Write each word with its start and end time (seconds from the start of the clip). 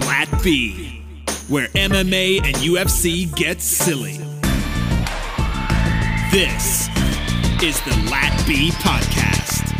Lat 0.00 0.28
B, 0.44 1.02
where 1.48 1.66
MMA 1.68 2.44
and 2.44 2.56
UFC 2.56 3.34
get 3.34 3.60
silly. 3.60 4.18
This 6.30 6.88
is 7.60 7.80
the 7.80 8.08
Lat 8.08 8.44
B 8.46 8.70
Podcast. 8.70 9.74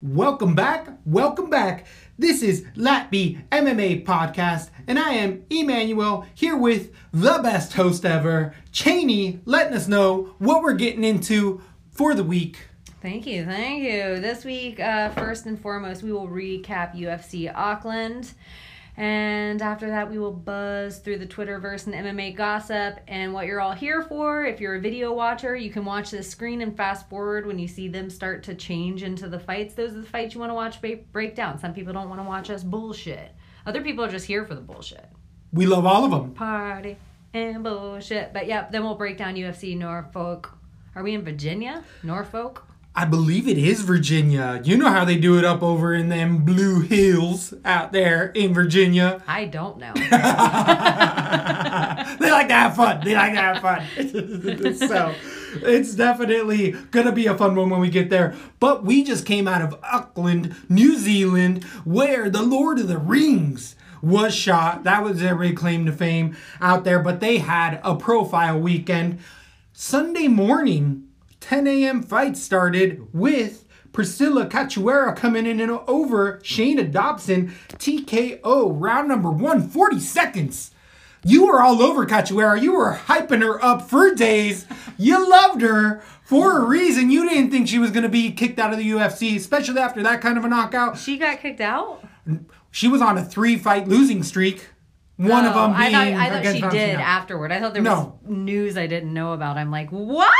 Welcome 0.00 0.56
back. 0.56 0.88
Welcome 1.04 1.48
back. 1.48 1.86
This 2.18 2.42
is 2.42 2.62
Latby 2.76 3.48
MMA 3.50 4.04
Podcast, 4.04 4.70
and 4.88 4.98
I 4.98 5.10
am 5.10 5.44
Emmanuel 5.50 6.26
here 6.34 6.56
with 6.56 6.92
the 7.12 7.38
best 7.42 7.74
host 7.74 8.04
ever, 8.04 8.54
Cheney, 8.72 9.40
letting 9.44 9.74
us 9.74 9.86
know 9.86 10.34
what 10.38 10.62
we're 10.62 10.74
getting 10.74 11.04
into 11.04 11.60
for 11.92 12.14
the 12.14 12.24
week. 12.24 12.58
Thank 13.04 13.26
you, 13.26 13.44
thank 13.44 13.82
you. 13.82 14.18
This 14.18 14.46
week, 14.46 14.80
uh, 14.80 15.10
first 15.10 15.44
and 15.44 15.60
foremost, 15.60 16.02
we 16.02 16.10
will 16.10 16.26
recap 16.26 16.98
UFC 16.98 17.52
Auckland. 17.54 18.32
And 18.96 19.60
after 19.60 19.90
that, 19.90 20.10
we 20.10 20.18
will 20.18 20.32
buzz 20.32 21.00
through 21.00 21.18
the 21.18 21.26
Twitterverse 21.26 21.84
and 21.84 21.94
MMA 21.94 22.34
gossip 22.34 22.98
and 23.06 23.34
what 23.34 23.44
you're 23.44 23.60
all 23.60 23.72
here 23.72 24.00
for. 24.00 24.46
If 24.46 24.58
you're 24.58 24.76
a 24.76 24.80
video 24.80 25.12
watcher, 25.12 25.54
you 25.54 25.68
can 25.68 25.84
watch 25.84 26.12
this 26.12 26.30
screen 26.30 26.62
and 26.62 26.74
fast 26.74 27.06
forward 27.10 27.44
when 27.44 27.58
you 27.58 27.68
see 27.68 27.88
them 27.88 28.08
start 28.08 28.42
to 28.44 28.54
change 28.54 29.02
into 29.02 29.28
the 29.28 29.38
fights. 29.38 29.74
Those 29.74 29.94
are 29.94 30.00
the 30.00 30.06
fights 30.06 30.32
you 30.32 30.40
want 30.40 30.48
to 30.48 30.54
watch 30.54 30.80
break 31.12 31.36
down. 31.36 31.58
Some 31.58 31.74
people 31.74 31.92
don't 31.92 32.08
want 32.08 32.22
to 32.22 32.26
watch 32.26 32.48
us 32.48 32.62
bullshit. 32.64 33.34
Other 33.66 33.82
people 33.82 34.02
are 34.02 34.10
just 34.10 34.24
here 34.24 34.46
for 34.46 34.54
the 34.54 34.62
bullshit. 34.62 35.10
We 35.52 35.66
love 35.66 35.84
all 35.84 36.06
of 36.06 36.10
them. 36.10 36.32
Party 36.32 36.96
and 37.34 37.62
bullshit. 37.62 38.32
But 38.32 38.46
yeah, 38.46 38.66
then 38.70 38.82
we'll 38.82 38.94
break 38.94 39.18
down 39.18 39.34
UFC 39.34 39.76
Norfolk. 39.76 40.56
Are 40.94 41.02
we 41.02 41.12
in 41.12 41.22
Virginia? 41.22 41.84
Norfolk? 42.02 42.66
I 42.96 43.04
believe 43.06 43.48
it 43.48 43.58
is 43.58 43.80
Virginia. 43.80 44.60
You 44.62 44.76
know 44.76 44.88
how 44.88 45.04
they 45.04 45.16
do 45.16 45.36
it 45.36 45.44
up 45.44 45.64
over 45.64 45.92
in 45.92 46.10
them 46.10 46.44
blue 46.44 46.78
hills 46.80 47.52
out 47.64 47.90
there 47.90 48.26
in 48.26 48.54
Virginia. 48.54 49.20
I 49.28 49.46
don't 49.46 49.78
know. 49.78 49.92
they 49.94 50.10
like 52.30 52.46
to 52.48 52.54
have 52.54 52.76
fun. 52.76 53.00
They 53.04 53.16
like 53.16 53.32
to 53.32 53.40
have 53.40 53.60
fun. 53.60 53.84
so 54.76 55.12
it's 55.62 55.96
definitely 55.96 56.70
gonna 56.92 57.10
be 57.10 57.26
a 57.26 57.36
fun 57.36 57.56
one 57.56 57.68
when 57.68 57.80
we 57.80 57.90
get 57.90 58.10
there. 58.10 58.36
But 58.60 58.84
we 58.84 59.02
just 59.02 59.26
came 59.26 59.48
out 59.48 59.62
of 59.62 59.76
Auckland, 59.82 60.54
New 60.68 60.96
Zealand, 60.96 61.64
where 61.84 62.30
the 62.30 62.42
Lord 62.42 62.78
of 62.78 62.86
the 62.86 62.98
Rings 62.98 63.74
was 64.02 64.32
shot. 64.32 64.84
That 64.84 65.02
was 65.02 65.18
their 65.18 65.34
big 65.34 65.56
claim 65.56 65.84
to 65.86 65.92
fame 65.92 66.36
out 66.60 66.84
there. 66.84 67.00
But 67.00 67.18
they 67.18 67.38
had 67.38 67.80
a 67.82 67.96
profile 67.96 68.60
weekend. 68.60 69.18
Sunday 69.72 70.28
morning, 70.28 71.08
10 71.44 71.66
a.m. 71.66 72.02
fight 72.02 72.38
started 72.38 73.06
with 73.12 73.66
Priscilla 73.92 74.46
Cachoeira 74.46 75.14
coming 75.14 75.44
in 75.44 75.60
and 75.60 75.72
over 75.86 76.38
Shana 76.38 76.90
Dobson 76.90 77.54
TKO 77.72 78.74
round 78.74 79.08
number 79.08 79.30
one, 79.30 79.68
40 79.68 80.00
seconds. 80.00 80.70
You 81.22 81.46
were 81.46 81.60
all 81.60 81.82
over 81.82 82.06
Cachoeira. 82.06 82.62
You 82.62 82.72
were 82.72 82.94
hyping 82.94 83.42
her 83.42 83.62
up 83.62 83.82
for 83.82 84.14
days. 84.14 84.66
You 84.96 85.30
loved 85.30 85.60
her 85.60 86.02
for 86.22 86.62
a 86.62 86.64
reason. 86.64 87.10
You 87.10 87.28
didn't 87.28 87.50
think 87.50 87.68
she 87.68 87.78
was 87.78 87.90
going 87.90 88.04
to 88.04 88.08
be 88.08 88.32
kicked 88.32 88.58
out 88.58 88.72
of 88.72 88.78
the 88.78 88.90
UFC, 88.90 89.36
especially 89.36 89.78
after 89.78 90.02
that 90.02 90.22
kind 90.22 90.38
of 90.38 90.46
a 90.46 90.48
knockout. 90.48 90.96
She 90.96 91.18
got 91.18 91.40
kicked 91.40 91.60
out? 91.60 92.02
She 92.70 92.88
was 92.88 93.02
on 93.02 93.18
a 93.18 93.24
three 93.24 93.58
fight 93.58 93.86
losing 93.86 94.22
streak. 94.22 94.70
One 95.16 95.44
oh, 95.44 95.48
of 95.48 95.54
them 95.54 95.76
being 95.76 95.94
I 95.94 96.12
thought, 96.14 96.20
I 96.20 96.42
thought 96.42 96.72
she 96.72 96.78
did 96.78 96.98
afterward. 96.98 97.52
I 97.52 97.60
thought 97.60 97.74
there 97.74 97.82
was 97.82 97.90
no. 97.92 98.18
news 98.26 98.78
I 98.78 98.86
didn't 98.86 99.12
know 99.12 99.34
about. 99.34 99.58
I'm 99.58 99.70
like, 99.70 99.90
what? 99.90 100.34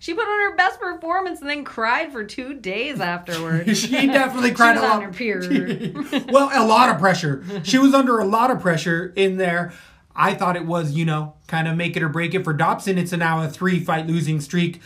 She 0.00 0.14
put 0.14 0.26
on 0.26 0.50
her 0.50 0.56
best 0.56 0.80
performance 0.80 1.42
and 1.42 1.50
then 1.50 1.62
cried 1.62 2.10
for 2.10 2.24
two 2.24 2.54
days 2.54 3.00
afterwards. 3.00 3.78
she 3.78 4.06
definitely 4.06 4.52
cried 4.52 4.76
she 4.76 4.80
was 4.80 4.90
a 4.90 4.94
lot. 4.94 5.02
Her 5.02 5.12
period. 5.12 5.94
well, 6.32 6.50
a 6.54 6.66
lot 6.66 6.88
of 6.88 6.98
pressure. 6.98 7.44
She 7.64 7.76
was 7.76 7.92
under 7.92 8.18
a 8.18 8.24
lot 8.24 8.50
of 8.50 8.60
pressure 8.60 9.12
in 9.14 9.36
there. 9.36 9.74
I 10.16 10.32
thought 10.32 10.56
it 10.56 10.64
was, 10.64 10.92
you 10.92 11.04
know, 11.04 11.34
kind 11.48 11.68
of 11.68 11.76
make 11.76 11.98
it 11.98 12.02
or 12.02 12.08
break 12.08 12.34
it 12.34 12.44
for 12.44 12.54
Dobson. 12.54 12.96
It's 12.96 13.12
now 13.12 13.42
a 13.42 13.48
three 13.48 13.78
fight 13.78 14.06
losing 14.06 14.40
streak. 14.40 14.80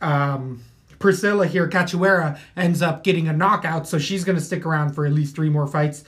Um, 0.00 0.64
Priscilla 0.98 1.46
here, 1.46 1.68
Cachoeira, 1.68 2.36
ends 2.56 2.82
up 2.82 3.04
getting 3.04 3.28
a 3.28 3.32
knockout, 3.32 3.86
so 3.86 3.96
she's 4.00 4.24
going 4.24 4.36
to 4.36 4.44
stick 4.44 4.66
around 4.66 4.94
for 4.94 5.06
at 5.06 5.12
least 5.12 5.36
three 5.36 5.50
more 5.50 5.68
fights. 5.68 6.02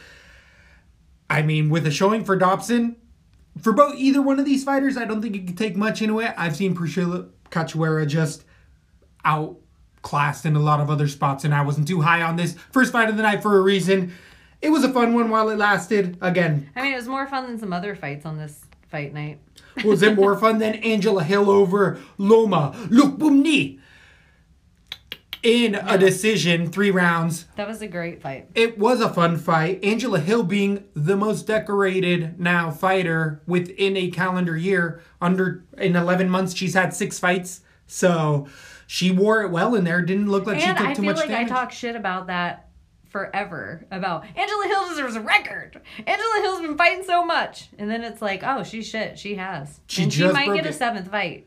I 1.30 1.42
mean, 1.42 1.70
with 1.70 1.86
a 1.86 1.92
showing 1.92 2.24
for 2.24 2.34
Dobson, 2.34 2.96
for 3.60 3.72
both 3.72 3.96
either 3.96 4.22
one 4.22 4.38
of 4.38 4.44
these 4.44 4.64
fighters, 4.64 4.96
I 4.96 5.04
don't 5.04 5.20
think 5.20 5.34
you 5.34 5.42
could 5.42 5.58
take 5.58 5.76
much 5.76 6.02
into 6.02 6.20
it. 6.20 6.32
I've 6.36 6.56
seen 6.56 6.74
Priscilla 6.74 7.26
Cachoeira 7.50 8.06
just 8.06 8.44
outclassed 9.24 10.46
in 10.46 10.56
a 10.56 10.60
lot 10.60 10.80
of 10.80 10.90
other 10.90 11.08
spots, 11.08 11.44
and 11.44 11.54
I 11.54 11.62
wasn't 11.62 11.88
too 11.88 12.00
high 12.00 12.22
on 12.22 12.36
this 12.36 12.56
first 12.72 12.92
fight 12.92 13.08
of 13.08 13.16
the 13.16 13.22
night 13.22 13.42
for 13.42 13.56
a 13.58 13.60
reason. 13.60 14.12
It 14.60 14.70
was 14.70 14.84
a 14.84 14.92
fun 14.92 15.14
one 15.14 15.28
while 15.28 15.48
it 15.50 15.58
lasted. 15.58 16.16
Again, 16.20 16.70
I 16.76 16.82
mean, 16.82 16.92
it 16.92 16.96
was 16.96 17.08
more 17.08 17.26
fun 17.26 17.46
than 17.46 17.58
some 17.58 17.72
other 17.72 17.94
fights 17.94 18.24
on 18.24 18.38
this 18.38 18.64
fight 18.90 19.12
night. 19.12 19.40
was 19.84 20.02
it 20.02 20.14
more 20.14 20.36
fun 20.38 20.58
than 20.58 20.76
Angela 20.76 21.24
Hill 21.24 21.50
over 21.50 21.98
Loma 22.18 22.72
Lookboonmee? 22.88 23.80
In 25.42 25.74
yeah. 25.74 25.94
a 25.94 25.98
decision, 25.98 26.70
three 26.70 26.90
rounds. 26.90 27.46
That 27.56 27.68
was 27.68 27.82
a 27.82 27.88
great 27.88 28.22
fight. 28.22 28.48
It 28.54 28.78
was 28.78 29.00
a 29.00 29.12
fun 29.12 29.38
fight. 29.38 29.84
Angela 29.84 30.20
Hill 30.20 30.44
being 30.44 30.84
the 30.94 31.16
most 31.16 31.46
decorated 31.46 32.38
now 32.38 32.70
fighter 32.70 33.42
within 33.46 33.96
a 33.96 34.10
calendar 34.10 34.56
year. 34.56 35.02
Under 35.20 35.64
in 35.78 35.96
11 35.96 36.30
months, 36.30 36.54
she's 36.54 36.74
had 36.74 36.94
six 36.94 37.18
fights. 37.18 37.60
So 37.86 38.46
she 38.86 39.10
wore 39.10 39.42
it 39.42 39.50
well 39.50 39.74
in 39.74 39.84
there. 39.84 40.02
Didn't 40.02 40.30
look 40.30 40.46
like 40.46 40.56
and 40.56 40.62
she 40.62 40.68
took 40.68 40.90
I 40.90 40.94
too 40.94 41.02
much 41.02 41.16
like 41.16 41.28
damage. 41.28 41.50
I 41.50 41.54
talk 41.54 41.72
shit 41.72 41.96
about 41.96 42.28
that 42.28 42.68
forever 43.12 43.86
about 43.90 44.24
Angela 44.34 44.66
Hill 44.66 44.88
deserves 44.88 45.16
a 45.16 45.20
record. 45.20 45.80
Angela 45.98 46.40
Hill's 46.40 46.62
been 46.62 46.78
fighting 46.78 47.04
so 47.04 47.24
much, 47.24 47.68
and 47.78 47.90
then 47.90 48.02
it's 48.02 48.22
like, 48.22 48.42
oh, 48.42 48.64
she's 48.64 48.88
shit. 48.88 49.18
She 49.18 49.34
has, 49.34 49.80
she 49.86 50.04
and 50.04 50.12
she 50.12 50.26
might 50.32 50.54
get 50.54 50.66
a 50.66 50.72
seventh 50.72 51.10
fight. 51.10 51.46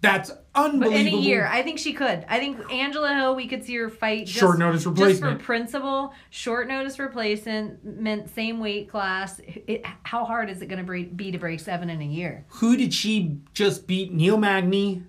That's 0.00 0.30
unbelievable. 0.54 0.90
But 0.90 1.00
in 1.00 1.06
a 1.08 1.16
year, 1.16 1.46
I 1.46 1.62
think 1.62 1.78
she 1.78 1.92
could. 1.92 2.24
I 2.28 2.38
think 2.38 2.72
Angela 2.72 3.14
Hill, 3.14 3.34
we 3.34 3.46
could 3.46 3.64
see 3.64 3.76
her 3.76 3.90
fight. 3.90 4.26
Just, 4.26 4.38
short 4.38 4.58
notice 4.58 4.86
replacement. 4.86 5.20
Just 5.20 5.40
for 5.40 5.44
principle, 5.44 6.14
short 6.30 6.68
notice 6.68 6.98
replacement 6.98 7.84
meant 7.84 8.30
same 8.30 8.60
weight 8.60 8.88
class. 8.88 9.40
It, 9.44 9.84
how 10.04 10.24
hard 10.24 10.48
is 10.48 10.62
it 10.62 10.66
going 10.66 10.84
to 10.84 11.04
be 11.14 11.30
to 11.30 11.38
break 11.38 11.60
seven 11.60 11.90
in 11.90 12.00
a 12.00 12.06
year? 12.06 12.46
Who 12.48 12.76
did 12.76 12.94
she 12.94 13.40
just 13.52 13.86
beat? 13.86 14.12
Neil 14.12 14.38
Magny, 14.38 15.02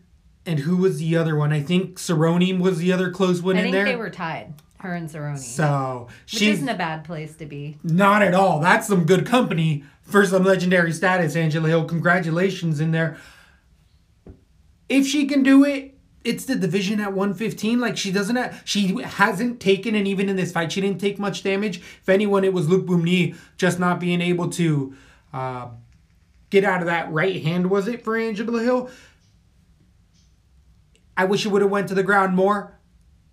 and 0.45 0.59
who 0.59 0.75
was 0.75 0.99
the 0.99 1.15
other 1.15 1.37
one? 1.37 1.53
I 1.53 1.61
think 1.61 1.97
Cerrone 1.97 2.59
was 2.59 2.79
the 2.79 2.91
other 2.91 3.11
close 3.11 3.41
one 3.41 3.55
I 3.55 3.61
in 3.61 3.71
there. 3.71 3.83
I 3.83 3.85
think 3.85 3.95
they 3.95 3.99
were 3.99 4.09
tied. 4.09 4.53
Her 4.79 4.95
and 4.95 5.07
Cerrone. 5.07 5.37
So 5.37 6.07
which 6.23 6.41
isn't 6.41 6.67
a 6.67 6.75
bad 6.75 7.03
place 7.03 7.35
to 7.35 7.45
be. 7.45 7.77
Not 7.83 8.23
at 8.23 8.33
all. 8.33 8.59
That's 8.59 8.87
some 8.87 9.05
good 9.05 9.27
company 9.27 9.83
for 10.01 10.25
some 10.25 10.43
legendary 10.43 10.91
status. 10.91 11.35
Angela 11.35 11.69
Hill, 11.69 11.85
congratulations 11.85 12.79
in 12.79 12.91
there 12.91 13.17
if 14.91 15.07
she 15.07 15.25
can 15.25 15.41
do 15.41 15.63
it, 15.63 15.97
it's 16.23 16.45
the 16.45 16.55
division 16.55 16.99
at 16.99 17.13
115. 17.13 17.79
Like 17.79 17.97
she 17.97 18.11
doesn't 18.11 18.35
have, 18.35 18.61
she 18.65 19.01
hasn't 19.01 19.59
taken, 19.61 19.95
and 19.95 20.05
even 20.05 20.27
in 20.27 20.35
this 20.35 20.51
fight, 20.51 20.73
she 20.73 20.81
didn't 20.81 20.99
take 20.99 21.17
much 21.17 21.43
damage. 21.43 21.77
If 21.77 22.09
anyone, 22.09 22.43
it 22.43 22.53
was 22.53 22.67
Luke 22.67 22.85
Lookboonmee 22.85 23.37
just 23.55 23.79
not 23.79 23.99
being 23.99 24.21
able 24.21 24.49
to 24.49 24.93
uh, 25.33 25.69
get 26.49 26.65
out 26.65 26.81
of 26.81 26.87
that 26.87 27.11
right 27.11 27.41
hand. 27.41 27.69
Was 27.69 27.87
it 27.87 28.03
for 28.03 28.17
Angela 28.17 28.61
Hill? 28.61 28.89
I 31.15 31.25
wish 31.25 31.45
it 31.45 31.49
would 31.49 31.61
have 31.61 31.71
went 31.71 31.87
to 31.87 31.95
the 31.95 32.03
ground 32.03 32.35
more. 32.35 32.77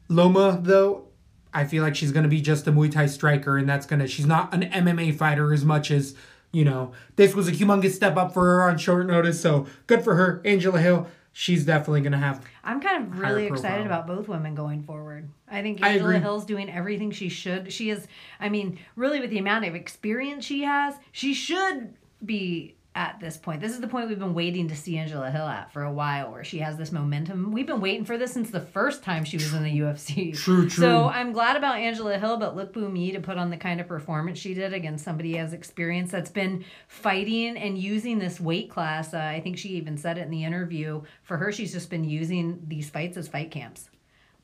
Loma 0.09 0.61
though, 0.63 1.09
I 1.53 1.65
feel 1.65 1.83
like 1.83 1.97
she's 1.97 2.13
gonna 2.13 2.29
be 2.29 2.41
just 2.41 2.69
a 2.69 2.73
Muay 2.73 2.91
Thai 2.91 3.07
striker, 3.07 3.59
and 3.59 3.69
that's 3.69 3.85
gonna. 3.85 4.07
She's 4.07 4.27
not 4.27 4.55
an 4.55 4.63
MMA 4.63 5.17
fighter 5.17 5.53
as 5.53 5.65
much 5.65 5.91
as 5.91 6.15
you 6.53 6.65
know. 6.65 6.93
This 7.17 7.35
was 7.35 7.49
a 7.49 7.53
humongous 7.53 7.93
step 7.93 8.17
up 8.17 8.33
for 8.33 8.45
her 8.45 8.63
on 8.63 8.79
short 8.79 9.07
notice, 9.07 9.41
so 9.41 9.67
good 9.89 10.05
for 10.05 10.15
her, 10.15 10.41
Angela 10.45 10.81
Hill 10.81 11.09
she's 11.33 11.65
definitely 11.65 12.01
going 12.01 12.13
to 12.13 12.19
have. 12.19 12.45
I'm 12.65 12.81
kind 12.81 13.05
of 13.05 13.19
really 13.19 13.47
excited 13.47 13.87
about 13.87 14.07
both 14.07 14.29
women 14.29 14.55
going 14.55 14.83
forward. 14.83 15.29
I 15.51 15.63
think 15.63 15.83
Angela 15.83 16.17
I 16.17 16.19
Hill's 16.19 16.45
doing 16.45 16.71
everything 16.71 17.11
she 17.11 17.29
should. 17.29 17.73
She 17.73 17.91
is, 17.91 18.07
I 18.41 18.49
mean, 18.49 18.79
really 18.97 19.21
with 19.21 19.31
the 19.31 19.39
amount 19.39 19.65
of 19.65 19.75
experience 19.75 20.45
she 20.45 20.63
has, 20.63 20.95
she 21.13 21.35
should 21.35 21.95
be 22.25 22.75
at 22.99 23.21
this 23.21 23.37
point. 23.37 23.61
This 23.61 23.71
is 23.71 23.81
the 23.81 23.87
point 23.87 24.09
we've 24.09 24.19
been 24.19 24.35
waiting 24.35 24.67
to 24.67 24.75
see 24.75 24.99
Angela 24.99 25.31
Hill 25.31 25.47
at 25.47 25.73
for 25.73 25.85
a 25.85 25.93
while, 25.93 26.33
where 26.33 26.43
she 26.43 26.59
has 26.59 26.77
this 26.77 26.91
momentum. 26.91 27.53
We've 27.53 27.65
been 27.65 27.81
waiting 27.81 28.05
for 28.05 28.19
this 28.19 28.33
since 28.33 28.51
the 28.51 28.61
first 28.61 29.05
time 29.05 29.25
she 29.25 29.37
was 29.37 29.55
in 29.55 29.63
the 29.63 29.79
UFC. 29.79 30.37
True, 30.37 30.69
true. 30.69 30.71
So 30.71 31.05
I'm 31.05 31.31
glad 31.31 31.57
about 31.57 31.77
Angela 31.77 32.19
Hill, 32.19 32.39
but 32.39 32.57
Lookboonmee 32.57 33.13
to 33.13 33.21
put 33.21 33.39
on 33.39 33.51
the 33.51 33.57
kind 33.57 33.81
of 33.81 33.87
performance 33.87 34.41
she 34.41 34.53
did 34.53 34.75
against 34.75 35.05
somebody 35.05 35.37
has 35.37 35.53
experience 35.53 36.11
that's 36.11 36.33
been 36.33 36.65
fighting 36.89 37.57
and 37.57 37.79
using 37.79 38.19
this 38.19 38.41
weight 38.41 38.69
class. 38.69 39.15
Uh, 39.15 39.19
I 39.19 39.41
think 39.43 39.59
she 39.59 39.69
even 39.71 39.97
said 39.97 40.19
it 40.19 40.23
in 40.23 40.31
the 40.31 40.43
interview. 40.43 41.01
For 41.23 41.37
her, 41.37 41.53
she's 41.53 41.73
just 41.73 41.91
been 41.91 42.03
using 42.03 42.61
these 42.67 42.91
fights 42.91 43.17
as 43.17 43.29
fight 43.29 43.53
camps. 43.53 43.91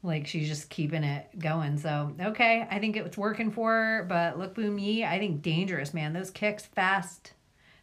Like 0.05 0.29
she's 0.29 0.47
just 0.47 0.71
keeping 0.71 1.03
it 1.03 1.41
going. 1.41 1.77
So 1.77 2.15
okay, 2.21 2.69
I 2.71 2.79
think 2.79 2.97
it's 2.97 3.19
working 3.19 3.51
for 3.51 3.73
her. 3.73 4.07
But 4.09 4.39
Lookboonmee, 4.39 5.05
I 5.05 5.19
think 5.19 5.43
dangerous 5.43 5.93
man. 5.93 6.13
Those 6.13 6.31
kicks 6.31 6.67
fast 6.67 7.33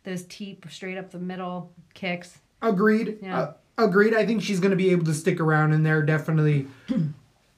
those 0.03 0.23
teep 0.25 0.65
straight 0.69 0.97
up 0.97 1.11
the 1.11 1.19
middle 1.19 1.73
kicks. 1.93 2.39
Agreed. 2.61 3.19
Yeah. 3.21 3.39
Uh, 3.39 3.53
agreed. 3.77 4.13
I 4.13 4.25
think 4.25 4.41
she's 4.41 4.59
going 4.59 4.71
to 4.71 4.77
be 4.77 4.91
able 4.91 5.05
to 5.05 5.13
stick 5.13 5.39
around 5.39 5.73
in 5.73 5.83
there. 5.83 6.01
Definitely 6.01 6.67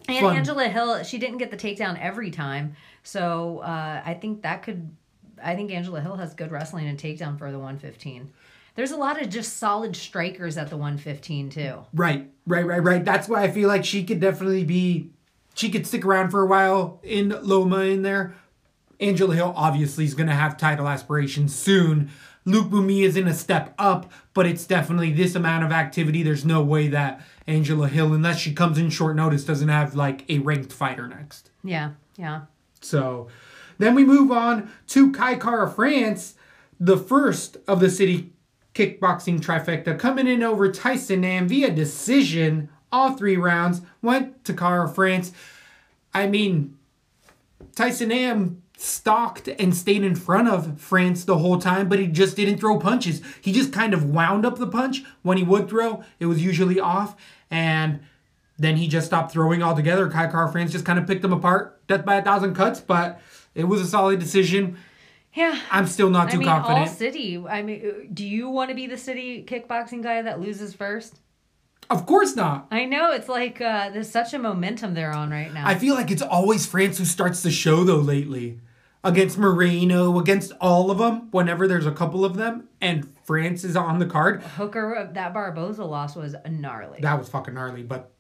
And 0.08 0.20
fun. 0.20 0.36
Angela 0.36 0.68
Hill, 0.68 1.04
she 1.04 1.18
didn't 1.18 1.38
get 1.38 1.52
the 1.52 1.58
takedown 1.58 2.00
every 2.00 2.30
time, 2.30 2.76
so 3.04 3.60
uh, 3.60 4.02
I 4.06 4.14
think 4.16 4.42
that 4.42 4.64
could. 4.64 4.96
I 5.42 5.56
think 5.56 5.72
Angela 5.72 6.00
Hill 6.02 6.16
has 6.18 6.34
good 6.34 6.52
wrestling 6.52 6.88
and 6.88 6.98
takedown 6.98 7.38
for 7.38 7.52
the 7.52 7.58
115. 7.58 8.32
There's 8.76 8.92
a 8.92 8.98
lot 8.98 9.22
of 9.22 9.30
just 9.30 9.58
solid 9.58 9.96
strikers 9.96 10.58
at 10.58 10.70
the 10.70 10.78
115 10.78 11.50
too. 11.50 11.86
Right, 11.94 12.30
right, 12.48 12.66
right, 12.66 12.84
right. 12.84 13.06
That's 13.06 13.28
why 13.28 13.44
I 13.44 13.52
feel 13.52 13.68
like 13.68 13.86
she 13.86 14.04
could 14.04 14.20
definitely 14.20 14.64
be. 14.64 15.10
She 15.56 15.70
could 15.70 15.86
stick 15.86 16.04
around 16.04 16.32
for 16.32 16.42
a 16.42 16.48
while 16.48 17.00
in 17.04 17.30
Loma 17.30 17.82
in 17.82 18.02
there. 18.02 18.36
Angela 19.00 19.36
Hill 19.36 19.54
obviously 19.56 20.06
is 20.06 20.16
going 20.16 20.30
to 20.30 20.36
have 20.36 20.58
title 20.58 20.88
aspirations 20.88 21.56
soon. 21.56 22.10
Lookboonmee 22.46 23.04
is 23.04 23.16
in 23.16 23.28
a 23.28 23.34
step 23.34 23.74
up, 23.78 24.12
but 24.34 24.46
it's 24.46 24.66
definitely 24.66 25.12
this 25.12 25.36
amount 25.36 25.64
of 25.64 25.72
activity. 25.72 26.24
There's 26.24 26.46
no 26.46 26.62
way 26.62 26.88
that 26.90 27.22
Angela 27.48 27.88
Hill, 27.88 28.14
unless 28.14 28.40
she 28.40 28.54
comes 28.54 28.78
in 28.78 28.90
short 28.90 29.16
notice, 29.16 29.46
doesn't 29.46 29.70
have 29.70 29.96
like 29.96 30.30
a 30.30 30.40
ranked 30.40 30.74
fighter 30.74 31.08
next. 31.08 31.52
Yeah, 31.64 31.92
yeah. 32.18 32.42
So 32.82 33.30
then 33.78 33.96
we 33.96 34.04
move 34.04 34.32
on 34.32 34.72
to 34.88 35.12
Kai 35.12 35.36
Kara 35.36 35.70
France, 35.70 36.36
the 36.80 36.98
first 36.98 37.58
of 37.68 37.80
the 37.80 37.90
city 37.90 38.34
kickboxing 38.76 39.40
trifecta, 39.40 39.98
coming 39.98 40.28
in 40.28 40.44
over 40.44 40.72
Tyson 40.72 41.22
Nam 41.22 41.48
via 41.48 41.72
decision. 41.72 42.70
All 42.92 43.14
three 43.14 43.38
rounds 43.38 43.82
went 44.02 44.44
to 44.46 44.54
Kara 44.54 44.90
France. 44.90 45.32
I 46.14 46.28
mean, 46.28 46.78
Tyson 47.76 48.10
Nam 48.10 48.63
stalked 48.84 49.48
and 49.48 49.74
stayed 49.76 50.04
in 50.04 50.14
front 50.14 50.50
of 50.50 50.80
France 50.80 51.24
the 51.24 51.38
whole 51.38 51.58
time, 51.58 51.88
but 51.88 52.00
he 52.00 52.08
just 52.08 52.36
didn't 52.36 52.58
throw 52.60 52.78
punches. 52.78 53.22
He 53.42 53.54
just 53.54 53.72
kind 53.72 53.94
of 53.94 54.06
wound 54.06 54.46
up 54.46 54.58
the 54.58 54.68
punch. 54.68 55.04
When 55.22 55.38
he 55.38 55.44
would 55.44 55.70
throw, 55.70 56.04
it 56.20 56.26
was 56.26 56.44
usually 56.44 56.82
off, 56.82 57.16
and 57.50 58.02
then 58.60 58.76
he 58.76 58.90
just 58.90 59.08
stopped 59.08 59.32
throwing 59.32 59.64
altogether. 59.64 60.10
Kai 60.10 60.28
Kara 60.28 60.52
France 60.52 60.74
just 60.74 60.86
kind 60.86 61.00
of 61.00 61.08
picked 61.08 61.24
him 61.24 61.32
apart, 61.32 61.86
death 61.88 62.04
by 62.04 62.16
a 62.16 62.22
thousand 62.22 62.56
cuts, 62.56 62.82
but 62.82 63.22
it 63.56 63.64
was 63.64 63.80
a 63.80 63.88
solid 63.88 64.20
decision. 64.20 64.78
Yeah. 65.34 65.60
I'm 65.72 65.88
still 65.88 66.10
not 66.10 66.28
I 66.28 66.32
too 66.32 66.42
confident. 66.42 66.90
all 66.90 66.94
city. 66.94 67.38
I 67.38 67.64
mean, 67.64 67.86
uh, 67.86 68.08
do 68.14 68.26
you 68.26 68.50
want 68.50 68.70
to 68.70 68.76
be 68.76 68.86
the 68.86 68.98
city 68.98 69.44
kickboxing 69.48 70.04
guy 70.04 70.22
that 70.22 70.40
loses 70.42 70.74
first? 70.74 71.20
Of 71.90 72.06
course 72.06 72.36
not. 72.36 72.68
I 72.70 72.86
know 72.86 73.12
it's 73.12 73.30
like 73.30 73.60
uh, 73.60 73.90
there's 73.90 74.10
such 74.10 74.34
a 74.34 74.40
momentum 74.40 74.94
they're 74.94 75.14
on 75.14 75.32
right 75.32 75.54
now. 75.54 75.68
I 75.68 75.76
feel 75.76 75.96
like 75.96 76.12
it's 76.12 76.22
always 76.22 76.66
France 76.66 76.98
who 76.98 77.06
starts 77.06 77.42
the 77.44 77.52
show 77.52 77.84
though 77.84 77.98
lately. 77.98 78.60
Against 79.06 79.38
Moreno, 79.38 80.18
against 80.18 80.54
all 80.62 80.90
of 80.90 80.98
them, 80.98 81.28
whenever 81.32 81.68
there's 81.68 81.86
a 81.86 81.92
couple 81.92 82.24
of 82.24 82.36
them, 82.38 82.70
and 82.80 83.06
France 83.26 83.66
is 83.66 83.76
on 83.76 84.00
the 84.00 84.06
card. 84.06 84.42
Hooker, 84.42 85.10
that 85.14 85.34
Barboza 85.34 85.84
loss 85.84 86.16
was 86.16 86.36
gnarly. 86.50 87.00
That 87.02 87.20
was 87.20 87.28
fucking 87.28 87.54
gnarly, 87.54 87.84
but 87.84 88.12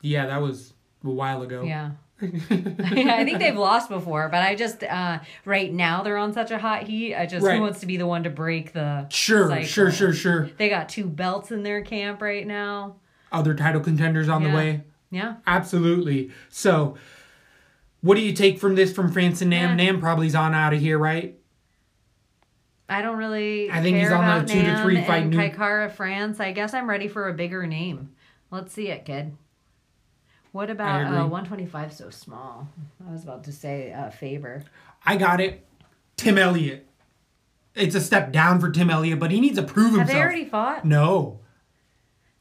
yeah, 0.00 0.26
that 0.26 0.42
was 0.42 0.72
a 1.04 1.10
while 1.10 1.42
ago. 1.42 1.62
yeah. 1.62 1.92
yeah, 2.20 2.28
I 2.50 3.24
think 3.24 3.38
they've 3.38 3.56
lost 3.56 3.88
before, 3.88 4.28
but 4.28 4.42
I 4.42 4.56
just 4.56 4.82
uh, 4.82 5.20
right 5.44 5.72
now 5.72 6.02
they're 6.02 6.16
on 6.18 6.32
such 6.32 6.50
a 6.50 6.58
hot 6.58 6.82
heat. 6.82 7.14
I 7.14 7.26
just 7.26 7.46
Right. 7.46 7.54
who 7.56 7.62
wants 7.62 7.78
to 7.80 7.86
be 7.86 7.96
the 7.96 8.06
one 8.06 8.24
to 8.24 8.30
break 8.30 8.72
the 8.72 9.08
Sure, 9.10 9.48
cycle? 9.48 9.64
sure, 9.64 9.92
sure, 9.92 10.12
sure. 10.12 10.50
They 10.58 10.68
got 10.68 10.88
two 10.88 11.06
belts 11.06 11.52
in 11.52 11.62
their 11.62 11.82
camp 11.82 12.20
right 12.20 12.46
now. 12.46 12.96
Other 13.30 13.54
title 13.54 13.80
contenders 13.80 14.28
on 14.28 14.42
the 14.42 14.50
way. 14.50 14.82
Yeah, 15.12 15.36
Absolutely. 15.46 16.30
So, 16.50 16.96
what 18.00 18.14
do 18.16 18.20
you 18.22 18.32
take 18.32 18.58
from 18.58 18.74
this 18.74 18.92
from 18.92 19.12
France 19.12 19.40
and 19.40 19.50
Nam? 19.50 19.78
Yeah. 19.78 19.86
Nam 19.86 20.00
probably's 20.00 20.34
on 20.34 20.54
out 20.54 20.72
of 20.72 20.80
here, 20.80 20.98
right? 20.98 21.36
I 22.88 23.02
don't 23.02 23.18
really. 23.18 23.70
I 23.70 23.82
think 23.82 23.98
he's 23.98 24.10
on 24.10 24.46
the 24.46 24.52
two 24.52 24.62
to 24.62 24.82
three 24.82 25.04
fight 25.04 25.26
new- 25.26 25.36
Kai 25.36 25.50
Kara 25.50 25.88
France. 25.88 26.40
I 26.40 26.52
guess 26.52 26.74
I'm 26.74 26.88
ready 26.88 27.06
for 27.08 27.28
a 27.28 27.32
bigger 27.32 27.66
name. 27.66 28.10
Let's 28.50 28.72
see 28.72 28.88
it, 28.88 29.04
kid. 29.04 29.36
What 30.52 30.70
about 30.70 31.06
uh, 31.06 31.28
125? 31.28 31.92
So 31.92 32.10
small. 32.10 32.68
I 33.08 33.12
was 33.12 33.22
about 33.22 33.44
to 33.44 33.52
say 33.52 33.92
uh, 33.92 34.10
favor. 34.10 34.64
I 35.06 35.16
got 35.16 35.40
it. 35.40 35.64
Tim 36.16 36.36
Elliott. 36.36 36.88
It's 37.76 37.94
a 37.94 38.00
step 38.00 38.32
down 38.32 38.58
for 38.58 38.70
Tim 38.70 38.90
Elliott, 38.90 39.20
but 39.20 39.30
he 39.30 39.40
needs 39.40 39.56
to 39.56 39.62
prove 39.62 39.92
Have 39.92 40.00
himself. 40.00 40.08
Have 40.08 40.16
they 40.16 40.22
already 40.22 40.44
fought? 40.44 40.84
No. 40.84 41.38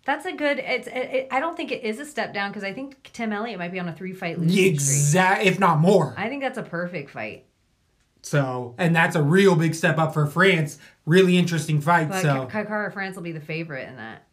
That's 0.05 0.25
a 0.25 0.31
good. 0.33 0.59
It's. 0.59 0.87
It, 0.87 1.27
I 1.31 1.39
don't 1.39 1.55
think 1.55 1.71
it 1.71 1.83
is 1.83 1.99
a 1.99 2.05
step 2.05 2.33
down 2.33 2.49
because 2.49 2.63
I 2.63 2.73
think 2.73 3.09
Tim 3.13 3.31
Elliott 3.31 3.59
might 3.59 3.71
be 3.71 3.79
on 3.79 3.87
a 3.87 3.93
three 3.93 4.13
fight 4.13 4.39
losing 4.39 4.55
streak. 4.55 4.73
Exact, 4.73 5.43
if 5.43 5.59
not 5.59 5.79
more. 5.79 6.13
I 6.17 6.29
think 6.29 6.41
that's 6.41 6.57
a 6.57 6.63
perfect 6.63 7.11
fight. 7.11 7.45
So, 8.21 8.75
and 8.77 8.95
that's 8.95 9.15
a 9.15 9.23
real 9.23 9.55
big 9.55 9.75
step 9.75 9.97
up 9.97 10.13
for 10.13 10.25
France. 10.25 10.77
Really 11.05 11.37
interesting 11.37 11.79
fight. 11.81 12.09
But 12.09 12.21
so, 12.21 12.45
Kai 12.47 12.65
Kara 12.65 12.91
France 12.91 13.15
will 13.15 13.23
be 13.23 13.31
the 13.31 13.39
favorite 13.39 13.87
in 13.87 13.97
that. 13.97 14.25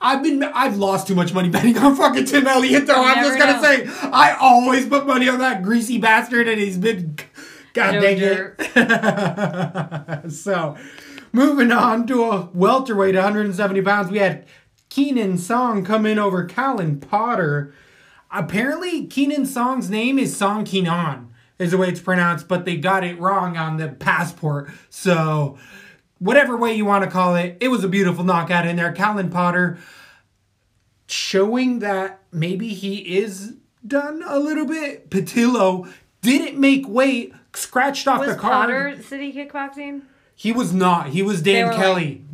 I've 0.00 0.22
been, 0.22 0.42
I've 0.42 0.76
lost 0.76 1.06
too 1.06 1.14
much 1.14 1.32
money 1.32 1.48
betting 1.50 1.76
on 1.78 1.96
fucking 1.96 2.26
Tim 2.26 2.46
Elliott. 2.46 2.86
Though 2.86 3.02
I'm 3.02 3.24
just 3.24 3.38
gonna 3.38 3.60
say, 3.60 3.86
I 4.10 4.36
always 4.40 4.86
put 4.86 5.06
money 5.06 5.28
on 5.28 5.38
that 5.40 5.62
greasy 5.62 5.98
bastard, 5.98 6.48
and 6.48 6.60
he's 6.60 6.78
been, 6.78 7.16
god 7.74 7.94
No 7.94 8.00
dang 8.00 8.18
dirt. 8.18 8.56
it. 8.58 10.32
so, 10.32 10.76
moving 11.34 11.72
on 11.72 12.06
to 12.06 12.24
a 12.24 12.48
welterweight, 12.54 13.14
170 13.14 13.82
pounds. 13.82 14.10
We 14.10 14.18
had 14.18 14.46
Kenan 14.88 15.36
Song 15.36 15.84
come 15.84 16.06
in 16.06 16.18
over 16.18 16.44
Callan 16.44 17.00
Potter. 17.00 17.74
Apparently, 18.30 19.06
Kenan 19.06 19.44
Song's 19.44 19.90
name 19.90 20.18
is 20.18 20.34
Song 20.34 20.64
Kenan, 20.64 21.34
is 21.58 21.72
the 21.72 21.78
way 21.78 21.88
it's 21.88 22.00
pronounced, 22.00 22.48
but 22.48 22.64
they 22.64 22.76
got 22.76 23.04
it 23.04 23.18
wrong 23.18 23.56
on 23.56 23.76
the 23.76 23.88
passport. 23.88 24.70
So, 24.88 25.58
whatever 26.20 26.56
way 26.56 26.72
you 26.74 26.84
want 26.84 27.04
to 27.04 27.10
call 27.10 27.34
it, 27.34 27.58
it 27.60 27.68
was 27.68 27.82
a 27.84 27.88
beautiful 27.88 28.24
knockout 28.24 28.66
in 28.66 28.76
there. 28.76 28.92
Callan 28.92 29.30
Potter 29.30 29.78
showing 31.06 31.80
that 31.80 32.22
maybe 32.32 32.68
he 32.68 33.18
is 33.18 33.56
done 33.86 34.22
a 34.26 34.38
little 34.38 34.66
bit. 34.66 35.10
Patillo 35.10 35.92
didn't 36.22 36.58
make 36.58 36.88
weight, 36.88 37.34
scratched 37.54 38.06
off 38.06 38.20
Was 38.20 38.30
the 38.30 38.36
card. 38.36 38.52
Potter 38.52 39.02
City 39.02 39.32
Kickboxing? 39.32 40.02
He 40.36 40.52
was 40.52 40.72
not. 40.72 41.08
He 41.08 41.22
was 41.22 41.40
Dan 41.42 41.66
were 41.66 41.72
like, 41.72 41.80
Kelly. 41.80 42.24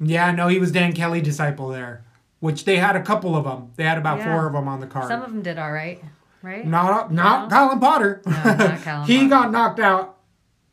yeah, 0.00 0.30
no, 0.32 0.48
he 0.48 0.58
was 0.58 0.72
Dan 0.72 0.92
Kelly 0.92 1.20
disciple 1.20 1.68
there, 1.68 2.04
which 2.40 2.64
they 2.64 2.76
had 2.76 2.96
a 2.96 3.02
couple 3.02 3.36
of 3.36 3.44
them. 3.44 3.72
They 3.76 3.84
had 3.84 3.98
about 3.98 4.18
Yeah. 4.18 4.32
four 4.34 4.46
of 4.46 4.52
them 4.54 4.68
on 4.68 4.80
the 4.80 4.86
card. 4.86 5.08
Some 5.08 5.22
of 5.22 5.30
them 5.30 5.42
did 5.42 5.58
all 5.58 5.70
right, 5.72 6.02
right? 6.42 6.66
not 6.66 7.12
not 7.12 7.50
No? 7.50 7.54
Callan 7.56 7.78
Potter. 7.80 8.22
No, 8.26 8.32
not 8.32 8.80
Callan 8.82 9.06
he 9.06 9.16
Potter. 9.18 9.28
got 9.28 9.52
knocked 9.52 9.80
out 9.80 10.16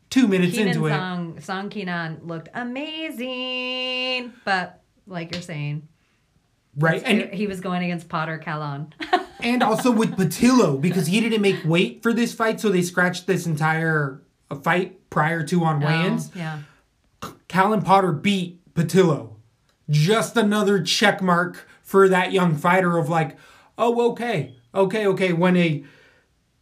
two 0.08 0.26
minutes 0.26 0.54
Kenan 0.54 0.68
into 0.68 0.86
it. 0.86 0.90
Song 0.90 1.40
Song 1.40 1.68
Kenan 1.70 2.20
looked 2.24 2.48
amazing, 2.54 4.32
but 4.44 4.80
like 5.06 5.32
you're 5.34 5.42
saying, 5.42 5.86
Right, 6.76 7.02
and 7.04 7.34
he 7.34 7.46
was 7.48 7.60
going 7.60 7.82
against 7.82 8.08
Potter 8.08 8.38
Callan. 8.38 8.94
and 9.40 9.62
also 9.62 9.90
with 9.90 10.12
Patillo 10.16 10.80
because 10.80 11.08
he 11.08 11.20
didn't 11.20 11.42
make 11.42 11.62
weight 11.64 12.02
for 12.02 12.12
this 12.12 12.32
fight, 12.32 12.60
so 12.60 12.68
they 12.70 12.82
scratched 12.82 13.26
this 13.26 13.44
entire 13.44 14.22
uh, 14.50 14.54
fight 14.54 15.10
prior 15.10 15.42
to 15.48 15.64
on 15.64 15.80
weigh-ins. 15.80 16.28
Oh, 16.28 16.38
yeah. 16.38 16.58
Callan 17.50 17.82
Potter 17.82 18.12
beat 18.12 18.60
Patillo. 18.74 19.34
Just 19.90 20.36
another 20.36 20.80
check 20.80 21.20
mark 21.20 21.66
for 21.82 22.08
that 22.08 22.30
young 22.30 22.54
fighter 22.54 22.96
of 22.96 23.08
like, 23.08 23.36
oh, 23.76 24.12
okay, 24.12 24.54
okay, 24.72 25.04
okay. 25.08 25.32
When 25.32 25.56
a 25.56 25.82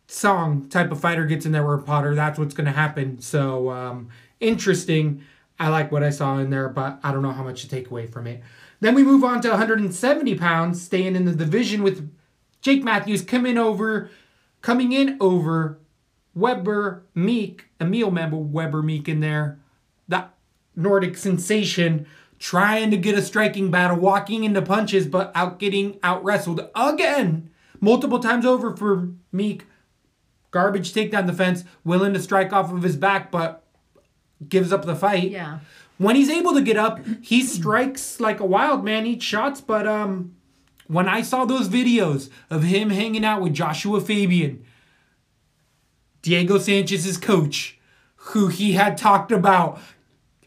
song 0.06 0.66
type 0.70 0.90
of 0.90 0.98
fighter 0.98 1.26
gets 1.26 1.44
in 1.44 1.52
there 1.52 1.66
with 1.66 1.84
Potter, 1.84 2.14
that's 2.14 2.38
what's 2.38 2.54
going 2.54 2.64
to 2.64 2.72
happen. 2.72 3.20
So 3.20 3.68
um, 3.68 4.08
interesting. 4.40 5.22
I 5.60 5.68
like 5.68 5.92
what 5.92 6.02
I 6.02 6.08
saw 6.08 6.38
in 6.38 6.48
there, 6.48 6.70
but 6.70 7.00
I 7.02 7.12
don't 7.12 7.20
know 7.20 7.32
how 7.32 7.44
much 7.44 7.60
to 7.60 7.68
take 7.68 7.90
away 7.90 8.06
from 8.06 8.26
it. 8.26 8.40
Then 8.80 8.94
we 8.94 9.02
move 9.02 9.24
on 9.24 9.42
to 9.42 9.50
170 9.50 10.36
pounds, 10.36 10.80
staying 10.80 11.16
in 11.16 11.26
the 11.26 11.34
division 11.34 11.82
with 11.82 12.10
Jake 12.62 12.82
Matthews 12.82 13.20
coming 13.20 13.58
over, 13.58 14.08
coming 14.62 14.92
in 14.92 15.18
over 15.20 15.80
Weber 16.34 17.04
Meek, 17.14 17.66
Emil 17.78 18.10
member 18.10 18.38
Weber 18.38 18.82
Meek 18.82 19.06
in 19.06 19.20
there, 19.20 19.58
the 19.60 19.67
Nordic 20.78 21.16
sensation, 21.16 22.06
trying 22.38 22.90
to 22.92 22.96
get 22.96 23.18
a 23.18 23.22
striking 23.22 23.70
battle, 23.70 23.98
walking 23.98 24.44
into 24.44 24.62
punches, 24.62 25.06
but 25.06 25.32
out 25.34 25.58
getting 25.58 25.98
out 26.02 26.22
wrestled 26.24 26.70
again, 26.74 27.50
multiple 27.80 28.20
times 28.20 28.46
over 28.46 28.76
for 28.76 29.10
Meek. 29.32 29.66
Garbage 30.50 30.94
takedown 30.94 31.26
defense, 31.26 31.64
willing 31.84 32.14
to 32.14 32.22
strike 32.22 32.52
off 32.52 32.72
of 32.72 32.82
his 32.82 32.96
back, 32.96 33.30
but 33.30 33.64
gives 34.48 34.72
up 34.72 34.84
the 34.86 34.96
fight. 34.96 35.30
Yeah. 35.30 35.58
When 35.98 36.16
he's 36.16 36.30
able 36.30 36.54
to 36.54 36.62
get 36.62 36.76
up, 36.76 37.00
he 37.20 37.42
strikes 37.42 38.20
like 38.20 38.40
a 38.40 38.46
wild 38.46 38.84
man, 38.84 39.04
eats 39.04 39.24
shots, 39.24 39.60
but 39.60 39.86
um 39.86 40.36
when 40.86 41.06
I 41.06 41.20
saw 41.20 41.44
those 41.44 41.68
videos 41.68 42.30
of 42.48 42.62
him 42.62 42.88
hanging 42.90 43.24
out 43.24 43.42
with 43.42 43.52
Joshua 43.52 44.00
Fabia, 44.00 44.56
Diego 46.22 46.58
Sanchez's 46.58 47.18
coach, 47.18 47.78
who 48.16 48.48
he 48.48 48.72
had 48.72 48.96
talked 48.96 49.30
about 49.30 49.80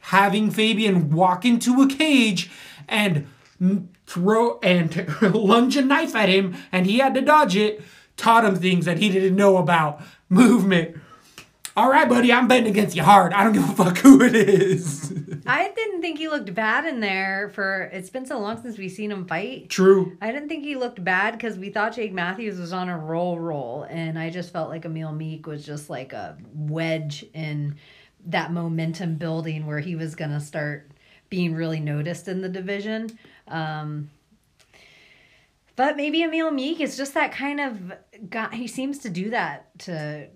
having 0.01 0.51
Fabia 0.51 0.97
walk 0.97 1.45
into 1.45 1.81
a 1.81 1.87
cage 1.87 2.49
and 2.87 3.27
throw 4.05 4.59
and 4.59 5.07
lunge 5.33 5.77
a 5.77 5.81
knife 5.81 6.15
at 6.15 6.29
him 6.29 6.55
and 6.71 6.85
he 6.85 6.99
had 6.99 7.13
to 7.13 7.21
dodge 7.21 7.55
it, 7.55 7.81
taught 8.17 8.45
him 8.45 8.55
things 8.55 8.85
that 8.85 8.97
he 8.97 9.09
didn't 9.09 9.35
know 9.35 9.57
about 9.57 10.01
movement. 10.29 10.97
All 11.77 11.89
right, 11.89 12.09
buddy, 12.09 12.33
I'm 12.33 12.49
betting 12.49 12.67
against 12.67 12.97
you 12.97 13.03
hard. 13.03 13.31
I 13.31 13.45
don't 13.45 13.53
give 13.53 13.69
a 13.69 13.73
fuck 13.73 13.97
who 13.99 14.21
it 14.21 14.35
is. 14.35 15.13
I 15.47 15.71
didn't 15.73 16.01
think 16.01 16.17
he 16.17 16.27
looked 16.27 16.53
bad 16.53 16.85
in 16.85 16.99
there 16.99 17.49
for 17.53 17.83
it's 17.93 18.09
been 18.09 18.25
so 18.25 18.39
long 18.39 18.61
since 18.61 18.77
we've 18.77 18.91
seen 18.91 19.09
him 19.09 19.25
fight. 19.25 19.69
True. 19.69 20.17
I 20.19 20.33
didn't 20.33 20.49
think 20.49 20.65
he 20.65 20.75
looked 20.75 21.01
bad 21.01 21.31
because 21.31 21.57
we 21.57 21.69
thought 21.69 21.95
Jake 21.95 22.11
Matthews 22.11 22.59
was 22.59 22.73
on 22.73 22.89
a 22.89 22.97
roll 22.97 23.39
roll, 23.39 23.83
and 23.83 24.19
I 24.19 24.29
just 24.29 24.51
felt 24.51 24.67
like 24.69 24.83
Emil 24.83 25.13
Meek 25.13 25.47
was 25.47 25.65
just 25.65 25.89
like 25.89 26.11
a 26.11 26.37
wedge 26.53 27.25
in 27.33 27.77
that 28.27 28.51
momentum 28.51 29.15
building 29.15 29.65
where 29.65 29.79
he 29.79 29.95
was 29.95 30.15
gonna 30.15 30.39
start 30.39 30.91
being 31.29 31.55
really 31.55 31.79
noticed 31.79 32.27
in 32.27 32.41
the 32.41 32.49
division. 32.49 33.17
Um, 33.47 34.09
but 35.75 35.97
maybe 35.97 36.21
Emil 36.21 36.51
Meek 36.51 36.79
is 36.79 36.95
just 36.95 37.15
that 37.15 37.31
kind 37.31 37.59
of 37.59 37.93
guy. 38.29 38.53
He 38.53 38.67
seems 38.67 38.99
to 38.99 39.09
do 39.09 39.31
that 39.31 39.77
to. 39.79 40.27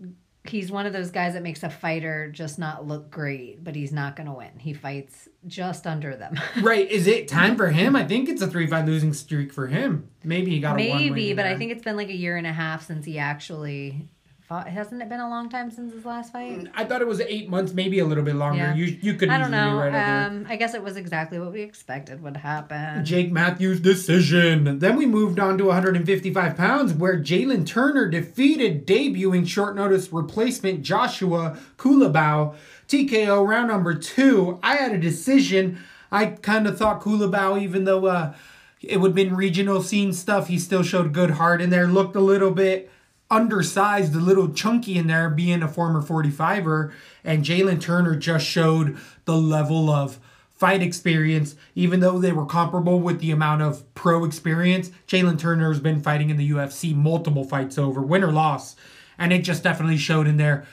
He's 0.47 0.71
one 0.71 0.85
of 0.85 0.93
those 0.93 1.09
guys 1.09 1.33
that 1.33 1.41
makes 1.41 1.63
a 1.63 1.71
fighter 1.71 2.29
just 2.31 2.59
not 2.59 2.87
look 2.87 3.09
great, 3.09 3.63
but 3.63 3.75
he's 3.75 3.91
not 3.91 4.15
going 4.15 4.27
to 4.27 4.33
win. 4.33 4.51
He 4.59 4.73
fights 4.73 5.27
just 5.47 5.87
under 5.87 6.15
them. 6.15 6.39
Right. 6.61 6.89
Is 6.89 7.07
it 7.07 7.27
time 7.27 7.57
for 7.57 7.69
him? 7.69 7.95
I 7.95 8.05
think 8.05 8.29
it's 8.29 8.43
a 8.43 8.47
3 8.47 8.67
5 8.67 8.85
losing 8.85 9.11
streak 9.13 9.51
for 9.51 9.65
him. 9.65 10.07
Maybe 10.23 10.51
he 10.51 10.59
got 10.59 10.73
a 10.73 10.77
Maybe, 10.77 11.33
but 11.33 11.47
I 11.47 11.57
think 11.57 11.71
it's 11.71 11.83
been 11.83 11.97
like 11.97 12.09
a 12.09 12.15
year 12.15 12.37
and 12.37 12.45
a 12.45 12.53
half 12.53 12.85
since 12.85 13.05
he 13.05 13.17
actually 13.17 14.07
fought. 14.47 14.67
Hasn't 14.67 15.01
it 15.01 15.09
been 15.09 15.19
a 15.19 15.29
long 15.29 15.49
time 15.49 15.71
since 15.71 15.93
his 15.93 16.05
last 16.05 16.31
fight? 16.31 16.67
I 16.75 16.85
thought 16.85 17.01
it 17.01 17.07
was 17.07 17.19
eight 17.21 17.49
months, 17.49 17.73
maybe 17.73 17.99
a 17.99 18.05
little 18.05 18.23
bit 18.23 18.35
longer. 18.35 18.57
Yeah. 18.57 18.75
You 18.75 18.97
you 19.01 19.13
could 19.15 19.29
I 19.29 19.37
don't 19.37 19.51
know. 19.51 19.77
right 19.77 20.25
Um, 20.25 20.45
I 20.47 20.55
guess 20.55 20.73
it 20.73 20.83
was 20.83 20.97
exactly 20.97 21.39
what 21.39 21.51
we 21.51 21.61
expected 21.61 22.21
would 22.21 22.37
happen. 22.37 23.03
Jake 23.03 23.31
Matthews 23.31 23.79
decision. 23.79 24.79
Then 24.79 24.95
we 24.95 25.05
moved 25.05 25.39
on 25.39 25.57
to 25.57 25.65
155 25.65 26.55
pounds, 26.55 26.93
where 26.93 27.17
Jalin 27.17 27.65
Turner 27.65 28.07
defeated 28.07 28.85
debuting 28.85 29.47
short 29.47 29.75
notice 29.75 30.11
replacement 30.11 30.83
Joshua 30.83 31.57
Culibao. 31.77 32.55
TKO 32.87 33.47
round 33.47 33.69
number 33.69 33.95
two. 33.95 34.59
I 34.61 34.75
had 34.75 34.91
a 34.93 34.99
decision. 34.99 35.79
I 36.11 36.27
kind 36.27 36.67
of 36.67 36.77
thought 36.77 37.01
Culibao, 37.01 37.59
even 37.59 37.85
though 37.85 38.05
uh, 38.05 38.33
it 38.81 39.01
would 39.01 39.09
have 39.09 39.15
been 39.15 39.35
regional 39.35 39.81
scene 39.81 40.13
stuff, 40.13 40.47
he 40.47 40.59
still 40.59 40.83
showed 40.83 41.11
good 41.13 41.31
heart 41.31 41.61
in 41.61 41.71
there. 41.71 41.87
Looked 41.87 42.15
a 42.15 42.19
little 42.19 42.51
bit 42.51 42.91
undersized, 43.29 44.13
a 44.15 44.20
little 44.20 44.50
chunky 44.50 44.98
in 44.98 45.08
there, 45.08 45.29
being 45.29 45.63
a 45.63 45.67
former 45.67 46.01
45er. 46.01 46.91
And 47.24 47.44
Jalin 47.44 47.82
Turner 47.82 48.15
just 48.15 48.46
showed 48.46 48.98
the 49.25 49.36
level 49.36 49.89
of 49.89 50.20
fight 50.51 50.82
experience, 50.82 51.55
even 51.74 52.00
though 52.00 52.17
they 52.20 52.32
were 52.32 52.46
comparable 52.46 53.00
with 53.00 53.20
the 53.20 53.32
amount 53.32 53.62
of 53.62 53.94
pro 53.94 54.24
experience. 54.24 54.89
Jalin 55.08 55.38
Turner 55.38 55.70
has 55.70 55.82
been 55.82 56.01
fighting 56.01 56.29
in 56.29 56.38
the 56.38 56.50
UFC 56.50 56.96
multiple 56.96 57.44
fights 57.44 57.77
over, 57.77 58.01
win 58.01 58.24
or 58.24 58.32
loss. 58.32 58.75
And 59.17 59.34
it 59.34 59.44
just 59.44 59.63
definitely 59.63 59.98
showed 59.98 60.27
in 60.27 60.38
there. 60.38 60.65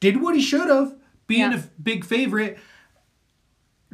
Did 0.00 0.22
what 0.22 0.34
he 0.34 0.40
should 0.40 0.68
have, 0.68 0.94
being 1.26 1.52
Yeah. 1.52 1.58
a 1.58 1.82
big 1.82 2.04
favorite. 2.04 2.58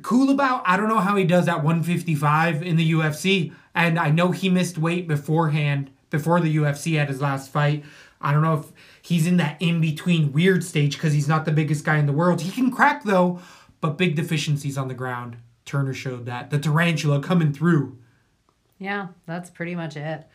Cool 0.02 0.30
about, 0.30 0.62
I 0.66 0.76
don't 0.76 0.88
know 0.88 0.98
how 0.98 1.16
he 1.16 1.24
does 1.24 1.48
at 1.48 1.64
155 1.64 2.62
in 2.62 2.76
the 2.76 2.92
UFC. 2.92 3.52
And 3.74 3.98
I 3.98 4.10
know 4.10 4.30
he 4.32 4.48
missed 4.48 4.76
weight 4.78 5.08
beforehand, 5.08 5.90
before 6.10 6.40
the 6.40 6.56
UFC 6.56 6.98
had 6.98 7.08
his 7.08 7.20
last 7.20 7.50
fight. 7.50 7.84
I 8.20 8.32
don't 8.32 8.42
know 8.42 8.54
if 8.54 8.72
he's 9.02 9.26
in 9.26 9.36
that 9.36 9.60
in 9.60 9.80
between 9.80 10.32
weird 10.32 10.64
stage 10.64 10.96
because 10.96 11.12
he's 11.12 11.28
not 11.28 11.44
the 11.44 11.52
biggest 11.52 11.84
guy 11.84 11.98
in 11.98 12.06
the 12.06 12.12
world. 12.12 12.40
He 12.40 12.50
can 12.50 12.70
crack 12.70 13.04
though, 13.04 13.40
but 13.80 13.98
big 13.98 14.16
deficiencies 14.16 14.78
on 14.78 14.88
the 14.88 14.94
ground. 14.94 15.36
Turner 15.64 15.94
showed 15.94 16.26
that. 16.26 16.50
The 16.50 16.58
tarantula 16.58 17.20
coming 17.20 17.52
through. 17.52 17.98
Yeah, 18.78 19.08
that's 19.26 19.50
pretty 19.50 19.74
much 19.74 19.96
it. 19.96 20.26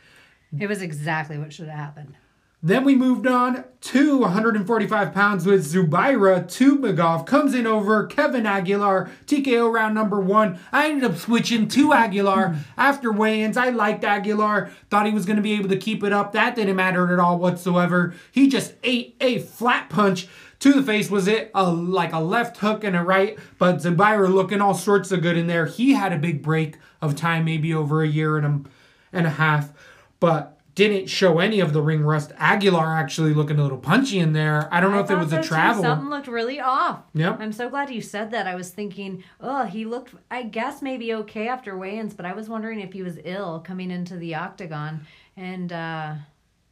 It 0.57 0.67
was 0.67 0.81
exactly 0.81 1.37
what 1.37 1.53
should 1.53 1.67
have 1.67 1.77
happened. 1.77 2.15
Then 2.61 2.83
we 2.83 2.93
moved 2.93 3.25
on 3.25 3.63
to 3.81 4.17
145 4.17 5.13
pounds 5.13 5.45
with 5.45 5.65
Zubaira 5.65 6.43
Tukhugov. 6.43 7.25
Comes 7.25 7.55
in 7.55 7.65
over 7.65 8.05
Kevin 8.05 8.45
Aguilar. 8.45 9.09
TKO 9.25 9.71
round 9.71 9.95
number 9.95 10.19
one. 10.19 10.59
I 10.73 10.89
ended 10.89 11.09
up 11.09 11.17
switching 11.17 11.69
to 11.69 11.93
Aguilar 11.93 12.57
after 12.75 13.13
weigh-ins. 13.13 13.55
I 13.55 13.69
liked 13.69 14.03
Aguilar. 14.03 14.71
Thought 14.89 15.05
he 15.05 15.13
was 15.13 15.25
going 15.25 15.37
to 15.37 15.41
be 15.41 15.53
able 15.53 15.69
to 15.69 15.77
keep 15.77 16.03
it 16.03 16.11
up. 16.11 16.33
That 16.33 16.55
didn't 16.55 16.75
matter 16.75 17.13
at 17.13 17.19
all 17.19 17.39
whatsoever. 17.39 18.13
He 18.29 18.49
just 18.49 18.73
ate 18.83 19.15
a 19.21 19.39
flat 19.39 19.89
punch 19.89 20.27
to 20.59 20.73
the 20.73 20.83
face. 20.83 21.09
Was 21.09 21.29
it 21.29 21.51
a 21.55 21.71
like 21.71 22.11
a 22.11 22.19
left 22.19 22.57
hook 22.57 22.83
and 22.83 22.93
a 22.93 23.01
right? 23.01 23.39
But 23.57 23.77
Zubaira 23.77 24.29
looking 24.33 24.59
all 24.59 24.73
sorts 24.73 25.13
of 25.13 25.21
good 25.21 25.37
in 25.37 25.47
there. 25.47 25.65
He 25.65 25.93
had 25.93 26.11
a 26.11 26.17
big 26.17 26.41
break 26.41 26.77
of 27.01 27.15
time, 27.15 27.45
maybe 27.45 27.73
over 27.73 28.03
a 28.03 28.07
year 28.07 28.35
and 28.35 28.45
a, 28.45 28.69
and 29.13 29.25
a 29.25 29.31
half. 29.31 29.71
But 30.19 30.58
didn't 30.87 31.07
show 31.07 31.39
any 31.39 31.59
of 31.59 31.73
the 31.73 31.81
ring 31.81 32.03
rust. 32.03 32.31
Aguilar 32.37 32.95
actually 32.95 33.33
looking 33.33 33.59
a 33.59 33.63
little 33.63 33.77
punchy 33.77 34.17
in 34.17 34.31
there. 34.31 34.69
I 34.71 34.79
don't 34.79 34.91
know 34.91 34.99
I 34.99 35.03
if 35.03 35.11
it 35.11 35.17
was 35.17 35.33
a 35.33 35.43
travel. 35.43 35.83
Something 35.83 36.09
looked 36.09 36.27
really 36.27 36.61
off. 36.61 37.01
Yep. 37.13 37.37
I'm 37.41 37.51
so 37.51 37.69
glad 37.69 37.89
you 37.89 38.01
said 38.01 38.31
that. 38.31 38.47
I 38.47 38.55
was 38.55 38.69
thinking, 38.69 39.23
oh, 39.41 39.65
he 39.65 39.83
looked, 39.83 40.15
I 40.31 40.43
guess 40.43 40.81
maybe 40.81 41.13
okay 41.15 41.49
after 41.49 41.77
weigh-ins, 41.77 42.13
but 42.13 42.25
I 42.25 42.31
was 42.31 42.47
wondering 42.47 42.79
if 42.79 42.93
he 42.93 43.03
was 43.03 43.19
ill 43.25 43.59
coming 43.59 43.91
into 43.91 44.15
the 44.15 44.35
octagon. 44.35 45.05
And 45.35 45.73
uh, 45.73 46.13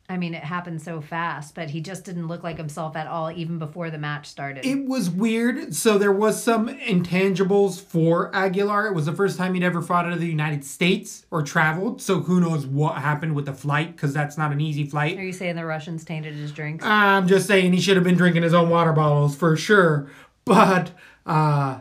I 0.10 0.16
mean, 0.16 0.34
it 0.34 0.44
happened 0.44 0.82
so 0.82 1.02
fast, 1.02 1.54
but 1.54 1.70
he 1.70 1.82
just 1.82 2.06
didn't 2.06 2.30
look 2.30 2.42
like 2.42 2.56
himself 2.56 2.96
at 2.96 3.08
all, 3.08 3.30
even 3.30 3.60
before 3.60 3.90
the 3.90 3.98
match 3.98 4.26
started. 4.26 4.66
It 4.66 4.86
was 4.86 5.10
weird. 5.10 5.76
So 5.76 5.98
there 5.98 6.14
was 6.14 6.42
some 6.42 6.70
intangibles 6.70 7.82
for 7.82 8.34
Aguilar. 8.34 8.88
It 8.88 8.94
was 8.94 9.06
the 9.06 9.12
first 9.12 9.38
time 9.38 9.54
he'd 9.54 9.64
ever 9.64 9.82
fought 9.82 10.06
out 10.06 10.14
of 10.14 10.22
the 10.22 10.28
United 10.28 10.64
States 10.64 11.26
or 11.30 11.42
traveled. 11.42 12.02
So 12.02 12.22
who 12.22 12.40
knows 12.40 12.66
what 12.66 13.00
happened 13.00 13.36
with 13.36 13.48
the 13.48 13.54
flight 13.54 13.98
because 13.98 14.14
that's 14.14 14.38
not 14.38 14.54
an 14.54 14.62
easy 14.62 14.86
flight. 14.86 15.18
Are 15.18 15.24
you 15.24 15.34
saying 15.34 15.58
the 15.58 15.66
Russians 15.66 16.06
tainted 16.06 16.36
his 16.36 16.54
drinks? 16.54 16.86
I'm 16.86 17.28
just 17.28 17.46
saying 17.46 17.74
he 17.74 17.82
should 17.82 17.98
have 17.98 18.06
been 18.06 18.16
drinking 18.16 18.44
his 18.44 18.54
own 18.54 18.70
water 18.70 18.94
bottles 18.94 19.36
for 19.36 19.58
sure. 19.58 20.10
But 20.46 20.92
uh, 21.26 21.80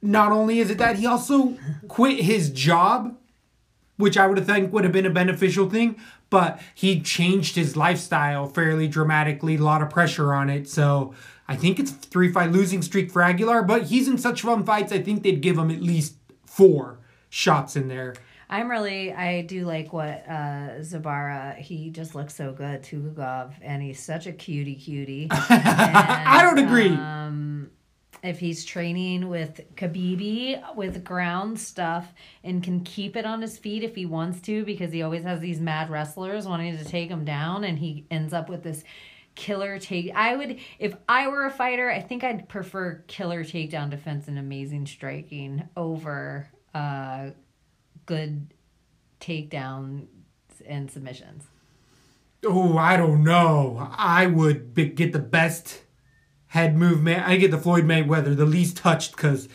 not 0.00 0.30
only 0.30 0.60
is 0.60 0.70
it 0.70 0.78
that 0.78 0.94
he 0.96 1.06
also 1.06 1.58
quit 1.88 2.20
his 2.20 2.50
job, 2.50 3.16
which 3.96 4.16
I 4.16 4.28
would 4.28 4.46
think 4.46 4.72
would 4.72 4.84
have 4.84 4.92
been 4.92 5.06
a 5.06 5.10
beneficial 5.10 5.68
thing, 5.68 5.96
but 6.30 6.60
he 6.74 7.00
changed 7.00 7.56
his 7.56 7.76
lifestyle 7.76 8.46
fairly 8.46 8.88
dramatically. 8.88 9.56
A 9.56 9.62
lot 9.62 9.82
of 9.82 9.90
pressure 9.90 10.34
on 10.34 10.50
it, 10.50 10.68
so 10.68 11.14
I 11.46 11.56
think 11.56 11.78
it's 11.78 11.90
three 11.90 12.32
fight 12.32 12.52
losing 12.52 12.82
streak 12.82 13.10
for 13.10 13.22
Aguilar. 13.22 13.62
But 13.62 13.84
he's 13.84 14.08
in 14.08 14.18
such 14.18 14.42
fun 14.42 14.64
fights. 14.64 14.92
I 14.92 15.00
think 15.00 15.22
they'd 15.22 15.40
give 15.40 15.58
him 15.58 15.70
at 15.70 15.82
least 15.82 16.14
four 16.46 16.98
shots 17.30 17.76
in 17.76 17.88
there. 17.88 18.14
I'm 18.50 18.70
really, 18.70 19.12
I 19.12 19.42
do 19.42 19.66
like 19.66 19.92
what 19.92 20.24
uh, 20.26 20.80
Zubaira, 20.80 21.56
he 21.58 21.90
just 21.90 22.14
looks 22.14 22.34
so 22.34 22.52
good, 22.52 22.82
Tukhugov, 22.82 23.52
and 23.60 23.82
he's 23.82 24.00
such 24.00 24.26
a 24.26 24.32
cutie 24.32 24.74
cutie. 24.74 25.28
I 25.30 26.40
don't 26.42 26.58
agree. 26.58 26.88
Um, 26.88 27.57
if 28.22 28.38
he's 28.38 28.64
training 28.64 29.28
with 29.28 29.60
Kabibi 29.76 30.74
with 30.74 31.04
ground 31.04 31.58
stuff 31.58 32.12
and 32.42 32.62
can 32.62 32.80
keep 32.80 33.16
it 33.16 33.24
on 33.24 33.40
his 33.40 33.58
feet 33.58 33.82
if 33.82 33.94
he 33.94 34.06
wants 34.06 34.40
to, 34.42 34.64
because 34.64 34.92
he 34.92 35.02
always 35.02 35.24
has 35.24 35.40
these 35.40 35.60
mad 35.60 35.90
wrestlers 35.90 36.46
wanting 36.46 36.76
to 36.76 36.84
take 36.84 37.10
him 37.10 37.24
down, 37.24 37.64
and 37.64 37.78
he 37.78 38.06
ends 38.10 38.32
up 38.32 38.48
with 38.48 38.62
this 38.62 38.84
killer 39.34 39.78
take. 39.78 40.12
I 40.14 40.34
would, 40.36 40.58
if 40.78 40.96
I 41.08 41.28
were 41.28 41.46
a 41.46 41.50
fighter, 41.50 41.90
I 41.90 42.00
think 42.00 42.24
I'd 42.24 42.48
prefer 42.48 43.04
killer 43.06 43.44
takedown 43.44 43.90
defense 43.90 44.26
and 44.26 44.38
amazing 44.38 44.86
striking 44.86 45.68
over 45.76 46.48
uh, 46.74 47.30
good 48.06 48.52
takedowns 49.20 50.06
and 50.66 50.90
submissions. 50.90 51.44
Oh, 52.44 52.76
I 52.76 52.96
don't 52.96 53.24
know. 53.24 53.90
I 53.96 54.26
would 54.26 54.74
be- 54.74 54.88
get 54.88 55.12
the 55.12 55.18
best 55.18 55.82
head 56.48 56.76
movement. 56.76 57.26
I 57.26 57.36
get 57.36 57.50
the 57.50 57.58
Floyd 57.58 57.84
Mayweather, 57.84 58.36
the 58.36 58.46
least 58.46 58.76
touched, 58.76 59.16
because 59.16 59.48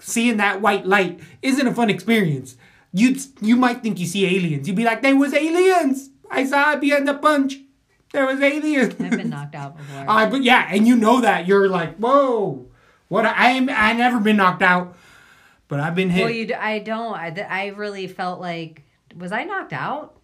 seeing 0.00 0.36
that 0.36 0.60
white 0.60 0.86
light 0.86 1.20
isn't 1.40 1.66
a 1.66 1.74
fun 1.74 1.90
experience. 1.90 2.56
You 2.92 3.16
you 3.40 3.56
might 3.56 3.82
think 3.82 3.98
you 3.98 4.06
see 4.06 4.26
aliens. 4.26 4.66
You'd 4.66 4.76
be 4.76 4.84
like, 4.84 5.02
"There 5.02 5.16
was 5.16 5.32
aliens. 5.32 6.10
I 6.30 6.44
saw 6.44 6.72
it 6.72 6.80
behind 6.80 7.08
the 7.08 7.14
punch. 7.14 7.58
There 8.12 8.26
was 8.26 8.40
aliens." 8.40 8.94
I've 9.00 9.10
been 9.10 9.30
knocked 9.30 9.54
out 9.54 9.76
before. 9.78 10.04
Uh, 10.08 10.28
but 10.28 10.42
yeah, 10.42 10.68
and 10.70 10.86
you 10.86 10.96
know 10.96 11.20
that 11.22 11.46
you're 11.46 11.68
like, 11.68 11.96
"Whoa, 11.96 12.66
what?" 13.08 13.24
I. 13.24 13.56
I 13.56 13.94
never 13.94 14.20
been 14.20 14.36
knocked 14.36 14.62
out, 14.62 14.96
but 15.68 15.80
I've 15.80 15.94
been 15.94 16.10
hit. 16.10 16.22
Well, 16.22 16.30
you, 16.30 16.54
I 16.54 16.80
don't. 16.80 17.14
I, 17.14 17.46
I 17.48 17.66
really 17.68 18.06
felt 18.08 18.40
like, 18.40 18.82
was 19.16 19.32
I 19.32 19.44
knocked 19.44 19.72
out? 19.72 20.16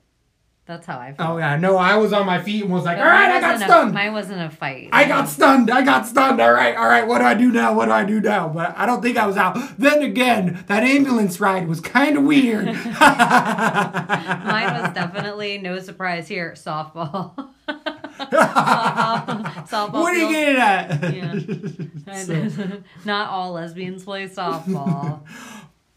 That's 0.69 0.85
how 0.85 0.99
I 0.99 1.13
oh, 1.13 1.15
felt. 1.15 1.31
oh 1.31 1.39
yeah, 1.39 1.57
no, 1.57 1.79
I 1.79 1.97
was 1.97 2.13
on 2.13 2.27
my 2.27 2.43
feet 2.43 2.63
and 2.63 2.71
was 2.71 2.85
like, 2.85 2.99
But 2.99 3.07
"All 3.07 3.11
right, 3.11 3.31
I 3.31 3.41
got 3.41 3.59
stunned." 3.59 3.91
A, 3.93 3.95
mine 3.95 4.13
wasn't 4.13 4.43
a 4.43 4.51
fight. 4.55 4.91
I 4.93 5.09
got 5.09 5.27
stunned. 5.27 5.71
I 5.71 5.81
got 5.81 6.07
stunned. 6.07 6.43
All 6.43 6.53
right, 6.53 6.77
all 6.77 6.87
right. 6.87 7.07
What 7.07 7.21
do 7.21 7.25
I 7.25 7.33
do 7.33 7.51
now? 7.51 7.73
What 7.73 7.87
do 7.87 7.93
I 7.93 8.05
do 8.05 8.21
now? 8.21 8.51
But 8.51 8.77
I 8.77 8.85
don't 8.85 9.01
think 9.01 9.17
I 9.17 9.27
was 9.27 9.39
out. 9.39 9.57
Then 9.79 10.03
again, 10.03 10.63
that 10.69 10.83
ambulance 10.83 11.41
ride 11.41 11.69
was 11.69 11.81
kind 11.81 12.19
of 12.19 12.25
weird. 12.25 12.67
Mine 13.01 14.75
was 14.83 14.93
definitely 14.93 15.57
no 15.57 15.79
surprise 15.79 16.29
here. 16.29 16.53
Softball. 16.53 17.35
softball. 18.19 19.67
softball 19.67 19.93
what 19.93 20.13
are 20.13 20.19
you 20.19 20.31
getting 20.31 20.57
at? 20.61 21.15
Yeah. 21.15 22.81
Not 23.07 23.31
all 23.31 23.53
lesbians 23.53 24.05
play 24.05 24.29
softball. 24.29 25.23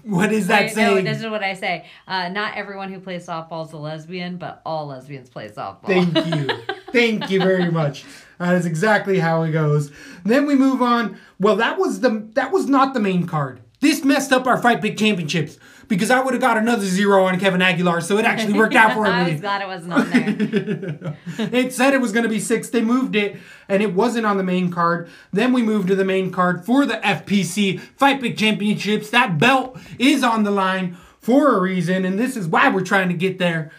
What 0.03 0.31
is 0.31 0.48
that 0.48 0.67
no, 0.67 0.74
saying? 0.74 1.05
this 1.05 1.20
is 1.20 1.27
what 1.27 1.43
I 1.43 1.53
say. 1.53 1.86
Uh, 2.08 2.29
not 2.29 2.58
everyone 2.58 2.91
who 2.91 3.00
plays 3.00 3.25
softball 3.25 3.65
is 3.65 3.74
a 3.74 3.77
lesbian, 3.77 4.38
but 4.38 4.62
all 4.65 4.88
lesbians 4.88 5.29
play 5.29 5.50
softball. 5.50 5.86
Thank 5.86 6.15
you. 6.15 6.75
Thank 6.91 7.29
you 7.29 7.39
very 7.39 7.72
much. 7.72 8.05
That 8.39 8.55
is 8.55 8.65
exactly 8.65 9.20
how 9.20 9.43
it 9.43 9.51
goes. 9.51 9.91
Then 10.25 10.46
we 10.46 10.55
move 10.55 10.81
on. 10.81 11.20
Well, 11.39 11.55
that 11.58 11.77
was 11.77 12.01
the 12.01 12.27
that 12.34 12.51
was 12.51 12.67
not 12.67 12.93
the 12.93 13.00
main 13.00 13.27
card. 13.27 13.62
This 13.82 14.04
messed 14.06 14.32
up 14.32 14.48
our 14.48 14.62
Fight 14.62 14.82
Pick 14.82 14.96
Championships 14.96 15.58
because 15.88 16.10
I 16.12 16.22
would 16.22 16.34
have 16.34 16.42
got 16.42 16.56
another 16.58 16.86
zero 16.86 17.26
on 17.26 17.40
Kevin 17.40 17.62
Aguilar, 17.62 18.00
so 18.02 18.18
it 18.18 18.26
actually 18.26 18.54
worked 18.54 18.76
out 18.76 18.94
for 18.94 19.04
me. 19.04 19.10
I 19.10 19.30
was 19.32 19.42
glad 19.42 19.62
it 19.62 19.68
wasn't 19.68 19.94
on 19.94 20.10
there. 20.10 21.18
It 21.52 21.74
said 21.74 21.94
it 21.94 22.00
was 22.00 22.12
going 22.12 22.24
to 22.24 22.30
be 22.30 22.40
six. 22.40 22.70
They 22.70 22.82
moved 22.82 23.16
it, 23.16 23.38
and 23.68 23.82
it 23.82 23.94
wasn't 23.94 24.26
on 24.26 24.38
the 24.38 24.44
main 24.44 24.72
card. 24.72 25.10
Then 25.34 25.52
we 25.52 25.64
moved 25.64 25.88
to 25.90 25.96
the 25.96 26.06
main 26.06 26.32
card 26.32 26.64
for 26.64 26.86
the 26.86 26.96
FPC 26.98 27.80
Fight 27.80 28.22
Pick 28.22 28.38
Championships. 28.38 29.10
That 29.10 29.38
belt 29.40 29.78
is 29.98 30.24
on 30.24 30.44
the 30.44 30.52
line 30.52 30.96
for 31.20 31.56
a 31.56 31.60
reason, 31.60 32.06
and 32.06 32.20
this 32.20 32.38
is 32.38 32.48
why 32.48 32.70
we're 32.70 32.82
trying 32.86 33.08
to 33.10 33.16
get 33.16 33.40
there. 33.40 33.72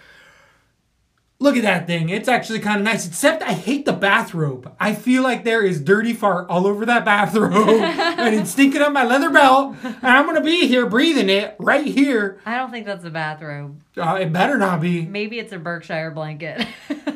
Look 1.42 1.56
at 1.56 1.64
that 1.64 1.88
thing. 1.88 2.08
It's 2.08 2.28
actually 2.28 2.60
kind 2.60 2.78
of 2.78 2.84
nice, 2.84 3.04
except 3.04 3.42
I 3.42 3.52
hate 3.52 3.84
the 3.84 3.92
bathrobe. 3.92 4.72
I 4.78 4.94
feel 4.94 5.24
like 5.24 5.42
there 5.42 5.64
is 5.64 5.80
dirty 5.80 6.12
fart 6.12 6.48
all 6.48 6.68
over 6.68 6.86
that 6.86 7.04
bathrobe, 7.04 7.52
and 7.82 8.32
it's 8.36 8.52
stinking 8.52 8.80
up 8.80 8.92
my 8.92 9.04
leather 9.04 9.28
belt, 9.28 9.74
and 9.82 9.96
I'm 10.04 10.24
going 10.26 10.36
to 10.36 10.42
be 10.44 10.68
here 10.68 10.86
breathing 10.86 11.28
it 11.28 11.56
right 11.58 11.84
here. 11.84 12.38
I 12.46 12.56
don't 12.58 12.70
think 12.70 12.86
that's 12.86 13.04
a 13.04 13.10
bathrobe. 13.10 13.80
Uh, 13.96 14.18
it 14.20 14.32
better 14.32 14.56
not 14.56 14.80
be. 14.80 15.04
Maybe 15.04 15.40
it's 15.40 15.52
a 15.52 15.58
Berkshire 15.58 16.12
blanket. 16.12 16.64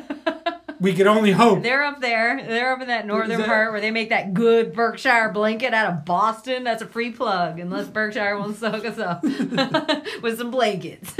We 0.79 0.93
can 0.93 1.07
only 1.07 1.31
hope. 1.31 1.63
They're 1.63 1.83
up 1.83 2.01
there. 2.01 2.39
They're 2.39 2.71
up 2.71 2.81
in 2.81 2.87
that 2.89 3.07
northern 3.07 3.39
that- 3.39 3.47
part 3.47 3.71
where 3.71 3.81
they 3.81 3.89
make 3.89 4.09
that 4.09 4.35
good 4.35 4.73
Berkshire 4.73 5.31
blanket 5.33 5.73
out 5.73 5.91
of 5.91 6.05
Boston. 6.05 6.63
That's 6.63 6.83
a 6.83 6.85
free 6.85 7.09
plug, 7.09 7.59
unless 7.59 7.87
Berkshire 7.87 8.37
wants 8.37 8.59
to 8.59 8.69
hook 8.69 8.85
us 8.85 8.99
up 8.99 9.23
with 10.21 10.37
some 10.37 10.51
blankets. 10.51 11.15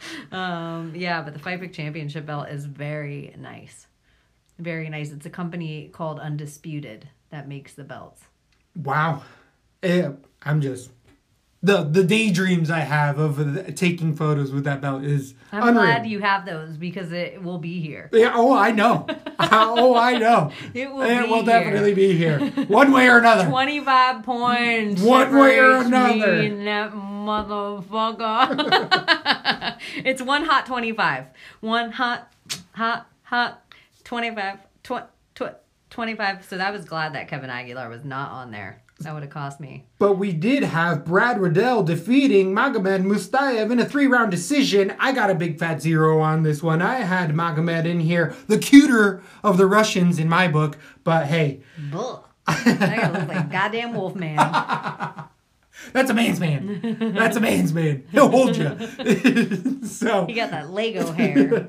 um, 0.32 0.92
yeah, 0.94 1.22
but 1.22 1.32
the 1.32 1.38
Fight 1.38 1.60
Pick 1.60 1.72
Championship 1.72 2.26
belt 2.26 2.48
is 2.48 2.64
very 2.66 3.34
nice. 3.38 3.86
Very 4.58 4.88
nice. 4.88 5.10
It's 5.12 5.26
a 5.26 5.30
company 5.30 5.88
called 5.92 6.18
Undisputed 6.18 7.08
that 7.30 7.48
makes 7.48 7.74
the 7.74 7.84
belts. 7.84 8.22
Wow. 8.76 9.22
Eh, 9.82 10.10
I'm 10.42 10.60
just 10.60 10.90
the 11.62 11.82
the 11.82 12.04
daydreams 12.04 12.70
I 12.70 12.80
have 12.80 13.18
of 13.18 13.40
uh, 13.40 13.62
taking 13.74 14.14
photos 14.14 14.52
with 14.52 14.64
that 14.64 14.80
belt 14.80 15.02
is 15.02 15.34
I'm 15.50 15.68
unreal. 15.68 15.84
glad 15.84 16.06
you 16.06 16.20
have 16.20 16.46
those 16.46 16.76
because 16.76 17.10
it 17.12 17.42
will 17.42 17.58
be 17.58 17.80
here. 17.80 18.08
Yeah, 18.12 18.32
oh, 18.34 18.52
I 18.56 18.70
know. 18.70 19.06
oh, 19.40 19.96
I 19.96 20.18
know. 20.18 20.52
It 20.74 20.90
will 20.92 21.02
It 21.02 21.22
be 21.24 21.28
will 21.28 21.36
here. 21.42 21.44
definitely 21.44 21.94
be 21.94 22.16
here, 22.16 22.38
one 22.66 22.92
way 22.92 23.08
or 23.08 23.18
another. 23.18 23.46
25 23.48 24.22
points. 24.24 25.02
One 25.02 25.34
way 25.36 25.58
or 25.58 25.82
another. 25.82 26.42
Motherfucker. 27.28 29.76
it's 29.96 30.22
one 30.22 30.44
hot 30.44 30.64
25. 30.64 31.26
One 31.60 31.92
hot, 31.92 32.32
hot, 32.72 33.06
hot 33.22 33.62
25. 34.04 34.58
Tw- 34.82 34.92
tw- 35.34 35.42
25. 35.90 36.46
So 36.46 36.56
that 36.56 36.72
was 36.72 36.86
glad 36.86 37.14
that 37.14 37.28
Kevin 37.28 37.50
Aguilar 37.50 37.90
was 37.90 38.02
not 38.04 38.30
on 38.30 38.50
there. 38.50 38.82
That 39.00 39.14
would 39.14 39.22
have 39.22 39.30
cost 39.30 39.60
me. 39.60 39.86
But 39.98 40.14
we 40.14 40.32
did 40.32 40.64
have 40.64 41.04
Brad 41.04 41.40
Riddell 41.40 41.84
defeating 41.84 42.52
Magomed 42.52 43.04
Mustafaev 43.04 43.70
in 43.70 43.78
a 43.78 43.84
three 43.84 44.08
round 44.08 44.32
decision. 44.32 44.92
I 44.98 45.12
got 45.12 45.30
a 45.30 45.36
big 45.36 45.56
fat 45.58 45.80
zero 45.80 46.20
on 46.20 46.42
this 46.42 46.64
one. 46.64 46.82
I 46.82 46.96
had 46.96 47.30
Magomed 47.30 47.84
in 47.84 48.00
here, 48.00 48.34
the 48.48 48.58
cuter 48.58 49.22
of 49.44 49.56
the 49.56 49.66
Russians 49.66 50.18
in 50.18 50.28
my 50.28 50.48
book. 50.48 50.78
But 51.04 51.26
hey, 51.26 51.60
Bull. 51.92 52.26
Guy 52.46 53.08
looks 53.12 53.28
like 53.28 53.50
goddamn 53.52 53.94
wolf 53.94 54.16
man. 54.16 54.38
that's 55.92 56.10
a 56.10 56.14
man's 56.14 56.40
man. 56.40 57.12
That's 57.16 57.36
a 57.36 57.40
man's 57.40 57.72
man. 57.72 58.04
He'll 58.10 58.28
hold 58.28 58.56
you. 58.56 58.68
so 59.86 60.26
He 60.26 60.34
got 60.34 60.50
that 60.50 60.70
Lego 60.70 61.12
hair. 61.12 61.66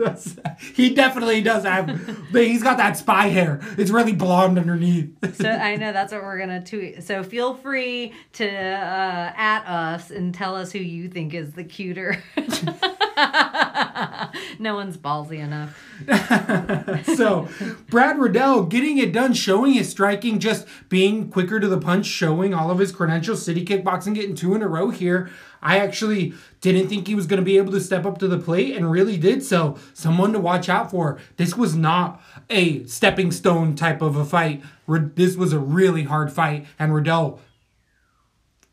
he 0.73 0.93
definitely 0.93 1.41
does 1.41 1.63
have. 1.63 1.89
He's 2.31 2.63
got 2.63 2.77
that 2.77 2.97
spy 2.97 3.27
hair. 3.27 3.59
It's 3.77 3.91
really 3.91 4.13
blonde 4.13 4.57
underneath. 4.59 5.13
So 5.35 5.49
I 5.49 5.75
know 5.75 5.91
that's 5.93 6.11
what 6.11 6.23
we're 6.23 6.39
gonna 6.39 6.63
tweet. 6.63 7.03
So 7.03 7.23
feel 7.23 7.55
free 7.55 8.13
to 8.33 8.47
uh, 8.49 9.33
at 9.35 9.63
us 9.65 10.11
and 10.11 10.33
tell 10.33 10.55
us 10.55 10.71
who 10.71 10.79
you 10.79 11.07
think 11.09 11.33
is 11.33 11.53
the 11.53 11.63
cuter. 11.63 12.21
no 14.59 14.75
one's 14.75 14.97
ballsy 14.97 15.39
enough. 15.39 15.77
so 17.15 17.47
Brad 17.89 18.17
Riddell 18.17 18.63
getting 18.63 18.97
it 18.97 19.11
done, 19.11 19.33
showing 19.33 19.73
his 19.73 19.89
striking, 19.89 20.39
just 20.39 20.67
being 20.87 21.29
quicker 21.29 21.59
to 21.59 21.67
the 21.67 21.79
punch, 21.79 22.05
showing 22.05 22.53
all 22.53 22.71
of 22.71 22.79
his 22.79 22.91
credentials. 22.91 23.43
City 23.43 23.65
kickboxing 23.65 24.15
getting 24.15 24.35
two 24.35 24.55
in 24.55 24.61
a 24.61 24.67
row 24.67 24.89
here. 24.89 25.29
I 25.61 25.79
actually 25.79 26.33
didn't 26.61 26.87
think 26.87 27.07
he 27.07 27.15
was 27.15 27.27
going 27.27 27.39
to 27.39 27.45
be 27.45 27.57
able 27.57 27.73
to 27.73 27.81
step 27.81 28.05
up 28.05 28.17
to 28.19 28.27
the 28.27 28.37
plate 28.37 28.75
and 28.75 28.89
really 28.89 29.17
did 29.17 29.43
so. 29.43 29.77
Someone 29.93 30.33
to 30.33 30.39
watch 30.39 30.69
out 30.69 30.91
for. 30.91 31.19
This 31.37 31.55
was 31.55 31.75
not 31.75 32.21
a 32.49 32.85
stepping 32.85 33.31
stone 33.31 33.75
type 33.75 34.01
of 34.01 34.15
a 34.15 34.25
fight. 34.25 34.63
This 34.87 35.35
was 35.35 35.53
a 35.53 35.59
really 35.59 36.03
hard 36.03 36.31
fight, 36.31 36.65
and 36.77 36.93
Riddell 36.93 37.41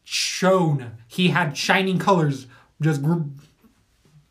shone. 0.04 0.92
He 1.08 1.28
had 1.28 1.56
shining 1.56 1.98
colors, 1.98 2.46
just 2.80 3.02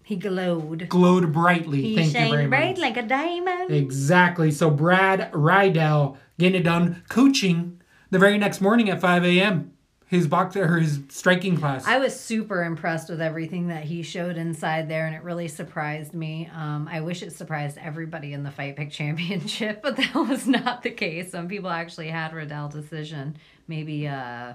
He 0.06 0.16
glowed. 0.18 0.88
glowed 0.88 1.34
brightly. 1.34 1.82
He 1.82 1.96
Thank 1.96 2.08
you 2.08 2.14
very 2.14 2.30
shined 2.30 2.50
much. 2.52 2.60
bright 2.60 2.78
like 2.78 2.96
a 2.96 3.02
diamond. 3.02 3.72
Exactly. 3.72 4.52
So 4.52 4.70
Brad 4.70 5.32
Riddell 5.34 6.18
getting 6.38 6.62
it 6.62 6.64
done, 6.64 7.04
coaching 7.10 7.82
the 8.12 8.20
very 8.20 8.38
next 8.38 8.62
morning 8.62 8.88
at 8.90 9.02
5 9.02 9.26
a.m. 9.26 9.72
His 10.08 10.28
box 10.28 10.56
or 10.56 10.78
his 10.78 11.00
striking 11.10 11.58
class. 11.58 11.88
I 11.88 11.98
was 11.98 12.18
super 12.18 12.64
impressed 12.64 13.10
with 13.10 13.20
everything 13.20 13.70
that 13.70 13.84
he 13.86 14.04
showed 14.04 14.38
inside 14.38 14.88
there, 14.88 15.08
and 15.08 15.16
it 15.16 15.24
really 15.24 15.48
surprised 15.48 16.14
me. 16.14 16.48
Um, 16.54 16.88
I 16.90 17.02
wish 17.02 17.24
it 17.24 17.34
surprised 17.34 17.80
everybody 17.80 18.34
in 18.34 18.44
the 18.44 18.52
Fight 18.52 18.76
Pick 18.76 18.92
Championship, 18.92 19.82
but 19.84 19.98
that 19.98 20.14
was 20.14 20.46
not 20.48 20.84
the 20.84 20.92
case. 20.92 21.32
Some 21.32 21.48
people 21.48 21.72
actually 21.72 22.10
had 22.10 22.32
Riddell 22.32 22.70
decision. 22.70 23.38
Maybe, 23.68 24.08
uh, 24.08 24.54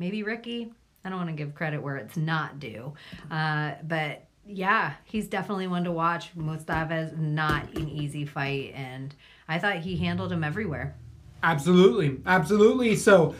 maybe 0.00 0.24
Ricky. 0.24 0.72
I 1.04 1.08
don't 1.08 1.18
want 1.18 1.30
to 1.30 1.36
give 1.36 1.54
credit 1.54 1.80
where 1.80 1.96
it's 1.96 2.16
not 2.16 2.58
due, 2.58 2.92
uh, 3.30 3.74
but 3.84 4.26
yeah, 4.50 4.94
he's 5.04 5.28
definitely 5.28 5.66
one 5.66 5.84
to 5.84 5.92
watch. 5.92 6.30
Mustafa 6.34 6.96
is 6.96 7.12
not 7.16 7.74
an 7.76 7.88
easy 7.88 8.24
fight, 8.24 8.72
and 8.74 9.14
I 9.48 9.58
thought 9.58 9.76
he 9.76 9.96
handled 9.96 10.32
him 10.32 10.44
everywhere. 10.44 10.94
absolutely, 11.42 12.20
absolutely. 12.26 12.96
So 12.96 13.34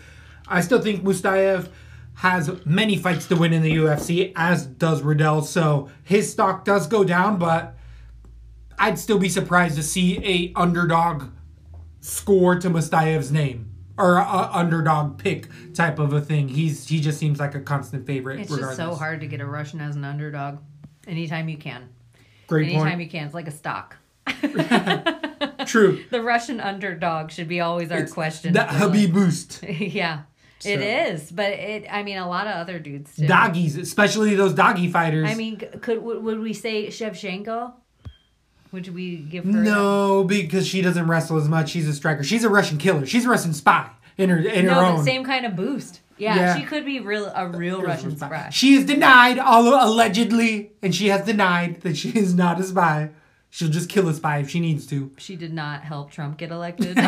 I 0.49 0.61
still 0.61 0.81
think 0.81 1.03
Mustafaev 1.05 1.69
has 2.15 2.65
many 2.67 2.97
fights 2.97 3.27
to 3.29 3.37
win 3.37 3.53
in 3.53 3.63
the 3.63 3.77
UFC, 3.77 4.33
as 4.37 4.67
does 4.67 5.03
Riddell. 5.03 5.43
So 5.43 5.91
his 6.03 6.31
stock 6.31 6.65
does 6.65 6.87
go 6.87 7.05
down, 7.05 7.39
but 7.39 7.77
I'd 8.79 8.99
still 8.99 9.19
be 9.19 9.29
surprised 9.29 9.77
to 9.77 9.83
see 9.83 10.19
a 10.25 10.53
underdog 10.59 11.31
score 12.01 12.59
to 12.59 12.71
Mustafaev's 12.71 13.31
name. 13.31 13.67
Or 13.99 14.17
a, 14.17 14.23
a 14.23 14.51
underdog 14.55 15.19
pick 15.19 15.49
type 15.75 15.99
of 15.99 16.15
a 16.15 16.23
thing. 16.23 16.49
He's 16.49 16.89
he 16.89 17.01
just 17.01 17.19
seems 17.19 17.39
like 17.39 17.55
a 17.55 17.61
constant 17.61 18.07
favorite. 18.07 18.41
It's 18.41 18.51
regardless. 18.51 18.79
just 18.79 18.91
so 18.91 18.97
hard 18.97 19.21
to 19.21 19.27
get 19.27 19.43
a 19.43 19.47
Russian 19.47 19.83
as 19.83 19.95
an 19.95 20.05
underdog. 20.05 20.61
Anytime 21.07 21.49
you 21.49 21.57
can. 21.57 21.89
Great 22.47 22.69
Anytime 22.69 22.89
point. 22.89 23.01
you 23.03 23.09
can. 23.09 23.25
It's 23.27 23.35
like 23.35 23.49
a 23.49 23.53
stock. 23.53 23.97
True. 25.67 26.05
The 26.11 26.23
Russian 26.23 26.61
underdog 26.61 27.31
should 27.31 27.49
be 27.49 27.61
always 27.61 27.91
our 27.91 28.07
question. 28.07 28.55
That 28.55 28.69
Khabib 28.71 29.13
boost. 29.13 29.63
yeah. 29.69 30.23
It 30.65 30.79
So- 30.79 31.15
is, 31.15 31.33
but 31.33 31.53
it. 31.53 31.87
I 31.91 32.03
mean, 32.03 32.19
a 32.19 32.29
lot 32.29 32.47
of 32.47 32.55
other 32.57 32.79
dudes 32.79 33.17
too. 33.17 33.27
Doggies, 33.27 33.77
especially 33.77 34.35
those 34.35 34.53
doggy 34.53 34.89
fighters. 34.89 35.31
I 35.31 35.35
mean, 35.35 35.59
could 35.81 36.03
would, 36.03 36.23
would 36.23 36.41
we 36.41 36.53
say 36.53 36.89
Shevchenko? 36.89 37.73
Would 38.73 38.95
we 38.95 39.17
give 39.17 39.45
her? 39.45 39.51
no, 39.51 40.23
because 40.25 40.67
she 40.67 40.81
doesn't 40.83 41.07
wrestle 41.09 41.39
as 41.39 41.49
much. 41.49 41.71
She's 41.71 41.89
a 41.89 41.93
striker. 41.95 42.23
She's 42.23 42.45
a 42.45 42.49
Russian 42.51 42.79
killer. 42.79 43.07
She's 43.07 43.25
a 43.25 43.29
Russian 43.29 43.53
spy 43.55 43.91
in 44.19 44.29
her 44.29 44.39
in 44.39 44.67
no, 44.67 44.75
her 44.75 44.81
own. 44.85 45.05
same 45.05 45.25
kind 45.25 45.47
of 45.47 45.57
boost. 45.57 46.01
Yeah, 46.21 46.37
Yeah. 46.37 46.57
she 46.59 46.65
could 46.65 46.85
be 46.85 47.01
real 47.01 47.27
a 47.35 47.49
real 47.49 47.83
Russian 47.83 48.17
spy. 48.17 48.51
She 48.53 48.75
is 48.75 48.85
denied, 48.85 49.39
although 49.39 49.79
allegedly, 49.85 50.73
and 50.83 50.95
she 50.95 51.09
has 51.09 51.25
denied 51.25 51.81
that 51.81 51.97
she 51.97 52.11
is 52.11 52.35
not 52.35 52.61
a 52.61 52.63
spy. 52.65 53.11
She'll 53.53 53.69
just 53.71 53.89
kill 53.89 54.09
a 54.09 54.15
spy 54.15 54.39
if 54.39 54.49
she 54.51 54.61
needs 54.61 54.87
to. 54.89 55.11
She 55.19 55.35
did 55.35 55.53
not 55.53 55.83
help 55.83 56.11
Trump 56.13 56.37
get 56.39 56.51
elected. 56.53 56.97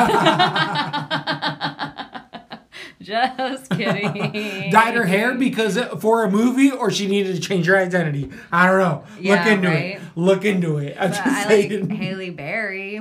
Just 3.00 3.68
kidding. 3.70 4.70
Dyed 4.70 4.94
her 4.94 5.04
hair 5.04 5.34
because 5.34 5.76
uh, 5.76 5.96
for 5.96 6.22
a 6.24 6.30
movie, 6.30 6.70
or 6.70 6.90
she 6.90 7.08
needed 7.08 7.34
to 7.34 7.40
change 7.40 7.66
her 7.66 7.76
identity. 7.76 8.30
I 8.52 8.66
don't 8.68 8.78
know. 8.78 9.04
Yeah, 9.20 9.34
Look 9.42 9.46
into 9.52 9.68
right. 9.68 9.84
it. 9.96 10.00
Look 10.14 10.44
into 10.44 10.78
it. 10.78 10.96
I'm 10.98 11.10
But 11.10 11.16
just 11.16 11.26
I 11.26 11.44
like. 11.48 11.90
Halle 11.90 12.30
Berry. 12.30 12.96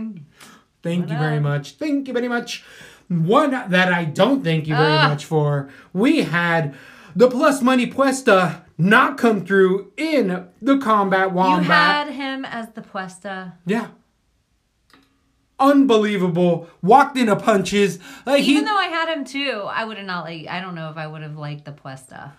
Thank 0.81 1.09
you 1.09 1.15
What 1.15 1.19
very 1.21 1.39
much. 1.39 1.73
Thank 1.73 2.07
you 2.07 2.13
very 2.15 2.27
much. 2.27 2.63
One 3.11 3.51
that 3.51 3.91
I 3.91 4.05
don't 4.05 4.41
thank 4.41 4.67
you 4.67 4.75
very 4.75 4.93
Ah. 4.97 5.09
much 5.09 5.25
for. 5.25 5.69
We 5.91 6.21
had 6.21 6.73
the 7.13 7.29
plus 7.29 7.61
money 7.61 7.85
puesta 7.85 8.61
not 8.77 9.17
come 9.17 9.45
through 9.45 9.91
in 9.97 10.47
the 10.61 10.77
combat 10.77 11.29
You 11.31 11.35
wombat. 11.35 12.07
had 12.07 12.13
him 12.13 12.45
as 12.45 12.69
the 12.69 12.81
Puesta. 12.81 13.53
yeah. 13.65 13.87
Unbelievable. 15.59 16.69
Walked 16.81 17.17
into 17.17 17.35
punches. 17.35 17.99
Like 18.25 18.43
he, 18.43 18.53
Even 18.53 18.65
though 18.65 18.77
I 18.77 18.85
had 18.87 19.09
him 19.15 19.25
too, 19.25 19.63
I 19.69 19.83
would 19.83 19.97
have 19.97 20.05
not 20.07 20.23
like. 20.25 20.47
I 20.47 20.59
don't 20.59 20.73
know 20.73 20.89
if 20.89 20.97
I 20.97 21.05
would 21.05 21.21
have 21.21 21.37
liked 21.37 21.65
the 21.65 21.71
Puesta. 21.71 22.31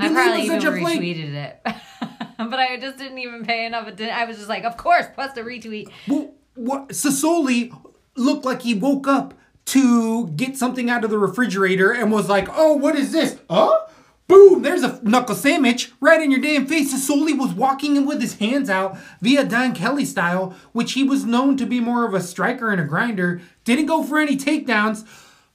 I 0.00 0.08
probably 0.12 0.42
even 0.42 0.60
such 0.60 0.74
a 0.74 0.80
flake. 0.80 1.00
retweeted 1.00 1.34
it, 1.34 1.60
but 2.38 2.58
I 2.58 2.76
just 2.80 2.98
didn't 2.98 3.18
even 3.18 3.44
pay 3.44 3.66
enough 3.66 3.86
attention. 3.86 4.14
I 4.14 4.24
was 4.24 4.36
just 4.36 4.48
like, 4.48 4.64
of 4.64 4.76
course, 4.76 5.06
Puesta 5.16 5.38
retweet. 5.44 5.88
Well, 6.08 6.32
what 6.54 6.88
Sosoli 6.88 7.70
looked 8.16 8.44
like 8.44 8.62
he 8.62 8.74
woke 8.74 9.06
up 9.06 9.32
to 9.66 10.28
get 10.28 10.56
something 10.56 10.88
out 10.88 11.04
of 11.04 11.10
the 11.10 11.18
refrigerator 11.18 11.92
and 11.92 12.10
was 12.10 12.28
like, 12.28 12.48
"Oh, 12.52 12.74
what 12.74 12.96
is 12.96 13.12
this? 13.12 13.38
Huh?" 13.50 13.80
Boom! 14.28 14.62
There's 14.62 14.82
a 14.82 15.00
knuckle 15.04 15.36
sandwich 15.36 15.92
right 16.00 16.20
in 16.20 16.32
your 16.32 16.40
damn 16.40 16.66
face. 16.66 17.06
Soli 17.06 17.32
was 17.32 17.52
walking 17.52 17.94
in 17.94 18.06
with 18.06 18.20
his 18.20 18.38
hands 18.38 18.68
out 18.68 18.98
via 19.20 19.44
Dan 19.44 19.72
Kelly 19.72 20.04
style, 20.04 20.56
which 20.72 20.94
he 20.94 21.04
was 21.04 21.24
known 21.24 21.56
to 21.58 21.66
be 21.66 21.78
more 21.78 22.04
of 22.04 22.12
a 22.12 22.20
striker 22.20 22.70
and 22.70 22.80
a 22.80 22.84
grinder. 22.84 23.40
Didn't 23.64 23.86
go 23.86 24.02
for 24.02 24.18
any 24.18 24.36
takedowns. 24.36 25.06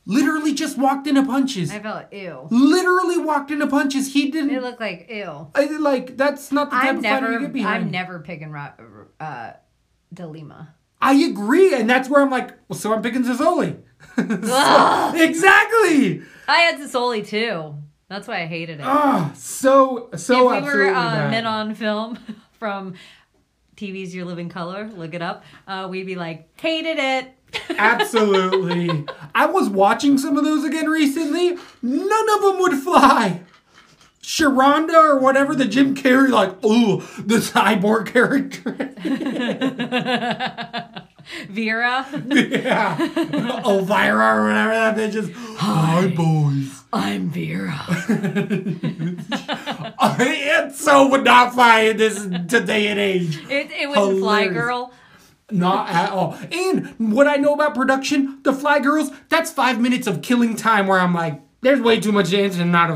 Literally 0.05 0.53
just 0.53 0.77
walked 0.77 1.05
into 1.05 1.23
punches. 1.23 1.69
I 1.69 1.79
felt 1.79 2.11
ew. 2.13 2.47
Literally 2.49 3.17
walked 3.17 3.51
into 3.51 3.67
punches. 3.67 4.13
He 4.13 4.31
didn't. 4.31 4.51
It 4.51 4.61
looked 4.61 4.79
like 4.79 5.07
ew. 5.09 5.51
I, 5.53 5.65
like 5.65 6.15
that's 6.15 6.51
not 6.51 6.69
the 6.69 6.77
type 6.77 6.89
I'm 6.89 6.97
of 6.99 7.03
fighter 7.03 7.33
you 7.33 7.39
get 7.41 7.53
behind. 7.53 7.85
I'm 7.85 7.91
never 7.91 8.19
picking 8.19 8.55
uh, 8.55 9.53
Delima. 10.13 10.75
I 11.01 11.13
agree, 11.13 11.73
and 11.73 11.89
that's 11.89 12.07
where 12.09 12.21
I'm 12.21 12.29
like, 12.29 12.51
well, 12.67 12.77
so 12.77 12.93
I'm 12.93 13.01
picking 13.01 13.23
Sosoli. 13.23 13.77
exactly. 14.17 16.21
I 16.47 16.57
had 16.57 16.79
Sosoli 16.79 17.25
too. 17.25 17.75
That's 18.09 18.27
why 18.27 18.41
I 18.41 18.45
hated 18.45 18.81
it. 18.81 18.85
Ah, 18.85 19.31
so 19.35 20.09
so 20.15 20.51
if 20.51 20.51
we 20.51 20.57
absolutely 20.57 20.91
were 20.91 20.95
uh, 20.95 21.31
men 21.31 21.45
on 21.45 21.75
film 21.75 22.19
from 22.59 22.95
TV's 23.77 24.13
Your 24.13 24.25
Living 24.25 24.49
Color, 24.49 24.89
look 24.95 25.13
it 25.13 25.21
up. 25.21 25.43
Uh, 25.65 25.87
we'd 25.89 26.05
be 26.05 26.15
like, 26.15 26.49
hated 26.59 26.97
it. 26.99 27.31
Absolutely. 27.77 29.05
I 29.35 29.45
was 29.45 29.69
watching 29.69 30.17
some 30.17 30.37
of 30.37 30.43
those 30.43 30.63
again 30.63 30.87
recently. 30.87 31.57
None 31.81 32.29
of 32.35 32.41
them 32.41 32.59
would 32.59 32.73
fly. 32.79 33.41
Sharonda 34.21 34.93
or 34.93 35.19
whatever, 35.19 35.55
the 35.55 35.65
Jim 35.65 35.95
Carrey, 35.95 36.29
like, 36.29 36.63
ooh, 36.63 37.01
the 37.21 37.37
cyborg 37.37 38.05
character. 38.07 38.93
Vera, 41.49 42.07
yeah. 42.27 42.97
Elvira 43.65 44.35
or 44.35 44.47
whatever 44.47 44.71
that 44.71 44.95
bitch 44.95 45.15
is. 45.15 45.31
Hi, 45.57 46.07
boys. 46.07 46.83
I'm 46.93 47.29
Vera. 47.29 47.79
it 50.19 50.75
so 50.75 51.07
would 51.07 51.23
not 51.23 51.53
fly 51.53 51.81
in 51.81 51.97
this 51.97 52.23
today 52.47 52.87
and 52.87 52.99
age. 52.99 53.37
It, 53.49 53.71
it 53.71 53.89
wouldn't 53.89 54.19
fly, 54.19 54.47
girl. 54.47 54.93
Not 55.49 55.89
at 55.89 56.11
all. 56.11 56.37
And 56.51 56.93
what 57.13 57.27
I 57.27 57.37
know 57.37 57.53
about 57.53 57.75
production, 57.75 58.39
the 58.43 58.53
Fly 58.53 58.79
Girls, 58.79 59.09
that's 59.29 59.51
five 59.51 59.81
minutes 59.81 60.07
of 60.07 60.21
killing 60.21 60.55
time 60.55 60.87
where 60.87 60.99
I'm 60.99 61.13
like, 61.13 61.41
there's 61.61 61.79
way 61.79 61.99
too 61.99 62.11
much 62.11 62.31
dancing 62.31 62.61
and 62.61 62.71
not 62.71 62.89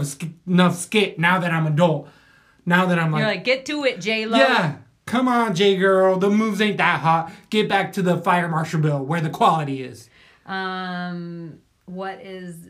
enough 0.47 0.75
skit 0.75 1.19
now 1.19 1.39
that 1.39 1.51
I'm 1.51 1.67
adult. 1.67 2.09
Now 2.65 2.87
that 2.87 2.97
I'm 2.97 3.11
like, 3.11 3.19
You're 3.19 3.27
like, 3.27 3.43
get 3.43 3.65
to 3.67 3.83
it, 3.85 4.01
J 4.01 4.25
Lo. 4.25 4.37
yeah, 4.37 4.77
come 5.05 5.27
on, 5.27 5.53
J 5.53 5.77
Girl, 5.77 6.17
the 6.17 6.29
moves 6.31 6.59
ain't 6.61 6.77
that 6.77 7.01
hot. 7.01 7.31
Get 7.51 7.69
back 7.69 7.93
to 7.93 8.01
the 8.01 8.17
Fire 8.17 8.47
Marshal 8.47 8.81
Bill 8.81 9.03
where 9.05 9.21
the 9.21 9.29
quality 9.29 9.83
is. 9.83 10.09
Um, 10.47 11.59
what 11.85 12.21
is 12.21 12.69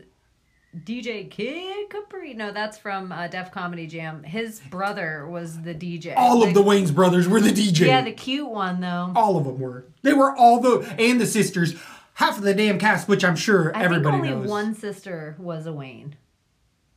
DJ 0.76 1.30
Kid 1.30 1.88
Capri? 1.88 2.34
No, 2.34 2.52
that's 2.52 2.76
from 2.76 3.10
uh, 3.10 3.28
Def 3.28 3.50
Comedy 3.50 3.86
Jam. 3.86 4.22
His 4.22 4.60
brother 4.60 5.26
was 5.26 5.62
the 5.62 5.74
DJ. 5.74 6.12
All 6.14 6.42
of 6.42 6.52
the 6.52 6.62
Wayans 6.62 6.94
brothers 6.94 7.26
were 7.26 7.40
the 7.40 7.50
DJ. 7.50 7.86
Yeah, 7.86 8.02
the 8.02 8.12
cute 8.12 8.50
one 8.50 8.80
though. 8.80 9.12
all 9.16 9.38
of 9.38 9.44
them 9.44 9.58
were. 9.58 9.86
They 10.02 10.12
were 10.12 10.36
all 10.36 10.60
the 10.60 10.94
and 10.98 11.18
the 11.20 11.26
sisters. 11.26 11.74
Half 12.16 12.38
of 12.38 12.44
the 12.44 12.54
damn 12.54 12.78
cast, 12.78 13.08
which 13.08 13.22
I'm 13.22 13.36
sure 13.36 13.76
I 13.76 13.82
everybody 13.82 14.16
think 14.16 14.26
only 14.32 14.40
knows. 14.42 14.50
one 14.50 14.74
sister 14.74 15.36
was 15.38 15.66
a 15.66 15.70
Wayans. 15.70 16.14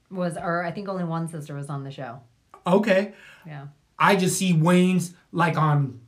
Was 0.10 0.38
or 0.38 0.64
I 0.64 0.72
think 0.72 0.88
only 0.88 1.04
one 1.04 1.28
sister 1.28 1.54
was 1.56 1.70
on 1.70 1.84
the 1.84 1.92
show. 1.92 2.22
Okay. 2.66 3.12
Yeah. 3.46 3.68
I 4.00 4.16
just 4.16 4.38
see 4.38 4.54
Wayans 4.54 5.14
like 5.34 5.58
on 5.58 6.00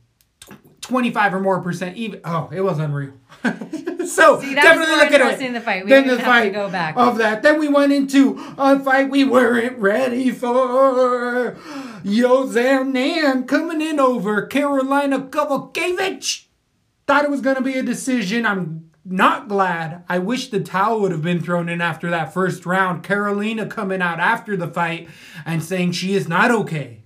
25 0.80 1.34
or 1.34 1.40
more 1.40 1.60
percent 1.60 1.96
even 1.96 2.20
oh 2.24 2.48
it 2.52 2.62
was 2.62 2.78
unreal 2.78 3.12
so 3.44 4.40
See, 4.40 4.54
definitely 4.54 4.96
look 4.96 5.12
at 5.12 5.40
it 5.40 5.52
the 5.52 5.60
fight. 5.60 5.84
We 5.84 5.90
then 5.90 6.06
the 6.08 6.18
fight 6.18 6.52
go 6.52 6.68
back. 6.68 6.96
of 6.96 7.18
that 7.18 7.42
then 7.42 7.60
we 7.60 7.68
went 7.68 7.92
into 7.92 8.36
a 8.58 8.80
fight 8.80 9.10
we 9.10 9.24
weren't 9.24 9.78
ready 9.78 10.30
for 10.30 11.56
Yan 12.02 12.46
Xiaonan 12.48 13.46
coming 13.46 13.80
in 13.80 14.00
over 14.00 14.46
Karolina 14.48 15.30
Kowalkiewicz 15.30 16.46
thought 17.06 17.24
it 17.24 17.30
was 17.30 17.42
going 17.42 17.56
to 17.56 17.62
be 17.62 17.78
a 17.78 17.82
decision 17.82 18.44
I'm 18.44 18.90
not 19.04 19.48
glad. 19.48 20.04
I 20.08 20.18
wish 20.18 20.48
the 20.48 20.60
towel 20.60 21.00
would 21.00 21.12
have 21.12 21.22
been 21.22 21.40
thrown 21.40 21.68
in 21.68 21.80
after 21.80 22.08
that 22.10 22.32
first 22.32 22.64
round. 22.64 23.02
Karolina 23.02 23.68
coming 23.68 24.00
out 24.00 24.20
after 24.20 24.56
the 24.56 24.68
fight 24.68 25.08
and 25.44 25.62
saying 25.62 25.92
she 25.92 26.14
is 26.14 26.28
not 26.28 26.50
okay. 26.50 27.02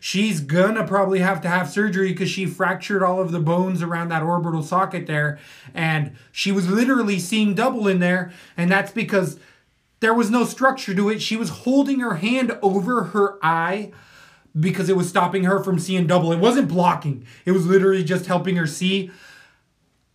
She's 0.00 0.40
gonna 0.40 0.86
probably 0.86 1.18
have 1.18 1.40
to 1.42 1.48
have 1.48 1.68
surgery 1.70 2.12
because 2.12 2.30
she 2.30 2.46
fractured 2.46 3.02
all 3.02 3.20
of 3.20 3.32
the 3.32 3.40
bones 3.40 3.82
around 3.82 4.08
that 4.08 4.22
orbital 4.22 4.62
socket 4.62 5.06
there. 5.06 5.38
And 5.74 6.12
she 6.32 6.52
was 6.52 6.70
literally 6.70 7.18
seeing 7.18 7.54
double 7.54 7.88
in 7.88 7.98
there. 7.98 8.32
And 8.56 8.70
that's 8.70 8.92
because 8.92 9.38
there 10.00 10.14
was 10.14 10.30
no 10.30 10.44
structure 10.44 10.94
to 10.94 11.10
it. 11.10 11.20
She 11.20 11.36
was 11.36 11.48
holding 11.48 12.00
her 12.00 12.16
hand 12.16 12.56
over 12.62 13.04
her 13.04 13.38
eye 13.42 13.92
because 14.58 14.88
it 14.88 14.96
was 14.96 15.08
stopping 15.08 15.44
her 15.44 15.62
from 15.62 15.78
seeing 15.78 16.06
double. 16.06 16.32
It 16.32 16.38
wasn't 16.38 16.68
blocking, 16.68 17.26
it 17.44 17.52
was 17.52 17.66
literally 17.66 18.04
just 18.04 18.26
helping 18.26 18.56
her 18.56 18.66
see. 18.66 19.10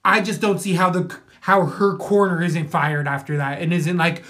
I 0.04 0.22
just 0.22 0.42
don't 0.42 0.60
see 0.60 0.74
how 0.74 0.90
the 0.90 1.16
how 1.42 1.66
her 1.66 1.96
corner 1.98 2.42
isn't 2.44 2.70
fired 2.70 3.08
after 3.08 3.38
that 3.38 3.62
and 3.62 3.74
isn't 3.74 3.98
like, 3.98 4.24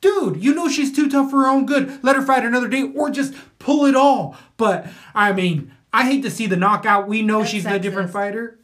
dude, 0.00 0.42
you 0.42 0.54
know 0.54 0.68
she's 0.68 0.92
too 0.94 1.08
tough 1.08 1.30
for 1.30 1.42
her 1.42 1.46
own 1.48 1.66
good. 1.66 2.02
Let 2.02 2.16
her 2.16 2.22
fight 2.22 2.44
another 2.44 2.68
day 2.68 2.82
or 2.94 3.10
just 3.10 3.34
pull 3.58 3.86
it 3.86 3.94
all. 3.94 4.36
But 4.56 4.86
I 5.14 5.32
mean, 5.32 5.72
I 5.92 6.04
hate 6.10 6.22
to 6.22 6.30
see 6.30 6.46
the 6.46 6.56
knockout. 6.56 7.06
We 7.08 7.22
know 7.22 7.40
That's 7.40 7.50
she's 7.50 7.66
a 7.66 7.78
different 7.78 8.10
fighter. 8.10 8.58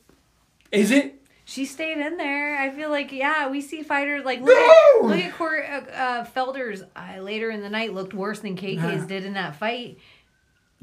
Is 0.73 0.91
it? 0.91 1.15
She 1.45 1.65
stayed 1.65 1.97
in 1.99 2.19
there. 2.19 2.59
I 2.59 2.69
feel 2.71 2.91
like 2.91 3.11
yeah, 3.11 3.49
we 3.49 3.61
see 3.63 3.83
fighters 3.83 4.23
like 4.25 4.41
look 4.41 4.49
No! 4.49 5.01
at 5.01 5.05
look 5.07 5.19
at 5.25 5.35
Cor- 5.35 5.65
uh, 5.65 5.81
uh, 5.93 6.25
Felder's 6.27 6.83
uh, 6.95 7.21
later 7.23 7.51
in 7.51 7.63
the 7.63 7.71
night 7.71 7.95
looked 7.95 8.13
worse 8.13 8.41
than 8.41 8.55
KK's 8.57 8.77
Yeah. 8.83 9.07
did 9.07 9.25
in 9.25 9.33
that 9.35 9.57
fight. 9.57 9.99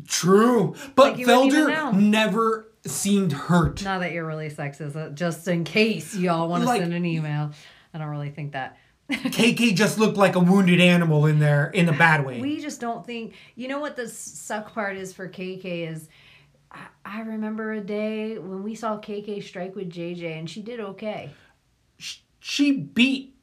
True. 0.07 0.75
But 0.95 1.11
Like, 1.11 1.17
you 1.19 1.27
wouldn't 1.27 1.53
even 1.53 1.67
Felder 1.69 1.93
never 1.93 2.67
seemed 2.85 3.31
hurt. 3.33 3.83
Not 3.83 3.99
that 4.01 4.11
you're 4.11 4.25
really 4.25 4.49
sexist, 4.49 4.95
uh, 4.95 5.09
just 5.09 5.47
in 5.47 5.63
case 5.63 6.15
y'all 6.15 6.47
want 6.47 6.63
to 6.63 6.67
Like- 6.67 6.81
send 6.81 6.93
an 6.93 7.05
email. 7.05 7.51
I 7.93 7.97
don't 7.97 8.07
really 8.07 8.29
think 8.31 8.51
that. 8.53 8.77
KK 9.11 9.75
just 9.75 9.99
looked 9.99 10.17
like 10.17 10.35
a 10.35 10.39
wounded 10.39 10.81
animal 10.81 11.27
in 11.27 11.39
there 11.39 11.69
in 11.69 11.87
a 11.89 11.93
bad 11.93 12.25
way. 12.25 12.41
We 12.41 12.59
just 12.59 12.81
don't 12.81 13.05
think. 13.05 13.33
You 13.55 13.67
know 13.67 13.79
what 13.79 13.95
the 13.95 14.07
suck 14.09 14.73
part 14.73 14.97
is 14.97 15.13
for 15.13 15.29
KK 15.29 15.91
is. 15.91 16.09
I, 16.71 16.87
I 17.05 17.21
remember 17.21 17.73
a 17.73 17.81
day 17.81 18.39
when 18.39 18.63
we 18.63 18.73
saw 18.73 18.97
KK 18.97 19.43
strike 19.43 19.75
with 19.75 19.91
JJ, 19.91 20.39
and 20.39 20.49
she 20.49 20.61
did 20.61 20.79
okay. 20.79 21.29
she 22.39 22.71
beat 22.71 23.35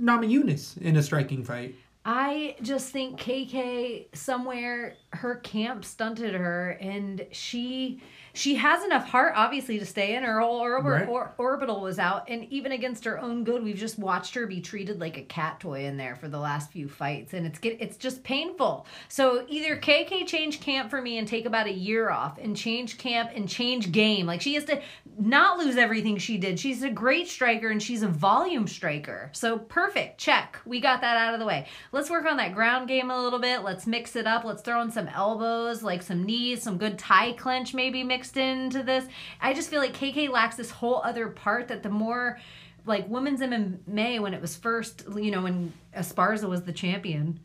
Namajunas 0.00 0.78
in 0.78 0.96
a 0.96 1.02
striking 1.02 1.44
fight. 1.44 1.74
I 2.04 2.56
just 2.62 2.90
think 2.92 3.20
KK 3.20 4.14
somewhere 4.16 4.94
her 5.12 5.36
camp 5.36 5.84
stunted 5.84 6.34
her, 6.34 6.78
and 6.80 7.26
she 7.32 8.00
she 8.32 8.54
has 8.56 8.84
enough 8.84 9.08
heart 9.08 9.32
obviously 9.36 9.78
to 9.78 9.86
stay 9.86 10.14
in. 10.14 10.22
Her 10.22 10.40
whole 10.40 10.60
Right. 10.68 11.08
or, 11.08 11.34
orbital 11.38 11.80
was 11.80 11.98
out, 11.98 12.28
and 12.28 12.44
even 12.52 12.72
against 12.72 13.04
her 13.04 13.18
own 13.18 13.44
good, 13.44 13.62
we've 13.62 13.76
just 13.76 13.98
watched 13.98 14.34
her 14.34 14.46
be 14.46 14.60
treated 14.60 15.00
like 15.00 15.16
a 15.16 15.22
cat 15.22 15.58
toy 15.60 15.84
in 15.84 15.96
there 15.96 16.16
for 16.16 16.28
the 16.28 16.38
last 16.38 16.70
few 16.70 16.88
fights, 16.88 17.32
and 17.32 17.46
it's 17.46 17.58
get 17.58 17.76
it's 17.80 17.96
just 17.96 18.22
painful. 18.22 18.86
So 19.08 19.44
either 19.48 19.76
KK 19.76 20.26
change 20.26 20.60
camp 20.60 20.90
for 20.90 21.00
me 21.02 21.18
and 21.18 21.26
take 21.26 21.46
about 21.46 21.66
a 21.66 21.72
year 21.72 22.10
off, 22.10 22.38
and 22.38 22.56
change 22.56 22.98
camp 22.98 23.30
and 23.34 23.48
change 23.48 23.90
game. 23.92 24.26
Like 24.26 24.40
she 24.40 24.54
has 24.54 24.64
to 24.66 24.80
not 25.18 25.58
lose 25.58 25.76
everything 25.76 26.16
she 26.18 26.38
did. 26.38 26.58
She's 26.58 26.82
a 26.82 26.90
great 26.90 27.28
striker 27.28 27.68
and 27.68 27.82
she's 27.82 28.02
a 28.02 28.08
volume 28.08 28.66
striker. 28.66 29.30
So 29.32 29.58
perfect. 29.58 30.18
Check. 30.18 30.58
We 30.64 30.80
got 30.80 31.00
that 31.00 31.16
out 31.16 31.34
of 31.34 31.40
the 31.40 31.46
way. 31.46 31.66
Let's 31.92 32.10
work 32.10 32.24
on 32.26 32.36
that 32.38 32.54
ground 32.54 32.88
game 32.88 33.10
a 33.10 33.22
little 33.22 33.38
bit. 33.38 33.62
Let's 33.62 33.86
mix 33.86 34.16
it 34.16 34.26
up. 34.26 34.44
Let's 34.44 34.62
throw 34.62 34.80
in 34.82 34.90
some 34.90 35.08
elbows, 35.08 35.82
like 35.82 36.02
some 36.02 36.24
knees, 36.24 36.62
some 36.62 36.78
good 36.78 36.98
tie 36.98 37.32
clench 37.32 37.74
maybe 37.74 38.02
mixed 38.20 38.36
into 38.36 38.82
this. 38.82 39.06
I 39.40 39.54
just 39.54 39.70
feel 39.70 39.80
like 39.80 39.94
KK 39.94 40.28
lacks 40.28 40.56
this 40.56 40.70
whole 40.70 41.00
other 41.02 41.28
part 41.28 41.68
that 41.68 41.82
the 41.82 41.88
more 41.88 42.38
like 42.84 43.08
women's 43.08 43.40
MMA 43.40 44.20
when 44.20 44.34
it 44.34 44.42
was 44.42 44.56
first, 44.56 45.04
you 45.16 45.30
know, 45.30 45.40
when 45.40 45.72
Esparza 45.96 46.46
was 46.46 46.62
the 46.64 46.72
champion. 46.72 47.40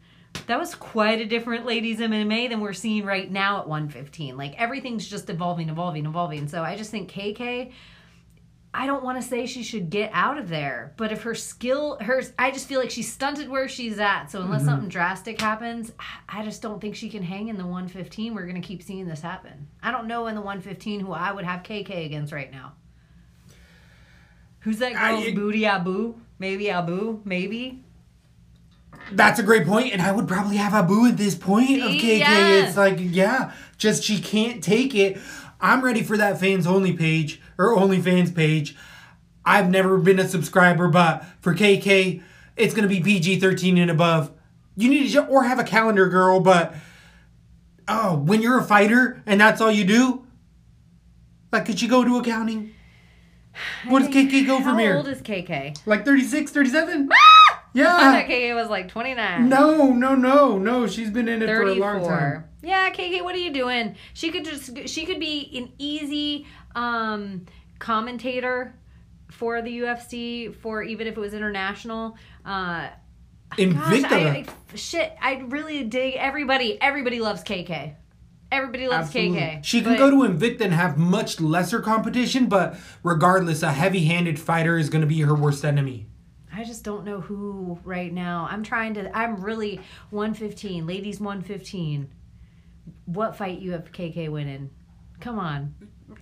That 0.48 0.60
was 0.60 0.76
quite 0.76 1.22
a 1.22 1.26
different 1.26 1.66
ladies 1.66 2.00
MMA 2.00 2.50
than 2.50 2.60
we're 2.60 2.74
seeing 2.74 3.06
right 3.06 3.32
now 3.32 3.60
at 3.60 3.70
115. 3.70 4.36
Like 4.36 4.54
everything's 4.60 5.08
just 5.08 5.30
evolving, 5.30 5.70
evolving, 5.70 6.06
evolving. 6.06 6.50
So 6.50 6.62
I 6.62 6.76
just 6.76 6.92
think 6.92 7.10
KK, 7.10 7.72
I 8.78 8.88
don't 8.88 9.06
want 9.06 9.22
to 9.22 9.26
say 9.26 9.46
she 9.46 9.64
should 9.64 9.90
get 9.90 10.12
out 10.14 10.38
of 10.38 10.50
there, 10.50 10.94
but 10.98 11.14
if 11.14 11.24
her 11.24 11.34
skill, 11.34 11.98
her, 12.02 12.22
I 12.38 12.52
just 12.52 12.68
feel 12.68 12.82
like 12.82 12.92
she's 12.92 13.12
stunted 13.12 13.48
where 13.48 13.70
she's 13.70 14.00
at. 14.00 14.26
So 14.26 14.42
unless 14.42 14.62
mm-hmm. 14.62 14.70
something 14.70 14.90
drastic 14.90 15.40
happens, 15.40 15.94
I 16.28 16.44
just 16.44 16.62
don't 16.62 16.82
think 16.82 16.96
she 16.96 17.10
can 17.10 17.24
hang 17.24 17.48
in 17.48 17.58
the 17.58 17.64
115. 17.64 18.36
We're 18.36 18.46
gonna 18.46 18.60
keep 18.60 18.84
seeing 18.84 19.08
this 19.08 19.22
happen. 19.22 19.70
I 19.82 19.92
don't 19.92 20.08
know 20.08 20.28
in 20.28 20.36
the 20.36 20.42
115 20.42 21.00
who 21.00 21.14
I 21.14 21.32
would 21.32 21.46
have 21.46 21.64
KK 21.64 22.06
against 22.06 22.34
right 22.34 22.52
now. 22.52 22.74
Who's 24.60 24.80
that 24.80 24.94
girl's 24.94 25.26
I- 25.26 25.34
booty 25.34 25.66
Abu? 25.66 26.16
Maybe 26.38 26.70
Abu? 26.70 27.22
Maybe. 27.24 27.82
That's 29.12 29.40
a 29.40 29.44
great 29.44 29.66
point, 29.66 29.94
and 29.94 30.02
I 30.02 30.12
would 30.12 30.28
probably 30.28 30.58
have 30.58 30.74
Abu 30.74 31.06
at 31.06 31.16
this 31.16 31.36
point 31.36 31.82
of 31.82 31.92
KK. 31.92 32.20
Yeah. 32.20 32.66
It's 32.66 32.76
like, 32.76 32.98
yeah, 33.00 33.54
just 33.78 34.04
she 34.04 34.20
can't 34.20 34.62
take 34.62 34.94
it. 34.96 35.18
I'm 35.62 35.82
ready 35.82 36.04
for 36.04 36.18
that 36.18 36.40
fans 36.40 36.68
only 36.68 36.92
page 36.92 37.40
or 37.58 37.76
OnlyFans 37.76 38.34
page. 38.36 38.76
I've 39.46 39.70
never 39.70 39.98
been 39.98 40.20
a 40.20 40.28
subscriber, 40.28 40.88
but 40.88 41.24
for 41.42 41.54
KK, 41.54 42.22
it's 42.58 42.74
gonna 42.74 42.88
be 42.88 43.02
PG 43.02 43.40
thirteen 43.40 43.78
and 43.78 43.92
above. 43.92 44.32
You 44.76 44.90
need 44.90 45.10
to 45.12 45.26
or 45.28 45.44
have 45.44 45.60
a 45.60 45.64
calendar 45.64 46.08
girl, 46.10 46.40
but 46.40 46.74
oh, 47.88 48.18
when 48.18 48.42
you're 48.42 48.60
a 48.60 48.64
fighter 48.64 49.22
and 49.26 49.40
that's 49.40 49.62
all 49.62 49.72
you 49.72 49.86
do, 49.86 50.26
like 51.52 51.66
could 51.66 51.82
you 51.82 51.88
go 51.88 52.04
to 52.04 52.18
accounting? 52.18 52.72
What 53.88 54.00
does 54.00 54.10
KK 54.10 54.46
go 54.46 54.62
from 54.62 54.80
here? 54.80 54.94
How 54.94 54.98
old 54.98 55.08
is 55.08 55.22
KK? 55.22 55.78
like 55.86 56.04
36, 56.04 56.52
37? 56.52 57.10
Ah! 57.12 57.16
I 57.18 57.54
thought 57.54 57.70
Yeah. 57.74 58.28
KK 58.28 58.56
was 58.56 58.70
like 58.70 58.90
29. 58.90 59.48
No, 59.50 59.92
no, 59.94 60.16
no, 60.16 60.58
no. 60.58 60.88
She's 60.88 61.10
been 61.10 61.28
in 61.30 61.42
it 61.42 61.48
for 61.48 61.62
a 61.64 61.74
long 61.76 62.00
time. 62.00 62.44
34. 62.44 62.50
Yeah, 62.64 62.90
KK, 62.90 63.24
what 63.24 63.36
are 63.36 63.40
you 63.40 63.54
doing? 63.54 63.96
She 64.14 64.32
could 64.32 64.44
just 64.44 64.90
she 64.90 65.06
could 65.06 65.20
be 65.20 65.52
an 65.56 65.72
easy 65.78 66.48
um 66.76 67.46
commentator 67.80 68.76
for 69.32 69.62
the 69.62 69.80
UFC 69.80 70.56
for 70.56 70.84
even 70.84 71.08
if 71.08 71.18
it 71.18 71.20
was 71.20 71.34
international. 71.34 72.16
Uh 72.46 72.90
Invicta. 73.58 74.02
gosh, 74.02 74.12
I, 74.12 74.46
I, 74.74 74.76
shit, 74.76 75.16
I 75.22 75.36
really 75.48 75.84
dig 75.84 76.16
everybody. 76.16 76.82
Everybody 76.82 77.20
loves 77.20 77.44
KK. 77.44 77.96
Everybody 78.52 78.88
loves 78.88 79.08
Absolutely. 79.08 79.40
KK. 79.40 79.64
She 79.64 79.82
can 79.82 79.98
go 79.98 80.10
to 80.10 80.18
Invicta 80.18 80.62
and 80.62 80.74
have 80.74 80.98
much 80.98 81.40
lesser 81.42 81.82
competition, 81.82 82.48
but 82.48 82.78
regardless, 83.04 83.64
a 83.64 83.72
heavy-handed 83.72 84.40
fighter 84.40 84.78
is 84.78 84.90
going 84.90 85.02
to 85.02 85.08
be 85.08 85.22
her 85.22 85.36
worst 85.36 85.66
enemy. 85.66 86.08
I 86.54 86.64
just 86.64 86.84
don't 86.84 87.04
know 87.04 87.20
who 87.20 87.80
right 87.84 88.14
now. 88.14 88.48
I'm 88.50 88.64
trying 88.64 88.94
to. 88.94 89.16
I'm 89.18 89.42
really 89.42 89.82
115, 90.12 90.88
ladies 90.88 91.20
115. 91.20 92.10
What 93.06 93.36
fight 93.36 93.60
you 93.60 93.72
have 93.72 93.92
KK 93.92 94.30
winning? 94.30 94.70
Come 95.20 95.38
on. 95.38 95.76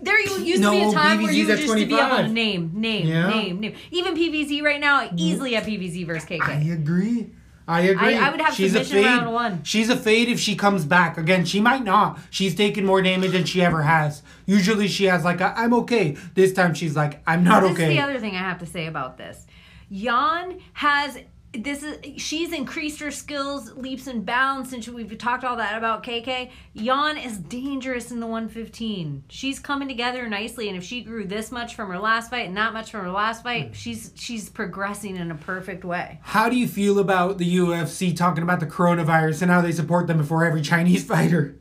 There 0.03 0.19
used 0.19 0.63
to 0.63 0.71
be 0.71 0.81
a 0.83 0.91
time 0.91 1.21
where 1.21 1.31
you 1.31 1.45
used 1.45 1.67
to 1.67 1.75
be 1.85 1.97
able 1.97 2.17
to 2.17 2.27
name, 2.27 2.71
name, 2.73 3.07
Yeah. 3.07 3.29
name, 3.29 3.59
name. 3.59 3.75
Even 3.91 4.15
PVZ 4.15 4.61
right 4.63 4.79
now, 4.79 5.09
easily 5.15 5.53
have 5.53 5.65
PVZ 5.65 6.05
versus 6.05 6.27
KK. 6.27 6.41
I 6.41 6.53
agree. 6.73 7.31
I 7.65 7.81
agree. 7.81 8.15
I 8.15 8.29
would 8.29 8.41
have 8.41 8.53
She's 8.53 8.75
a 8.75 8.83
submission 8.83 8.97
fade. 8.97 9.05
round 9.05 9.33
one. 9.33 9.63
She's 9.63 9.89
a 9.89 9.95
fade 9.95 10.27
if 10.27 10.37
she 10.39 10.53
comes 10.55 10.83
back. 10.83 11.17
Again, 11.17 11.45
she 11.45 11.61
might 11.61 11.83
not. 11.85 12.19
She's 12.29 12.53
taken 12.55 12.85
more 12.85 13.01
damage 13.01 13.31
than 13.31 13.45
she 13.45 13.61
ever 13.61 13.83
has. 13.83 14.21
Usually 14.45 14.89
she 14.89 15.05
has 15.05 15.23
like 15.23 15.39
a, 15.39 15.53
I'm 15.57 15.73
okay. 15.75 16.17
This 16.35 16.51
time 16.51 16.73
she's 16.73 16.95
like 16.97 17.21
I'm 17.25 17.43
not 17.45 17.61
this 17.63 17.71
okay. 17.71 17.83
is 17.83 17.89
the 17.89 18.01
other 18.01 18.19
thing 18.19 18.35
I 18.35 18.39
have 18.39 18.59
to 18.59 18.65
say 18.65 18.87
about 18.87 19.17
this. 19.17 19.47
Jan 19.91 20.59
has 20.73 21.19
this 21.53 21.83
is 21.83 21.99
she's 22.21 22.51
increased 22.51 22.99
her 22.99 23.11
skills 23.11 23.71
leaps 23.73 24.07
and 24.07 24.25
bounds 24.25 24.69
since 24.69 24.87
we've 24.87 25.17
talked 25.17 25.43
all 25.43 25.55
that 25.57 25.77
about 25.77 26.03
KK. 26.03 26.49
Jan 26.75 27.17
is 27.17 27.37
dangerous 27.37 28.11
in 28.11 28.19
the 28.19 28.25
115. 28.25 29.25
She's 29.29 29.59
coming 29.59 29.87
together 29.87 30.27
nicely, 30.27 30.67
and 30.67 30.77
if 30.77 30.83
she 30.83 31.01
grew 31.01 31.25
this 31.25 31.51
much 31.51 31.75
from 31.75 31.89
her 31.89 31.99
last 31.99 32.31
fight 32.31 32.47
and 32.47 32.55
not 32.55 32.73
much 32.73 32.91
from 32.91 33.01
her 33.01 33.11
last 33.11 33.43
fight, 33.43 33.67
hmm. 33.67 33.73
she's 33.73 34.11
she's 34.15 34.49
progressing 34.49 35.15
in 35.15 35.29
a 35.29 35.35
perfect 35.35 35.85
way. 35.85 36.19
How 36.23 36.49
do 36.49 36.55
you 36.55 36.67
feel 36.67 36.97
about 36.97 37.37
the 37.37 37.57
UFC 37.57 38.15
talking 38.15 38.43
about 38.43 38.59
the 38.59 38.67
coronavirus 38.67 39.43
and 39.43 39.51
how 39.51 39.61
they 39.61 39.71
support 39.71 40.07
them 40.07 40.17
before 40.17 40.43
every 40.45 40.61
Chinese 40.61 41.03
fighter? 41.07 41.55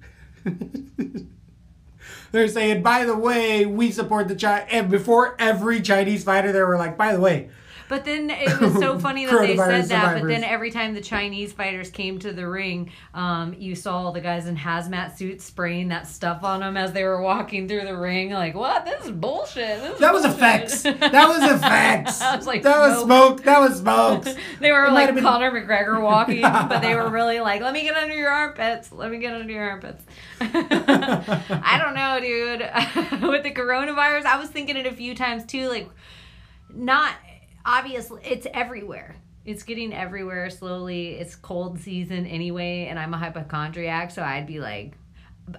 They're 2.32 2.48
saying, 2.48 2.82
by 2.82 3.04
the 3.04 3.16
way, 3.16 3.66
we 3.66 3.90
support 3.90 4.28
the 4.28 4.34
China. 4.34 4.64
And 4.70 4.90
before 4.90 5.36
every 5.38 5.82
Chinese 5.82 6.24
fighter, 6.24 6.50
they 6.50 6.62
were 6.62 6.78
like, 6.78 6.96
by 6.96 7.12
the 7.12 7.20
way, 7.20 7.50
But 7.92 8.06
then 8.06 8.30
it 8.30 8.58
was 8.58 8.72
so 8.78 8.98
funny 9.06 9.26
that 9.26 9.38
they 9.38 9.54
said 9.54 9.84
that. 9.90 10.22
But 10.22 10.26
then 10.26 10.44
every 10.44 10.70
time 10.70 10.94
the 10.94 11.02
Chinese 11.02 11.52
fighters 11.52 11.90
came 11.90 12.18
to 12.20 12.32
the 12.32 12.48
ring, 12.48 12.90
um, 13.12 13.52
you 13.58 13.74
saw 13.74 13.98
all 13.98 14.12
the 14.12 14.20
guys 14.22 14.46
in 14.46 14.56
hazmat 14.56 15.18
suits 15.18 15.44
spraying 15.44 15.88
that 15.88 16.06
stuff 16.06 16.42
on 16.42 16.60
them 16.60 16.78
as 16.78 16.94
they 16.94 17.04
were 17.04 17.20
walking 17.20 17.68
through 17.68 17.84
the 17.84 17.94
ring. 17.94 18.30
Like, 18.30 18.54
what? 18.54 18.86
This 18.86 19.04
is 19.04 19.10
bullshit. 19.10 19.82
This 19.82 19.92
is 19.92 19.98
that 19.98 20.14
was 20.14 20.22
bullshit." 20.22 20.38
effects. 20.38 20.82
That 20.84 21.28
was 21.28 21.42
effects. 21.50 22.18
That 22.20 22.38
was 22.38 22.46
like 22.46 22.62
that 22.62 22.78
was 22.78 23.02
smoke. 23.02 23.40
smoke. 23.40 23.42
That 23.44 23.60
was 23.60 23.78
smokes. 23.80 24.34
They 24.60 24.72
were 24.72 24.86
It 24.86 24.92
like 24.92 25.14
been- 25.14 25.22
Conor 25.22 25.50
McGregor 25.50 26.00
walking, 26.00 26.40
but 26.40 26.80
they 26.80 26.94
were 26.94 27.10
really 27.10 27.40
like, 27.40 27.60
"Let 27.60 27.74
me 27.74 27.82
get 27.82 27.94
under 27.94 28.14
your 28.16 28.30
armpits. 28.30 28.90
Let 28.90 29.10
me 29.10 29.18
get 29.18 29.34
under 29.34 29.52
your 29.52 29.68
armpits." 29.68 30.02
I 30.40 31.78
don't 31.78 31.94
know, 31.94 32.20
dude. 32.20 33.22
With 33.30 33.42
the 33.42 33.50
coronavirus, 33.52 34.24
I 34.24 34.38
was 34.38 34.48
thinking 34.48 34.78
it 34.78 34.86
a 34.86 34.92
few 34.92 35.14
times 35.14 35.44
too. 35.44 35.68
Like, 35.68 35.90
not 36.74 37.12
obviously, 37.64 38.22
it's 38.24 38.46
everywhere. 38.52 39.16
It's 39.44 39.62
getting 39.64 39.92
everywhere 39.92 40.50
slowly. 40.50 41.14
It's 41.14 41.34
cold 41.34 41.80
season 41.80 42.26
anyway, 42.26 42.86
and 42.88 42.98
I'm 42.98 43.12
a 43.12 43.18
hypochondriac, 43.18 44.10
so 44.10 44.22
I'd 44.22 44.46
be 44.46 44.60
like, 44.60 44.94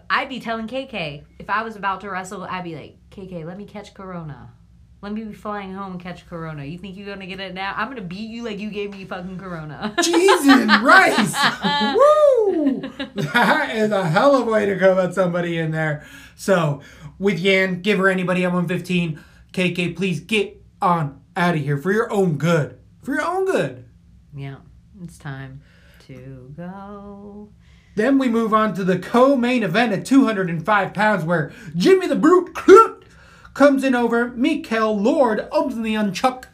I'd 0.09 0.29
be 0.29 0.39
telling 0.39 0.67
KK 0.67 1.23
if 1.39 1.49
I 1.49 1.63
was 1.63 1.75
about 1.75 2.01
to 2.01 2.09
wrestle, 2.09 2.43
I'd 2.43 2.63
be 2.63 2.75
like, 2.75 2.97
KK, 3.11 3.45
let 3.45 3.57
me 3.57 3.65
catch 3.65 3.93
corona. 3.93 4.53
Let 5.01 5.11
me 5.11 5.25
be 5.25 5.33
flying 5.33 5.73
home 5.73 5.91
and 5.91 6.01
catch 6.01 6.25
corona. 6.29 6.63
You 6.63 6.77
think 6.77 6.95
you're 6.95 7.05
gonna 7.05 7.27
get 7.27 7.41
it 7.41 7.53
now? 7.53 7.73
I'm 7.75 7.89
gonna 7.89 8.01
beat 8.01 8.29
you 8.29 8.43
like 8.43 8.59
you 8.59 8.69
gave 8.69 8.91
me 8.91 9.03
fucking 9.03 9.37
corona. 9.37 9.93
Cheese 10.01 10.47
and 10.47 10.81
rice. 10.81 11.35
Woo! 11.93 12.89
That 13.15 13.75
is 13.75 13.91
a 13.91 14.07
hell 14.07 14.41
of 14.41 14.47
a 14.47 14.51
way 14.51 14.65
to 14.65 14.75
go 14.75 14.93
about 14.93 15.13
somebody 15.13 15.57
in 15.57 15.71
there. 15.71 16.05
So, 16.37 16.81
with 17.19 17.37
Yan, 17.37 17.81
give 17.81 17.99
her 17.99 18.07
anybody 18.07 18.45
at 18.45 18.53
115. 18.53 19.19
KK, 19.51 19.93
please 19.97 20.21
get 20.21 20.63
on 20.81 21.19
out 21.35 21.55
of 21.55 21.61
here 21.61 21.77
for 21.77 21.91
your 21.91 22.11
own 22.11 22.37
good. 22.37 22.77
For 23.01 23.13
your 23.13 23.23
own 23.23 23.45
good. 23.45 23.85
yeah, 24.35 24.57
it's 25.03 25.17
time 25.17 25.61
to 26.07 26.53
go. 26.55 27.49
Then 27.95 28.17
we 28.17 28.27
move 28.27 28.53
on 28.53 28.73
to 28.75 28.83
the 28.83 28.97
co-main 28.97 29.61
event 29.63 29.93
at 29.93 30.05
205 30.05 30.93
pounds, 30.93 31.23
where 31.23 31.51
Jimmy 31.75 32.07
the 32.07 32.15
Brute 32.15 32.53
Crute 32.53 33.03
comes 33.53 33.83
in 33.83 33.93
over 33.93 34.29
Mikael 34.29 34.97
Lord 34.99 35.47
um 35.51 35.83
the 35.83 35.93
Unchuck. 35.95 36.45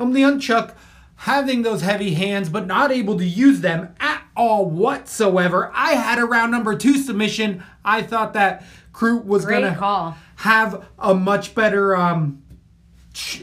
Um 0.00 0.12
the 0.12 0.22
Unchuck 0.22 0.74
having 1.16 1.62
those 1.62 1.82
heavy 1.82 2.14
hands, 2.14 2.48
but 2.48 2.66
not 2.66 2.90
able 2.92 3.18
to 3.18 3.24
use 3.26 3.60
them 3.60 3.94
at 4.00 4.22
all 4.36 4.64
whatsoever. 4.68 5.70
I 5.74 5.92
had 5.92 6.18
a 6.18 6.24
round 6.24 6.50
number 6.52 6.76
two 6.76 6.96
submission. 6.98 7.62
I 7.84 8.02
thought 8.02 8.32
that 8.34 8.64
Crute 8.92 9.24
was 9.24 9.44
Great 9.44 9.60
gonna 9.62 9.76
call. 9.76 10.16
have 10.36 10.86
a 10.98 11.14
much 11.14 11.54
better 11.54 11.94
um 11.96 12.42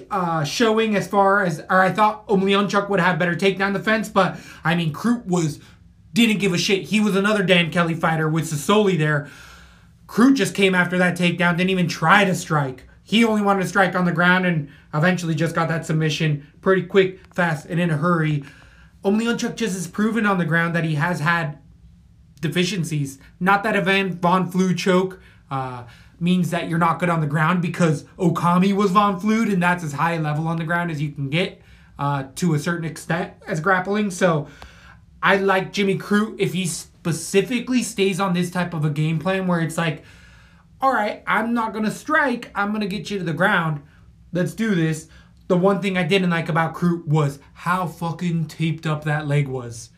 uh, 0.10 0.44
showing 0.44 0.96
as 0.96 1.08
far 1.08 1.44
as, 1.44 1.60
or 1.70 1.82
I 1.82 1.92
thought 1.92 2.28
Oleksiejczuk 2.28 2.90
would 2.90 3.00
have 3.00 3.20
better 3.20 3.36
takedown 3.36 3.74
defense, 3.74 4.10
but 4.10 4.38
I 4.64 4.76
mean, 4.76 4.94
Crute 4.94 5.26
was, 5.26 5.60
didn't 6.14 6.40
give 6.40 6.54
a 6.54 6.58
shit. 6.58 6.84
He 6.84 7.00
was 7.00 7.16
another 7.16 7.44
Dan 7.44 7.72
Kelly 7.72 7.94
fighter 7.94 8.28
with 8.28 8.52
Sosoli 8.52 8.98
there. 8.98 9.30
Crute 10.08 10.36
just 10.36 10.54
came 10.56 10.76
after 10.76 10.98
that 10.98 11.18
takedown, 11.18 11.58
didn't 11.58 11.70
even 11.70 11.88
try 11.88 12.26
to 12.26 12.36
strike. 12.36 12.84
He 13.04 13.24
only 13.24 13.42
wanted 13.42 13.64
to 13.64 13.70
strike 13.70 13.96
on 13.96 14.06
the 14.06 14.12
ground 14.12 14.46
and 14.46 14.70
eventually 14.94 15.36
just 15.36 15.56
got 15.56 15.70
that 15.70 15.86
submission 15.86 16.48
pretty 16.62 16.84
quick, 16.84 17.20
fast, 17.34 17.66
and 17.66 17.80
in 17.80 17.90
a 17.90 17.98
hurry. 17.98 18.44
Oleksiejczuk 19.04 19.56
just 19.56 19.74
has 19.74 19.88
proven 19.88 20.26
on 20.26 20.38
the 20.38 20.46
ground 20.46 20.76
that 20.76 20.84
he 20.84 20.96
has 20.96 21.20
had 21.22 21.58
deficiencies. 22.42 23.20
Not 23.40 23.64
that 23.64 23.76
event, 23.76 24.22
Von 24.22 24.50
Flue 24.52 24.76
choke 24.76 25.20
uh, 25.50 25.86
means 26.22 26.52
that 26.52 26.70
you're 26.70 26.80
not 26.80 27.00
good 27.00 27.10
on 27.10 27.20
the 27.20 27.28
ground 27.28 27.62
because 27.62 28.04
Okami 28.18 28.74
was 28.74 28.92
Von 28.92 29.20
Flued 29.20 29.50
and 29.50 29.62
that's 29.62 29.84
as 29.84 29.94
high 29.94 30.14
a 30.14 30.22
level 30.22 30.48
on 30.48 30.58
the 30.58 30.64
ground 30.64 30.92
as 30.92 31.02
you 31.02 31.12
can 31.12 31.30
get 31.30 31.62
uh, 31.98 32.26
to 32.36 32.54
a 32.54 32.60
certain 32.60 32.86
extent 32.86 33.34
as 33.48 33.60
grappling. 33.60 34.12
So 34.12 34.48
I 35.24 35.38
like 35.38 35.74
Jimmy 35.74 35.98
Crute 35.98 36.40
if 36.40 36.54
he 36.54 36.66
specifically 36.68 37.84
stays 37.84 38.20
on 38.20 38.34
this 38.34 38.52
type 38.52 38.74
of 38.74 38.86
a 38.86 38.90
game 38.90 39.20
plan 39.20 39.48
where 39.48 39.60
it's 39.60 39.78
like, 39.78 40.04
all 40.80 40.94
right, 40.94 41.24
I'm 41.28 41.54
not 41.54 41.74
going 41.74 41.86
to 41.86 41.92
strike. 41.92 42.52
I'm 42.56 42.70
going 42.70 42.82
to 42.82 42.88
get 42.88 43.10
you 43.10 43.20
to 43.20 43.24
the 43.24 43.34
ground. 43.34 43.82
Let's 44.32 44.54
do 44.54 44.74
this. 44.74 45.08
The 45.48 45.58
one 45.58 45.82
thing 45.82 45.98
I 45.98 46.04
didn't 46.04 46.30
like 46.30 46.50
about 46.50 46.74
Crute 46.74 47.06
was 47.06 47.40
how 47.54 47.86
fucking 47.86 48.46
taped 48.46 48.88
up 48.88 49.04
that 49.04 49.28
leg 49.28 49.48
was. 49.48 49.90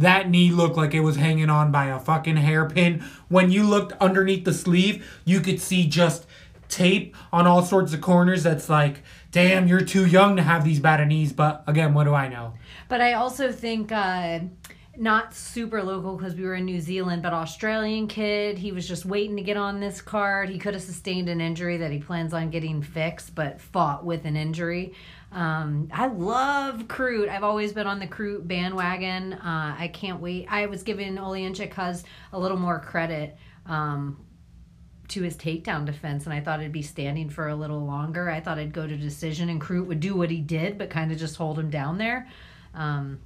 That 0.00 0.30
knee 0.30 0.50
looked 0.50 0.78
like 0.78 0.94
it 0.94 1.00
was 1.00 1.16
hanging 1.16 1.50
on 1.50 1.70
by 1.70 1.88
a 1.88 1.98
fucking 1.98 2.38
hairpin. 2.38 3.04
When 3.28 3.50
you 3.50 3.64
looked 3.64 3.92
underneath 4.00 4.46
the 4.46 4.54
sleeve, 4.54 5.06
you 5.26 5.40
could 5.40 5.60
see 5.60 5.86
just 5.86 6.26
tape 6.70 7.14
on 7.30 7.46
all 7.46 7.62
sorts 7.62 7.92
of 7.92 8.00
corners. 8.00 8.42
That's 8.42 8.70
like, 8.70 9.02
damn, 9.30 9.68
you're 9.68 9.84
too 9.84 10.06
young 10.06 10.36
to 10.36 10.42
have 10.42 10.64
these 10.64 10.80
bad 10.80 11.06
knees. 11.06 11.34
But 11.34 11.64
again, 11.66 11.92
what 11.92 12.04
do 12.04 12.14
I 12.14 12.28
know? 12.28 12.54
But 12.88 13.02
I 13.02 13.12
also 13.12 13.52
think 13.52 13.92
uh, 13.92 14.40
not 14.96 15.34
super 15.34 15.82
local 15.82 16.16
because 16.16 16.34
we 16.34 16.44
were 16.44 16.54
in 16.54 16.64
New 16.64 16.80
Zealand, 16.80 17.22
but 17.22 17.34
Australian 17.34 18.06
kid. 18.06 18.56
He 18.56 18.72
was 18.72 18.88
just 18.88 19.04
waiting 19.04 19.36
to 19.36 19.42
get 19.42 19.58
on 19.58 19.80
this 19.80 20.00
card. 20.00 20.48
He 20.48 20.58
could 20.58 20.72
have 20.72 20.82
sustained 20.82 21.28
an 21.28 21.42
injury 21.42 21.76
that 21.76 21.90
he 21.90 21.98
plans 21.98 22.32
on 22.32 22.48
getting 22.48 22.80
fixed, 22.80 23.34
but 23.34 23.60
fought 23.60 24.02
with 24.02 24.24
an 24.24 24.34
injury. 24.34 24.94
Um, 25.32 25.88
I 25.92 26.06
love 26.08 26.88
Crute. 26.88 27.28
I've 27.28 27.44
always 27.44 27.72
been 27.72 27.86
on 27.86 28.00
the 28.00 28.06
Crute 28.06 28.46
bandwagon. 28.46 29.34
Uh, 29.34 29.76
I 29.78 29.88
can't 29.88 30.20
wait. 30.20 30.46
I 30.50 30.66
was 30.66 30.82
giving 30.82 31.16
Oleanchik 31.16 31.72
Huz 31.72 32.04
a 32.32 32.38
little 32.38 32.58
more 32.58 32.80
credit. 32.80 33.36
Um, 33.66 34.24
to 35.10 35.22
his 35.22 35.36
takedown 35.36 35.84
defense, 35.84 36.24
and 36.24 36.32
I 36.32 36.40
thought 36.40 36.60
it'd 36.60 36.72
be 36.72 36.82
standing 36.82 37.28
for 37.30 37.48
a 37.48 37.54
little 37.54 37.84
longer. 37.84 38.30
I 38.30 38.40
thought 38.40 38.58
I'd 38.58 38.72
go 38.72 38.86
to 38.86 38.96
decision, 38.96 39.48
and 39.48 39.60
Crute 39.60 39.86
would 39.86 40.00
do 40.00 40.14
what 40.16 40.30
he 40.30 40.40
did, 40.40 40.78
but 40.78 40.88
kind 40.88 41.10
of 41.10 41.18
just 41.18 41.36
hold 41.36 41.58
him 41.58 41.68
down 41.68 41.98
there. 41.98 42.28
Um, 42.74 43.18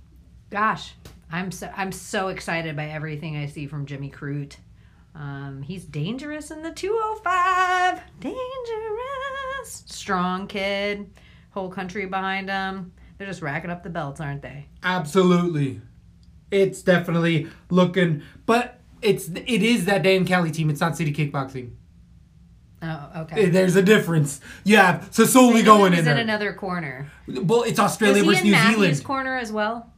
gosh, 0.51 0.95
I'm 1.31 1.51
so 1.51 1.71
I'm 1.77 1.93
so 1.93 2.29
excited 2.29 2.75
by 2.75 2.87
everything 2.87 3.37
I 3.37 3.47
see 3.47 3.67
from 3.67 3.87
Jimmy 3.87 4.11
Crute. 4.11 4.57
Um, 5.15 5.63
he's 5.63 5.85
dangerous 5.85 6.51
in 6.51 6.63
the 6.63 6.73
205. 6.73 8.01
Dangerous, 8.21 9.85
strong 9.87 10.47
kid, 10.47 11.11
whole 11.55 11.71
country 11.71 12.05
behind 12.07 12.49
them. 12.49 12.93
They're 13.17 13.27
just 13.29 13.41
racking 13.43 13.71
up 13.71 13.83
the 13.85 13.91
belts, 13.91 14.21
aren't 14.21 14.43
they? 14.43 14.67
Absolutely. 14.83 15.81
It's 16.51 16.83
definitely 16.83 17.49
looking, 17.71 18.23
but 18.45 18.81
it's 19.01 19.29
it 19.29 19.63
is 19.63 19.87
that 19.87 20.03
Dan 20.03 20.25
Kelly 20.25 20.51
team. 20.51 20.69
It's 20.69 20.81
not 20.81 20.97
City 20.97 21.13
Kickboxing. 21.13 21.71
Oh, 22.83 23.11
okay. 23.23 23.45
Eh, 23.47 23.51
there's 23.51 23.77
a 23.77 23.83
difference. 23.83 24.41
You 24.65 24.77
have 24.77 25.11
Sosoli 25.11 25.65
going 25.65 25.93
He's 25.93 26.01
in 26.01 26.09
in 26.09 26.15
there. 26.17 26.19
another 26.23 26.53
corner. 26.53 27.11
well, 27.27 27.63
it's 27.63 27.79
Australia 27.79 28.23
versus 28.25 28.41
in 28.41 28.47
New 28.47 28.53
Matthews' 28.53 28.77
Zealand. 28.77 29.05
corner 29.05 29.37
as 29.39 29.51
well? 29.51 29.91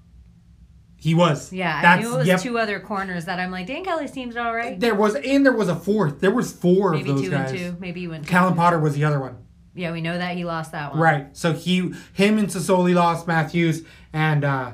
He 0.99 1.15
was. 1.15 1.53
Yeah, 1.53 1.77
I 1.79 1.83
That's 1.83 2.03
knew 2.03 2.15
it 2.15 2.19
was 2.19 2.27
yep. 2.29 2.41
two 2.41 2.59
other 2.59 2.81
corners 2.81 3.25
that 3.27 3.39
I'm 3.41 3.51
like, 3.51 3.67
Dan 3.67 3.85
Kelly 3.85 4.07
seems 4.09 4.37
all 4.37 4.55
right. 4.55 4.79
There 4.79 4.95
was 4.95 5.15
and 5.17 5.45
there 5.45 5.53
was 5.53 5.69
a 5.69 5.75
fourth. 5.77 6.21
There 6.21 6.31
was 6.31 6.53
four 6.53 6.93
Maybe 6.93 7.11
of 7.11 7.17
those 7.17 7.25
two 7.25 7.31
guys. 7.31 7.51
and 7.51 7.59
two. 7.59 7.77
Maybe 7.81 8.01
you 8.03 8.11
went. 8.11 8.25
two 8.25 8.31
Callan 8.31 8.49
and 8.53 8.57
two. 8.57 8.61
Potter 8.61 8.79
was 8.79 8.95
the 8.95 9.05
other 9.05 9.21
one. 9.21 9.37
Yeah, 9.77 9.93
we 9.93 10.01
know 10.01 10.17
that 10.17 10.37
he 10.37 10.45
lost 10.45 10.73
that 10.73 10.93
one. 10.93 11.01
Right. 11.01 11.37
So 11.37 11.53
he, 11.53 11.93
him, 12.15 12.39
and 12.39 12.49
Sosoli 12.49 12.95
lost 12.95 13.27
Matthews, 13.27 13.83
and 14.13 14.43
uh, 14.43 14.73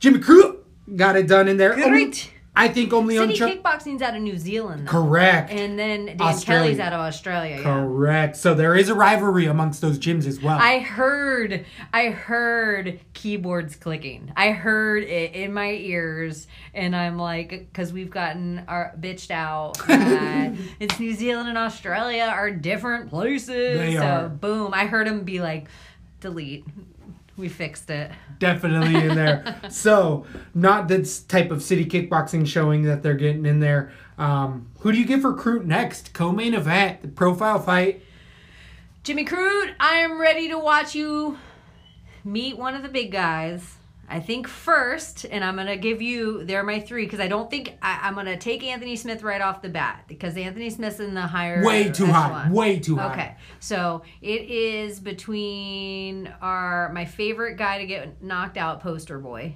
Jimmy 0.00 0.18
Crute 0.18 0.58
got 0.96 1.16
it 1.16 1.28
done 1.28 1.46
in 1.46 1.56
there. 1.56 1.74
Great. 1.74 2.32
I 2.54 2.68
think 2.68 2.92
only 2.92 3.16
on 3.16 3.28
City 3.28 3.38
Chuck. 3.38 3.50
Kickboxing's 3.50 4.02
out 4.02 4.14
of 4.14 4.20
New 4.20 4.36
Zealand. 4.36 4.86
Though. 4.86 4.92
Correct. 4.92 5.50
And 5.50 5.78
then 5.78 6.06
Dan 6.06 6.20
Australia. 6.20 6.64
Kelly's 6.64 6.80
out 6.80 6.92
of 6.92 7.00
Australia. 7.00 7.56
Yeah. 7.56 7.62
Correct. 7.62 8.36
So 8.36 8.52
there 8.52 8.76
is 8.76 8.90
a 8.90 8.94
rivalry 8.94 9.46
amongst 9.46 9.80
those 9.80 9.98
gyms 9.98 10.26
as 10.26 10.40
well. 10.40 10.58
I 10.60 10.80
heard, 10.80 11.64
I 11.94 12.10
heard 12.10 13.00
keyboards 13.14 13.76
clicking. 13.76 14.32
I 14.36 14.50
heard 14.50 15.02
it 15.04 15.34
in 15.34 15.54
my 15.54 15.70
ears, 15.70 16.46
and 16.74 16.94
I'm 16.94 17.18
like, 17.18 17.48
because 17.48 17.90
we've 17.90 18.10
gotten 18.10 18.64
our 18.68 18.94
bitched 19.00 19.30
out. 19.30 19.78
that 19.86 20.54
it's 20.78 21.00
New 21.00 21.14
Zealand 21.14 21.48
and 21.48 21.56
Australia 21.56 22.24
are 22.24 22.50
different 22.50 23.08
places. 23.08 23.78
They 23.78 23.94
so 23.94 24.02
are. 24.02 24.28
boom, 24.28 24.74
I 24.74 24.84
heard 24.84 25.08
him 25.08 25.24
be 25.24 25.40
like, 25.40 25.68
delete. 26.20 26.66
We 27.42 27.48
fixed 27.48 27.90
it. 27.90 28.12
Definitely 28.38 28.94
in 28.94 29.16
there. 29.16 29.60
so 29.68 30.26
not 30.54 30.86
this 30.86 31.24
type 31.24 31.50
of 31.50 31.60
city 31.60 31.84
kickboxing 31.84 32.46
showing 32.46 32.84
that 32.84 33.02
they're 33.02 33.14
getting 33.14 33.44
in 33.46 33.58
there. 33.58 33.90
Um, 34.16 34.68
who 34.78 34.92
do 34.92 34.98
you 34.98 35.04
give 35.04 35.22
for 35.22 35.34
Crute 35.34 35.64
next? 35.64 36.14
Co-main 36.14 36.54
event, 36.54 37.02
the 37.02 37.08
profile 37.08 37.58
fight. 37.58 38.04
Jimmy 39.02 39.24
Crute, 39.24 39.74
I 39.80 39.94
am 39.94 40.20
ready 40.20 40.50
to 40.50 40.56
watch 40.56 40.94
you 40.94 41.36
meet 42.22 42.56
one 42.56 42.76
of 42.76 42.84
the 42.84 42.88
big 42.88 43.10
guys. 43.10 43.74
I 44.12 44.20
think 44.20 44.46
first, 44.46 45.24
and 45.24 45.42
I'm 45.42 45.56
gonna 45.56 45.78
give 45.78 46.02
you. 46.02 46.44
They're 46.44 46.62
my 46.62 46.80
three 46.80 47.06
because 47.06 47.18
I 47.18 47.28
don't 47.28 47.50
think 47.50 47.78
I, 47.80 48.00
I'm 48.02 48.14
gonna 48.14 48.36
take 48.36 48.62
Anthony 48.62 48.94
Smith 48.94 49.22
right 49.22 49.40
off 49.40 49.62
the 49.62 49.70
bat 49.70 50.04
because 50.06 50.36
Anthony 50.36 50.68
Smith's 50.68 51.00
in 51.00 51.14
the 51.14 51.22
higher. 51.22 51.64
Way 51.64 51.90
too 51.90 52.04
high. 52.04 52.50
Way 52.50 52.78
too 52.78 52.96
high. 52.96 53.12
Okay, 53.12 53.34
so 53.58 54.02
it 54.20 54.42
is 54.50 55.00
between 55.00 56.26
our 56.42 56.92
my 56.92 57.06
favorite 57.06 57.56
guy 57.56 57.78
to 57.78 57.86
get 57.86 58.22
knocked 58.22 58.58
out, 58.58 58.80
Poster 58.80 59.18
Boy. 59.18 59.54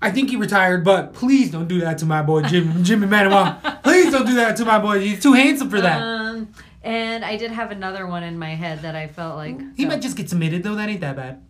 I 0.00 0.12
think 0.12 0.30
he 0.30 0.36
retired, 0.36 0.84
but 0.84 1.12
please 1.12 1.50
don't 1.50 1.66
do 1.66 1.80
that 1.80 1.98
to 1.98 2.06
my 2.06 2.22
boy 2.22 2.42
Jim, 2.42 2.84
Jimmy 2.84 3.08
Manuwa. 3.08 3.82
Please 3.82 4.12
don't 4.12 4.24
do 4.24 4.36
that 4.36 4.56
to 4.58 4.64
my 4.64 4.78
boy. 4.78 5.00
He's 5.00 5.20
too 5.20 5.32
handsome 5.32 5.68
for 5.68 5.80
that. 5.80 6.00
Um, 6.00 6.54
and 6.82 7.24
I 7.24 7.36
did 7.36 7.50
have 7.50 7.72
another 7.72 8.06
one 8.06 8.22
in 8.22 8.38
my 8.38 8.54
head 8.54 8.82
that 8.82 8.94
I 8.94 9.08
felt 9.08 9.34
like 9.34 9.58
he 9.76 9.82
so- 9.82 9.88
might 9.88 10.00
just 10.00 10.16
get 10.16 10.30
submitted 10.30 10.62
though. 10.62 10.76
That 10.76 10.88
ain't 10.88 11.00
that 11.00 11.16
bad. 11.16 11.42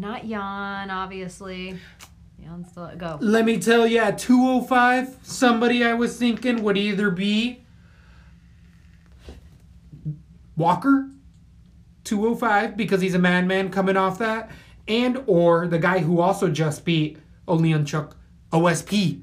Not 0.00 0.26
Jan, 0.26 0.90
obviously. 0.90 1.78
Jan 2.42 2.64
still 2.68 2.90
go. 2.96 3.18
Let 3.20 3.44
me 3.44 3.58
tell 3.58 3.86
you, 3.86 3.98
at 3.98 4.18
205, 4.18 5.18
somebody 5.22 5.84
I 5.84 5.94
was 5.94 6.16
thinking 6.16 6.62
would 6.62 6.76
either 6.76 7.10
be 7.10 7.64
Walker, 10.56 11.10
205, 12.04 12.76
because 12.76 13.00
he's 13.00 13.14
a 13.14 13.18
man 13.18 13.46
man 13.46 13.70
coming 13.70 13.96
off 13.96 14.18
that, 14.18 14.50
and 14.86 15.22
or 15.26 15.66
the 15.66 15.78
guy 15.78 16.00
who 16.00 16.20
also 16.20 16.48
just 16.50 16.84
beat 16.84 17.18
Oleanchuk, 17.48 18.12
OSP. 18.52 19.22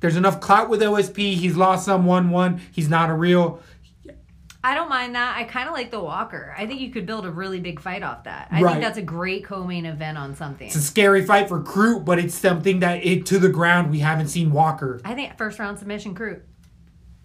There's 0.00 0.16
enough 0.16 0.40
clout 0.40 0.68
with 0.68 0.80
OSP. 0.80 1.34
He's 1.34 1.56
lost 1.56 1.86
some 1.86 2.04
1 2.06 2.30
1. 2.30 2.60
He's 2.70 2.88
not 2.88 3.10
a 3.10 3.14
real. 3.14 3.60
I 4.66 4.74
don't 4.74 4.88
mind 4.88 5.14
that. 5.14 5.36
I 5.36 5.44
kind 5.44 5.68
of 5.68 5.74
like 5.74 5.92
the 5.92 6.00
Walker. 6.00 6.52
I 6.58 6.66
think 6.66 6.80
you 6.80 6.90
could 6.90 7.06
build 7.06 7.24
a 7.24 7.30
really 7.30 7.60
big 7.60 7.78
fight 7.78 8.02
off 8.02 8.24
that. 8.24 8.48
I 8.50 8.60
Right. 8.60 8.72
think 8.72 8.84
that's 8.84 8.98
a 8.98 9.02
great 9.02 9.44
co-main 9.44 9.86
event 9.86 10.18
on 10.18 10.34
something. 10.34 10.66
It's 10.66 10.74
a 10.74 10.80
scary 10.82 11.24
fight 11.24 11.46
for 11.46 11.60
Crute, 11.62 12.04
but 12.04 12.18
it's 12.18 12.34
something 12.34 12.80
that 12.80 13.06
it 13.06 13.26
to 13.26 13.38
the 13.38 13.48
ground 13.48 13.92
we 13.92 14.00
haven't 14.00 14.26
seen 14.26 14.50
Walker. 14.50 15.00
I 15.04 15.14
think 15.14 15.38
first 15.38 15.60
round 15.60 15.78
submission 15.78 16.16
Crute. 16.16 16.40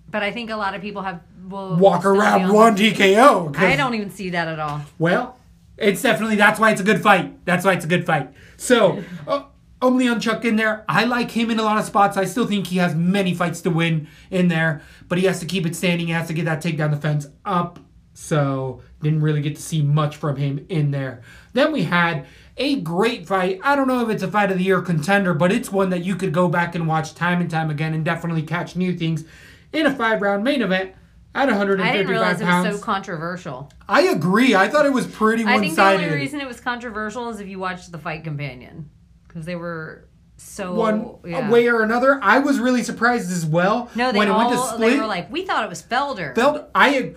But 0.08 0.22
I 0.22 0.32
think 0.32 0.52
a 0.52 0.56
lot 0.56 0.76
of 0.76 0.82
people 0.82 1.02
have 1.02 1.22
will 1.50 1.78
Walk 1.78 2.04
will 2.04 2.12
still 2.12 2.14
be 2.14 2.20
around 2.20 2.42
on 2.44 2.54
one 2.54 2.76
TKO. 2.76 3.58
I 3.58 3.76
don't 3.76 3.96
even 3.96 4.12
see 4.12 4.30
that 4.30 4.48
at 4.48 4.60
all. 4.60 4.82
Well, 5.00 5.36
it's 5.78 6.04
definitely 6.04 6.36
that's 6.36 6.60
why 6.60 6.70
it's 6.70 6.82
a 6.82 6.84
good 6.84 7.02
fight. 7.02 7.44
That's 7.46 7.66
why 7.66 7.74
it's 7.74 7.86
a 7.86 7.88
good 7.88 8.06
fight. 8.06 8.30
So, 8.58 9.04
uh, 9.28 9.46
only 9.82 10.08
on 10.08 10.20
Chuck 10.20 10.46
in 10.46 10.56
there. 10.56 10.86
I 10.88 11.06
like 11.06 11.32
him 11.32 11.50
in 11.50 11.60
a 11.60 11.64
lot 11.64 11.78
of 11.78 11.86
spots. 11.86 12.18
I 12.18 12.26
still 12.26 12.46
think 12.46 12.68
he 12.68 12.78
has 12.78 12.96
many 12.96 13.34
fights 13.34 13.62
to 13.62 13.70
win 13.70 14.08
in 14.30 14.48
there, 14.48 14.82
but 15.08 15.18
he 15.18 15.26
has 15.26 15.40
to 15.40 15.46
keep 15.46 15.66
it 15.66 15.76
standing. 15.76 16.08
He 16.08 16.14
has 16.14 16.28
to 16.28 16.34
get 16.34 16.46
that 16.46 16.62
takedown 16.62 16.92
defense 16.92 17.28
up. 17.46 17.80
So, 18.14 18.82
didn't 19.02 19.22
really 19.22 19.42
get 19.42 19.56
to 19.56 19.62
see 19.62 19.82
much 19.82 20.18
from 20.18 20.36
him 20.36 20.66
in 20.68 20.92
there. 20.92 21.22
Then 21.54 21.72
we 21.72 21.84
had 21.84 22.28
a 22.58 22.76
great 22.82 23.26
fight. 23.26 23.60
I 23.64 23.76
don't 23.76 23.88
know 23.88 24.02
if 24.02 24.10
it's 24.10 24.22
a 24.22 24.28
fight 24.28 24.52
of 24.52 24.58
the 24.58 24.64
year 24.66 24.82
contender, 24.82 25.34
but 25.34 25.52
it's 25.52 25.72
one 25.72 25.90
that 25.92 26.04
you 26.04 26.16
could 26.16 26.34
go 26.34 26.50
back 26.50 26.76
and 26.76 26.88
watch 26.88 27.16
time 27.16 27.40
and 27.40 27.50
time 27.50 27.70
again 27.70 27.94
and 27.94 28.04
definitely 28.04 28.44
catch 28.44 28.76
new 28.76 28.96
things 28.96 29.24
in 29.72 29.86
a 29.86 29.96
five 29.96 30.22
round 30.22 30.44
main 30.44 30.62
event 30.62 30.94
at 31.34 31.48
155 31.48 31.88
I 31.88 31.98
didn't 31.98 32.12
realize 32.12 32.42
pounds. 32.42 32.66
it 32.66 32.72
was 32.74 32.80
so 32.80 32.86
controversial. 32.86 33.72
I 33.88 34.02
agree. 34.02 34.56
I 34.56 34.68
thought 34.68 34.86
it 34.86 34.94
was 34.94 35.08
pretty 35.08 35.46
one 35.46 35.54
sided. 35.54 35.64
I 35.64 35.66
think 35.68 35.76
the 35.76 36.06
only 36.06 36.16
reason 36.18 36.42
it 36.42 36.48
was 36.48 36.60
controversial 36.60 37.30
is 37.30 37.40
if 37.40 37.48
you 37.48 37.60
watched 37.60 37.92
the 37.92 37.98
Fight 37.98 38.24
Companion 38.24 38.90
because 39.32 39.46
they 39.46 39.56
were 39.56 40.08
so 40.38 40.74
One 40.74 41.16
yeah. 41.26 41.50
way 41.50 41.68
or 41.68 41.82
another. 41.84 42.20
I 42.22 42.40
was 42.40 42.60
really 42.60 42.84
surprised 42.84 43.32
as 43.32 43.46
well 43.46 43.90
No, 43.96 44.12
they 44.12 44.18
when 44.20 44.28
it 44.28 44.32
all 44.32 44.50
went 44.50 44.52
to 44.60 44.68
split. 44.76 44.92
they 44.94 45.00
were 45.00 45.06
like, 45.06 45.32
we 45.32 45.46
thought 45.46 45.64
it 45.64 45.70
was 45.70 45.82
Felder. 45.84 46.36
Feld, 46.36 46.66
I 46.76 47.14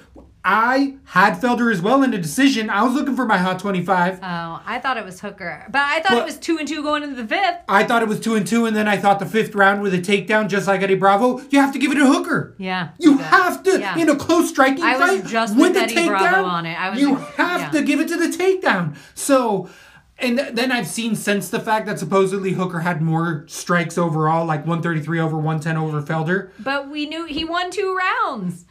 I 0.46 0.96
had 1.05 1.40
Felder 1.40 1.72
as 1.72 1.81
well 1.81 2.03
in 2.03 2.11
the 2.11 2.18
decision. 2.18 2.68
I 2.68 2.83
was 2.83 2.92
looking 2.92 3.16
for 3.16 3.24
my 3.24 3.38
hot 3.38 3.59
25. 3.59 4.18
oh, 4.22 4.62
I 4.66 4.79
thought 4.79 4.98
it 4.98 5.05
was 5.07 5.18
Hooker, 5.22 5.64
but 5.70 5.81
I 5.81 6.00
thought 6.00 6.11
But- 6.12 6.18
it 6.18 6.24
was 6.27 6.37
two 6.37 6.59
and 6.59 6.68
two 6.68 6.83
going 6.83 7.03
into 7.03 7.14
the 7.16 7.27
fifth. 7.27 7.61
I 7.66 7.83
thought 7.85 8.03
it 8.03 8.09
was 8.09 8.20
two 8.20 8.35
and 8.35 8.46
two, 8.46 8.66
and 8.66 8.77
then 8.77 8.87
I 8.87 8.98
thought 8.98 9.20
the 9.20 9.24
fifth 9.27 9.55
round 9.55 9.81
with 9.81 9.94
a 9.94 9.98
takedown, 10.00 10.48
just 10.50 10.66
like 10.68 10.83
Eddie 10.83 10.96
Bravo. 10.96 11.40
You 11.48 11.61
have 11.62 11.72
to 11.72 11.79
give 11.79 11.92
it 11.92 11.94
to 11.94 12.05
Hooker. 12.07 12.55
Yeah, 12.59 12.90
You 12.98 13.16
have 13.16 13.62
to 13.62 13.81
Yeah. 13.81 13.96
in 13.96 14.11
a 14.11 14.16
close 14.16 14.50
striking 14.50 14.85
I 14.85 14.98
was 14.98 15.11
fight 15.22 15.27
just 15.27 15.57
with 15.57 15.74
with 15.74 15.88
the 15.88 15.94
takedown. 15.94 16.09
Bravo 16.09 16.44
on 16.44 16.66
it. 16.66 16.79
I 16.79 16.90
was 16.90 17.00
you 17.00 17.16
ex- 17.16 17.35
have 17.37 17.61
yeah. 17.62 17.70
to 17.70 17.83
give 17.83 18.00
it 18.00 18.09
to 18.09 18.16
the 18.18 18.27
takedown. 18.37 18.96
So, 19.14 19.70
and 20.24 20.38
th- 20.38 20.54
then 20.54 20.72
I've 20.72 20.87
seen 20.87 21.14
since 21.14 21.48
the 21.48 21.60
fact 21.60 21.87
that 21.87 21.98
supposedly 21.98 22.52
Hooker 22.52 22.80
had 22.80 23.00
more 23.02 23.44
strikes 23.46 23.96
overall, 23.98 24.44
like 24.46 24.60
133 24.66 25.20
over 25.20 25.37
110 25.37 25.76
over 25.76 26.02
Felder. 26.02 26.50
But 26.58 26.90
we 26.90 27.06
knew 27.06 27.24
he 27.26 27.44
won 27.44 27.70
two 27.70 27.96
rounds. 27.96 28.64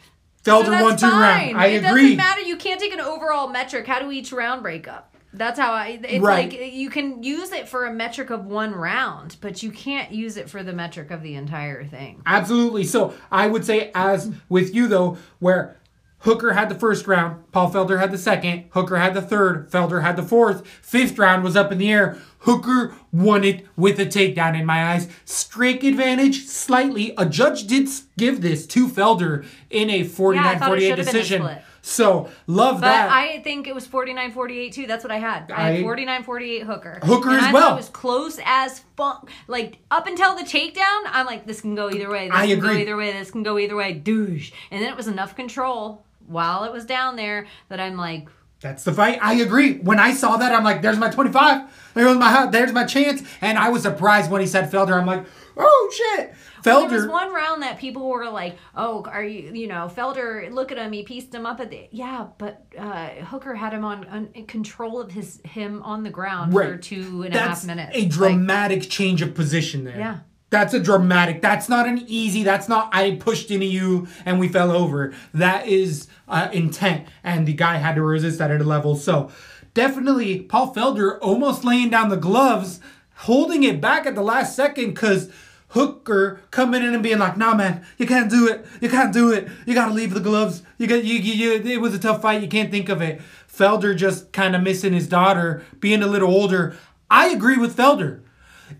Felder 0.44 0.66
So 0.66 0.84
won 0.84 0.98
two 0.98 1.06
rounds. 1.08 1.54
I 1.56 1.68
it 1.68 1.86
agree. 1.86 2.02
doesn't 2.02 2.18
matter. 2.18 2.42
You 2.42 2.58
can't 2.58 2.80
take 2.80 2.92
an 2.94 3.00
overall 3.00 3.48
metric. 3.48 3.88
How 3.88 4.00
do 4.00 4.12
each 4.12 4.32
round 4.34 4.62
break 4.62 4.88
up? 4.88 5.16
That's 5.36 5.58
how 5.58 5.72
I. 5.72 6.00
It's 6.04 6.22
Right. 6.24 6.52
like 6.52 6.74
you 6.74 6.90
can 6.92 7.24
use 7.24 7.52
it 7.54 7.68
for 7.68 7.86
a 7.86 7.94
metric 7.94 8.30
of 8.30 8.46
one 8.46 8.72
round, 8.74 9.38
but 9.42 9.64
you 9.64 9.72
can't 9.72 10.12
use 10.12 10.38
it 10.38 10.48
for 10.50 10.62
the 10.62 10.74
metric 10.74 11.10
of 11.12 11.24
the 11.24 11.34
entire 11.36 11.84
thing. 11.86 12.22
Absolutely. 12.26 12.84
So 12.84 13.14
I 13.32 13.48
would 13.48 13.66
say, 13.66 13.90
as 13.96 14.32
with 14.50 14.76
you 14.76 14.88
though, 14.88 15.18
where 15.40 15.78
Hooker 16.24 16.54
had 16.54 16.70
the 16.70 16.76
first 16.76 17.06
round, 17.06 17.52
Paul 17.52 17.70
Felder 17.72 18.00
had 18.00 18.12
the 18.12 18.18
second, 18.18 18.66
Hooker 18.72 18.96
had 18.98 19.14
the 19.14 19.22
third, 19.22 19.70
Felder 19.70 20.02
had 20.02 20.16
the 20.16 20.24
fourth, 20.24 20.66
fifth 20.68 21.20
round 21.20 21.44
was 21.44 21.56
up 21.58 21.72
in 21.72 21.78
the 21.78 21.92
air. 21.92 22.18
Hooker 22.40 22.96
won 23.12 23.44
it 23.44 23.66
with 23.76 24.00
a 24.00 24.06
takedown 24.06 24.58
in 24.58 24.66
my 24.66 24.94
eyes. 24.94 25.08
Strike 25.26 25.84
advantage, 25.84 26.46
slightly. 26.46 27.14
A 27.18 27.26
judge 27.26 27.68
did 27.68 27.90
give 28.18 28.42
this 28.42 28.66
to 28.68 28.88
Felder 28.88 29.46
in 29.70 29.90
a 29.90 30.04
49 30.04 30.60
thought 30.60 30.66
it 30.66 30.68
48 30.68 30.88
should 30.88 30.96
been 30.96 31.08
a 31.08 31.12
decision. 31.12 31.58
So, 31.86 32.30
love 32.48 32.76
But 32.76 32.88
that. 32.88 33.12
I 33.12 33.42
think 33.42 33.68
it 33.68 33.76
was 33.76 33.86
49 33.86 34.32
48 34.32 34.72
too. 34.74 34.88
That's 34.88 35.04
what 35.04 35.12
I 35.12 35.18
had. 35.20 35.52
I, 35.52 35.56
I- 35.68 35.72
had 35.74 35.82
49 35.82 36.24
48 36.24 36.64
Hooker. 36.64 37.00
Hooker 37.04 37.30
and 37.32 37.38
as 37.40 37.44
I 37.44 37.52
well. 37.52 37.62
Thought 37.70 37.74
it 37.74 37.76
was 37.76 37.90
close 37.90 38.40
as 38.46 38.80
fuck. 38.96 39.30
Like 39.48 39.80
up 39.92 40.08
until 40.08 40.34
the 40.38 40.44
takedown, 40.44 41.02
I'm 41.08 41.26
like, 41.26 41.46
this 41.46 41.60
can 41.60 41.76
go 41.76 41.90
either 41.90 42.10
way. 42.10 42.28
This 42.30 42.38
I 42.38 42.48
can 42.48 42.58
agree. 42.60 42.74
go 42.76 42.80
either 42.80 42.96
way. 42.98 43.12
This 43.12 43.32
can 43.32 43.44
go 43.44 43.58
either 43.60 43.76
way. 43.76 43.92
Douche. 43.94 44.54
And 44.72 44.82
then 44.82 44.90
it 44.90 44.96
was 44.96 45.10
enough 45.10 45.36
control 45.36 46.06
while 46.28 46.64
it 46.64 46.72
was 46.72 46.86
down 46.86 47.16
there 47.16 47.48
that 47.70 47.80
I'm 47.80 47.98
like, 47.98 48.28
That's 48.62 48.84
the 48.84 48.94
fight. 48.94 49.20
I 49.22 49.34
agree. 49.36 49.80
When 49.80 50.00
I 50.00 50.14
saw 50.14 50.38
that, 50.38 50.52
I'm 50.54 50.64
like, 50.64 50.82
there's 50.82 50.98
my 50.98 51.10
25. 51.10 51.92
There's 51.94 52.18
my. 52.18 52.46
There's 52.48 52.72
my 52.74 52.86
chance. 52.86 53.22
And 53.42 53.58
I 53.58 53.70
was 53.70 53.84
surprised 53.84 54.32
when 54.32 54.42
he 54.42 54.48
said 54.48 54.72
Felder. 54.72 54.94
I'm 55.00 55.06
like, 55.06 55.26
oh 55.58 55.92
shit. 55.96 56.34
Felder." 56.64 56.90
There 56.90 57.00
was 57.00 57.08
one 57.08 57.32
round 57.34 57.62
that 57.62 57.78
people 57.78 58.08
were 58.10 58.30
like, 58.30 58.58
"Oh, 58.76 59.04
are 59.06 59.24
you, 59.24 59.54
you 59.54 59.68
know, 59.68 59.92
Felder? 59.94 60.50
Look 60.52 60.72
at 60.72 60.78
him. 60.78 60.92
He 60.94 61.04
pieced 61.04 61.34
him 61.36 61.46
up 61.46 61.60
at 61.60 61.70
the 61.70 61.88
yeah." 61.92 62.28
But 62.38 62.66
uh, 62.80 63.10
Hooker 63.26 63.54
had 63.54 63.74
him 63.74 63.84
on, 63.86 64.06
on 64.08 64.30
in 64.34 64.46
control 64.48 65.00
of 65.02 65.12
his 65.12 65.42
him 65.44 65.84
on 65.84 66.04
the 66.04 66.10
ground 66.10 66.54
for 66.54 66.60
Right. 66.72 66.82
two 66.82 67.24
and 67.24 67.36
a 67.36 67.38
half 67.38 67.48
That's 67.50 67.66
minutes. 67.66 67.96
a 67.98 68.00
Like, 68.04 68.10
dramatic 68.10 68.84
change 68.90 69.22
of 69.22 69.36
position 69.36 69.84
there. 69.84 69.98
Yeah. 70.00 70.20
That's 70.54 70.76
a 70.76 70.80
dramatic. 70.80 71.42
That's 71.42 71.68
not 71.68 71.88
an 71.88 72.04
easy. 72.06 72.44
That's 72.44 72.70
not 72.70 72.94
I 72.94 73.16
pushed 73.16 73.50
into 73.50 73.66
you 73.66 74.08
and 74.24 74.40
we 74.40 74.48
fell 74.48 74.70
over. 74.70 75.12
That 75.34 75.66
is 75.68 76.08
uh, 76.28 76.50
intent, 76.54 77.08
and 77.24 77.48
the 77.48 77.54
guy 77.54 77.78
had 77.78 77.96
to 77.96 78.04
resist 78.04 78.38
that 78.38 78.52
at 78.52 78.62
a 78.62 78.64
level. 78.64 78.96
So 78.96 79.32
definitely, 79.74 80.42
Paul 80.42 80.72
Felder 80.72 81.18
almost 81.24 81.66
laying 81.66 81.90
down 81.90 82.10
the 82.10 82.18
gloves, 82.18 82.80
holding 83.16 83.64
it 83.64 83.82
back 83.82 84.06
at 84.06 84.14
the 84.14 84.22
last 84.22 84.56
second 84.56 84.94
because. 84.94 85.32
Hooker 85.70 86.40
coming 86.52 86.84
in 86.84 86.94
and 86.94 87.02
being 87.02 87.18
like, 87.18 87.36
"Nah, 87.36 87.56
man, 87.56 87.84
you 87.98 88.06
can't 88.06 88.30
do 88.30 88.48
it. 88.48 88.64
You 88.80 88.90
can't 88.90 89.12
do 89.12 89.32
it. 89.32 89.48
You 89.66 89.74
gotta 89.74 89.92
leave 89.92 90.14
the 90.14 90.20
gloves. 90.20 90.62
You 90.78 90.86
got 90.86 91.04
you, 91.04 91.16
you, 91.16 91.34
you 91.34 91.72
It 91.72 91.82
was 91.82 91.96
a 91.96 91.98
tough 91.98 92.22
fight. 92.22 92.44
You 92.44 92.48
can't 92.48 92.70
think 92.70 92.90
of 92.90 93.02
it." 93.02 93.24
Felder 93.52 93.98
just 93.98 94.32
kind 94.32 94.56
of 94.56 94.62
missing 94.62 94.94
his 94.94 95.08
daughter, 95.08 95.64
being 95.80 96.04
a 96.04 96.06
little 96.06 96.30
older. 96.30 96.76
I 97.10 97.30
agree 97.30 97.58
with 97.58 97.76
Felder. 97.76 98.20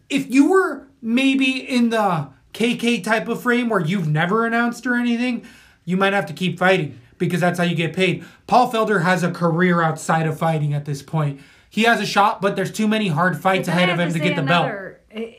If 0.08 0.32
you 0.32 0.52
were 0.52 0.88
maybe 1.04 1.58
in 1.70 1.90
the 1.90 2.30
KK 2.54 3.04
type 3.04 3.28
of 3.28 3.42
frame 3.42 3.70
where 3.70 3.82
you've 3.82 4.08
never 4.08 4.46
announced 4.46 4.88
or 4.88 4.96
anything, 4.96 5.46
you 5.86 5.98
might 5.98 6.14
have 6.14 6.26
to 6.28 6.34
keep 6.34 6.58
fighting 6.58 7.00
because 7.18 7.42
that's 7.42 7.60
how 7.60 7.66
you 7.66 7.76
get 7.76 7.94
paid. 7.94 8.24
Paul 8.48 8.72
Felder 8.72 9.04
has 9.04 9.22
a 9.24 9.32
career 9.32 9.82
outside 9.82 10.26
of 10.26 10.38
fighting 10.40 10.74
at 10.74 10.86
this 10.86 11.02
point. 11.02 11.42
He 11.70 11.84
has 11.84 12.00
a 12.00 12.06
shot, 12.06 12.42
but 12.42 12.56
there's 12.56 12.72
too 12.72 12.88
many 12.88 13.08
hard 13.10 13.40
fights 13.40 13.68
ahead 13.68 13.90
of 13.90 14.00
him 14.00 14.08
to 14.08 14.14
say 14.14 14.20
get 14.20 14.36
the 14.36 14.44
belt. 14.44 14.66
another- 14.66 15.00
I- 15.16 15.38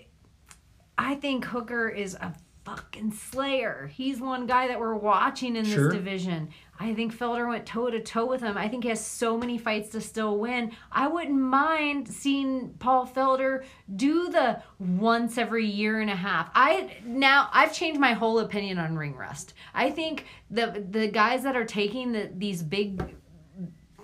I 0.98 1.14
think 1.16 1.44
Hooker 1.46 1.88
is 1.88 2.14
a 2.14 2.34
fucking 2.64 3.12
slayer. 3.12 3.90
He's 3.92 4.20
one 4.20 4.46
guy 4.46 4.68
that 4.68 4.78
we're 4.80 4.94
watching 4.94 5.56
in 5.56 5.64
this 5.64 5.92
division. 5.92 6.48
I 6.78 6.92
think 6.94 7.16
Felder 7.16 7.48
went 7.48 7.66
toe 7.66 7.90
to 7.90 8.00
toe 8.00 8.26
with 8.26 8.40
him. 8.40 8.56
I 8.56 8.68
think 8.68 8.82
he 8.82 8.88
has 8.88 9.04
so 9.04 9.36
many 9.36 9.58
fights 9.58 9.90
to 9.90 10.00
still 10.00 10.38
win. 10.38 10.72
I 10.90 11.06
wouldn't 11.06 11.38
mind 11.38 12.08
seeing 12.08 12.74
Paul 12.78 13.06
Felder 13.06 13.64
do 13.94 14.28
the 14.28 14.60
once 14.78 15.38
every 15.38 15.66
year 15.66 16.00
and 16.00 16.10
a 16.10 16.16
half. 16.16 16.50
I 16.54 16.96
now 17.04 17.48
I've 17.52 17.72
changed 17.72 18.00
my 18.00 18.12
whole 18.12 18.40
opinion 18.40 18.78
on 18.78 18.96
ring 18.96 19.14
rust. 19.14 19.54
I 19.72 19.90
think 19.90 20.24
the 20.50 20.84
the 20.90 21.08
guys 21.08 21.42
that 21.44 21.56
are 21.56 21.64
taking 21.64 22.12
the, 22.12 22.30
these 22.36 22.62
big 22.62 23.14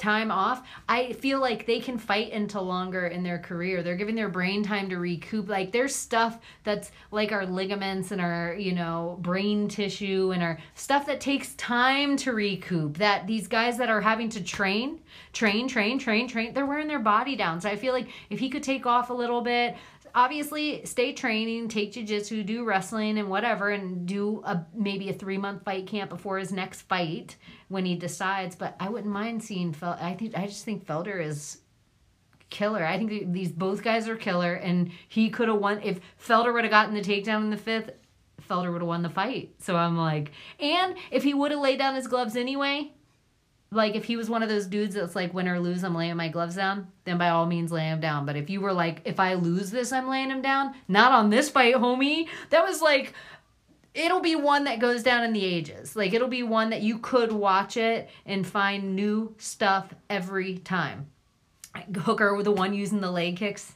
time 0.01 0.30
off, 0.30 0.66
I 0.88 1.12
feel 1.12 1.40
like 1.40 1.66
they 1.66 1.78
can 1.78 1.98
fight 1.98 2.32
into 2.32 2.61
longer 2.61 3.07
in 3.07 3.22
their 3.22 3.38
career. 3.38 3.82
They're 3.82 3.96
giving 3.96 4.16
their 4.16 4.28
brain 4.28 4.64
time 4.64 4.88
to 4.88 4.96
recoup. 4.96 5.48
Like 5.48 5.70
there's 5.70 5.94
stuff 5.94 6.40
that's 6.64 6.90
like 7.12 7.30
our 7.30 7.46
ligaments 7.46 8.11
and 8.11 8.20
our, 8.20 8.55
you 8.55 8.72
know, 8.72 9.18
brain 9.20 9.68
tissue 9.68 10.32
and 10.32 10.42
our 10.42 10.59
stuff 10.74 11.07
that 11.07 11.20
takes 11.20 11.55
time 11.55 12.16
to 12.18 12.32
recoup. 12.32 12.98
That 12.98 13.26
these 13.26 13.46
guys 13.46 13.78
that 13.78 13.88
are 13.88 14.01
having 14.01 14.28
to 14.30 14.42
train, 14.42 15.01
train, 15.32 15.68
train, 15.68 15.98
train, 15.98 16.26
train, 16.26 16.55
they're 16.55 16.66
wearing 16.66 16.88
their 16.88 16.98
body 16.98 17.36
down. 17.36 17.61
So 17.61 17.68
I 17.68 17.76
feel 17.76 17.92
like 17.92 18.09
if 18.30 18.40
he 18.40 18.48
could 18.48 18.62
take 18.62 18.86
off 18.86 19.11
a 19.11 19.14
little 19.14 19.42
bit, 19.42 19.76
obviously 20.14 20.84
stay 20.84 21.12
training 21.12 21.68
take 21.68 21.92
jiu-jitsu 21.92 22.42
do 22.42 22.64
wrestling 22.64 23.18
and 23.18 23.28
whatever 23.28 23.70
and 23.70 24.06
do 24.06 24.42
a 24.44 24.64
maybe 24.74 25.08
a 25.08 25.12
three 25.12 25.38
month 25.38 25.64
fight 25.64 25.86
camp 25.86 26.11
before 26.11 26.38
his 26.38 26.52
next 26.52 26.82
fight 26.82 27.36
when 27.68 27.84
he 27.84 27.94
decides 27.94 28.56
but 28.56 28.76
i 28.80 28.88
wouldn't 28.88 29.12
mind 29.12 29.42
seeing 29.42 29.72
Fel- 29.72 29.98
i 30.00 30.14
think 30.14 30.36
i 30.36 30.46
just 30.46 30.64
think 30.64 30.84
felder 30.86 31.22
is 31.24 31.58
killer. 32.50 32.84
I 32.84 32.98
think 32.98 33.32
these 33.32 33.52
both 33.52 33.82
guys 33.82 34.08
are 34.08 34.16
killer 34.16 34.54
and 34.54 34.90
he 35.08 35.30
could 35.30 35.48
have 35.48 35.58
won 35.58 35.80
if 35.82 36.00
felder 36.20 36.52
would 36.52 36.64
have 36.64 36.70
gotten 36.70 36.94
the 36.94 37.00
takedown 37.00 37.44
in 37.44 37.50
the 37.50 37.56
fifth 37.56 37.90
felder 38.48 38.72
would 38.72 38.82
have 38.82 38.88
won 38.88 39.02
the 39.02 39.08
fight. 39.08 39.54
So 39.58 39.76
i'm 39.76 39.96
like 39.96 40.32
and 40.58 40.96
if 41.11 41.22
he 41.22 41.32
would 41.32 41.52
have 41.52 41.61
laid 41.61 41.78
down 41.78 41.94
his 41.94 42.08
gloves 42.08 42.36
anyway 42.36 42.92
like 43.72 43.94
if 43.94 44.04
he 44.04 44.16
was 44.16 44.28
one 44.28 44.42
of 44.42 44.48
those 44.48 44.66
dudes 44.66 44.94
that's 44.94 45.14
like 45.14 45.32
win 45.32 45.48
or 45.48 45.60
lose 45.60 45.84
i'm 45.84 45.94
laying 45.94 46.16
my 46.16 46.28
gloves 46.28 46.56
down 46.56 46.88
then 47.04 47.18
by 47.18 47.28
all 47.28 47.46
means 47.46 47.72
lay 47.72 47.84
him 47.84 48.00
down. 48.00 48.26
But 48.26 48.36
if 48.36 48.50
you 48.50 48.60
were 48.60 48.72
like 48.72 49.02
if 49.04 49.20
i 49.20 49.34
lose 49.34 49.70
this 49.70 49.92
i'm 49.92 50.08
laying 50.08 50.30
him 50.30 50.42
down 50.42 50.74
not 50.88 51.12
on 51.12 51.30
this 51.30 51.48
fight 51.48 51.76
homie. 51.76 52.28
That 52.50 52.64
was 52.64 52.82
like 52.82 53.14
it'll 53.94 54.20
be 54.20 54.36
one 54.36 54.64
that 54.64 54.78
goes 54.78 55.02
down 55.02 55.24
in 55.24 55.32
the 55.32 55.44
ages. 55.44 55.96
Like 55.96 56.12
it'll 56.12 56.28
be 56.28 56.42
one 56.42 56.70
that 56.70 56.82
you 56.82 56.98
could 56.98 57.32
watch 57.32 57.76
it 57.76 58.08
and 58.26 58.46
find 58.46 58.94
new 58.94 59.34
stuff 59.38 59.92
every 60.08 60.58
time. 60.58 61.10
Hooker 62.02 62.40
the 62.42 62.50
one 62.50 62.74
using 62.74 63.00
the 63.00 63.10
leg 63.10 63.36
kicks 63.36 63.74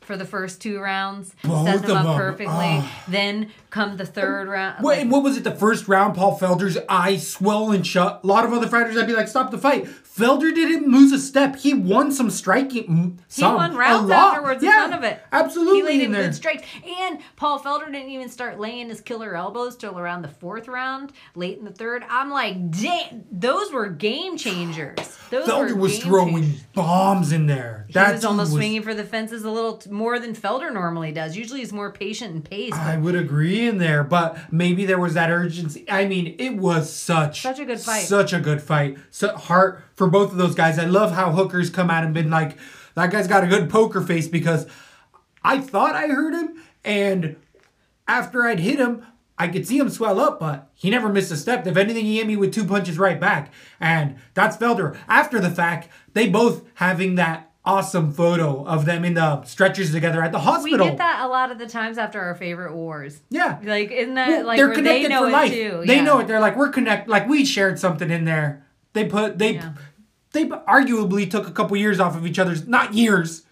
for 0.00 0.16
the 0.16 0.24
first 0.24 0.60
two 0.60 0.80
rounds 0.80 1.34
Both 1.44 1.66
set 1.66 1.82
them 1.82 1.96
up 1.98 2.04
them. 2.06 2.16
perfectly 2.16 2.46
Ah. 2.48 3.02
then 3.06 3.50
come 3.70 3.96
the 3.96 4.06
third 4.06 4.48
round 4.48 4.82
Wait, 4.82 5.02
like- 5.04 5.12
what 5.12 5.22
was 5.22 5.36
it? 5.36 5.44
The 5.44 5.54
first 5.54 5.86
round, 5.88 6.14
Paul 6.16 6.38
Felder's 6.38 6.76
eyes 6.88 7.28
swollen 7.28 7.82
shut. 7.84 8.20
A 8.24 8.26
lot 8.26 8.44
of 8.44 8.52
other 8.52 8.66
fighters, 8.66 8.96
I'd 8.96 9.06
be 9.06 9.12
like, 9.12 9.28
stop 9.28 9.50
the 9.52 9.58
fight. 9.58 9.86
Felder 9.86 10.52
didn't 10.52 10.90
lose 10.90 11.12
a 11.12 11.18
step. 11.18 11.54
He 11.56 11.72
won 11.72 12.10
some 12.10 12.30
striking. 12.30 12.84
mm, 12.88 13.18
He 13.18 13.42
Some, 13.42 13.54
won 13.54 13.72
a 13.72 13.76
rounds 13.76 14.08
lot. 14.10 14.34
afterwards 14.34 14.62
Yeah, 14.64 14.84
in 14.84 14.90
front 14.90 15.04
of 15.04 15.10
it. 15.10 15.22
Absolutely 15.32 15.76
He 15.76 15.82
laid 15.98 16.02
in 16.02 16.12
good 16.12 16.34
strikes. 16.34 16.62
And 16.84 17.20
Paul 17.36 17.60
Felder 17.60 17.86
didn't 17.92 18.10
even 18.10 18.28
start 18.28 18.58
laying 18.58 18.88
his 18.88 19.00
killer 19.00 19.36
elbows 19.36 19.76
till 19.76 19.98
around 19.98 20.22
the 20.22 20.28
fourth 20.28 20.66
round, 20.66 21.12
late 21.36 21.58
in 21.58 21.64
the 21.64 21.70
third. 21.70 22.04
I'm 22.10 22.30
like, 22.30 22.70
dang, 22.72 23.24
those 23.30 23.70
were 23.72 23.88
game 23.88 24.36
changers. 24.36 24.96
Those 25.30 25.46
Felder 25.48 25.76
was 25.76 26.00
throwing 26.00 26.42
changers. 26.42 26.62
bombs 26.74 27.30
in 27.30 27.46
there. 27.46 27.84
He 27.86 27.92
That's 27.92 28.14
was 28.16 28.24
almost 28.24 28.52
swinging 28.52 28.82
for 28.82 28.94
the 28.94 29.04
fences 29.04 29.44
a 29.44 29.50
little 29.50 29.76
t- 29.76 29.89
more 29.90 30.18
than 30.18 30.34
Felder 30.34 30.72
normally 30.72 31.12
does. 31.12 31.36
Usually 31.36 31.60
he's 31.60 31.72
more 31.72 31.90
patient 31.92 32.34
and 32.34 32.44
paced. 32.44 32.76
I 32.76 32.96
would 32.96 33.14
agree 33.14 33.66
in 33.66 33.78
there, 33.78 34.04
but 34.04 34.52
maybe 34.52 34.86
there 34.86 34.98
was 34.98 35.14
that 35.14 35.30
urgency. 35.30 35.84
I 35.90 36.06
mean, 36.06 36.36
it 36.38 36.56
was 36.56 36.92
such 36.92 37.42
Such 37.42 37.58
a 37.58 37.64
good 37.64 37.80
fight. 37.80 38.02
Such 38.02 38.32
a 38.32 38.40
good 38.40 38.62
fight. 38.62 38.98
So 39.10 39.36
heart 39.36 39.82
for 39.94 40.08
both 40.08 40.32
of 40.32 40.38
those 40.38 40.54
guys. 40.54 40.78
I 40.78 40.84
love 40.84 41.12
how 41.12 41.32
Hooker's 41.32 41.70
come 41.70 41.90
out 41.90 42.04
and 42.04 42.14
been 42.14 42.30
like, 42.30 42.56
that 42.94 43.10
guy's 43.10 43.28
got 43.28 43.44
a 43.44 43.46
good 43.46 43.70
poker 43.70 44.00
face 44.00 44.28
because 44.28 44.66
I 45.42 45.58
thought 45.58 45.94
I 45.94 46.08
heard 46.08 46.34
him, 46.34 46.62
and 46.84 47.36
after 48.06 48.44
I'd 48.44 48.60
hit 48.60 48.78
him, 48.78 49.06
I 49.38 49.48
could 49.48 49.66
see 49.66 49.78
him 49.78 49.88
swell 49.88 50.20
up, 50.20 50.38
but 50.38 50.70
he 50.74 50.90
never 50.90 51.08
missed 51.08 51.32
a 51.32 51.36
step. 51.36 51.66
If 51.66 51.78
anything, 51.78 52.04
he 52.04 52.18
hit 52.18 52.26
me 52.26 52.36
with 52.36 52.52
two 52.52 52.66
punches 52.66 52.98
right 52.98 53.18
back. 53.18 53.50
And 53.80 54.16
that's 54.34 54.58
Felder. 54.58 54.98
After 55.08 55.40
the 55.40 55.50
fact, 55.50 55.88
they 56.12 56.28
both 56.28 56.62
having 56.74 57.14
that 57.14 57.49
awesome 57.70 58.12
photo 58.12 58.64
of 58.66 58.84
them 58.84 59.04
in 59.04 59.14
the 59.14 59.42
stretchers 59.44 59.92
together 59.92 60.22
at 60.22 60.32
the 60.32 60.38
hospital. 60.40 60.78
we 60.86 60.90
get 60.90 60.98
that 60.98 61.20
a 61.24 61.28
lot 61.28 61.50
of 61.52 61.58
the 61.58 61.66
times 61.66 61.98
after 61.98 62.20
our 62.20 62.34
favorite 62.34 62.74
wars. 62.74 63.20
Yeah. 63.30 63.58
Like, 63.62 63.90
isn't 63.90 64.14
that 64.14 64.28
Well, 64.28 64.46
like 64.46 64.56
they're 64.58 64.68
where 64.68 64.82
they 64.82 65.06
know 65.08 65.22
for 65.22 65.28
it 65.28 65.32
life. 65.32 65.52
too? 65.52 65.82
They 65.86 65.96
Yeah. 65.96 66.02
know 66.04 66.18
it. 66.18 66.26
They're 66.26 66.40
like 66.40 66.56
we're 66.56 66.70
connect. 66.70 67.08
Like 67.08 67.28
we 67.28 67.44
shared 67.44 67.78
something 67.78 68.10
in 68.10 68.24
there. 68.24 68.64
They 68.92 69.04
put 69.04 69.38
they 69.38 69.54
Yeah. 69.54 69.72
they 70.32 70.46
arguably 70.46 71.30
took 71.30 71.46
a 71.48 71.52
couple 71.52 71.76
years 71.76 72.00
off 72.00 72.16
of 72.16 72.26
each 72.26 72.38
other's 72.38 72.66
not 72.66 72.94
years, 72.94 73.42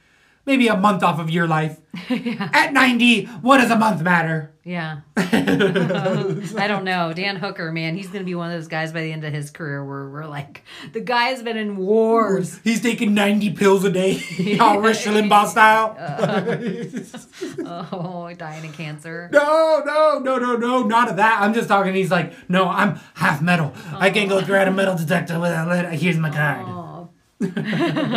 maybe 0.47 0.69
a 0.69 0.77
month 0.77 1.03
off 1.03 1.19
of 1.21 1.31
your 1.31 1.47
life. 1.47 1.79
At 2.53 2.73
ninety, 2.73 3.25
what 3.43 3.59
does 3.59 3.71
a 3.71 3.77
month 3.77 4.03
matter? 4.03 4.53
Yeah. 4.69 5.01
I 5.17 6.67
don't 6.69 6.85
know. 6.85 7.15
Dan 7.15 7.37
Hooker, 7.37 7.73
man, 7.73 7.97
he's 7.97 8.09
going 8.09 8.19
to 8.19 8.25
be 8.25 8.35
one 8.35 8.51
of 8.51 8.59
those 8.59 8.69
guys 8.69 8.93
by 8.93 9.01
the 9.01 9.11
end 9.11 9.25
of 9.25 9.33
his 9.33 9.51
career 9.51 9.83
where 9.83 10.11
we're 10.11 10.27
like, 10.27 10.63
the 10.93 11.01
guy's 11.01 11.43
been 11.43 11.57
in 11.57 11.79
wars. 11.79 12.61
He's 12.63 12.83
taking 12.83 13.15
ninety 13.15 13.51
pills 13.51 13.87
a 13.87 13.91
day, 13.91 14.23
all 14.61 14.79
Rush 14.79 15.07
Limbaugh 15.07 15.47
style. 15.47 15.97
Uh, 15.99 17.87
oh, 17.93 18.31
dying 18.35 18.67
of 18.69 18.77
cancer. 18.77 19.31
No, 19.33 19.83
no, 19.87 20.19
no, 20.19 20.37
no, 20.37 20.57
no, 20.57 20.83
not 20.83 21.09
of 21.09 21.17
that. 21.17 21.41
I'm 21.41 21.55
just 21.55 21.69
talking. 21.69 21.95
He's 21.95 22.11
like, 22.11 22.35
no, 22.51 22.69
I'm 22.69 23.01
half 23.15 23.41
metal. 23.41 23.73
I 23.95 24.11
can't 24.11 24.29
go 24.29 24.37
oh. 24.37 24.43
through 24.43 24.57
a 24.57 24.71
metal 24.71 24.99
detector 24.99 25.41
without 25.41 25.69
let. 25.69 25.95
Here's 25.95 26.19
my 26.19 26.29
card. 26.29 26.67
Oh, 26.69 27.09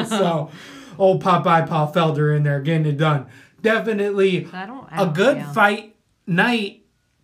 so, 0.03 0.51
old 0.97 1.23
Popeye 1.23 1.65
Paul 1.65 1.93
Felder 1.93 2.35
in 2.35 2.43
there 2.43 2.59
getting 2.59 2.87
it 2.87 2.97
done. 2.97 3.27
Definitely 3.61 4.49
I 4.51 4.65
don't- 4.65 4.91
I 4.91 4.95
a 4.95 5.05
don't- 5.05 5.15
good 5.15 5.37
yeah. 5.37 5.53
fight 5.53 5.90
night. 6.31 6.77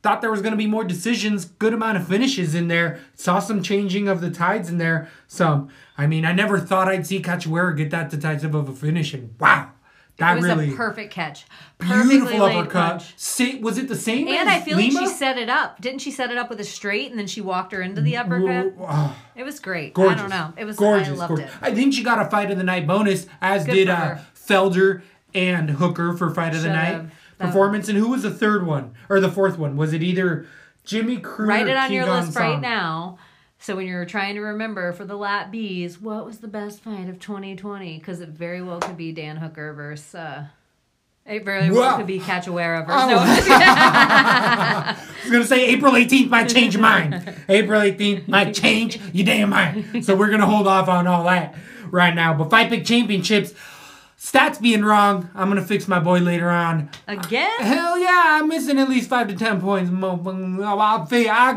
Thought 0.04 0.22
there 0.22 0.32
was 0.32 0.42
going 0.42 0.52
to 0.52 0.58
be 0.58 0.68
more 0.68 0.84
decisions, 0.84 1.44
good 1.44 1.74
amount 1.74 1.98
of 1.98 2.08
finishes 2.08 2.54
in 2.54 2.68
there. 2.68 3.00
Saw 3.16 3.40
some 3.40 3.64
changing 3.64 4.08
of 4.08 4.22
the 4.22 4.30
tides 4.30 4.70
in 4.70 4.78
there. 4.78 5.10
Some, 5.28 5.70
I 5.98 6.06
mean, 6.06 6.24
I 6.24 6.32
never 6.34 6.60
thought 6.60 6.88
I'd 6.88 7.06
see 7.08 7.20
Cachoeira 7.22 7.76
get 7.76 7.90
that 7.90 8.10
decisive 8.12 8.54
of 8.54 8.70
a 8.70 8.74
finish, 8.74 9.14
and 9.16 9.34
wow, 9.40 9.72
that 10.18 10.34
it 10.34 10.36
was 10.38 10.46
really 10.46 10.72
a 10.72 10.76
perfect 10.78 11.12
catch. 11.12 11.46
Perfectly 11.80 12.18
beautiful 12.20 12.44
uppercut. 12.44 13.00
punch. 13.00 13.60
Was 13.62 13.78
it 13.80 13.88
the 13.88 13.96
same? 13.96 14.28
And 14.28 14.38
as 14.38 14.48
I 14.48 14.62
feel 14.62 14.78
Lima? 14.78 15.00
like 15.02 15.10
she 15.10 15.14
set 15.14 15.38
it 15.40 15.50
up. 15.50 15.82
Didn't 15.82 16.00
she 16.00 16.12
set 16.12 16.32
it 16.32 16.38
up 16.38 16.50
with 16.52 16.60
a 16.60 16.64
straight 16.64 17.10
and 17.10 17.20
then 17.20 17.28
she 17.28 17.42
walked 17.42 17.72
her 17.74 17.82
into 17.82 18.00
the 18.02 18.18
uppercut? 18.18 18.74
Oh, 18.80 19.16
It 19.36 19.44
was 19.44 19.60
great. 19.60 19.94
gorgeous. 19.96 20.20
I 20.20 20.22
don't 20.22 20.30
know. 20.30 20.54
It 20.58 20.66
was 20.66 20.78
gorgeous. 20.78 21.10
I 21.10 21.12
loved 21.14 21.30
gorgeous. 21.36 21.52
it. 21.54 21.58
I 21.62 21.74
think 21.74 21.94
she 21.94 22.04
got 22.04 22.20
a 22.26 22.30
fight 22.30 22.50
of 22.52 22.58
the 22.58 22.64
night 22.64 22.88
bonus, 22.88 23.26
as 23.42 23.66
Good 23.66 23.74
did 23.74 23.90
uh. 23.90 24.18
Felder 24.36 25.02
and 25.34 25.72
Hooker 25.72 26.14
for 26.16 26.34
fight 26.34 26.54
of 26.56 26.62
the 26.62 26.68
Should 26.70 26.74
night 26.74 26.94
have. 26.94 27.12
Performance. 27.38 27.88
And 27.88 27.98
who 27.98 28.10
was 28.10 28.24
the 28.24 28.32
third 28.32 28.66
one 28.66 28.94
or 29.10 29.20
the 29.20 29.32
fourth 29.32 29.58
one? 29.58 29.78
Was 29.78 29.94
it 29.94 30.02
either 30.02 30.48
Jimmy 30.84 31.18
Crute? 31.18 31.48
Write 31.48 31.68
it 31.68 31.78
on 31.78 31.92
your 31.92 32.06
list 32.06 32.36
right 32.36 32.60
now. 32.60 33.18
So 33.60 33.76
when 33.76 33.88
you're 33.88 34.06
trying 34.06 34.36
to 34.36 34.42
remember 34.42 34.94
for 34.94 35.04
the 35.06 35.16
lat 35.16 35.52
bees, 35.52 36.00
what 36.00 36.26
was 36.26 36.40
the 36.40 36.48
best 36.48 36.82
fight 36.82 37.10
of 37.10 37.20
2020? 37.20 37.98
Because 37.98 38.22
it 38.22 38.30
very 38.30 38.62
well 38.62 38.80
could 38.80 38.98
be 38.98 39.12
Dan 39.12 39.38
Hooker 39.38 39.74
versus. 39.74 40.16
Uh, 40.16 40.46
it 41.26 41.44
very 41.44 41.70
well 41.70 41.98
could 41.98 42.08
be 42.08 42.20
Cachoeira 42.20 42.86
versus. 42.86 43.04
Oh. 43.04 43.10
No, 43.10 43.18
I 43.20 44.96
was 45.24 45.32
gonna 45.32 45.44
say 45.44 45.68
April 45.68 45.92
18th 45.94 46.30
might 46.30 46.48
change 46.48 46.74
your 46.76 46.82
mind. 46.82 47.36
April 47.50 47.82
18th 47.82 48.28
might 48.30 48.54
change 48.54 48.98
your 49.14 49.26
damn 49.26 49.50
mind. 49.50 50.06
So 50.06 50.16
we're 50.16 50.30
gonna 50.30 50.46
hold 50.46 50.68
off 50.68 50.88
on 50.88 51.06
all 51.06 51.26
that 51.26 51.56
right 51.92 52.16
now. 52.16 52.34
But 52.34 52.50
Fight 52.50 52.70
Pick 52.70 52.86
Championships, 52.86 53.54
Stats 54.20 54.60
being 54.60 54.84
wrong. 54.84 55.30
I'm 55.36 55.48
gonna 55.48 55.62
fix 55.64 55.88
my 55.88 56.00
boy 56.00 56.20
later 56.20 56.50
on. 56.50 56.90
Again? 57.08 57.60
Hell 57.60 58.00
yeah, 58.00 58.40
I'm 58.40 58.48
missing 58.48 58.80
at 58.80 58.90
least 58.90 59.10
five 59.10 59.28
to 59.28 59.36
ten 59.36 59.62
points. 59.62 59.92
I'll, 59.92 60.18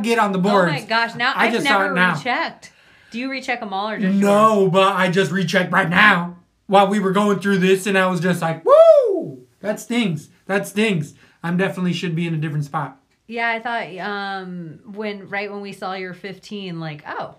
get 0.00 0.18
on 0.18 0.32
the 0.32 0.38
Oh 0.38 0.42
board. 0.42 0.68
my 0.68 0.82
gosh! 0.82 1.14
Now 1.14 1.32
I 1.34 1.46
I've 1.46 1.52
just 1.54 1.64
never 1.64 1.92
rechecked. 1.94 2.72
Do 3.10 3.18
you 3.18 3.30
recheck 3.30 3.60
them 3.60 3.72
all 3.72 3.88
or 3.88 3.98
just 3.98 4.12
yours? 4.12 4.20
No, 4.20 4.68
but 4.70 4.94
I 4.94 5.10
just 5.10 5.32
rechecked 5.32 5.72
right 5.72 5.88
now 5.88 6.36
while 6.66 6.86
we 6.88 7.00
were 7.00 7.12
going 7.12 7.40
through 7.40 7.58
this, 7.58 7.86
and 7.86 7.96
I 7.96 8.06
was 8.06 8.20
just 8.20 8.42
like, 8.42 8.62
"Woo! 8.64 9.46
That 9.60 9.80
stings. 9.80 10.28
That 10.46 10.66
stings." 10.66 11.14
I'm 11.42 11.56
definitely 11.56 11.94
should 11.94 12.14
be 12.14 12.26
in 12.26 12.34
a 12.34 12.36
different 12.36 12.66
spot. 12.66 12.98
Yeah, 13.26 13.48
I 13.48 13.60
thought 13.60 13.96
um 14.06 14.80
when 14.84 15.28
right 15.28 15.50
when 15.50 15.62
we 15.62 15.72
saw 15.72 15.94
your 15.94 16.12
15, 16.12 16.78
like 16.78 17.04
oh, 17.08 17.36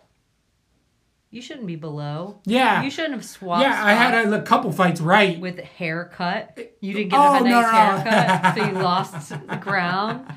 you 1.32 1.42
shouldn't 1.42 1.66
be 1.66 1.76
below. 1.76 2.40
Yeah. 2.46 2.84
You 2.84 2.92
shouldn't 2.92 3.14
have 3.14 3.26
swapped. 3.26 3.64
Yeah, 3.64 3.84
I 3.84 3.94
had 3.94 4.32
a, 4.34 4.42
couple 4.44 4.72
fights 4.72 5.02
right. 5.02 5.40
with 5.40 5.60
haircut. 5.60 6.58
You 6.82 6.94
didn't 6.94 7.10
get 7.10 7.20
Oh, 7.20 7.36
a 7.36 7.40
nice 7.40 7.50
no, 7.50 7.62
no. 7.62 7.68
haircut, 7.72 8.56
so 8.58 8.66
you 8.66 8.72
lost 8.84 9.30
the 9.30 9.56
ground. 9.58 10.28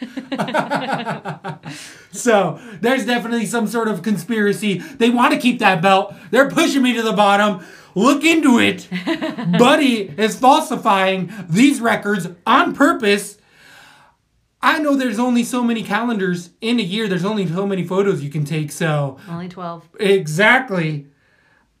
So 2.12 2.60
there's 2.82 3.06
definitely 3.06 3.46
some 3.46 3.66
sort 3.66 3.88
of 3.88 4.02
conspiracy. 4.02 4.78
They 4.78 5.08
want 5.10 5.32
to 5.32 5.40
keep 5.40 5.60
that 5.60 5.80
belt. 5.80 6.14
They're 6.30 6.50
pushing 6.50 6.82
me 6.82 6.92
to 6.92 7.02
the 7.02 7.14
bottom. 7.14 7.64
Look 7.94 8.22
into 8.22 8.58
it. 8.58 8.88
Buddy 9.58 10.02
is 10.02 10.38
falsifying 10.38 11.32
these 11.48 11.80
records 11.80 12.28
on 12.46 12.74
purpose. 12.74 13.38
I 14.62 14.78
know 14.78 14.94
there's 14.94 15.18
only 15.18 15.42
so 15.44 15.62
many 15.64 15.82
calendars 15.82 16.50
in 16.60 16.78
a 16.78 16.82
year. 16.82 17.08
There's 17.08 17.24
only 17.24 17.46
so 17.48 17.66
many 17.66 17.84
photos 17.84 18.22
you 18.22 18.30
can 18.30 18.44
take. 18.44 18.70
So 18.70 19.18
Only 19.28 19.48
12. 19.48 19.88
exactly, 20.00 21.08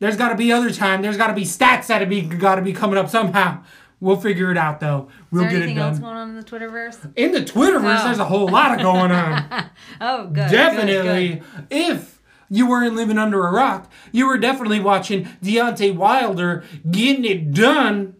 there's 0.00 0.16
got 0.16 0.30
to 0.30 0.34
be 0.34 0.52
other 0.52 0.70
time. 0.70 1.00
There's 1.02 1.16
got 1.16 1.28
to 1.28 1.34
be 1.34 1.42
stats 1.44 1.86
that 1.86 2.08
be 2.08 2.22
got 2.22 2.56
to 2.56 2.62
be 2.62 2.72
coming 2.72 2.98
up 2.98 3.08
somehow. 3.08 3.62
We'll 4.00 4.16
figure 4.16 4.50
it 4.50 4.56
out 4.58 4.80
though. 4.80 5.08
We'll 5.30 5.44
get 5.44 5.52
it 5.52 5.56
anything 5.62 5.78
else 5.78 6.00
going 6.00 6.16
on 6.16 6.30
in 6.30 6.36
the 6.36 6.42
Twitterverse? 6.42 7.12
In 7.14 7.30
the 7.30 7.40
Twitterverse, 7.40 8.00
Oh. 8.00 8.04
there's 8.06 8.18
a 8.18 8.24
whole 8.24 8.48
lot 8.48 8.72
of 8.74 8.82
going 8.82 9.12
on. 9.12 9.44
Oh, 10.00 10.24
good. 10.26 10.34
good, 10.34 10.50
definitely. 10.50 11.28
good. 11.36 11.66
If 11.70 12.20
you 12.50 12.68
weren't 12.68 12.96
living 12.96 13.16
under 13.16 13.46
a 13.46 13.52
rock, 13.52 13.90
you 14.10 14.26
were 14.26 14.38
definitely 14.38 14.80
watching 14.80 15.26
Deontay 15.42 15.94
Wilder 15.94 16.64
getting 16.90 17.24
it 17.24 17.52
done. 17.52 18.16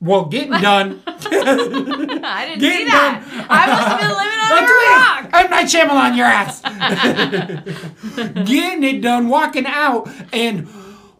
Well, 0.00 0.26
getting 0.26 0.52
done. 0.52 1.02
I 1.06 2.46
didn't 2.46 2.60
see 2.60 2.84
that. 2.84 3.24
done. 3.26 3.46
I 3.50 3.66
must 3.66 3.88
have 3.88 4.00
been 4.00 4.14
living 4.16 4.38
under 4.48 4.72
a 4.72 4.86
rock. 4.94 5.30
I'm 5.32 5.50
Night 5.50 5.66
Shyamalan, 5.66 6.16
your 6.16 6.26
ass. 6.26 6.62
getting 8.48 8.84
it 8.84 9.02
done, 9.02 9.28
walking 9.28 9.66
out, 9.66 10.08
and 10.32 10.68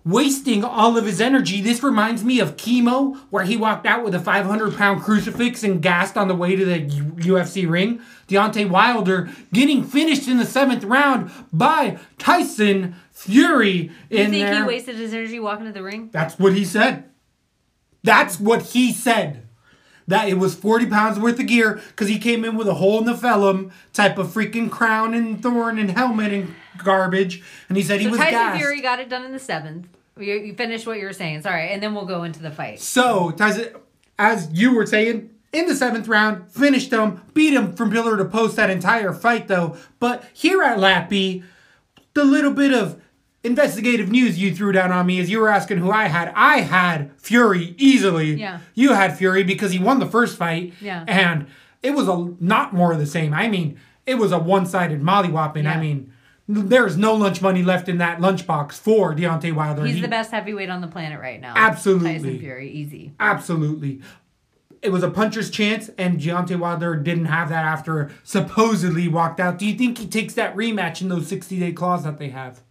wasting 0.05 0.63
all 0.63 0.97
of 0.97 1.05
his 1.07 1.21
energy. 1.21 1.61
This 1.61 1.83
reminds 1.83 2.23
me 2.23 2.39
of 2.39 2.57
Kimo, 2.57 3.15
where 3.31 3.45
he 3.45 3.57
walked 3.57 3.85
out 3.85 4.05
with 4.05 4.15
a 4.15 4.21
500 4.21 4.77
pound 4.77 5.03
crucifix 5.03 5.65
and 5.65 5.83
gassed 5.83 6.17
on 6.17 6.29
the 6.29 6.35
way 6.37 6.55
to 6.55 6.65
the 6.65 6.81
UFC 6.81 7.69
ring. 7.69 8.01
Deontay 8.29 8.71
Wilder 8.71 9.29
getting 9.53 9.83
finished 9.83 10.29
in 10.29 10.39
the 10.39 10.47
seventh 10.47 10.85
round 10.85 11.33
by 11.53 11.99
Tyson 12.17 12.95
Fury 13.11 13.91
You 14.09 14.29
think 14.29 14.49
he 14.49 14.63
wasted 14.63 14.95
his 14.97 15.13
energy 15.13 15.41
walking 15.41 15.67
to 15.67 15.73
the 15.73 15.83
ring? 15.83 16.11
That's 16.13 16.39
what 16.39 16.55
he 16.55 16.65
said. 16.65 17.05
That's 18.09 18.41
what 18.41 18.63
he 18.63 18.93
said. 18.93 19.47
That 20.07 20.29
it 20.29 20.39
was 20.39 20.55
40 20.55 20.87
pounds 20.87 21.19
worth 21.19 21.39
of 21.39 21.47
gear 21.47 21.83
because 21.89 22.09
he 22.09 22.19
came 22.19 22.43
in 22.43 22.57
with 22.57 22.67
a 22.67 22.75
hole 22.75 22.99
in 22.99 23.05
the 23.05 23.13
felum 23.13 23.71
type 23.93 24.17
of 24.17 24.29
freaking 24.29 24.71
crown 24.71 25.13
and 25.13 25.43
thorn 25.43 25.79
and 25.79 25.91
helmet 25.91 26.33
and 26.33 26.55
garbage. 26.79 27.43
And 27.69 27.77
he 27.77 27.83
said 27.83 28.01
he 28.01 28.07
So 28.07 28.13
was 28.13 28.19
Tyson 28.19 28.33
gassed. 28.33 28.59
Fury 28.59 28.81
got 28.81 29.01
it 29.01 29.11
done 29.11 29.25
in 29.27 29.33
the 29.33 29.39
seventh. 29.39 29.87
You, 30.19 30.35
you 30.35 30.55
finished 30.55 30.87
what 30.87 30.99
you 30.99 31.05
were 31.05 31.13
saying. 31.13 31.43
Sorry, 31.43 31.69
and 31.69 31.83
then 31.83 31.95
we'll 31.95 32.07
go 32.07 32.23
into 32.23 32.41
the 32.41 32.51
fight. 32.51 32.81
So, 32.81 33.31
Tyson, 33.33 33.75
as 34.19 34.49
you 34.53 34.75
were 34.75 34.87
saying, 34.87 35.29
in 35.53 35.67
the 35.67 35.75
seventh 35.77 36.09
round, 36.09 36.51
finished 36.51 36.91
him, 36.91 37.21
beat 37.35 37.53
him 37.53 37.75
from 37.75 37.91
pillar 37.91 38.17
to 38.17 38.25
post 38.25 38.57
that 38.57 38.71
entire 38.71 39.13
fight, 39.13 39.47
though. 39.49 39.77
But 39.99 40.25
here 40.33 40.63
at 40.63 40.79
Lappy, 40.79 41.45
the 42.15 42.25
little 42.25 42.53
bit 42.53 42.73
of 42.73 43.01
investigative 43.45 44.11
news 44.11 44.39
you 44.39 44.55
threw 44.55 44.73
down 44.73 44.91
on 44.93 45.07
me 45.07 45.19
is 45.21 45.31
you 45.31 45.41
were 45.41 45.49
asking 45.49 45.79
who 45.79 45.91
I 45.91 46.09
had. 46.09 46.33
I 46.35 46.61
had 46.61 47.13
Fury 47.19 47.75
easily. 47.79 48.35
Yeah. 48.35 48.61
You 48.75 48.93
had 48.93 49.17
Fury 49.17 49.45
because 49.45 49.73
he 49.73 49.79
won 49.79 49.99
the 50.01 50.07
first 50.07 50.37
fight. 50.37 50.75
Yeah. 50.81 51.05
And 51.07 51.47
it 51.83 51.93
was 51.93 52.09
a 52.09 52.35
not 52.41 52.75
more 52.75 52.93
of 52.93 52.99
the 52.99 53.07
same. 53.07 53.33
I 53.33 53.49
mean, 53.49 53.79
it 54.07 54.17
was 54.17 54.33
a 54.33 54.39
one-sided 54.39 55.01
mollywhopping. 55.03 55.67
I 55.67 55.79
mean, 55.81 56.13
there's 56.49 56.97
no 56.97 57.15
lunch 57.15 57.41
money 57.43 57.63
left 57.63 57.89
in 57.89 57.99
that 57.99 58.19
lunchbox 58.21 58.73
for 58.73 59.15
Deontay 59.15 59.53
Wilder. 59.55 59.85
He's 59.85 59.97
He- 59.97 60.01
the 60.01 60.09
best 60.09 60.31
heavyweight 60.31 60.71
on 60.71 60.81
the 60.81 60.89
planet 60.89 61.21
right 61.21 61.41
now. 61.41 61.53
Absolutely. 61.57 62.15
Tyson 62.15 62.39
Fury, 62.41 62.71
easy. 62.71 63.13
Absolutely. 63.21 64.01
It 64.81 64.91
was 64.91 65.03
a 65.03 65.11
puncher's 65.11 65.51
chance, 65.51 65.91
and 65.99 66.19
Deontay 66.21 66.57
Wilder 66.57 66.95
didn't 66.97 67.25
have 67.27 67.49
that 67.51 67.65
after 67.65 68.11
supposedly 68.23 69.09
walked 69.09 69.41
out. 69.41 69.59
Do 69.59 69.67
you 69.67 69.75
think 69.77 69.99
he 69.99 70.07
takes 70.07 70.35
that 70.35 70.55
rematch 70.57 71.03
in 71.03 71.09
those 71.09 71.27
60 71.27 71.59
day 71.59 71.73
clause 71.73 72.05
that 72.05 72.19
they 72.19 72.29
have? 72.31 72.63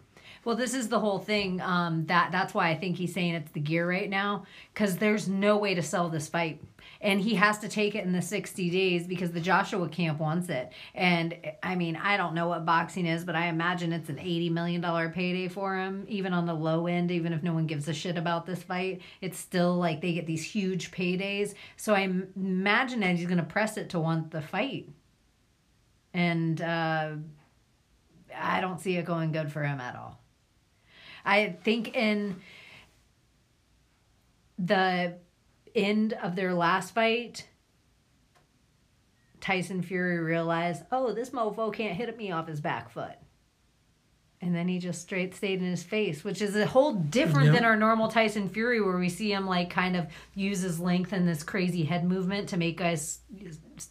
Well, 0.48 0.56
this 0.56 0.72
is 0.72 0.88
the 0.88 0.98
whole 0.98 1.18
thing. 1.18 1.60
Um, 1.60 2.06
that 2.06 2.32
that's 2.32 2.54
why 2.54 2.70
I 2.70 2.74
think 2.74 2.96
he's 2.96 3.12
saying 3.12 3.34
it's 3.34 3.50
the 3.50 3.60
gear 3.60 3.86
right 3.86 4.08
now, 4.08 4.46
because 4.72 4.96
there's 4.96 5.28
no 5.28 5.58
way 5.58 5.74
to 5.74 5.82
sell 5.82 6.08
this 6.08 6.26
fight, 6.26 6.62
and 7.02 7.20
he 7.20 7.34
has 7.34 7.58
to 7.58 7.68
take 7.68 7.94
it 7.94 8.06
in 8.06 8.12
the 8.12 8.22
60 8.22 8.70
days 8.70 9.06
because 9.06 9.30
the 9.30 9.42
Joshua 9.42 9.86
camp 9.90 10.20
wants 10.20 10.48
it. 10.48 10.72
And 10.94 11.36
I 11.62 11.74
mean, 11.74 11.96
I 11.96 12.16
don't 12.16 12.34
know 12.34 12.48
what 12.48 12.64
boxing 12.64 13.04
is, 13.04 13.26
but 13.26 13.36
I 13.36 13.48
imagine 13.48 13.92
it's 13.92 14.08
an 14.08 14.18
80 14.18 14.48
million 14.48 14.80
dollar 14.80 15.10
payday 15.10 15.48
for 15.48 15.76
him, 15.76 16.06
even 16.08 16.32
on 16.32 16.46
the 16.46 16.54
low 16.54 16.86
end. 16.86 17.10
Even 17.10 17.34
if 17.34 17.42
no 17.42 17.52
one 17.52 17.66
gives 17.66 17.86
a 17.86 17.92
shit 17.92 18.16
about 18.16 18.46
this 18.46 18.62
fight, 18.62 19.02
it's 19.20 19.36
still 19.38 19.76
like 19.76 20.00
they 20.00 20.14
get 20.14 20.24
these 20.24 20.42
huge 20.42 20.92
paydays. 20.92 21.52
So 21.76 21.92
I 21.92 22.10
imagine 22.34 23.00
that 23.00 23.16
he's 23.16 23.26
gonna 23.26 23.42
press 23.42 23.76
it 23.76 23.90
to 23.90 24.00
want 24.00 24.30
the 24.30 24.40
fight, 24.40 24.88
and 26.14 26.58
uh, 26.62 27.10
I 28.34 28.62
don't 28.62 28.80
see 28.80 28.96
it 28.96 29.04
going 29.04 29.30
good 29.32 29.52
for 29.52 29.62
him 29.62 29.78
at 29.78 29.94
all. 29.94 30.18
I 31.24 31.56
think 31.62 31.96
in 31.96 32.36
the 34.58 35.14
end 35.74 36.12
of 36.14 36.36
their 36.36 36.54
last 36.54 36.94
fight, 36.94 37.46
Tyson 39.40 39.82
Fury 39.82 40.18
realized, 40.18 40.82
oh, 40.90 41.12
this 41.12 41.30
mofo 41.30 41.72
can't 41.72 41.96
hit 41.96 42.16
me 42.16 42.32
off 42.32 42.48
his 42.48 42.60
back 42.60 42.90
foot. 42.90 43.14
And 44.40 44.54
then 44.54 44.68
he 44.68 44.78
just 44.78 45.02
straight 45.02 45.34
stayed 45.34 45.60
in 45.60 45.68
his 45.68 45.82
face, 45.82 46.22
which 46.22 46.40
is 46.40 46.54
a 46.54 46.64
whole 46.66 46.94
different 46.94 47.46
Yep. 47.46 47.54
than 47.56 47.64
our 47.64 47.76
normal 47.76 48.06
Tyson 48.08 48.48
Fury, 48.48 48.80
where 48.80 48.96
we 48.98 49.08
see 49.08 49.32
him 49.32 49.46
like 49.46 49.68
kind 49.68 49.96
of 49.96 50.06
use 50.34 50.60
his 50.60 50.78
length 50.78 51.12
and 51.12 51.26
this 51.26 51.42
crazy 51.42 51.82
head 51.84 52.04
movement 52.04 52.48
to 52.50 52.56
make 52.56 52.76
guys 52.78 53.18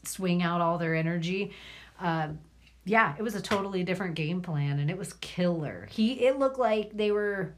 swing 0.05 0.41
out 0.41 0.61
all 0.61 0.78
their 0.78 0.95
energy. 0.95 1.51
Uh, 1.99 2.30
yeah, 2.88 3.15
it 3.17 3.21
was 3.21 3.35
a 3.35 3.41
totally 3.41 3.83
different 3.83 4.15
game 4.15 4.41
plan, 4.41 4.79
and 4.79 4.89
it 4.89 4.97
was 4.97 5.13
killer. 5.13 5.88
He 5.91 6.13
it 6.25 6.39
looked 6.39 6.57
like 6.57 6.95
they 6.95 7.11
were 7.11 7.55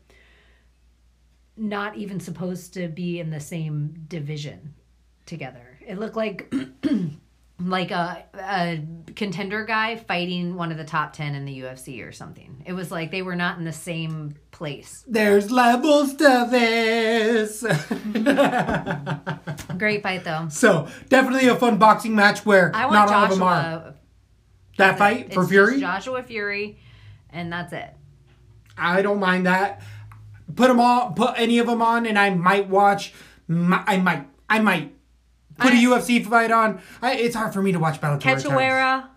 not 1.56 1.96
even 1.98 2.20
supposed 2.20 2.74
to 2.74 2.88
be 2.88 3.20
in 3.20 3.30
the 3.30 3.40
same 3.40 4.06
division 4.08 4.74
together. 5.26 5.80
It 5.86 6.00
looked 6.00 6.16
like 6.16 6.54
like 7.60 7.92
a, 7.92 8.24
a 8.36 8.82
contender 9.16 9.66
guy 9.66 9.98
fighting 9.98 10.56
one 10.56 10.72
of 10.72 10.78
the 10.78 10.86
top 10.86 11.14
10 11.14 11.36
in 11.36 11.46
the 11.46 11.60
UFC 11.60 12.08
or 12.08 12.12
something. 12.12 12.64
It 12.66 12.74
was 12.74 12.90
like 12.90 13.12
they 13.12 13.22
were 13.22 13.36
not 13.36 13.58
in 13.58 13.66
the 13.66 13.74
same 13.74 14.36
place. 14.52 15.04
There's 15.08 15.52
levels 15.52 16.16
to 16.16 16.48
this. 16.50 17.62
Great 19.78 20.02
fight 20.04 20.24
though. 20.24 20.48
so, 20.50 20.88
definitely 21.10 21.50
a 21.50 21.56
fun 21.56 21.78
boxing 21.78 22.16
match 22.16 22.46
where 22.46 22.72
I 22.74 22.86
want 22.86 22.94
not 22.94 23.10
all 23.12 23.24
of 23.26 23.30
them 23.32 23.44
are. 23.44 23.94
That 24.80 24.98
fight 24.98 25.34
for 25.34 25.46
Fury? 25.46 25.80
Joshua 25.80 26.24
Fury, 26.24 26.80
and 27.30 27.52
that's 27.52 27.74
it. 27.74 27.94
I 28.78 29.02
don't 29.02 29.20
mind 29.20 29.46
that. 29.46 29.82
Put 30.56 30.68
them 30.68 30.80
all, 30.80 31.12
put 31.12 31.34
any 31.38 31.60
of 31.60 31.68
them 31.68 31.82
on, 31.82 32.06
and 32.06 32.18
I 32.18 32.32
might 32.32 32.68
watch. 32.68 33.14
I 33.50 33.98
might, 33.98 34.28
I 34.50 34.60
might 34.60 34.94
put 35.58 35.74
a 35.74 35.76
I- 35.76 35.84
UFC 35.84 36.26
fight 36.26 36.52
on. 36.52 36.82
I, 37.02 37.16
it's 37.16 37.36
hard 37.36 37.54
for 37.54 37.62
me 37.62 37.72
to 37.72 37.80
watch 37.80 38.02
Bellator. 38.02 38.22
Cachoeira, 38.22 39.08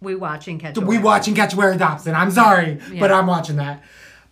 we 0.00 0.14
watching 0.14 0.58
Cachoeira. 0.60 0.86
We 0.86 0.98
watching 0.98 1.34
Cachoeira 1.34 1.78
Dobson. 1.78 2.14
I'm 2.14 2.30
sorry, 2.30 2.78
but 2.98 3.10
I'm 3.10 3.26
watching 3.26 3.56
that. 3.56 3.82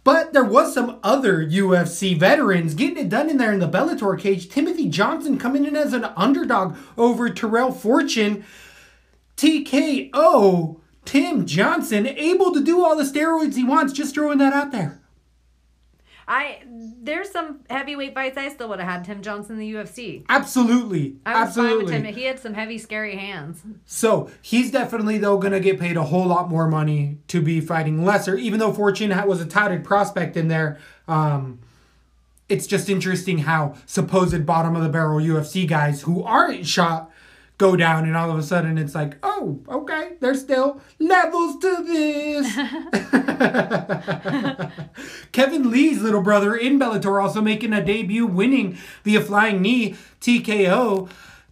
But 0.05 0.33
there 0.33 0.45
was 0.45 0.73
some 0.73 1.01
other 1.03 1.45
UFC 1.45 2.17
veterans 2.17 2.75
getting 2.75 2.97
it 2.97 3.09
done 3.09 3.29
in 3.29 3.39
there 3.39 3.53
in 3.53 3.59
the 3.59 3.69
Bellator 3.69 4.17
cage. 4.17 4.49
Timothy 4.49 4.89
Johnson 4.89 5.37
coming 5.37 5.65
in 5.65 5.75
as 5.75 5.93
an 5.93 6.05
underdog 6.17 6.77
over 6.97 7.29
Tyrell 7.29 7.73
Fortune. 7.73 8.45
TKO. 9.37 10.81
Tim 11.05 11.47
Johnson 11.47 12.07
able 12.07 12.53
to 12.53 12.63
do 12.63 12.85
all 12.85 12.97
the 12.97 13.05
steroids 13.05 13.55
he 13.55 13.65
wants. 13.65 13.93
Just 13.93 14.15
throwing 14.15 14.39
that 14.39 14.53
out 14.53 14.73
there. 14.73 15.01
I 16.29 16.63
there's 16.67 17.31
some 17.31 17.61
heavyweight 17.71 18.13
fights 18.13 18.37
I 18.37 18.49
still 18.49 18.69
would 18.71 18.81
have 18.81 18.89
had 18.89 19.05
Tim 19.05 19.23
Johnson 19.23 19.55
in 19.55 19.61
the 19.61 19.75
UFC. 19.75 20.25
Absolutely. 20.29 21.17
I 21.25 21.41
was 21.41 21.49
Absolutely. 21.49 21.85
fine 21.85 22.03
with 22.03 22.05
Tim. 22.05 22.15
He 22.15 22.25
had 22.25 22.41
some 22.41 22.55
heavy, 22.55 22.79
scary 22.79 23.15
hands. 23.15 23.63
So 23.85 24.29
he's 24.43 24.73
definitely 24.73 25.19
though 25.19 25.39
gonna 25.39 25.61
get 25.61 25.79
paid 25.79 25.97
a 25.97 26.03
whole 26.03 26.27
lot 26.27 26.49
more 26.49 26.67
money 26.67 27.19
to 27.29 27.41
be 27.41 27.61
fighting 27.61 28.05
lesser, 28.05 28.37
even 28.37 28.59
though 28.59 28.73
Fortune 28.73 29.11
was 29.27 29.41
a 29.41 29.47
touted 29.47 29.85
prospect 29.85 30.37
in 30.37 30.49
there. 30.49 30.79
Um, 31.07 31.61
it's 32.49 32.67
just 32.67 32.89
interesting 32.89 33.39
how 33.39 33.75
supposed 33.87 34.47
bottom 34.47 34.75
of 34.75 34.83
the 34.83 34.89
barrel 34.89 35.21
UFC 35.21 35.67
guys 35.67 36.03
who 36.03 36.25
aren't 36.25 36.67
shot 36.67 37.11
go 37.59 37.75
down 37.77 38.05
and 38.05 38.17
all 38.17 38.31
of 38.31 38.39
a 38.39 38.43
sudden 38.43 38.77
it's 38.79 38.95
like, 38.95 39.17
oh, 39.23 39.61
okay, 39.69 40.13
there's 40.21 40.41
still 40.41 40.81
levels 40.99 41.59
to 41.59 41.83
this. 41.85 42.55
Kevin 45.33 45.71
Lee's 45.71 46.03
little 46.03 46.23
brother 46.23 46.55
in 46.55 46.79
Bellator 46.79 47.23
also 47.23 47.41
making 47.41 47.73
a 47.73 47.85
debut 47.85 48.27
winning 48.27 48.77
via 49.05 49.21
flying 49.21 49.63
knee 49.63 49.97
TKO. 50.21 51.09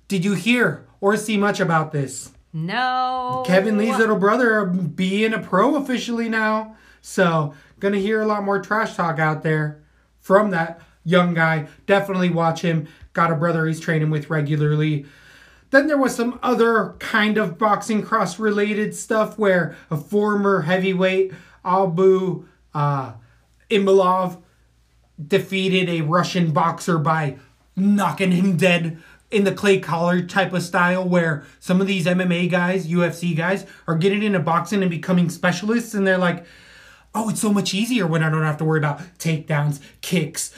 Did 0.08 0.24
you 0.24 0.34
hear 0.34 0.86
or 1.00 1.16
see 1.16 1.36
much 1.36 1.60
about 1.60 1.92
this? 1.92 2.32
No. 2.52 3.42
Kevin 3.46 3.78
Lee's 3.78 3.98
little 3.98 4.18
brother 4.18 4.64
being 4.64 5.32
a 5.32 5.40
pro 5.40 5.76
officially 5.76 6.28
now. 6.28 6.76
So, 7.00 7.54
gonna 7.80 7.98
hear 7.98 8.22
a 8.22 8.26
lot 8.26 8.44
more 8.44 8.60
trash 8.60 8.94
talk 8.94 9.18
out 9.18 9.42
there 9.42 9.82
from 10.20 10.50
that 10.50 10.80
young 11.04 11.34
guy. 11.34 11.66
Definitely 11.86 12.30
watch 12.30 12.62
him. 12.62 12.86
Got 13.12 13.32
a 13.32 13.34
brother 13.34 13.66
he's 13.66 13.80
training 13.80 14.10
with 14.10 14.30
regularly. 14.30 15.04
Then 15.74 15.88
there 15.88 15.98
was 15.98 16.14
some 16.14 16.38
other 16.40 16.94
kind 17.00 17.36
of 17.36 17.58
boxing 17.58 18.02
cross 18.02 18.38
related 18.38 18.94
stuff 18.94 19.36
where 19.36 19.76
a 19.90 19.96
former 19.96 20.62
heavyweight, 20.62 21.32
Albu 21.64 22.46
uh, 22.72 23.14
Imbalov, 23.68 24.40
defeated 25.26 25.88
a 25.88 26.02
Russian 26.02 26.52
boxer 26.52 26.98
by 26.98 27.38
knocking 27.74 28.30
him 28.30 28.56
dead 28.56 29.02
in 29.32 29.42
the 29.42 29.50
clay 29.50 29.80
collar 29.80 30.22
type 30.22 30.52
of 30.52 30.62
style 30.62 31.08
where 31.08 31.44
some 31.58 31.80
of 31.80 31.88
these 31.88 32.06
MMA 32.06 32.48
guys, 32.48 32.86
UFC 32.86 33.36
guys, 33.36 33.66
are 33.88 33.96
getting 33.96 34.22
into 34.22 34.38
boxing 34.38 34.80
and 34.80 34.90
becoming 34.90 35.28
specialists 35.28 35.92
and 35.92 36.06
they're 36.06 36.16
like, 36.16 36.46
oh, 37.16 37.30
it's 37.30 37.40
so 37.40 37.52
much 37.52 37.74
easier 37.74 38.06
when 38.06 38.22
I 38.22 38.30
don't 38.30 38.42
have 38.42 38.58
to 38.58 38.64
worry 38.64 38.78
about 38.78 39.00
takedowns, 39.18 39.80
kicks, 40.02 40.54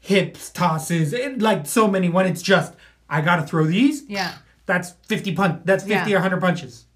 hips, 0.00 0.50
tosses, 0.50 1.14
and 1.14 1.40
like 1.40 1.68
so 1.68 1.86
many 1.86 2.08
when 2.08 2.26
it's 2.26 2.42
just 2.42 2.74
I 3.08 3.20
gotta 3.20 3.42
throw 3.42 3.64
these. 3.66 4.04
Yeah. 4.08 4.32
That's 4.66 4.92
fifty 5.06 5.34
punch 5.34 5.62
that's 5.64 5.84
fifty 5.84 6.10
Yeah. 6.10 6.16
or 6.16 6.20
hundred 6.20 6.40
punches. 6.40 6.86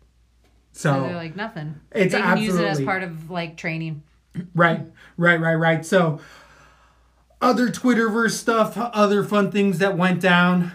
So 0.72 0.92
So 0.94 1.02
they're 1.02 1.14
like 1.16 1.36
nothing. 1.36 1.80
It's 1.92 2.12
they 2.14 2.20
can 2.20 2.38
use 2.38 2.56
it 2.56 2.64
as 2.64 2.80
part 2.80 3.02
of 3.02 3.30
like 3.30 3.56
training. 3.56 4.02
Right, 4.54 4.82
right, 5.16 5.40
right, 5.40 5.54
right. 5.56 5.84
So, 5.84 6.20
other 7.40 7.68
Twitterverse 7.68 8.32
stuff, 8.32 8.74
other 8.76 9.24
fun 9.24 9.50
things 9.50 9.78
that 9.78 9.96
went 9.96 10.20
down. 10.20 10.72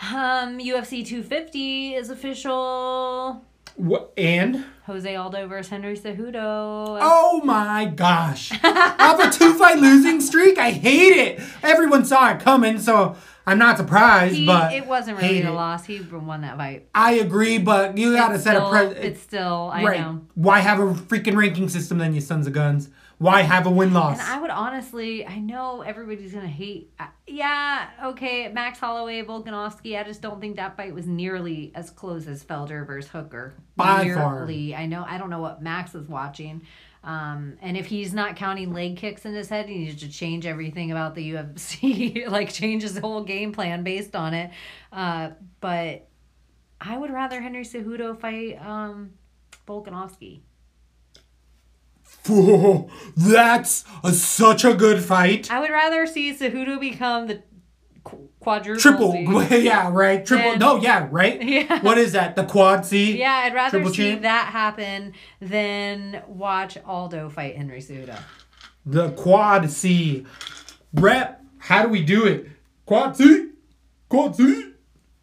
Um, 0.00 0.58
UFC 0.58 1.04
250 1.04 1.94
is 1.94 2.08
official. 2.10 3.44
What 3.76 4.12
and 4.16 4.64
Jose 4.86 5.14
Aldo 5.14 5.46
versus 5.46 5.70
Henry 5.70 5.96
Cejudo. 5.96 6.98
oh 7.00 7.40
my 7.44 7.86
gosh, 7.86 8.52
off 8.64 9.18
a 9.22 9.30
two 9.30 9.54
fight 9.54 9.78
losing 9.78 10.20
streak. 10.20 10.58
I 10.58 10.70
hate 10.70 11.16
it. 11.16 11.40
Everyone 11.62 12.04
saw 12.04 12.30
it 12.32 12.40
coming, 12.40 12.78
so 12.78 13.16
I'm 13.46 13.58
not 13.58 13.76
surprised. 13.76 14.34
He- 14.36 14.46
but 14.46 14.72
it 14.72 14.86
wasn't 14.86 15.18
really 15.20 15.34
hate 15.36 15.44
a 15.44 15.52
loss. 15.52 15.84
He 15.84 16.00
won 16.00 16.42
that 16.42 16.56
fight. 16.56 16.88
I 16.94 17.14
agree, 17.14 17.58
but 17.58 17.98
you 17.98 18.14
gotta 18.14 18.38
set 18.38 18.54
still, 18.56 18.66
a 18.68 18.70
precedent. 18.70 19.04
It's 19.06 19.20
still, 19.20 19.70
I 19.72 19.84
right. 19.84 20.00
know. 20.00 20.20
Why 20.34 20.60
have 20.60 20.78
a 20.78 20.92
freaking 20.94 21.36
ranking 21.36 21.68
system 21.68 21.98
then, 21.98 22.14
you 22.14 22.20
sons 22.20 22.46
of 22.46 22.52
guns? 22.52 22.88
Why 23.18 23.42
have 23.42 23.66
a 23.66 23.70
win 23.70 23.92
loss? 23.92 24.18
And 24.18 24.28
I 24.28 24.40
would 24.40 24.50
honestly, 24.50 25.24
I 25.24 25.38
know 25.38 25.82
everybody's 25.82 26.32
gonna 26.32 26.46
hate. 26.48 26.92
uh, 26.98 27.06
Yeah, 27.28 27.86
okay, 28.06 28.48
Max 28.48 28.80
Holloway, 28.80 29.22
Volkanovski. 29.22 29.96
I 29.98 30.02
just 30.02 30.22
don't 30.22 30.40
think 30.40 30.56
that 30.56 30.76
fight 30.76 30.92
was 30.92 31.06
nearly 31.06 31.70
as 31.76 31.90
close 31.90 32.26
as 32.26 32.42
Felder 32.44 32.84
versus 32.86 33.10
Hooker. 33.12 33.54
By 33.76 34.12
far. 34.12 34.38
nearly. 34.40 34.74
I 34.74 34.86
know. 34.86 35.04
I 35.08 35.18
don't 35.18 35.30
know 35.30 35.40
what 35.40 35.62
Max 35.62 35.94
is 35.94 36.08
watching. 36.08 36.62
Um, 37.04 37.58
and 37.60 37.76
if 37.76 37.86
he's 37.86 38.14
not 38.14 38.36
counting 38.36 38.72
leg 38.72 38.96
kicks 38.96 39.24
in 39.24 39.34
his 39.34 39.48
head, 39.48 39.68
he 39.68 39.78
needs 39.78 40.00
to 40.02 40.08
change 40.08 40.46
everything 40.46 40.92
about 40.92 41.14
the 41.14 41.32
UFC, 41.32 42.26
like 42.28 42.52
change 42.52 42.82
his 42.82 42.98
whole 42.98 43.24
game 43.24 43.52
plan 43.52 43.82
based 43.82 44.14
on 44.14 44.34
it. 44.34 44.50
Uh, 44.92 45.30
but 45.60 46.08
I 46.80 46.96
would 46.96 47.10
rather 47.10 47.40
Henry 47.40 47.64
Cejudo 47.64 48.18
fight 48.18 48.64
um, 48.64 49.12
Volkanovski. 49.66 50.40
That's 53.16 53.84
a, 54.04 54.12
such 54.12 54.64
a 54.64 54.74
good 54.74 55.02
fight. 55.02 55.50
I 55.50 55.58
would 55.58 55.70
rather 55.70 56.06
see 56.06 56.32
Cejudo 56.32 56.78
become 56.78 57.26
the 57.26 57.42
quadruple 58.04 58.80
Triple, 58.80 59.12
C. 59.12 59.58
yeah, 59.64 59.90
right. 59.92 60.24
Triple, 60.24 60.50
Then- 60.50 60.58
no, 60.58 60.76
yeah, 60.76 61.08
right. 61.10 61.42
Yeah. 61.52 61.80
What 61.82 61.98
is 61.98 62.12
that? 62.12 62.34
The 62.36 62.44
quad 62.44 62.84
C. 62.86 63.18
Yeah, 63.18 63.32
I'd 63.32 63.54
rather 63.54 63.78
Triple 63.78 63.94
see 63.94 64.10
champ? 64.10 64.22
that 64.22 64.46
happen 64.52 65.12
than 65.40 66.22
watch 66.26 66.76
Aldo 66.84 67.28
fight 67.30 67.56
Henry 67.56 67.80
Cejudo. 67.80 68.18
The 68.86 69.10
quad 69.12 69.70
C. 69.70 70.26
Rep. 70.94 71.40
How 71.58 71.82
do 71.82 71.88
we 71.88 72.02
do 72.02 72.26
it? 72.26 72.48
Quad 72.86 73.16
C. 73.16 73.50
Quad 74.08 74.34
C. 74.36 74.68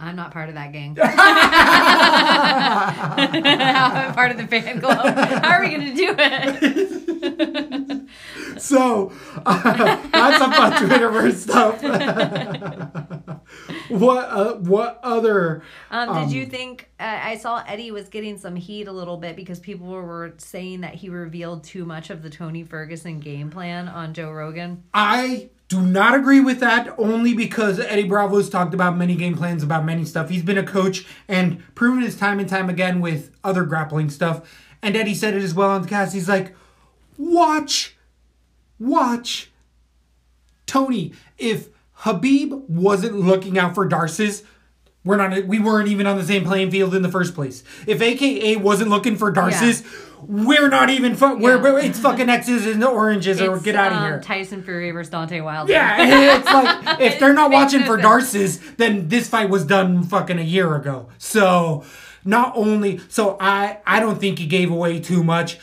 I'm 0.02 0.16
not 0.16 0.32
part 0.32 0.48
of 0.48 0.56
that 0.56 0.72
gang. 0.72 0.98
I'm 2.80 4.14
part 4.14 4.32
of 4.32 4.38
the 4.38 4.48
fan 4.48 4.80
club. 4.80 5.14
How 5.18 5.56
are 5.56 5.62
we 5.62 5.70
going 5.70 5.88
to 5.88 5.94
do 5.94 6.16
it? 6.18 7.49
So 8.62 9.12
uh, 9.46 9.62
that's 10.12 10.38
fun 10.38 10.74
Twitterverse 10.74 11.36
stuff. 11.36 11.82
what? 13.90 14.30
Uh, 14.30 14.54
what 14.56 15.00
other? 15.04 15.64
Um, 15.92 16.28
did 16.28 16.34
you 16.34 16.46
think 16.46 16.90
uh, 17.00 17.20
I 17.22 17.38
saw 17.38 17.64
Eddie 17.68 17.92
was 17.92 18.10
getting 18.10 18.38
some 18.38 18.56
heat 18.56 18.88
a 18.88 18.92
little 18.92 19.18
bit 19.18 19.36
because 19.36 19.60
people 19.60 19.88
were 19.88 20.34
saying 20.38 20.82
that 20.82 20.96
he 20.96 21.10
revealed 21.10 21.64
too 21.64 21.86
much 21.86 22.10
of 22.10 22.24
the 22.24 22.30
Tony 22.30 22.64
Ferguson 22.64 23.20
game 23.20 23.50
plan 23.50 23.88
on 23.88 24.14
Joe 24.14 24.32
Rogan? 24.32 24.84
I 24.94 25.50
do 25.70 25.82
not 25.82 26.16
agree 26.16 26.40
with 26.40 26.60
that 26.60 26.94
only 26.98 27.36
because 27.36 27.80
Eddie 27.80 28.08
Bravo's 28.08 28.50
talked 28.50 28.74
about 28.74 28.98
many 28.98 29.16
game 29.16 29.38
plans 29.38 29.62
about 29.62 29.86
many 29.86 30.04
stuff. 30.04 30.30
He's 30.30 30.42
been 30.42 30.58
a 30.58 30.66
coach 30.66 31.06
and 31.28 31.64
proven 31.76 32.02
his 32.02 32.18
time 32.18 32.40
and 32.40 32.50
time 32.50 32.70
again 32.70 33.02
with 33.02 33.32
other 33.44 33.64
grappling 33.64 34.10
stuff. 34.10 34.68
And 34.82 34.96
Eddie 34.96 35.14
said 35.14 35.36
it 35.36 35.44
as 35.44 35.54
well 35.54 35.70
on 35.70 35.84
the 35.84 35.88
cast. 35.88 36.14
He's 36.14 36.28
like, 36.28 36.56
watch, 37.20 37.96
watch. 38.80 39.52
Tony, 40.66 41.14
if 41.38 41.70
Khabib 42.02 42.68
wasn't 42.70 43.16
looking 43.20 43.58
out 43.58 43.76
for 43.76 43.88
Darcis, 43.90 44.44
we're 45.04 45.18
not 45.18 45.46
we 45.46 45.60
weren't 45.60 45.88
even 45.88 46.06
on 46.06 46.18
the 46.18 46.24
same 46.24 46.44
playing 46.46 46.72
field 46.72 46.94
in 46.94 47.02
the 47.02 47.10
first 47.10 47.34
place. 47.34 47.64
If 47.88 48.02
AKA 48.02 48.58
wasn't 48.58 48.90
looking 48.90 49.16
for 49.16 49.32
Darcis, 49.34 49.84
we're 50.28 50.68
not 50.68 50.90
even 50.90 51.16
fu- 51.16 51.38
we're, 51.38 51.56
Yeah. 51.56 51.62
we're- 51.64 51.86
it's 51.88 52.00
fucking 52.00 52.30
X's 52.30 52.68
and 52.68 52.82
the 52.82 52.88
oranges 52.88 53.42
or 53.42 53.58
get 53.60 53.76
out 53.76 53.94
of 53.94 53.98
um, 54.00 54.04
here. 54.04 54.20
Tyson 54.22 54.62
Fury 54.62 54.92
versus 54.92 55.12
Deontay 55.12 55.44
Wilder. 55.44 55.72
Yeah, 55.72 56.38
it's 56.38 56.46
like 56.46 57.00
if 57.02 57.20
they're 57.20 57.34
not 57.34 57.50
watching 57.52 57.84
for. 57.86 57.98
Darcis, 58.10 58.76
then 58.78 59.08
this 59.08 59.28
fight 59.30 59.50
was 59.50 59.66
done 59.66 60.04
fucking 60.04 60.38
a 60.38 60.44
year 60.44 60.76
ago. 60.76 61.08
So 61.18 61.84
not 62.26 62.52
only 62.56 63.00
so 63.08 63.38
I 63.40 63.80
I 63.88 64.00
don't 64.02 64.20
think 64.20 64.38
he 64.38 64.46
gave 64.46 64.70
away 64.70 65.00
too 65.00 65.24
much. 65.24 65.58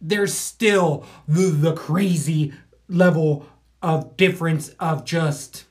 There's 0.00 0.32
still 0.34 1.04
the 1.26 1.50
the 1.50 1.72
crazy 1.74 2.52
level 2.88 3.46
of 3.82 4.16
difference 4.16 4.68
of 4.80 5.04
just 5.04 5.64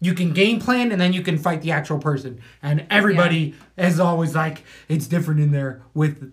you 0.00 0.14
can 0.14 0.32
game 0.32 0.58
plan 0.60 0.90
and 0.92 1.00
then 1.00 1.12
you 1.12 1.22
can 1.22 1.36
fight 1.38 1.60
the 1.62 1.70
actual 1.72 1.98
person. 1.98 2.40
And 2.62 2.86
everybody 2.90 3.54
is 3.76 4.00
always 4.00 4.34
like 4.34 4.64
it's 4.88 5.06
different 5.06 5.40
in 5.40 5.52
there 5.52 5.82
with 5.94 6.32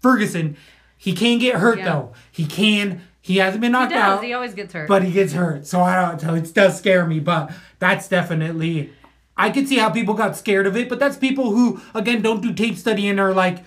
Ferguson. 0.00 0.56
He 0.96 1.12
can 1.12 1.38
get 1.38 1.56
hurt 1.56 1.78
Yeah. 1.78 1.84
though. 1.84 2.12
He 2.30 2.46
can. 2.46 3.02
He 3.20 3.36
hasn't 3.36 3.60
been 3.60 3.70
He 3.70 3.78
knocked 3.78 3.92
does. 3.92 4.00
out 4.18 4.24
He 4.24 4.32
always 4.32 4.54
gets 4.54 4.72
hurt. 4.72 4.88
but 4.88 5.02
he 5.04 5.12
gets 5.12 5.32
hurt. 5.32 5.66
So 5.66 5.80
I 5.80 6.00
don't 6.00 6.22
know. 6.24 6.34
It 6.34 6.52
does 6.54 6.78
scare 6.78 7.06
me, 7.06 7.20
but 7.20 7.52
that's 7.78 8.08
definitely. 8.08 8.92
I 9.36 9.50
could 9.50 9.68
see 9.68 9.78
how 9.78 9.90
people 9.90 10.14
got 10.14 10.36
scared 10.36 10.66
of 10.66 10.76
it, 10.76 10.88
but 10.88 10.98
that's 10.98 11.16
people 11.16 11.50
who 11.52 11.80
again 11.94 12.22
don't 12.22 12.40
do 12.42 12.52
tape 12.52 12.76
study 12.76 13.08
and 13.08 13.18
are 13.20 13.32
like, 13.32 13.58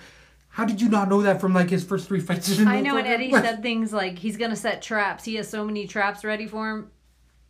"How 0.56 0.64
did 0.64 0.80
you 0.80 0.88
not 0.88 1.10
know 1.10 1.20
that 1.20 1.38
from 1.38 1.52
like 1.52 1.68
his 1.68 1.84
first 1.84 2.08
three 2.08 2.20
fights?" 2.20 2.58
I 2.60 2.80
know, 2.80 2.96
and 2.96 3.06
Eddie 3.06 3.30
said 3.30 3.60
things 3.62 3.92
like 3.92 4.18
he's 4.18 4.38
gonna 4.38 4.56
set 4.56 4.80
traps. 4.80 5.24
He 5.24 5.34
has 5.34 5.46
so 5.48 5.64
many 5.64 5.86
traps 5.86 6.24
ready 6.24 6.46
for 6.46 6.70
him. 6.70 6.90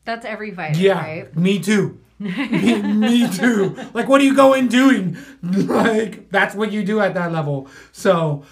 That's 0.05 0.25
every 0.27 0.51
fight. 0.51 0.77
Yeah, 0.77 0.99
right? 1.01 1.37
me 1.37 1.61
too. 1.61 2.01
me, 2.19 2.83
me 2.83 3.29
too. 3.31 3.77
Like, 3.95 4.09
what 4.09 4.21
are 4.21 4.25
you 4.25 4.35
going 4.35 4.67
doing? 4.69 5.17
Like, 5.43 6.31
that's 6.31 6.55
what 6.57 6.73
you 6.73 6.83
do 6.85 7.01
at 7.01 7.15
that 7.15 7.31
level. 7.31 7.69
So, 7.93 8.45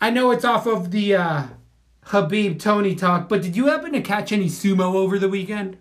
I 0.00 0.10
know 0.10 0.30
it's 0.30 0.44
off 0.44 0.66
of 0.66 0.90
the 0.92 1.16
uh, 1.16 1.42
Khabib 2.06 2.60
Tony 2.60 2.94
talk, 2.94 3.28
but 3.28 3.42
did 3.42 3.56
you 3.56 3.66
happen 3.66 3.92
to 3.92 4.00
catch 4.00 4.30
any 4.32 4.46
sumo 4.46 4.94
over 4.94 5.18
the 5.18 5.28
weekend? 5.28 5.78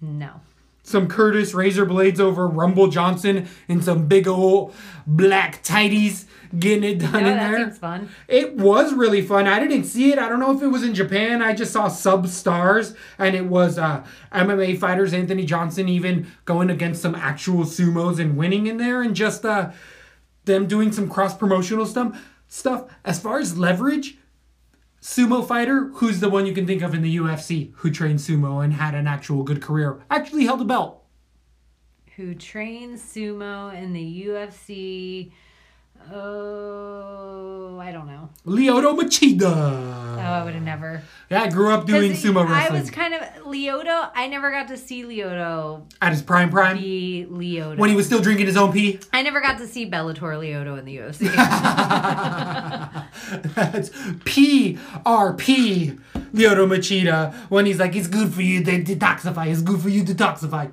No. 0.00 0.40
some 0.82 1.08
Curtis 1.08 1.54
razor 1.54 1.84
blades 1.86 2.20
over 2.20 2.46
Rumble 2.46 2.86
Johnson 2.88 3.48
and 3.68 3.82
some 3.82 4.06
big 4.06 4.28
old 4.28 4.74
black 5.06 5.62
tighties 5.64 6.26
getting 6.58 6.84
it 6.84 6.98
done 6.98 7.12
No, 7.12 7.18
in 7.18 7.24
that 7.36 7.50
there. 7.50 7.64
seems 7.64 7.78
fun. 7.78 8.08
It 8.28 8.56
was 8.56 8.94
really 8.94 9.22
fun. 9.22 9.46
I 9.46 9.58
didn't 9.60 9.84
see 9.84 10.12
it. 10.12 10.18
I 10.18 10.28
don't 10.28 10.40
know 10.40 10.56
if 10.56 10.62
it 10.62 10.68
was 10.68 10.82
in 10.82 10.94
Japan. 10.94 11.42
I 11.42 11.54
just 11.54 11.72
saw 11.72 11.88
sub 11.88 12.26
stars 12.28 12.94
and 13.18 13.34
it 13.36 13.46
was 13.46 13.78
uh, 13.78 14.04
MMA 14.32 14.78
fighters 14.78 15.12
Anthony 15.12 15.44
Johnson 15.44 15.88
even 15.88 16.26
going 16.44 16.70
against 16.70 17.02
some 17.02 17.14
actual 17.14 17.64
sumos 17.64 18.18
and 18.18 18.36
winning 18.36 18.66
in 18.66 18.76
there 18.76 19.02
and 19.02 19.14
just 19.14 19.44
uh, 19.44 19.70
them 20.44 20.66
doing 20.66 20.92
some 20.92 21.08
cross 21.08 21.36
promotional 21.36 21.86
stuff 21.86 22.20
stuff. 22.48 22.84
As 23.04 23.18
far 23.20 23.38
as 23.38 23.58
leverage, 23.58 24.18
sumo 25.02 25.46
fighter, 25.46 25.86
who's 25.94 26.20
the 26.20 26.28
one 26.30 26.46
you 26.46 26.52
can 26.52 26.66
think 26.66 26.82
of 26.82 26.94
in 26.94 27.02
the 27.02 27.16
UFC 27.16 27.72
who 27.76 27.90
trained 27.90 28.18
sumo 28.20 28.62
and 28.64 28.72
had 28.74 28.94
an 28.94 29.06
actual 29.06 29.42
good 29.42 29.60
career, 29.62 30.00
actually 30.10 30.44
held 30.44 30.60
a 30.60 30.64
belt. 30.64 31.02
Who 32.16 32.34
trains 32.34 33.02
sumo 33.02 33.74
in 33.74 33.92
the 33.92 34.26
UFC? 34.26 35.32
Oh, 36.12 37.78
I 37.80 37.90
don't 37.90 38.06
know. 38.06 38.28
Lyoto 38.46 38.96
Machida. 38.96 39.42
Oh, 39.44 40.18
I 40.20 40.44
would 40.44 40.54
have 40.54 40.62
never. 40.62 41.02
Yeah, 41.30 41.42
I 41.42 41.48
grew 41.48 41.72
up 41.72 41.86
doing 41.86 42.12
sumo 42.12 42.48
wrestling. 42.48 42.76
I 42.76 42.80
was 42.80 42.90
kind 42.90 43.14
of 43.14 43.22
Lyoto. 43.44 44.10
I 44.14 44.28
never 44.28 44.50
got 44.52 44.68
to 44.68 44.76
see 44.76 45.02
Lyoto 45.02 45.82
at 46.00 46.12
his 46.12 46.22
prime 46.22 46.50
prime 46.50 46.76
be 46.78 47.26
Lyoto. 47.28 47.76
when 47.78 47.90
he 47.90 47.96
was 47.96 48.06
still 48.06 48.20
drinking 48.20 48.46
his 48.46 48.56
own 48.56 48.72
pee. 48.72 49.00
I 49.12 49.22
never 49.22 49.40
got 49.40 49.58
to 49.58 49.66
see 49.66 49.90
Bellator 49.90 50.20
Lyoto 50.38 50.78
in 50.78 50.84
the 50.84 50.96
UFC. 50.96 51.26
That's 53.54 53.90
P 54.24 54.78
R 55.04 55.32
P 55.34 55.98
Lyoto 56.32 56.66
Machida 56.68 57.34
when 57.48 57.66
he's 57.66 57.78
like, 57.80 57.96
it's 57.96 58.06
good 58.08 58.32
for 58.32 58.42
you 58.42 58.62
to 58.62 58.82
detoxify. 58.82 59.48
It's 59.48 59.62
good 59.62 59.80
for 59.80 59.88
you 59.88 60.04
to 60.04 60.14
detoxify. 60.14 60.70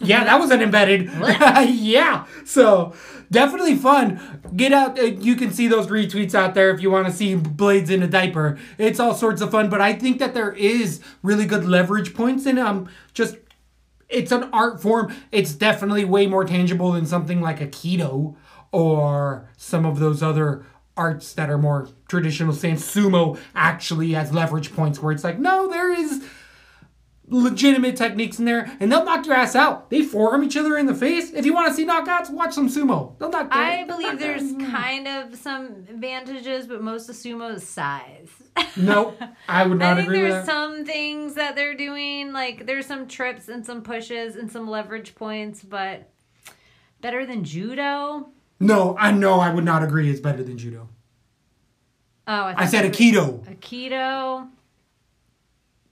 Yeah, 0.00 0.24
that 0.24 0.38
was 0.38 0.50
an 0.50 0.62
embedded. 0.62 1.10
yeah. 1.68 2.26
So 2.44 2.94
definitely 3.30 3.76
fun. 3.76 4.40
Get 4.56 4.72
out. 4.72 4.98
uh, 4.98 5.02
You 5.02 5.36
can 5.36 5.52
see 5.52 5.68
those 5.68 5.86
retweets 5.88 6.34
out 6.34 6.54
there 6.54 6.70
if 6.70 6.80
you 6.80 6.90
want 6.90 7.06
to 7.06 7.12
see 7.12 7.36
Blaydes 7.36 7.90
in 7.90 8.02
a 8.02 8.06
diaper. 8.06 8.58
It's 8.78 9.00
all 9.00 9.14
sorts 9.14 9.40
of 9.40 9.50
fun. 9.50 9.68
But 9.68 9.80
I 9.80 9.92
think 9.92 10.18
that 10.18 10.34
there 10.34 10.52
is 10.52 11.00
really 11.22 11.46
good 11.46 11.64
leverage 11.64 12.14
points 12.14 12.46
in 12.46 12.58
um 12.58 12.88
just 13.14 13.36
it's 14.08 14.32
an 14.32 14.48
art 14.52 14.80
form. 14.80 15.14
It's 15.32 15.52
definitely 15.52 16.04
way 16.04 16.26
more 16.26 16.44
tangible 16.44 16.92
than 16.92 17.06
something 17.06 17.40
like 17.40 17.58
Aikido 17.60 18.36
or 18.72 19.48
some 19.56 19.84
of 19.84 19.98
those 19.98 20.22
other 20.22 20.64
arts 20.96 21.32
that 21.34 21.50
are 21.50 21.58
more 21.58 21.88
traditional. 22.08 22.52
Saying 22.54 22.76
sumo 22.76 23.38
actually 23.54 24.12
has 24.12 24.32
leverage 24.32 24.74
points 24.74 24.98
where 25.00 25.12
it's 25.12 25.24
like, 25.24 25.38
no, 25.38 25.68
there 25.68 25.92
is 25.92 26.24
legitimate 27.30 27.96
techniques 27.96 28.38
in 28.38 28.44
there, 28.44 28.76
and 28.80 28.90
they'll 28.90 29.04
knock 29.04 29.26
your 29.26 29.34
ass 29.34 29.54
out. 29.54 29.90
They 29.90 30.02
forearm 30.02 30.44
each 30.44 30.56
other 30.56 30.76
in 30.76 30.86
the 30.86 30.94
face. 30.94 31.32
If 31.32 31.44
you 31.44 31.54
want 31.54 31.68
to 31.68 31.74
see 31.74 31.86
knockouts, 31.86 32.30
watch 32.30 32.54
some 32.54 32.68
sumo. 32.68 33.18
They'll 33.18 33.30
knock. 33.30 33.48
I 33.50 33.84
believe 33.84 34.12
knock 34.12 34.18
there's 34.18 34.42
ass. 34.42 34.70
kind 34.70 35.08
of 35.08 35.36
some 35.36 35.66
advantages, 35.88 36.66
but 36.66 36.82
most 36.82 37.08
of 37.08 37.16
sumo 37.16 37.54
is 37.54 37.66
size. 37.66 38.30
No, 38.76 39.14
I 39.48 39.66
would 39.66 39.80
I 39.82 39.88
not 39.90 39.96
think 39.96 40.08
agree 40.08 40.22
with 40.22 40.32
there's 40.32 40.46
some 40.46 40.84
things 40.84 41.34
that 41.34 41.54
they're 41.56 41.76
doing, 41.76 42.32
like 42.32 42.66
there's 42.66 42.86
some 42.86 43.06
trips 43.08 43.48
and 43.48 43.64
some 43.64 43.82
pushes 43.82 44.36
and 44.36 44.50
some 44.50 44.68
leverage 44.68 45.14
points, 45.14 45.62
but 45.62 46.10
better 47.00 47.24
than 47.26 47.44
judo. 47.44 48.30
No, 48.60 48.96
I 48.98 49.12
know 49.12 49.38
I 49.38 49.52
would 49.52 49.64
not 49.64 49.84
agree. 49.84 50.10
It's 50.10 50.20
better 50.20 50.42
than 50.42 50.58
judo. 50.58 50.88
Oh, 52.26 52.32
I, 52.32 52.54
I 52.58 52.66
said 52.66 52.84
Aikido. 52.84 53.44
Aikido. 53.46 54.48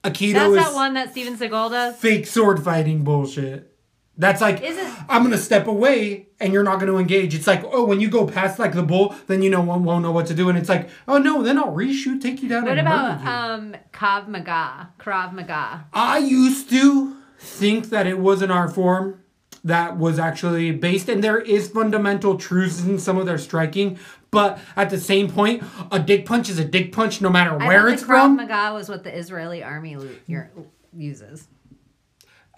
Aikido 0.09 0.33
That's 0.33 0.49
is 0.49 0.55
that 0.55 0.73
one 0.73 0.93
that 0.95 1.11
Steven 1.11 1.37
Seagal 1.37 1.71
does. 1.71 1.95
fake 1.97 2.25
sword 2.27 2.63
fighting 2.63 3.03
bullshit. 3.03 3.73
That's 4.19 4.41
like 4.41 4.63
Is 4.63 4.77
it- 4.77 4.87
I'm 5.07 5.21
gonna 5.23 5.37
step 5.37 5.67
away 5.67 6.27
and 6.39 6.51
you're 6.51 6.63
not 6.63 6.79
gonna 6.79 6.97
engage. 6.97 7.35
It's 7.35 7.45
like 7.47 7.63
oh 7.65 7.85
when 7.85 7.99
you 7.99 8.09
go 8.09 8.25
past 8.25 8.57
like 8.57 8.73
the 8.73 8.83
bull, 8.83 9.15
then 9.27 9.41
you 9.43 9.49
know 9.49 9.61
won't, 9.61 9.83
won't 9.83 10.03
know 10.03 10.11
what 10.11 10.25
to 10.27 10.33
do, 10.33 10.49
and 10.49 10.57
it's 10.57 10.69
like 10.69 10.89
oh 11.07 11.17
no, 11.19 11.43
then 11.43 11.57
I'll 11.57 11.71
reshoot, 11.73 12.21
take 12.21 12.41
you 12.41 12.49
down. 12.49 12.65
What 12.65 12.79
about 12.79 13.25
um 13.25 13.75
Krav 13.93 14.27
Maga? 14.27 14.89
Krav 14.99 15.33
Maga. 15.33 15.85
I 15.93 16.17
used 16.17 16.69
to 16.71 17.15
think 17.39 17.89
that 17.89 18.07
it 18.07 18.17
was 18.17 18.41
an 18.41 18.49
art 18.49 18.73
form 18.73 19.21
that 19.63 19.97
was 19.97 20.17
actually 20.17 20.71
based, 20.71 21.09
and 21.09 21.23
there 21.23 21.39
is 21.39 21.69
fundamental 21.69 22.37
truths 22.37 22.83
in 22.83 22.97
some 22.99 23.17
of 23.17 23.25
their 23.25 23.37
striking. 23.37 23.99
But 24.31 24.59
at 24.75 24.89
the 24.89 24.99
same 24.99 25.29
point, 25.29 25.63
a 25.91 25.99
dick 25.99 26.25
punch 26.25 26.49
is 26.49 26.59
a 26.59 26.65
dick 26.65 26.91
punch, 26.91 27.21
no 27.21 27.29
matter 27.29 27.61
I 27.61 27.67
where 27.67 27.87
it's 27.87 28.01
the 28.01 28.07
Krav 28.07 28.21
from. 28.23 28.35
Maga 28.37 28.73
was 28.73 28.89
what 28.89 29.03
the 29.03 29.15
Israeli 29.17 29.63
army 29.63 29.95
lo- 29.95 30.09
your- 30.25 30.51
uses. 30.95 31.47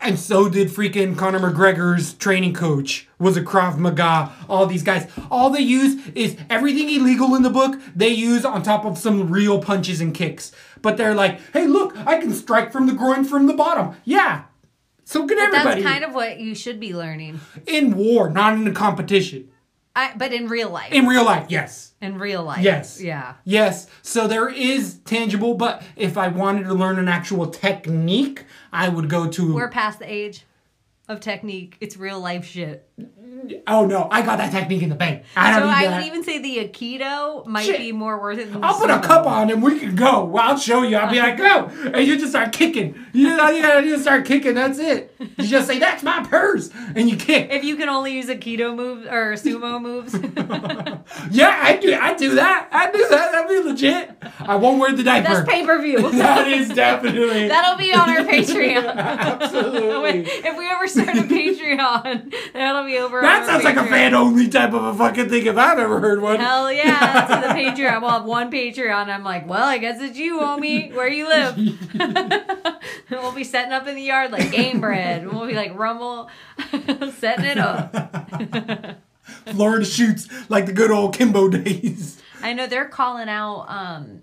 And 0.02 0.18
so 0.18 0.48
did 0.48 0.70
freaking 0.70 1.18
Conor 1.18 1.40
McGregor's 1.40 2.14
training 2.14 2.54
coach 2.54 3.08
was 3.20 3.36
a 3.36 3.42
Krav 3.42 3.78
Maga. 3.78 4.32
All 4.48 4.66
these 4.66 4.82
guys, 4.82 5.12
all 5.30 5.50
they 5.50 5.60
use 5.60 6.08
is 6.16 6.38
everything 6.50 6.90
illegal 6.90 7.36
in 7.36 7.44
the 7.44 7.50
book. 7.50 7.80
They 7.96 8.08
use 8.08 8.46
on 8.46 8.64
top 8.64 8.86
of 8.86 8.98
some 8.98 9.30
real 9.30 9.62
punches 9.62 10.00
and 10.00 10.14
kicks. 10.16 10.54
But 10.82 10.96
they're 10.96 11.14
like, 11.14 11.42
hey, 11.52 11.68
look, 11.68 11.98
I 12.08 12.18
can 12.20 12.34
strike 12.34 12.72
from 12.72 12.88
the 12.88 12.94
groin 12.94 13.26
from 13.26 13.48
the 13.48 13.54
bottom. 13.54 13.96
Yeah. 14.06 14.44
So 15.04 15.28
can 15.28 15.38
everybody 15.38 15.82
That's 15.82 15.94
kind 15.94 16.06
of 16.06 16.14
what 16.14 16.40
you 16.40 16.56
should 16.56 16.80
be 16.80 16.94
learning. 16.96 17.42
in 17.68 17.98
war, 17.98 18.30
not 18.30 18.54
in 18.54 18.66
a 18.68 18.72
competition. 18.72 19.50
I, 19.96 20.14
but 20.16 20.32
in 20.32 20.48
real 20.48 20.70
life. 20.70 20.92
In 20.92 21.08
real 21.08 21.26
life, 21.26 21.48
yes. 21.50 21.94
in 22.02 22.20
real 22.20 22.44
life. 22.44 22.64
Yes. 22.64 23.02
Yeah. 23.02 23.36
Yes. 23.44 23.88
So 24.02 24.28
there 24.28 24.48
is 24.48 25.00
tangible, 25.06 25.56
but 25.56 25.84
if 25.96 26.18
I 26.18 26.28
wanted 26.28 26.64
to 26.66 26.74
learn 26.74 27.00
an 27.00 27.08
actual 27.08 27.48
technique, 27.48 28.46
I 28.72 28.90
would 28.90 29.10
go 29.10 29.28
to. 29.28 29.54
We're 29.54 29.70
past 29.70 30.00
the 30.00 30.12
age 30.12 30.46
of 31.08 31.20
technique. 31.20 31.78
It's 31.82 31.98
real 31.98 32.20
life 32.20 32.46
shit. 32.46 32.88
Oh 33.68 33.86
no, 33.86 34.08
I 34.12 34.22
got 34.22 34.38
that 34.38 34.52
technique 34.52 34.82
in 34.84 34.90
the 34.90 34.96
bank. 34.96 35.24
I 35.36 35.52
don't 35.52 35.62
know. 35.62 35.66
So 35.68 35.72
I 35.78 35.88
that. 35.88 35.98
would 35.98 36.08
even 36.08 36.24
say 36.24 36.40
the 36.40 36.58
Aikido 36.68 37.46
might 37.46 37.66
Shit. 37.66 37.78
be 37.80 37.92
more 37.92 38.20
worth 38.20 38.40
it 38.40 38.52
than 38.52 38.62
the 38.62 38.68
I'll 38.68 38.80
put 38.80 38.90
a 38.90 39.00
cup 39.00 39.26
on 39.26 39.50
and 39.50 39.62
we 39.62 39.80
can 39.80 39.96
go. 39.96 40.26
Well, 40.26 40.44
I'll 40.50 40.58
show 40.58 40.84
you. 40.84 40.98
I'll 40.98 41.12
be 41.12 41.20
like, 41.20 41.38
go. 41.38 41.66
And 41.94 42.06
you 42.08 42.18
just 42.18 42.32
start 42.32 42.52
kicking. 42.54 42.96
You 43.14 43.36
know, 43.36 43.50
you 43.50 43.62
gotta 43.62 43.82
just 43.88 44.04
start 44.04 44.26
kicking. 44.26 44.56
That's 44.56 44.80
it. 44.80 45.14
You 45.20 45.48
just 45.48 45.68
say, 45.68 45.80
that's 45.80 46.04
my 46.04 46.24
purse. 46.26 46.70
And 46.96 47.10
you 47.10 47.18
kick. 47.18 47.50
If 47.52 47.64
you 47.64 47.76
can 47.76 47.90
only 47.90 48.14
use 48.14 48.28
Aikido 48.28 48.76
moves 48.76 49.08
or 49.08 49.34
sumo 49.34 49.82
moves. 49.82 50.16
Yeah, 51.32 51.60
I 51.62 51.78
do. 51.78 51.94
I 51.94 52.14
do 52.14 52.36
that. 52.36 52.70
I 52.72 52.92
do 52.92 53.00
that. 53.10 53.32
That'd 53.32 53.50
be 53.50 53.60
legit. 53.68 54.12
I 54.40 54.56
won't 54.56 54.80
wear 54.80 54.94
the 54.96 55.04
diaper. 55.04 55.28
That's 55.34 55.50
pay 55.50 55.66
per 55.66 55.82
view. 55.82 56.12
that 56.12 56.48
is 56.48 56.70
definitely. 56.70 57.48
That'll 57.48 57.78
be 57.78 57.94
on 57.94 58.10
our 58.10 58.18
Patreon. 58.32 58.96
Absolutely. 58.96 60.22
if 60.32 60.58
we 60.58 60.70
ever 60.70 60.88
start 60.88 61.10
a 61.18 61.22
Patreon, 61.24 62.34
that'll 62.54 62.86
be 62.86 62.98
over. 63.00 63.22
That 63.30 63.46
sounds 63.46 63.64
like 63.64 63.78
a 63.78 63.86
fan 63.86 64.14
only 64.14 64.48
type 64.48 64.74
of 64.74 64.84
a 64.84 64.94
fucking 64.94 65.30
thing 65.30 65.46
if 65.46 65.58
I've 65.58 65.78
ever 65.80 66.00
heard 66.00 66.22
one. 66.22 66.40
Hell 66.40 66.72
yeah, 66.72 67.28
that's 67.28 67.48
the 67.48 67.54
Patreon. 67.84 68.02
We'll 68.02 68.10
have 68.10 68.26
one 68.26 68.52
Patreon. 68.52 69.08
I'm 69.08 69.24
like, 69.24 69.48
well, 69.48 69.64
I 69.66 69.78
guess 69.78 70.02
it's 70.02 70.18
you, 70.18 70.40
homie. 70.40 70.94
Where 70.94 71.08
you 71.08 71.28
live? 71.28 71.56
we'll 73.12 73.32
be 73.32 73.44
setting 73.44 73.72
up 73.72 73.88
in 73.88 73.96
the 73.96 74.02
yard 74.02 74.32
like 74.32 74.52
game 74.52 74.80
bread. 74.80 75.28
We'll 75.32 75.48
be 75.48 75.54
like 75.54 75.78
rumble, 75.78 76.30
setting 77.18 77.46
it 77.46 77.58
up. 77.58 79.00
Florida 79.52 79.86
shoots 79.86 80.28
like 80.50 80.66
the 80.66 80.74
good 80.74 80.92
old 80.92 81.16
Kimbo 81.16 81.50
days. 81.50 82.22
I 82.42 82.54
know 82.54 82.68
they're 82.68 82.88
calling 82.88 83.30
out. 83.30 83.66
Um, 83.68 84.22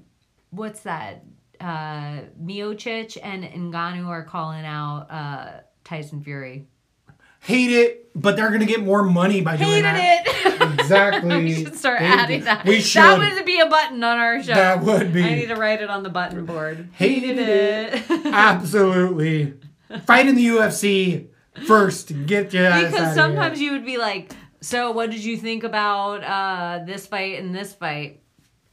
what's 0.50 0.80
that? 0.80 1.24
Uh, 1.60 2.22
Miocic 2.42 3.16
and 3.22 3.44
Ngannou 3.44 4.08
are 4.08 4.24
calling 4.24 4.64
out 4.66 5.06
uh, 5.10 5.60
Tyson 5.84 6.22
Fury. 6.22 6.66
Hate 7.46 7.70
it, 7.70 8.10
but 8.14 8.34
they're 8.36 8.50
gonna 8.50 8.66
get 8.66 8.82
more 8.82 9.02
money 9.04 9.40
by 9.40 9.56
doing 9.56 9.70
Hated 9.70 9.84
that. 9.84 10.26
it. 10.26 10.80
Exactly. 10.80 11.36
we 11.44 11.54
should 11.64 11.76
start 11.76 12.00
Hated 12.00 12.18
adding 12.18 12.40
it. 12.40 12.44
that. 12.44 12.64
We 12.64 12.80
should. 12.80 13.02
That 13.02 13.18
would 13.36 13.44
be 13.46 13.60
a 13.60 13.66
button 13.66 14.02
on 14.02 14.18
our 14.18 14.42
show. 14.42 14.54
That 14.54 14.82
would 14.82 15.12
be. 15.12 15.22
I 15.22 15.34
need 15.34 15.46
to 15.46 15.54
write 15.56 15.80
it 15.80 15.88
on 15.88 16.02
the 16.02 16.10
button 16.10 16.44
board. 16.44 16.88
Hated 16.92 17.38
it. 17.38 18.02
Absolutely. 18.26 19.54
Fight 20.04 20.26
in 20.26 20.34
the 20.34 20.46
UFC 20.46 21.28
first. 21.66 22.26
Get 22.26 22.52
your 22.52 22.66
ass 22.66 22.90
because 22.90 23.00
outta 23.06 23.14
sometimes 23.14 23.58
here. 23.58 23.66
you 23.68 23.72
would 23.76 23.86
be 23.86 23.96
like, 23.98 24.32
"So, 24.60 24.90
what 24.90 25.10
did 25.10 25.22
you 25.24 25.36
think 25.36 25.62
about 25.62 26.24
uh, 26.24 26.84
this 26.84 27.06
fight 27.06 27.38
and 27.38 27.54
this 27.54 27.72
fight?" 27.74 28.20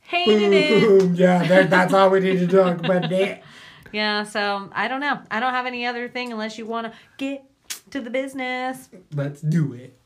Hated 0.01 0.51
it. 0.53 0.81
Boom. 0.81 1.15
Yeah, 1.15 1.47
that, 1.47 1.69
that's 1.69 1.93
all 1.93 2.09
we 2.09 2.19
need 2.21 2.39
to 2.39 2.47
talk 2.47 2.79
about. 2.79 3.09
That. 3.09 3.43
Yeah. 3.91 4.23
So 4.23 4.69
I 4.73 4.87
don't 4.87 4.99
know. 4.99 5.19
I 5.29 5.39
don't 5.39 5.53
have 5.53 5.65
any 5.67 5.85
other 5.85 6.09
thing 6.09 6.31
unless 6.31 6.57
you 6.57 6.65
want 6.65 6.87
to 6.87 6.93
get 7.17 7.43
to 7.93 8.01
the 8.01 8.09
business. 8.09 8.89
Let's 9.13 9.41
do 9.41 9.73
it. 9.73 9.97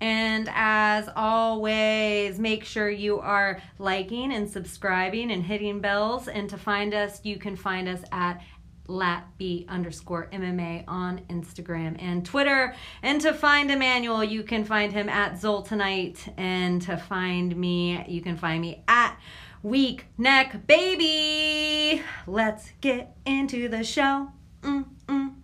And 0.00 0.50
as 0.52 1.08
always, 1.16 2.38
make 2.38 2.64
sure 2.64 2.90
you 2.90 3.18
are 3.20 3.62
liking 3.78 4.32
and 4.32 4.50
subscribing 4.50 5.30
and 5.30 5.42
hitting 5.42 5.80
bells. 5.80 6.28
And 6.28 6.50
to 6.50 6.58
find 6.58 6.92
us, 6.92 7.20
you 7.24 7.38
can 7.38 7.56
find 7.56 7.88
us 7.88 8.02
at 8.12 8.42
latb 8.88 9.68
underscore 9.68 10.28
MMA 10.32 10.84
on 10.86 11.20
Instagram 11.30 11.96
and 12.00 12.26
Twitter. 12.26 12.74
And 13.02 13.20
to 13.22 13.32
find 13.32 13.70
Emmanuel, 13.70 14.22
you 14.22 14.42
can 14.42 14.64
find 14.64 14.92
him 14.92 15.08
at 15.08 15.34
Zoltanite. 15.34 16.34
And 16.36 16.82
to 16.82 16.96
find 16.96 17.56
me, 17.56 18.04
you 18.06 18.20
can 18.20 18.36
find 18.36 18.60
me 18.60 18.82
at 18.88 19.16
Weak 19.62 20.06
Neck 20.18 20.66
Baby. 20.66 22.02
Let's 22.26 22.72
get 22.80 23.16
into 23.24 23.68
the 23.68 23.82
show. 23.82 24.32
Mm-mm. 24.62 25.34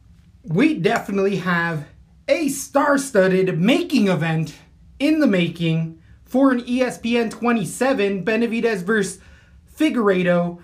we 0.45 0.75
definitely 0.75 1.37
have 1.37 1.87
a 2.29 2.49
star-studded 2.49 3.59
making 3.59 4.09
event 4.09 4.55
in 4.99 5.21
the 5.21 5.27
making 5.27 6.01
for 6.25 6.53
an 6.53 6.63
ESPN 6.63 7.31
27 7.31 8.25
Benavidez 8.25 8.83
versus 8.83 9.21
Figueiredo. 9.77 10.61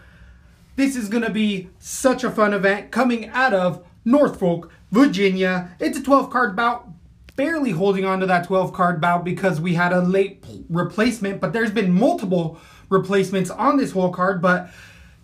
This 0.77 0.95
is 0.95 1.09
going 1.09 1.25
to 1.25 1.31
be 1.31 1.71
such 1.79 2.23
a 2.23 2.31
fun 2.31 2.55
event 2.55 2.91
coming 2.91 3.29
out 3.31 3.53
of 3.53 3.85
Norfolk, 4.05 4.71
Virginia. 4.93 5.75
It's 5.81 5.99
a 5.99 6.03
12 6.03 6.31
card 6.31 6.55
bout. 6.55 6.89
Barely 7.35 7.71
holding 7.71 8.05
on 8.05 8.21
to 8.21 8.27
that 8.27 8.47
12 8.47 8.73
card 8.73 9.01
bout 9.01 9.25
because 9.25 9.61
we 9.61 9.75
had 9.75 9.93
a 9.93 10.01
late 10.01 10.45
replacement, 10.69 11.41
but 11.41 11.53
there's 11.53 11.71
been 11.71 11.93
multiple 11.93 12.59
replacements 12.89 13.51
on 13.51 13.77
this 13.77 13.93
whole 13.93 14.11
card. 14.11 14.43
But 14.43 14.71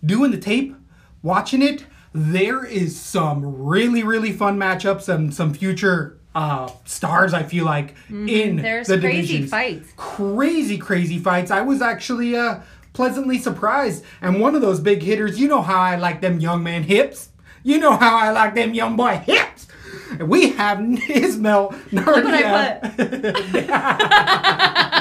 doing 0.05 0.31
the 0.31 0.37
tape, 0.37 0.75
watching 1.21 1.61
it, 1.61 1.85
there 2.13 2.63
is 2.63 2.97
some 2.97 3.65
really 3.65 4.01
really 4.01 4.31
fun 4.31 4.57
matchups 4.57 5.13
and 5.13 5.33
some 5.33 5.53
future 5.53 6.17
uh, 6.35 6.69
stars. 6.85 7.33
I 7.33 7.43
feel 7.43 7.65
like 7.65 7.95
in 8.09 8.15
Mm-hmm. 8.17 8.57
There's 8.57 8.87
the 8.87 8.99
crazy 8.99 9.21
divisions. 9.39 9.49
fights. 9.49 9.93
Crazy 9.95 10.77
crazy 10.77 11.17
fights. 11.17 11.49
I 11.49 11.61
was 11.61 11.81
actually 11.81 12.35
uh, 12.35 12.59
pleasantly 12.93 13.39
surprised. 13.39 14.03
And 14.21 14.39
one 14.39 14.53
of 14.55 14.61
those 14.61 14.79
big 14.79 15.01
hitters, 15.01 15.39
you 15.39 15.47
know 15.47 15.61
how 15.61 15.79
I 15.79 15.95
like 15.95 16.21
them 16.21 16.39
young 16.39 16.61
man 16.63 16.83
hips. 16.83 17.29
You 17.63 17.79
know 17.79 17.95
how 17.95 18.15
I 18.17 18.29
like 18.31 18.53
them 18.53 18.73
young 18.75 18.95
boy 18.95 19.15
hips. 19.25 19.67
And 20.11 20.29
we 20.29 20.49
have 20.51 20.79
Ismail 21.09 21.73
Look 21.91 22.05
what 22.05 22.25
I 22.27 22.79
Naurdiev. 22.83 22.95
put. 22.97 23.65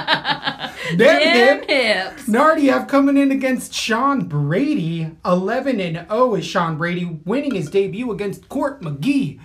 Them 0.85 0.99
Damn 0.99 1.61
hip- 1.61 1.71
hips. 1.71 2.27
Naurdiev 2.29 2.89
coming 2.89 3.17
in 3.17 3.33
against 3.33 3.73
Sean 3.73 4.27
Brady. 4.27 5.11
11 5.25 5.81
and 5.81 6.07
0 6.09 6.35
is 6.35 6.45
Sean 6.47 6.77
Brady 6.77 7.19
winning 7.25 7.55
his 7.55 7.71
debut 7.71 8.13
against 8.13 8.49
Court 8.49 8.83
McGee. 8.83 9.41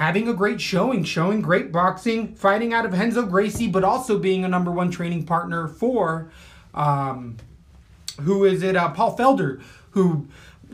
Having 0.00 0.28
a 0.28 0.32
great 0.32 0.62
showing, 0.62 1.04
showing 1.04 1.42
great 1.42 1.70
boxing, 1.70 2.34
fighting 2.34 2.72
out 2.72 2.86
of 2.86 2.92
Renzo 2.94 3.26
Gracie, 3.26 3.66
but 3.66 3.84
also 3.84 4.18
being 4.18 4.46
a 4.46 4.48
number 4.48 4.72
one 4.72 4.90
training 4.90 5.26
partner 5.26 5.68
for, 5.68 6.30
um, 6.72 7.36
who 8.22 8.46
is 8.46 8.62
it? 8.62 8.76
Uh, 8.76 8.88
Paul 8.92 9.14
Felder, 9.14 9.62
who 9.90 10.26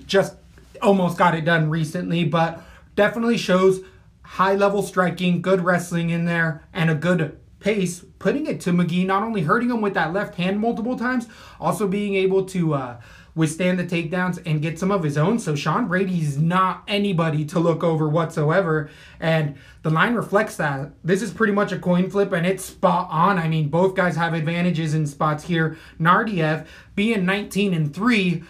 just 0.07 0.37
almost 0.81 1.19
got 1.19 1.35
it 1.35 1.45
done 1.45 1.69
recently, 1.71 2.23
but 2.23 2.63
definitely 2.95 3.37
shows 3.37 3.81
high 4.23 4.55
level 4.55 4.81
striking, 4.81 5.43
good 5.43 5.65
wrestling 5.65 6.11
in 6.11 6.25
there, 6.25 6.63
and 6.73 6.89
a 6.89 6.95
good 6.95 7.37
pace, 7.59 8.05
putting 8.21 8.47
it 8.47 8.61
to 8.61 8.71
McGee, 8.71 9.05
not 9.05 9.25
only 9.25 9.43
hurting 9.43 9.71
him 9.71 9.81
with 9.81 9.95
that 9.95 10.13
left 10.13 10.37
hand 10.37 10.61
multiple 10.61 10.97
times, 10.97 11.27
also 11.59 11.89
being 11.89 12.15
able 12.15 12.45
to 12.45 12.75
uh, 12.75 13.01
withstand 13.37 13.79
the 13.79 13.85
takedowns 13.85 14.43
and 14.45 14.61
get 14.61 14.79
some 14.79 14.91
of 14.91 15.05
his 15.05 15.17
own. 15.17 15.39
So 15.39 15.55
Sean 15.55 15.87
Brady's 15.87 16.39
not 16.39 16.83
anybody 16.89 17.45
to 17.45 17.61
look 17.61 17.85
over 17.85 18.09
whatsoever. 18.09 18.91
And 19.21 19.55
the 19.83 19.91
line 19.91 20.15
reflects 20.15 20.57
that. 20.57 20.91
This 21.05 21.23
is 21.23 21.31
pretty 21.31 21.53
much 21.53 21.71
a 21.71 21.79
coin 21.79 22.11
flip 22.11 22.33
and 22.33 22.45
it's 22.45 22.65
spot 22.65 23.09
on. 23.11 23.39
I 23.39 23.47
mean, 23.47 23.69
both 23.69 23.95
guys 23.95 24.17
have 24.17 24.35
advantages 24.35 24.95
in 24.95 25.07
spots 25.07 25.45
here. 25.45 25.77
Naurdiev 26.01 26.67
being 26.97 27.25
19 27.25 27.73
and 27.73 27.95
3 27.95 28.43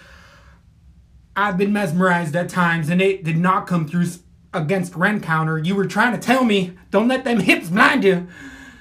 I've 1.39 1.59
been 1.59 1.70
mesmerized 1.70 2.34
at 2.34 2.49
times, 2.49 2.89
and 2.89 3.03
it 3.03 3.22
did 3.22 3.37
not 3.37 3.66
come 3.66 3.87
through 3.87 4.07
against 4.55 4.95
Rencountre. 4.95 5.64
You 5.64 5.74
were 5.74 5.84
trying 5.84 6.12
to 6.12 6.18
tell 6.18 6.45
me, 6.45 6.72
don't 6.91 7.09
let 7.09 7.24
them 7.24 7.41
hips 7.41 7.68
blind 7.68 8.05
you. 8.05 8.26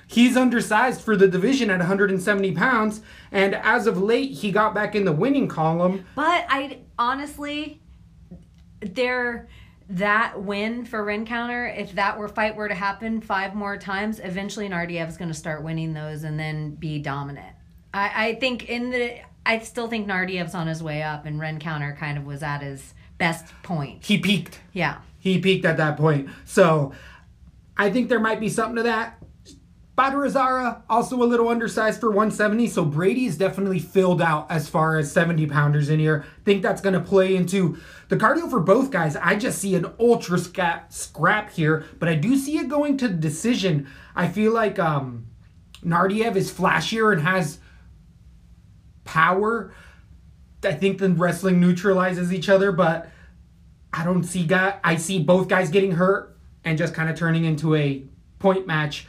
He's 0.08 0.38
undersized 0.38 1.02
for 1.02 1.16
the 1.16 1.28
division 1.28 1.70
at 1.70 1.80
170 1.80 2.52
pounds, 2.54 3.02
and 3.32 3.56
as 3.56 3.88
of 3.88 4.02
late, 4.02 4.32
he 4.32 4.52
got 4.52 4.76
back 4.76 4.96
in 4.96 5.06
the 5.06 5.12
winning 5.12 5.48
column. 5.48 6.06
But 6.16 6.46
I 6.50 6.80
honestly, 6.98 7.82
there 8.82 9.48
that 9.90 10.42
win 10.42 10.86
for 10.86 11.04
Rencountre, 11.04 11.78
if 11.78 11.94
that 11.94 12.18
were 12.18 12.28
fight 12.28 12.56
were 12.56 12.68
to 12.68 12.76
happen 12.76 13.22
five 13.22 13.54
more 13.54 13.78
times, 13.78 14.20
eventually 14.20 14.68
Naurdiev's 14.68 15.18
going 15.18 15.30
to 15.30 15.36
start 15.36 15.64
winning 15.64 15.94
those 15.94 16.24
and 16.24 16.40
then 16.40 16.76
be 16.76 17.00
dominant. 17.00 17.56
I, 17.94 18.30
I 18.30 18.36
think 18.36 18.68
in 18.68 18.90
the, 18.90 19.20
I 19.46 19.60
still 19.60 19.88
think 19.88 20.08
Naurdiev's 20.08 20.56
on 20.56 20.68
his 20.68 20.82
way 20.82 21.04
up, 21.04 21.26
and 21.26 21.40
Rencountre 21.40 21.96
kind 21.98 22.18
of 22.18 22.26
was 22.26 22.42
at 22.42 22.62
his 22.62 22.94
best 23.18 23.54
point. 23.64 24.04
He 24.04 24.18
peaked. 24.18 24.60
Yeah. 24.74 24.98
He 25.20 25.40
peaked 25.40 25.66
at 25.66 25.78
that 25.78 25.98
point. 25.98 26.30
So 26.46 26.94
I 27.78 27.90
think 27.92 28.10
there 28.10 28.20
might 28.20 28.40
be 28.40 28.50
something 28.50 28.78
to 28.78 28.84
that. 28.84 29.22
Badarazara, 29.98 30.82
also 30.90 31.22
a 31.22 31.24
little 31.24 31.48
undersized 31.48 32.02
for 32.02 32.10
170, 32.10 32.68
so 32.68 32.84
Brady 32.84 33.26
is 33.26 33.38
definitely 33.38 33.80
filled 33.80 34.22
out 34.22 34.52
as 34.52 34.68
far 34.68 34.98
as 34.98 35.10
70 35.10 35.48
pounders 35.48 35.90
in 35.90 36.00
here. 36.00 36.26
Think 36.44 36.62
that's 36.62 36.82
going 36.82 36.94
to 36.96 37.00
play 37.00 37.34
into 37.34 37.78
the 38.10 38.18
cardio 38.18 38.50
for 38.50 38.60
both 38.60 38.92
guys. 38.92 39.16
I 39.16 39.36
just 39.36 39.60
see 39.60 39.74
an 39.74 39.86
ultra 39.98 40.38
scrap, 40.38 41.52
here, 41.52 41.86
but 41.98 42.10
I 42.10 42.16
do 42.16 42.36
see 42.36 42.58
it 42.58 42.68
going 42.68 42.98
to 42.98 43.08
the 43.08 43.14
decision. 43.14 43.88
I 44.16 44.28
feel 44.28 44.52
like 44.52 44.80
um, 44.80 45.28
Naurdiev 45.82 46.36
is 46.36 46.52
flashier 46.52 47.14
and 47.14 47.22
has 47.22 47.60
power. 49.06 49.74
I 50.62 50.74
think 50.74 50.98
the 50.98 51.10
wrestling 51.10 51.62
neutralizes 51.62 52.34
each 52.34 52.50
other, 52.50 52.74
but 52.74 53.10
I 53.94 54.04
don't 54.04 54.24
see 54.26 54.46
guy. 54.46 54.78
I 54.84 54.98
see 54.98 55.24
both 55.24 55.48
guys 55.48 55.70
getting 55.70 55.92
hurt 55.92 56.38
and 56.66 56.78
just 56.78 56.94
kind 56.94 57.10
of 57.10 57.16
turning 57.16 57.46
into 57.46 57.76
a 57.76 58.04
point 58.40 58.68
match. 58.68 59.08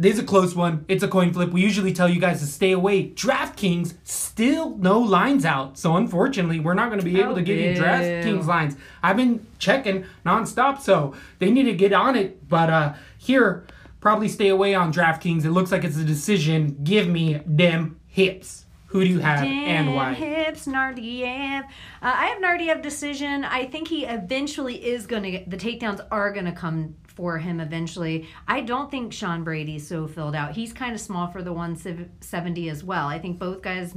This 0.00 0.14
is 0.14 0.20
a 0.20 0.24
close 0.24 0.54
one. 0.54 0.84
It's 0.86 1.02
a 1.02 1.08
coin 1.08 1.32
flip. 1.32 1.50
We 1.50 1.60
usually 1.60 1.92
tell 1.92 2.08
you 2.08 2.20
guys 2.20 2.38
to 2.40 2.46
stay 2.46 2.70
away. 2.70 3.10
DraftKings 3.10 3.94
still 4.04 4.76
no 4.76 5.00
lines 5.00 5.44
out, 5.44 5.76
so 5.76 5.96
unfortunately, 5.96 6.60
we're 6.60 6.74
not 6.74 6.88
going 6.88 7.00
to 7.00 7.04
be 7.04 7.18
able 7.20 7.32
Oh, 7.32 7.34
to 7.34 7.42
give 7.42 7.58
you. 7.58 7.74
DraftKings 7.74 8.46
lines. 8.46 8.76
I've 9.02 9.16
been 9.16 9.44
checking 9.58 10.04
nonstop, 10.24 10.80
so 10.80 11.14
they 11.40 11.50
need 11.50 11.64
to 11.64 11.74
get 11.74 11.92
on 11.92 12.14
it. 12.14 12.48
But 12.48 12.70
uh 12.70 12.92
here, 13.18 13.66
probably 14.00 14.28
stay 14.28 14.48
away 14.48 14.72
on 14.74 14.92
DraftKings. 14.92 15.44
It 15.44 15.50
looks 15.50 15.72
like 15.72 15.82
it's 15.82 15.96
a 15.96 16.04
decision. 16.04 16.78
Give 16.84 17.08
me 17.08 17.40
them 17.44 17.98
hips. 18.06 18.66
Who 18.86 19.04
do 19.04 19.10
you 19.10 19.18
have 19.18 19.42
and 19.42 19.86
Damn 19.88 19.94
why? 19.94 20.14
Hips, 20.14 20.66
Naurdiev. 20.66 21.62
Uh, 21.64 21.66
I 22.00 22.26
have 22.28 22.40
Naurdiev 22.40 22.80
decision. 22.82 23.44
I 23.44 23.66
think 23.66 23.88
he 23.88 24.06
eventually 24.06 24.76
is 24.76 25.06
going 25.06 25.24
to 25.24 25.30
get 25.30 25.50
the 25.50 25.58
takedowns 25.58 26.00
are 26.10 26.32
going 26.32 26.46
to 26.46 26.52
come 26.52 26.94
for 27.18 27.38
him 27.38 27.58
eventually. 27.58 28.28
I 28.46 28.60
don't 28.60 28.92
think 28.92 29.12
Sean 29.12 29.42
Brady's 29.42 29.88
so 29.88 30.06
filled 30.06 30.36
out. 30.36 30.54
He's 30.54 30.72
kind 30.72 30.94
of 30.94 31.00
small 31.00 31.26
for 31.32 31.42
the 31.42 31.52
170 31.52 32.68
as 32.68 32.84
well. 32.84 33.08
I 33.08 33.18
think 33.18 33.40
both 33.40 33.60
guys. 33.60 33.92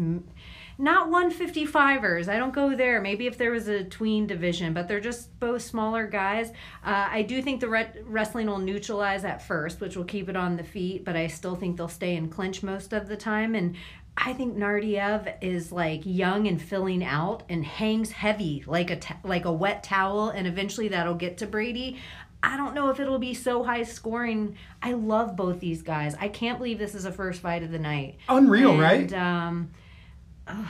Not 0.79 1.09
155ers. 1.11 2.27
I 2.27 2.39
don't 2.39 2.55
go 2.55 2.75
there. 2.75 2.99
Maybe 2.99 3.27
if 3.27 3.37
there 3.37 3.51
was 3.51 3.67
a 3.67 3.83
tween 3.83 4.25
division, 4.25 4.73
but 4.73 4.87
they're 4.87 4.99
just 4.99 5.39
both 5.39 5.61
smaller 5.61 6.07
guys. 6.07 6.49
Uh, 6.83 7.07
I 7.11 7.21
do 7.21 7.43
think 7.43 7.61
the 7.61 7.69
re- 7.69 7.91
wrestling 8.05 8.47
will 8.47 8.57
neutralize 8.57 9.23
at 9.23 9.45
first, 9.45 9.79
which 9.79 9.95
will 9.95 10.05
keep 10.05 10.27
it 10.27 10.35
on 10.35 10.57
the 10.57 10.63
feet, 10.63 11.05
but 11.05 11.15
I 11.15 11.27
still 11.27 11.55
think 11.55 11.77
they'll 11.77 11.87
stay 11.87 12.15
in 12.15 12.29
clinch 12.29 12.63
most 12.63 12.91
of 12.91 13.07
the 13.07 13.17
time. 13.17 13.53
And 13.53 13.75
I 14.17 14.33
think 14.33 14.57
Naurdiev 14.57 15.35
is 15.41 15.71
like 15.71 16.01
young 16.03 16.47
and 16.47 16.61
filling 16.61 17.03
out 17.03 17.43
and 17.47 17.65
hangs 17.65 18.11
heavy 18.11 18.63
like 18.67 18.91
a 18.91 18.97
t- 18.97 19.15
like 19.23 19.45
a 19.45 19.51
wet 19.51 19.83
towel, 19.83 20.29
and 20.29 20.45
eventually 20.47 20.89
that'll 20.89 21.15
get 21.15 21.37
to 21.37 21.47
Brady. 21.47 21.97
I 22.43 22.57
don't 22.57 22.73
know 22.73 22.89
if 22.89 22.99
it'll 22.99 23.19
be 23.19 23.33
so 23.33 23.63
high 23.63 23.83
scoring. 23.83 24.55
I 24.81 24.93
love 24.93 25.35
both 25.35 25.59
these 25.59 25.81
guys. 25.83 26.15
I 26.19 26.27
can't 26.27 26.57
believe 26.57 26.79
this 26.79 26.95
is 26.95 27.05
a 27.05 27.11
first 27.11 27.41
fight 27.41 27.61
of 27.63 27.71
the 27.71 27.79
night. 27.79 28.17
Unreal, 28.29 28.71
And, 28.71 28.81
right? 28.81 29.13
Um, 29.13 29.69
ugh, 30.47 30.65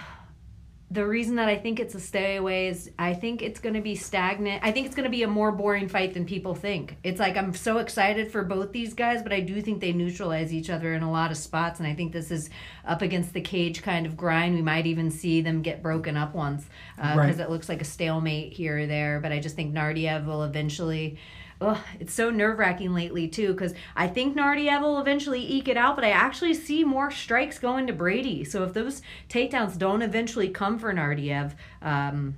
the 0.90 1.08
reason 1.08 1.38
that 1.38 1.48
I 1.48 1.56
think 1.58 1.80
it's 1.80 1.96
a 1.96 2.02
stay 2.02 2.36
away 2.36 2.68
is 2.68 2.92
I 3.00 3.14
think 3.14 3.42
it's 3.42 3.62
going 3.62 3.76
to 3.76 3.82
be 3.82 3.96
stagnant. 3.96 4.62
I 4.62 4.74
think 4.74 4.86
it's 4.88 4.96
going 4.96 5.06
to 5.06 5.10
be 5.10 5.24
a 5.24 5.28
more 5.30 5.54
boring 5.54 5.88
fight 5.88 6.14
than 6.14 6.26
people 6.26 6.54
think. 6.54 6.98
It's 7.06 7.18
like 7.18 7.38
I'm 7.38 7.54
so 7.54 7.78
excited 7.78 8.30
for 8.30 8.44
both 8.44 8.74
these 8.74 8.94
guys, 8.94 9.24
but 9.24 9.32
I 9.32 9.40
do 9.40 9.62
think 9.62 9.80
they 9.80 9.94
neutralize 9.94 10.54
each 10.54 10.70
other 10.70 10.94
in 10.94 11.02
a 11.04 11.10
lot 11.10 11.32
of 11.32 11.38
spots. 11.38 11.80
And 11.80 11.88
I 11.88 11.96
think 11.96 12.12
this 12.12 12.30
is 12.30 12.50
up 12.86 13.02
against 13.02 13.32
the 13.34 13.40
cage 13.40 13.82
kind 13.82 14.06
of 14.06 14.18
grind. 14.18 14.56
We 14.56 14.62
might 14.62 14.86
even 14.86 15.10
see 15.10 15.40
them 15.40 15.62
get 15.62 15.82
broken 15.82 16.18
up 16.18 16.36
once 16.36 16.66
because 16.98 17.18
Right. 17.18 17.40
it 17.40 17.50
looks 17.50 17.70
like 17.70 17.80
a 17.80 17.86
stalemate 17.86 18.52
here 18.52 18.80
or 18.80 18.86
there. 18.86 19.22
But 19.22 19.32
I 19.32 19.40
just 19.40 19.56
think 19.56 19.74
Naurdiev 19.74 20.26
will 20.26 20.44
eventually. 20.44 21.18
Ugh, 21.62 21.78
it's 22.00 22.14
so 22.14 22.32
nerve 22.32 22.58
wracking 22.58 22.94
lately 22.94 23.28
too 23.28 23.54
because 23.54 23.74
I 23.96 24.08
think 24.08 24.36
Naurdiev 24.36 24.82
will 24.82 25.00
eventually 25.00 25.40
eke 25.40 25.68
it 25.68 25.78
out, 25.78 25.96
but 25.96 26.04
I 26.04 26.10
actually 26.10 26.56
see 26.56 26.84
more 26.84 27.12
strikes 27.12 27.60
going 27.60 27.86
to 27.88 27.94
Brady. 27.94 28.44
So 28.44 28.64
if 28.64 28.74
those 28.74 29.04
takedowns 29.30 29.78
don't 29.78 30.02
eventually 30.02 30.50
come 30.50 30.80
for 30.80 30.92
Naurdiev, 30.92 31.54
um, 31.84 32.36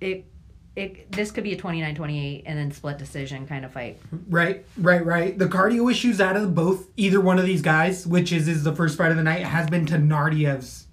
it 0.00 0.24
it 0.76 1.12
this 1.12 1.30
could 1.30 1.44
be 1.44 1.52
a 1.52 1.60
29-28 1.60 2.44
and 2.46 2.58
then 2.58 2.72
split 2.72 2.98
decision 2.98 3.46
kind 3.46 3.64
of 3.64 3.72
fight. 3.72 4.00
Right, 4.28 4.64
right, 4.78 5.04
right. 5.04 5.38
The 5.38 5.46
cardio 5.46 5.90
issues 5.90 6.20
out 6.20 6.36
of 6.36 6.54
both 6.54 6.88
either 6.96 7.20
one 7.20 7.38
of 7.38 7.44
these 7.44 7.62
guys, 7.62 8.06
which 8.06 8.32
is 8.32 8.48
is 8.48 8.64
the 8.64 8.74
first 8.74 8.96
fight 8.96 9.10
of 9.10 9.18
the 9.18 9.22
night, 9.22 9.42
has 9.42 9.68
been 9.68 9.84
to 9.86 9.96
Naurdiev's 9.96 10.87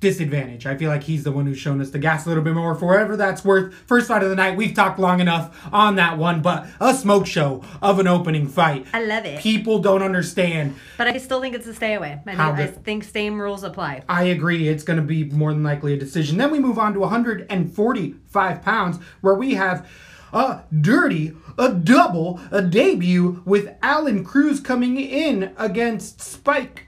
disadvantage. 0.00 0.66
I 0.66 0.76
feel 0.76 0.90
like 0.90 1.04
he's 1.04 1.24
the 1.24 1.32
one 1.32 1.46
who's 1.46 1.58
shown 1.58 1.80
us 1.80 1.90
the 1.90 1.98
gas 1.98 2.26
a 2.26 2.28
little 2.28 2.44
bit 2.44 2.54
more 2.54 2.74
for 2.74 2.86
whatever 2.86 3.16
that's 3.16 3.44
worth. 3.44 3.74
First 3.86 4.08
fight 4.08 4.22
of 4.22 4.28
the 4.28 4.36
night, 4.36 4.56
we've 4.56 4.74
talked 4.74 4.98
long 4.98 5.20
enough 5.20 5.68
on 5.72 5.96
that 5.96 6.18
one, 6.18 6.42
but 6.42 6.66
a 6.80 6.94
smoke 6.94 7.26
show 7.26 7.64
of 7.80 7.98
an 7.98 8.06
opening 8.06 8.46
fight. 8.46 8.86
I 8.92 9.02
love 9.04 9.24
it. 9.24 9.40
People 9.40 9.78
don't 9.78 10.02
understand. 10.02 10.76
But 10.98 11.08
I 11.08 11.16
still 11.16 11.40
think 11.40 11.54
it's 11.54 11.66
a 11.66 11.74
stay 11.74 11.94
away. 11.94 12.20
I, 12.26 12.30
mean, 12.30 12.40
I 12.40 12.66
think 12.66 13.04
same 13.04 13.40
rules 13.40 13.62
apply. 13.62 14.02
I 14.08 14.24
agree. 14.24 14.68
It's 14.68 14.84
going 14.84 14.98
to 14.98 15.04
be 15.04 15.24
more 15.24 15.52
than 15.52 15.62
likely 15.62 15.94
a 15.94 15.98
decision. 15.98 16.36
Then 16.36 16.50
we 16.50 16.60
move 16.60 16.78
on 16.78 16.92
to 16.92 17.00
145 17.00 18.62
pounds, 18.62 18.98
where 19.22 19.34
we 19.34 19.54
have 19.54 19.88
a 20.32 20.62
dirty, 20.78 21.32
a 21.58 21.72
double, 21.72 22.40
a 22.50 22.60
debut 22.60 23.42
with 23.46 23.74
Alan 23.82 24.24
Cruz 24.24 24.60
coming 24.60 24.98
in 24.98 25.54
against 25.56 26.20
Spike 26.20 26.85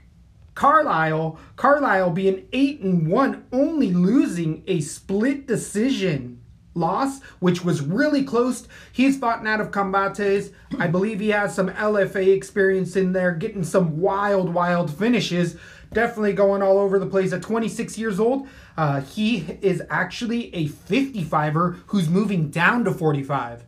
Carlyle. 0.59 1.39
Carlyle 1.55 2.09
being 2.09 2.45
8 2.51 2.81
and 2.81 3.07
1, 3.07 3.45
only 3.53 3.93
losing 3.93 4.61
a 4.67 4.81
split 4.81 5.47
decision 5.47 6.41
loss, 6.73 7.23
which 7.39 7.63
was 7.63 7.79
really 7.79 8.25
close. 8.25 8.67
He's 8.91 9.17
fought 9.17 9.47
out 9.47 9.61
of 9.61 9.71
combates. 9.71 10.51
I 10.77 10.87
believe 10.87 11.21
he 11.21 11.29
has 11.29 11.55
some 11.55 11.69
LFA 11.69 12.35
experience 12.35 12.97
in 12.97 13.13
there, 13.13 13.31
getting 13.31 13.63
some 13.63 14.01
wild, 14.01 14.53
wild 14.53 14.93
finishes. 14.93 15.55
definitely 15.93 16.33
going 16.33 16.61
all 16.61 16.77
over 16.77 16.99
the 16.99 17.07
place. 17.07 17.31
At 17.31 17.41
26 17.41 17.97
years 17.97 18.19
old, 18.19 18.45
uh, 18.75 18.99
he 18.99 19.57
is 19.61 19.81
actually 19.89 20.53
a 20.53 20.67
55er 20.67 21.79
who's 21.87 22.09
moving 22.09 22.49
down 22.49 22.83
to 22.83 22.91
45. 22.91 23.63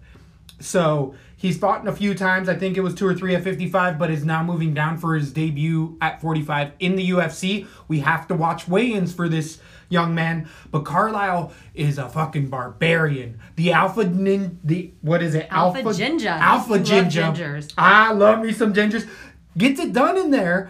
So 0.60 1.16
he's 1.42 1.58
fought 1.58 1.82
in 1.82 1.88
a 1.88 1.96
few 1.96 2.14
times. 2.14 2.48
I 2.48 2.54
think 2.56 2.78
it 2.78 2.82
was 2.82 2.94
two 2.94 3.08
or 3.08 3.16
three 3.16 3.34
at 3.34 3.44
55, 3.44 3.98
but 3.98 4.12
is 4.12 4.24
now 4.24 4.44
moving 4.44 4.76
down 4.76 4.98
for 5.00 5.16
his 5.16 5.34
debut 5.34 5.98
at 6.00 6.22
45 6.22 6.74
in 6.80 6.96
the 6.96 7.10
UFC. 7.10 7.68
We 7.88 8.02
have 8.02 8.28
to 8.28 8.36
watch 8.36 8.68
weigh-ins 8.68 9.12
for 9.12 9.28
this 9.28 9.60
young 9.90 10.14
man. 10.14 10.48
But 10.70 10.86
Carlyle 10.86 11.52
is 11.74 11.98
a 11.98 12.08
fucking 12.08 12.50
barbarian. 12.50 13.40
The 13.56 13.74
alpha 13.74 14.04
nin, 14.06 14.60
the 14.64 14.94
what 15.02 15.24
is 15.24 15.34
it? 15.34 15.48
Alpha 15.50 15.92
ginger. 15.96 16.30
Alpha 16.30 16.74
You 16.74 16.78
love 16.78 16.86
ginger. 16.86 17.22
gingers. 17.24 17.74
I 17.76 18.12
love 18.14 18.42
me 18.42 18.54
some 18.54 18.72
gingers. 18.74 19.10
Gets 19.58 19.80
it 19.80 19.94
done 19.94 20.18
in 20.18 20.30
there. 20.30 20.70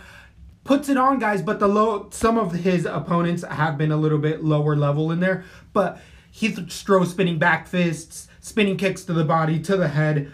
Puts 0.64 0.88
it 0.90 0.96
on, 0.98 1.20
guys. 1.20 1.42
But 1.42 1.60
the 1.60 1.68
low, 1.68 2.08
some 2.12 2.38
of 2.38 2.54
his 2.54 2.86
opponents 2.86 3.44
have 3.44 3.78
been 3.78 3.92
a 3.92 3.98
little 3.98 4.20
bit 4.20 4.44
lower 4.44 4.76
level 4.76 5.12
in 5.12 5.20
there. 5.20 5.44
But 5.74 6.00
he 6.32 6.50
throws 6.50 7.12
spinning 7.12 7.38
back 7.38 7.68
fists, 7.68 8.28
spinning 8.40 8.78
kicks 8.78 9.04
to 9.04 9.14
the 9.14 9.26
body, 9.26 9.60
to 9.60 9.76
the 9.76 9.90
head, 9.90 10.32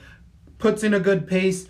puts 0.57 0.83
in 0.83 0.93
a 0.93 0.99
good 0.99 1.27
pace. 1.27 1.67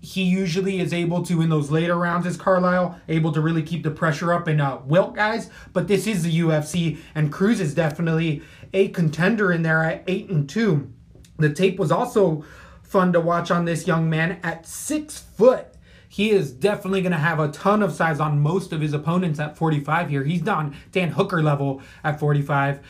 He 0.00 0.22
usually 0.22 0.80
is 0.80 0.94
able 0.94 1.22
to, 1.24 1.42
in 1.42 1.50
those 1.50 1.70
later 1.70 1.96
rounds, 1.96 2.26
as 2.26 2.36
Carlyle, 2.36 2.98
able 3.08 3.32
to 3.32 3.40
really 3.40 3.62
keep 3.62 3.82
the 3.82 3.90
pressure 3.90 4.32
up 4.32 4.46
and 4.46 4.60
uh, 4.60 4.78
wilt 4.84 5.14
guys. 5.14 5.50
But 5.72 5.88
this 5.88 6.06
is 6.06 6.22
the 6.22 6.40
UFC, 6.40 6.98
and 7.14 7.30
Cruz 7.30 7.60
is 7.60 7.74
definitely 7.74 8.42
a 8.72 8.88
contender 8.88 9.52
in 9.52 9.62
there 9.62 9.82
at 9.82 10.04
eight 10.06 10.30
and 10.30 10.48
two. 10.48 10.90
The 11.38 11.52
tape 11.52 11.78
was 11.78 11.90
also 11.90 12.44
fun 12.82 13.12
to 13.12 13.20
watch 13.20 13.50
on 13.50 13.66
this 13.66 13.86
young 13.86 14.08
man 14.08 14.40
at 14.42 14.66
six 14.66 15.18
foot. 15.18 15.66
He 16.08 16.30
is 16.30 16.50
definitely 16.50 17.02
going 17.02 17.12
to 17.12 17.18
have 17.18 17.38
a 17.38 17.52
ton 17.52 17.84
of 17.84 17.92
size 17.92 18.18
on 18.18 18.40
most 18.40 18.72
of 18.72 18.80
his 18.80 18.92
opponents 18.92 19.38
at 19.38 19.56
45 19.56 20.10
here. 20.10 20.24
He's 20.24 20.46
on 20.48 20.74
Dan 20.90 21.10
Hooker 21.10 21.40
level 21.40 21.80
at 22.02 22.18
45 22.18 22.80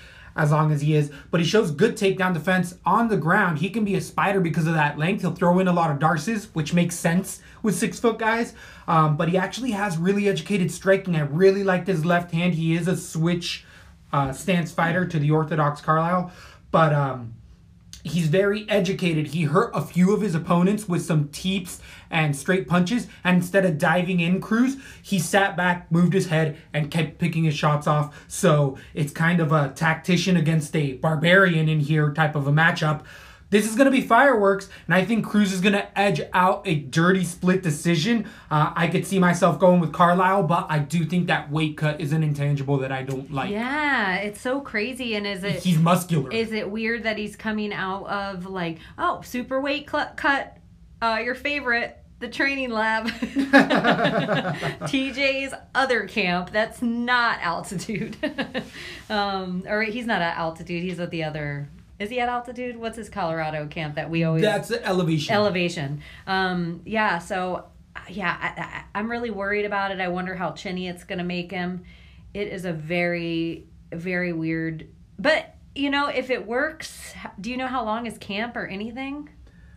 as 0.41 0.51
long 0.51 0.73
as 0.73 0.81
he 0.81 0.95
is, 0.95 1.13
but 1.31 1.39
he 1.39 1.47
shows 1.47 1.71
good 1.71 1.97
takedown 1.97 2.33
defense 2.33 2.75
on 2.87 3.09
the 3.09 3.17
ground. 3.19 3.59
He 3.59 3.69
can 3.69 3.85
be 3.85 3.95
a 3.95 4.01
spider 4.01 4.41
because 4.41 4.67
of 4.67 4.73
that 4.73 4.99
length. 4.99 5.21
He'll 5.21 5.35
throw 5.35 5.59
in 5.59 5.69
a 5.69 5.73
lot 5.73 5.91
of 5.91 5.99
D'Arces, 5.99 6.47
which 6.55 6.73
makes 6.73 6.97
sense 6.97 7.43
with 7.63 7.75
six 7.75 8.01
foot 8.01 8.19
guys. 8.19 8.55
Um, 8.89 9.19
but 9.19 9.29
he 9.29 9.37
actually 9.37 9.73
has 9.73 9.99
really 9.99 10.31
educated 10.31 10.73
striking. 10.73 11.15
I 11.15 11.21
really 11.21 11.63
liked 11.63 11.87
his 11.87 12.07
left 12.07 12.33
hand. 12.33 12.55
He 12.55 12.75
is 12.75 12.89
a 12.89 12.97
switch 12.97 13.67
uh, 14.15 14.33
stance 14.33 14.73
fighter 14.73 15.07
to 15.07 15.19
the 15.19 15.31
orthodox 15.31 15.83
Carlyle, 15.83 16.33
but 16.71 16.95
um, 16.95 17.35
he's 18.03 18.29
very 18.29 18.69
educated. 18.69 19.29
He 19.29 19.45
hurt 19.45 19.71
a 19.75 19.83
few 19.83 20.13
of 20.15 20.21
his 20.21 20.35
opponents 20.35 20.89
with 20.89 21.03
some 21.03 21.29
teeps 21.29 21.81
and 22.11 22.35
straight 22.35 22.67
punches, 22.67 23.07
and 23.25 23.37
instead 23.37 23.65
of 23.65 23.79
diving 23.79 24.21
in 24.21 24.41
Cruz, 24.41 24.77
he 25.03 25.19
sat 25.19 25.57
back, 25.57 25.91
moved 25.93 26.13
his 26.13 26.27
head, 26.27 26.57
and 26.73 26.91
kept 26.91 27.19
picking 27.19 27.45
his 27.45 27.55
shots 27.55 27.87
off. 27.87 28.25
So 28.29 28.79
it's 28.95 29.13
kind 29.13 29.41
of 29.41 29.53
a 29.53 29.71
tactician 29.71 30.37
against 30.37 30.75
a 30.75 30.95
barbarian 30.95 31.69
in 31.69 31.81
here 31.81 32.13
type 32.13 32.35
of 32.35 32.47
a 32.47 32.53
matchup. 32.53 33.03
This 33.51 33.67
is 33.69 33.75
going 33.75 33.87
to 33.87 33.91
be 33.91 34.01
fireworks, 34.01 34.69
and 34.87 34.95
I 34.95 35.05
think 35.05 35.27
Cruz 35.27 35.53
is 35.53 35.61
going 35.61 35.73
to 35.73 35.99
edge 35.99 36.21
out 36.33 36.63
a 36.67 36.77
dirty 36.77 37.25
split 37.25 37.63
decision. 37.65 38.27
Uh, 38.49 38.73
I 38.77 38.87
could 38.87 39.05
see 39.05 39.19
myself 39.19 39.59
going 39.59 39.81
with 39.81 39.93
Carlyle, 39.93 40.45
but 40.45 40.67
I 40.69 40.79
do 40.79 41.05
think 41.05 41.27
that 41.27 41.51
weight 41.51 41.77
cut 41.77 42.01
is 42.01 42.13
an 42.13 42.23
intangible 42.23 42.79
that 42.79 42.93
I 42.93 43.03
don't 43.03 43.33
like. 43.33 43.51
Yeah, 43.51 44.17
it's 44.19 44.41
so 44.41 44.61
crazy. 44.61 45.17
And 45.17 45.27
is 45.27 45.43
it 45.43 45.63
He's 45.65 45.79
muscular. 45.79 46.31
is 46.33 46.53
it 46.53 46.71
weird 46.71 47.03
that 47.03 47.19
he's 47.19 47.35
coming 47.35 47.73
out 47.73 48.07
of 48.07 48.47
like 48.47 48.79
oh 48.97 49.21
super 49.23 49.61
weight 49.61 49.91
cl- 49.91 50.13
cut, 50.17 50.57
uh, 51.03 51.21
your 51.23 51.35
favorite. 51.35 51.97
The 52.21 52.29
training 52.29 52.69
lab, 52.69 53.07
TJ's 54.83 55.55
other 55.75 56.07
camp. 56.07 56.51
That's 56.53 56.83
not 56.83 57.39
altitude, 57.41 58.17
um, 59.11 59.65
or 59.67 59.83
he's 59.83 60.07
not 60.07 60.21
at 60.21 60.37
altitude. 60.37 60.83
He's 60.83 61.01
at 61.01 61.11
the 61.11 61.25
other. 61.25 61.69
Is 62.01 62.09
he 62.09 62.19
at 62.19 62.31
altitude? 62.31 62.79
What's 62.79 62.97
his 62.97 63.11
Colorado 63.11 63.67
camp 63.67 63.97
that 63.97 64.09
we 64.09 64.25
always 64.25 64.43
That's 64.43 64.69
the 64.69 64.85
elevation. 64.85 65.35
elevation. 65.35 66.03
Um, 66.27 66.81
yeah, 66.87 67.19
so 67.19 67.67
yeah, 68.09 68.37
I, 68.41 68.61
I, 68.61 68.99
I'm 68.99 69.11
really 69.11 69.31
worried 69.31 69.67
about 69.67 69.91
it. 69.91 70.01
I 70.01 70.09
wonder 70.09 70.35
how 70.35 70.53
chinny 70.53 70.89
it's 70.89 71.05
gonna 71.05 71.25
make 71.25 71.51
him. 71.51 71.85
It 72.33 72.49
is 72.49 72.65
a 72.65 72.73
very, 72.73 73.67
very 73.93 74.33
weird. 74.33 74.89
But 75.19 75.55
you 75.75 75.91
know, 75.91 76.09
if 76.09 76.31
it 76.31 76.47
works, 76.47 77.13
do 77.39 77.51
you 77.51 77.59
know 77.59 77.67
how 77.67 77.85
long 77.85 78.07
is 78.07 78.17
camp 78.17 78.57
or 78.57 78.67
anything? 78.67 79.29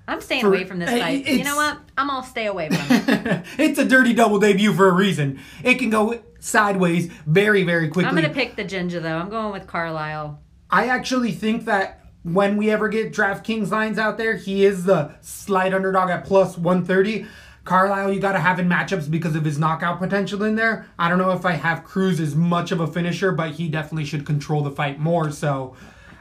I'm 0.07 0.21
staying 0.21 0.41
For- 0.41 0.47
away 0.47 0.63
from 0.63 0.79
this 0.79 0.89
fight. 0.89 1.27
You 1.27 1.43
know 1.43 1.57
what? 1.57 1.77
I'm 1.97 2.07
gonna 2.07 2.25
stay 2.25 2.45
away 2.45 2.69
from 2.69 2.85
it. 2.89 3.45
it's 3.57 3.79
a 3.79 3.85
dirty 3.85 4.13
double 4.13 4.39
debut 4.39 4.73
for 4.73 4.87
a 4.87 4.93
reason. 4.93 5.39
It 5.61 5.75
can 5.75 5.89
go 5.89 6.21
sideways 6.39 7.07
very, 7.25 7.63
very 7.63 7.89
quickly. 7.89 8.07
I'm 8.07 8.15
gonna 8.15 8.33
pick 8.33 8.55
the 8.55 8.63
ginger 8.63 9.01
though. 9.01 9.17
I'm 9.17 9.29
going 9.29 9.51
with 9.51 9.67
Carlyle. 9.67 10.39
I 10.69 10.87
actually 10.87 11.31
think 11.31 11.65
that 11.65 12.02
when 12.23 12.57
we 12.57 12.69
ever 12.71 12.87
get 12.89 13.13
DraftKings 13.13 13.69
lines 13.69 13.97
out 13.97 14.17
there, 14.17 14.35
he 14.35 14.65
is 14.65 14.85
the 14.85 15.13
slight 15.21 15.73
underdog 15.73 16.09
at 16.09 16.25
plus 16.25 16.57
130. 16.57 17.25
Carlyle, 17.65 18.11
you 18.11 18.19
got 18.19 18.33
to 18.33 18.39
have 18.39 18.59
in 18.59 18.67
matchups 18.67 19.09
because 19.09 19.35
of 19.35 19.45
his 19.45 19.57
knockout 19.57 19.99
potential 19.99 20.43
in 20.43 20.55
there. 20.55 20.85
I 20.99 21.07
don't 21.07 21.17
know 21.17 21.31
if 21.31 21.45
I 21.45 21.53
have 21.53 21.83
Cruz 21.83 22.19
as 22.19 22.35
much 22.35 22.71
of 22.71 22.79
a 22.81 22.87
finisher, 22.87 23.31
but 23.31 23.51
he 23.51 23.69
definitely 23.69 24.05
should 24.05 24.25
control 24.25 24.61
the 24.63 24.71
fight 24.71 24.99
more. 24.99 25.31
So 25.31 25.75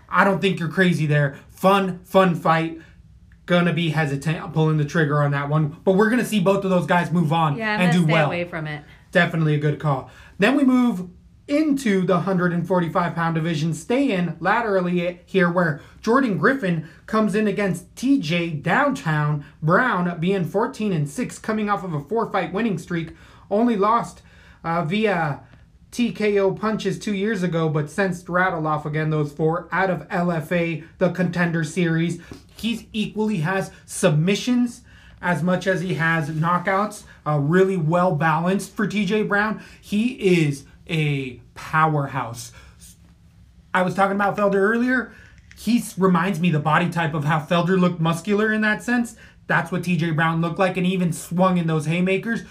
I 0.09 0.23
don't 0.25 0.41
think 0.41 0.61
you're 0.61 0.69
crazy 0.69 1.07
there. 1.07 1.37
Fun, 1.49 2.01
fun 2.05 2.35
fight. 2.37 2.81
Gonna 3.47 3.73
be 3.73 3.91
hesitant 3.91 4.53
pulling 4.53 4.77
the 4.77 4.85
trigger 4.85 5.21
on 5.21 5.33
that 5.33 5.49
one, 5.49 5.77
but 5.85 5.93
we're 5.93 6.11
gonna 6.11 6.25
see 6.25 6.39
both 6.39 6.63
of 6.63 6.71
those 6.71 6.87
guys 6.87 7.11
move 7.11 7.33
on 7.33 7.57
Yeah, 7.57 7.81
and 7.81 7.93
do 7.93 8.05
stay 8.05 8.13
well 8.13 8.27
away 8.27 8.45
from 8.45 8.69
it. 8.69 8.85
definitely 9.11 9.57
a 9.57 9.59
good 9.59 9.81
call. 9.81 10.11
Then 10.39 10.57
we 10.57 10.63
move 10.63 11.09
into 11.49 12.07
the 12.07 12.15
145 12.15 13.15
pound 13.15 13.35
division, 13.35 13.75
stay 13.75 14.13
in 14.13 14.37
laterally 14.41 15.21
here 15.27 15.51
where 15.51 15.81
Jordan 16.01 16.39
Griffin 16.39 16.89
comes 17.07 17.35
in 17.35 17.47
against 17.47 17.95
TJ 17.95 18.63
Downtown 18.63 19.45
Brown, 19.63 20.19
being 20.21 20.45
14 20.45 20.93
and 20.93 21.09
6, 21.09 21.39
coming 21.39 21.69
off 21.69 21.85
of 21.85 21.95
a 21.95 22.01
four 22.01 22.31
fight 22.31 22.53
winning 22.53 22.79
streak. 22.79 23.11
Only 23.51 23.77
lost 23.77 24.23
uh, 24.65 24.85
via 24.85 25.43
TKO 25.91 26.59
punches 26.59 26.99
two 26.99 27.15
years 27.15 27.43
ago, 27.43 27.69
but 27.69 27.91
since 27.91 28.27
rattle 28.29 28.67
off 28.67 28.87
again 28.87 29.11
those 29.11 29.31
four 29.31 29.69
out 29.71 29.91
of 29.91 30.09
LFA, 30.09 30.85
the 30.99 31.11
contender 31.11 31.65
series. 31.65 32.21
He's 32.57 32.85
equally 32.93 33.39
has 33.39 33.71
submissions 33.85 34.83
as 35.21 35.43
much 35.43 35.67
as 35.67 35.83
he 35.83 35.95
has 35.95 36.31
knockouts. 36.31 37.05
Uh, 37.27 37.39
really 37.39 37.77
well 37.77 38.15
balanced 38.15 38.75
for 38.75 38.87
TJ 38.87 39.29
Brown. 39.29 39.63
He 39.81 40.13
is 40.45 40.65
a 40.89 41.41
powerhouse. 41.55 42.53
I 43.75 43.83
was 43.83 43.95
talking 43.95 44.17
about 44.17 44.37
Felder 44.37 44.57
earlier. 44.57 45.13
He 45.59 45.83
reminds 45.97 46.41
me 46.41 46.51
the 46.51 46.59
body 46.59 46.91
type 46.91 47.15
of 47.15 47.25
how 47.25 47.39
Felder 47.41 47.79
looked 47.79 48.01
muscular 48.01 48.53
in 48.53 48.61
that 48.63 48.83
sense. 48.83 49.17
That's 49.47 49.71
what 49.73 49.83
TJ 49.83 50.15
Brown 50.15 50.41
looked 50.41 50.59
like, 50.59 50.77
and 50.77 50.87
even 50.87 51.13
swung 51.13 51.59
in 51.59 51.67
those 51.67 51.87
haymakers. 51.87 52.43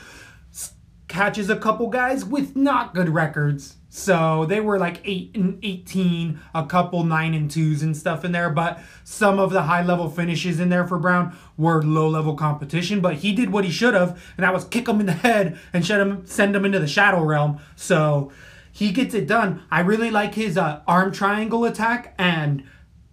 Catches 1.08 1.50
a 1.50 1.58
couple 1.58 1.88
guys 1.88 2.24
with 2.24 2.56
not 2.56 2.94
good 2.94 3.10
records. 3.10 3.76
So 3.94 4.46
they 4.46 4.62
were 4.62 4.80
like 4.80 5.02
8 5.04 5.32
and 5.36 5.60
18, 5.62 6.40
a 6.56 6.66
couple 6.66 7.04
9 7.04 7.34
and 7.34 7.52
2s 7.52 7.84
and 7.84 7.96
stuff 7.96 8.24
in 8.24 8.32
there. 8.32 8.50
But 8.50 8.80
some 9.04 9.38
of 9.38 9.52
the 9.52 9.64
high 9.64 9.84
level 9.84 10.10
finishes 10.10 10.62
in 10.62 10.70
there 10.70 10.88
for 10.88 10.98
Brown 10.98 11.36
were 11.58 11.84
low 11.84 12.08
level 12.08 12.36
competition. 12.36 13.02
But 13.02 13.16
he 13.16 13.34
did 13.34 13.52
what 13.52 13.66
he 13.66 13.70
should 13.70 13.94
have, 13.94 14.12
and 14.38 14.46
that 14.46 14.54
was 14.54 14.64
kick 14.64 14.88
him 14.88 15.02
in 15.02 15.08
the 15.08 15.12
head 15.12 15.60
and 15.74 15.86
send 15.86 16.02
him, 16.02 16.26
send 16.26 16.56
him 16.56 16.64
into 16.64 16.80
the 16.80 16.88
shadow 16.88 17.22
realm. 17.22 17.60
So 17.76 18.32
he 18.72 18.94
gets 18.94 19.14
it 19.14 19.28
done. 19.28 19.62
I 19.70 19.82
really 19.82 20.10
like 20.10 20.36
his 20.36 20.58
uh, 20.58 20.84
arm 20.88 21.12
triangle 21.12 21.66
attack 21.66 22.16
and 22.18 22.64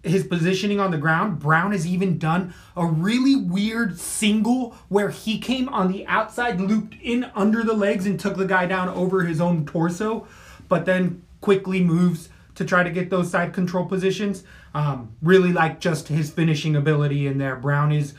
his 0.01 0.25
positioning 0.25 0.79
on 0.79 0.91
the 0.91 0.97
ground. 0.97 1.39
Brown 1.39 1.73
has 1.73 1.85
even 1.85 2.17
done 2.17 2.53
a 2.77 2.85
really 2.85 3.35
weird 3.35 3.99
single 3.99 4.77
where 4.87 5.09
he 5.09 5.39
came 5.39 5.67
on 5.67 5.91
the 5.91 6.07
outside, 6.07 6.61
looped 6.61 6.95
in 7.01 7.29
under 7.35 7.63
the 7.63 7.73
legs, 7.73 8.05
and 8.05 8.17
took 8.17 8.37
the 8.37 8.45
guy 8.45 8.65
down 8.65 8.87
over 8.87 9.25
his 9.25 9.41
own 9.41 9.65
torso, 9.65 10.25
but 10.69 10.85
then 10.85 11.23
quickly 11.41 11.83
moves 11.83 12.29
to 12.55 12.65
try 12.65 12.83
to 12.83 12.89
get 12.89 13.09
those 13.09 13.29
side 13.31 13.53
control 13.53 13.85
positions. 13.85 14.43
Um, 14.73 15.15
really 15.21 15.51
like 15.51 15.79
just 15.79 16.07
his 16.07 16.29
finishing 16.31 16.75
ability 16.75 17.27
in 17.27 17.37
there. 17.37 17.55
Brown 17.55 17.91
is 17.91 18.13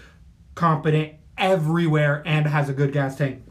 competent 0.55 1.15
everywhere 1.39 2.23
and 2.27 2.47
has 2.47 2.69
a 2.69 2.73
good 2.73 2.93
gas 2.93 3.17
tank. 3.17 3.43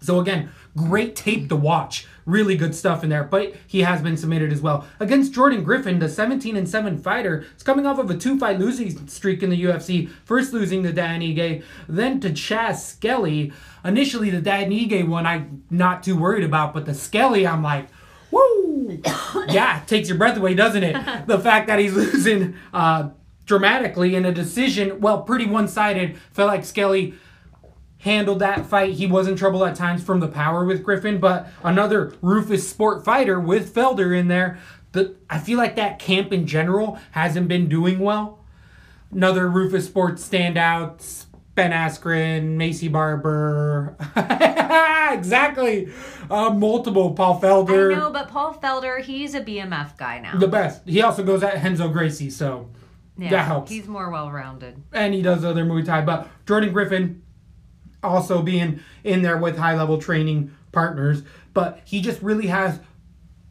So 0.00 0.20
again, 0.20 0.50
great 0.76 1.16
tape 1.16 1.48
to 1.48 1.56
watch. 1.56 2.06
Really 2.26 2.56
good 2.56 2.74
stuff 2.74 3.02
in 3.02 3.08
there, 3.08 3.24
but 3.24 3.54
he 3.66 3.80
has 3.80 4.02
been 4.02 4.16
submitted 4.16 4.52
as 4.52 4.60
well. 4.60 4.86
Against 5.00 5.32
Jordan 5.32 5.64
Griffin, 5.64 5.98
the 5.98 6.08
17 6.08 6.56
and 6.56 6.68
7 6.68 6.98
fighter, 6.98 7.46
is 7.56 7.62
coming 7.62 7.86
off 7.86 7.98
of 7.98 8.10
a 8.10 8.16
two-fight 8.16 8.58
losing 8.58 9.08
streak 9.08 9.42
in 9.42 9.50
the 9.50 9.64
UFC. 9.64 10.10
First 10.24 10.52
losing 10.52 10.82
to 10.82 10.92
Dan 10.92 11.22
Ige, 11.22 11.62
then 11.88 12.20
to 12.20 12.32
Chas 12.32 12.86
Skelly. 12.86 13.52
Initially, 13.84 14.30
the 14.30 14.40
Dan 14.40 14.70
Ige 14.70 15.06
one 15.08 15.24
I'm 15.24 15.64
not 15.70 16.02
too 16.02 16.16
worried 16.16 16.44
about, 16.44 16.74
but 16.74 16.84
the 16.84 16.94
Skelly, 16.94 17.46
I'm 17.46 17.62
like, 17.62 17.88
woo! 18.30 19.00
yeah, 19.48 19.82
takes 19.86 20.08
your 20.08 20.18
breath 20.18 20.36
away, 20.36 20.54
doesn't 20.54 20.82
it? 20.82 20.94
the 21.26 21.38
fact 21.38 21.66
that 21.66 21.78
he's 21.78 21.94
losing 21.94 22.56
uh, 22.72 23.10
dramatically 23.44 24.14
in 24.14 24.24
a 24.24 24.32
decision, 24.32 25.00
well, 25.00 25.22
pretty 25.22 25.46
one-sided. 25.46 26.16
Felt 26.32 26.48
like 26.48 26.64
Skelly 26.64 27.14
handled 27.98 28.38
that 28.38 28.66
fight. 28.66 28.94
He 28.94 29.06
was 29.06 29.26
in 29.28 29.36
trouble 29.36 29.64
at 29.64 29.74
times 29.74 30.02
from 30.02 30.20
the 30.20 30.28
power 30.28 30.64
with 30.64 30.82
Griffin, 30.82 31.18
but 31.18 31.48
another 31.62 32.12
Roufusport 32.22 33.04
fighter 33.04 33.40
with 33.40 33.74
Felder 33.74 34.16
in 34.16 34.28
there. 34.28 34.58
The, 34.92 35.16
I 35.28 35.38
feel 35.38 35.58
like 35.58 35.76
that 35.76 35.98
camp 35.98 36.32
in 36.32 36.46
general 36.46 36.98
hasn't 37.12 37.48
been 37.48 37.68
doing 37.68 37.98
well. 37.98 38.44
Another 39.10 39.48
Rufus 39.48 39.86
Sports 39.86 40.26
standouts, 40.28 41.25
Ben 41.56 41.72
Askren, 41.72 42.56
Maycee 42.56 42.92
Barber. 42.92 43.96
exactly. 45.12 45.88
Uh, 46.30 46.50
multiple. 46.50 47.14
Paul 47.14 47.40
Felder. 47.40 47.92
I 47.94 47.98
know, 47.98 48.12
but 48.12 48.28
Paul 48.28 48.54
Felder, 48.54 49.00
he's 49.02 49.34
a 49.34 49.40
BMF 49.40 49.96
guy 49.96 50.20
now. 50.20 50.38
The 50.38 50.48
best. 50.48 50.82
He 50.86 51.00
also 51.02 51.24
goes 51.24 51.42
at 51.42 51.54
Renzo 51.62 51.88
Gracie, 51.88 52.28
so 52.28 52.68
yeah, 53.16 53.30
that 53.30 53.46
helps. 53.46 53.70
He's 53.70 53.88
more 53.88 54.10
well 54.10 54.30
rounded. 54.30 54.82
and 54.92 55.14
he 55.14 55.22
does 55.22 55.44
other 55.44 55.64
Muay 55.64 55.84
Thai. 55.84 56.02
But 56.02 56.28
Jordan 56.46 56.72
Griffin 56.74 57.22
also 58.02 58.42
being 58.42 58.80
in 59.02 59.22
there 59.22 59.38
with 59.38 59.56
high 59.56 59.74
level 59.74 59.98
training 59.98 60.54
partners. 60.72 61.22
But 61.54 61.80
he 61.86 62.02
just 62.02 62.20
really 62.20 62.48
has 62.48 62.78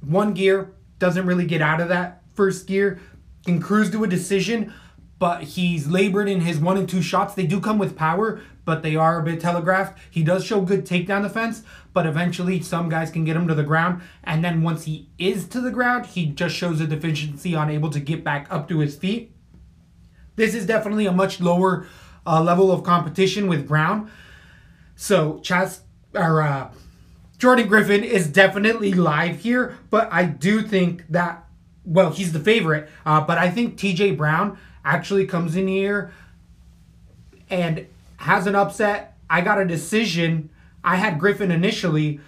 one 0.01 0.36
gear, 0.36 0.72
doesn't 0.99 1.26
really 1.26 1.47
get 1.47 1.62
out 1.64 1.82
of 1.82 1.89
that 1.89 2.22
first 2.36 2.68
gear, 2.68 2.99
can 3.45 3.60
cruise 3.60 3.89
to 3.91 4.03
a 4.03 4.08
decision. 4.08 4.72
But 5.18 5.43
he's 5.43 5.88
labored 5.88 6.28
in 6.28 6.41
his 6.41 6.59
one 6.59 6.78
and 6.78 6.89
two 6.89 7.01
shots. 7.01 7.34
They 7.34 7.47
do 7.47 7.61
come 7.61 7.78
with 7.78 7.95
power, 7.95 8.41
but 8.66 8.84
they 8.84 8.95
are 8.95 9.20
a 9.20 9.24
bit 9.24 9.39
telegraphed. 9.39 9.97
He 10.11 10.24
does 10.24 10.43
show 10.43 10.61
good 10.61 10.86
takedown 10.86 11.24
defense, 11.24 11.63
but 11.93 12.05
eventually 12.05 12.61
some 12.61 12.89
guys 12.89 13.11
can 13.11 13.24
get 13.24 13.38
him 13.38 13.47
to 13.47 13.55
the 13.55 13.63
ground. 13.63 14.01
And 14.24 14.43
then 14.43 14.61
once 14.61 14.84
he 14.84 15.09
is 15.18 15.47
to 15.49 15.61
the 15.61 15.72
ground, 15.72 16.07
he 16.07 16.26
just 16.26 16.55
shows 16.55 16.82
a 16.82 16.88
deficiency 16.88 17.55
on 17.55 17.70
able 17.70 17.89
to 17.91 17.99
get 17.99 18.24
back 18.24 18.47
up 18.49 18.68
to 18.70 18.80
his 18.80 18.95
feet. 18.95 19.32
This 20.36 20.53
is 20.53 20.66
definitely 20.66 21.05
a 21.05 21.11
much 21.11 21.39
lower 21.39 21.88
uh, 22.26 22.41
level 22.41 22.72
of 22.72 22.84
competition 22.84 23.47
with 23.47 23.68
Brown. 23.68 24.11
So 24.95 25.39
Chas 25.39 25.82
or 26.13 26.41
uh, 26.41 26.72
Jordan 27.38 27.68
Griffin 27.68 28.03
is 28.03 28.28
definitely 28.28 28.93
live 28.93 29.39
here, 29.39 29.78
but 29.89 30.11
I 30.11 30.26
do 30.26 30.61
think 30.61 31.05
that 31.09 31.45
well 31.84 32.11
he's 32.11 32.34
the 32.34 32.39
favorite, 32.39 32.89
uh, 33.05 33.22
but 33.22 33.38
I 33.38 33.51
think 33.51 33.78
T.J. 33.78 34.11
Brown 34.11 34.57
actually 34.86 35.25
comes 35.25 35.55
in 35.55 35.67
here 35.67 36.13
and 37.49 37.88
has 38.17 38.47
an 38.47 38.55
upset. 38.55 39.17
I 39.29 39.41
got 39.41 39.59
a 39.59 39.65
decision. 39.65 40.49
I 40.83 40.95
had 40.97 41.19
Griffin 41.19 41.51
initially. 41.51 42.19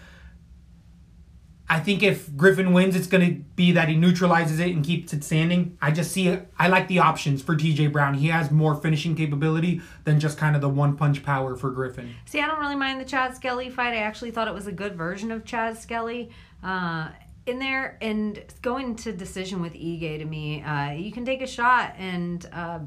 I 1.69 1.81
think 1.81 2.01
if 2.01 2.35
Griffin 2.35 2.71
wins, 2.71 2.95
it's 2.95 3.07
going 3.07 3.25
to 3.27 3.33
be 3.55 3.73
that 3.73 3.89
he 3.89 3.95
neutralizes 3.95 4.59
it 4.59 4.71
and 4.71 4.85
keeps 4.85 5.11
it 5.11 5.21
standing. 5.23 5.77
I 5.81 5.91
just 5.91 6.13
see 6.13 6.29
it. 6.29 6.49
I 6.57 6.69
like 6.69 6.87
the 6.87 6.99
options 6.99 7.41
for 7.41 7.55
TJ 7.55 7.91
Brown. 7.91 8.13
He 8.13 8.27
has 8.27 8.51
more 8.51 8.73
finishing 8.73 9.15
capability 9.15 9.81
than 10.05 10.19
just 10.19 10.37
kind 10.37 10.55
of 10.55 10.61
the 10.61 10.69
one 10.69 10.95
punch 10.95 11.23
power 11.23 11.57
for 11.57 11.69
Griffin. 11.69 12.15
See, 12.25 12.39
I 12.39 12.47
don't 12.47 12.59
really 12.59 12.75
mind 12.75 13.01
the 13.01 13.05
Chad 13.05 13.35
Skelly 13.35 13.69
fight. 13.69 13.93
I 13.93 13.97
actually 13.97 14.31
thought 14.31 14.47
it 14.47 14.53
was 14.53 14.67
a 14.67 14.71
good 14.71 14.95
version 14.95 15.29
of 15.29 15.43
Chad 15.43 15.77
Skelly. 15.77 16.29
Uh, 16.63 17.09
in 17.47 17.59
there 17.59 17.97
and 18.01 18.43
going 18.61 18.95
to 18.97 19.11
decision 19.11 19.61
with 19.61 19.73
Ige 19.73 20.19
to 20.19 20.25
me, 20.25 20.61
uh, 20.61 20.91
you 20.91 21.11
can 21.11 21.25
take 21.25 21.41
a 21.41 21.47
shot 21.47 21.95
and 21.97 22.47
uh, 22.51 22.79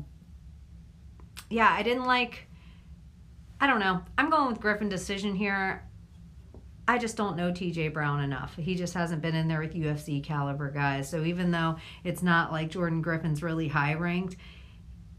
yeah, 1.49 1.71
I 1.71 1.83
didn't 1.83 2.05
like. 2.05 2.47
I 3.61 3.67
don't 3.67 3.81
know. 3.81 4.01
I'm 4.17 4.31
going 4.31 4.49
with 4.49 4.61
Griffin 4.61 4.89
decision 4.89 5.35
here. 5.35 5.87
I 6.89 6.99
just 6.99 7.17
don't 7.17 7.37
know 7.37 7.53
TJ 7.53 7.93
Brown 7.93 8.21
enough. 8.21 8.57
He 8.57 8.75
just 8.75 8.95
hasn't 8.95 9.21
been 9.21 9.35
in 9.35 9.49
there 9.49 9.61
with 9.61 9.75
UFC 9.75 10.25
caliber 10.25 10.71
guys. 10.71 11.09
So 11.09 11.25
even 11.25 11.51
though 11.51 11.77
it's 12.03 12.23
not 12.23 12.53
like 12.53 12.71
Jordan 12.71 13.03
Griffin's 13.03 13.43
really 13.43 13.69
high 13.69 13.95
ranked, 13.95 14.37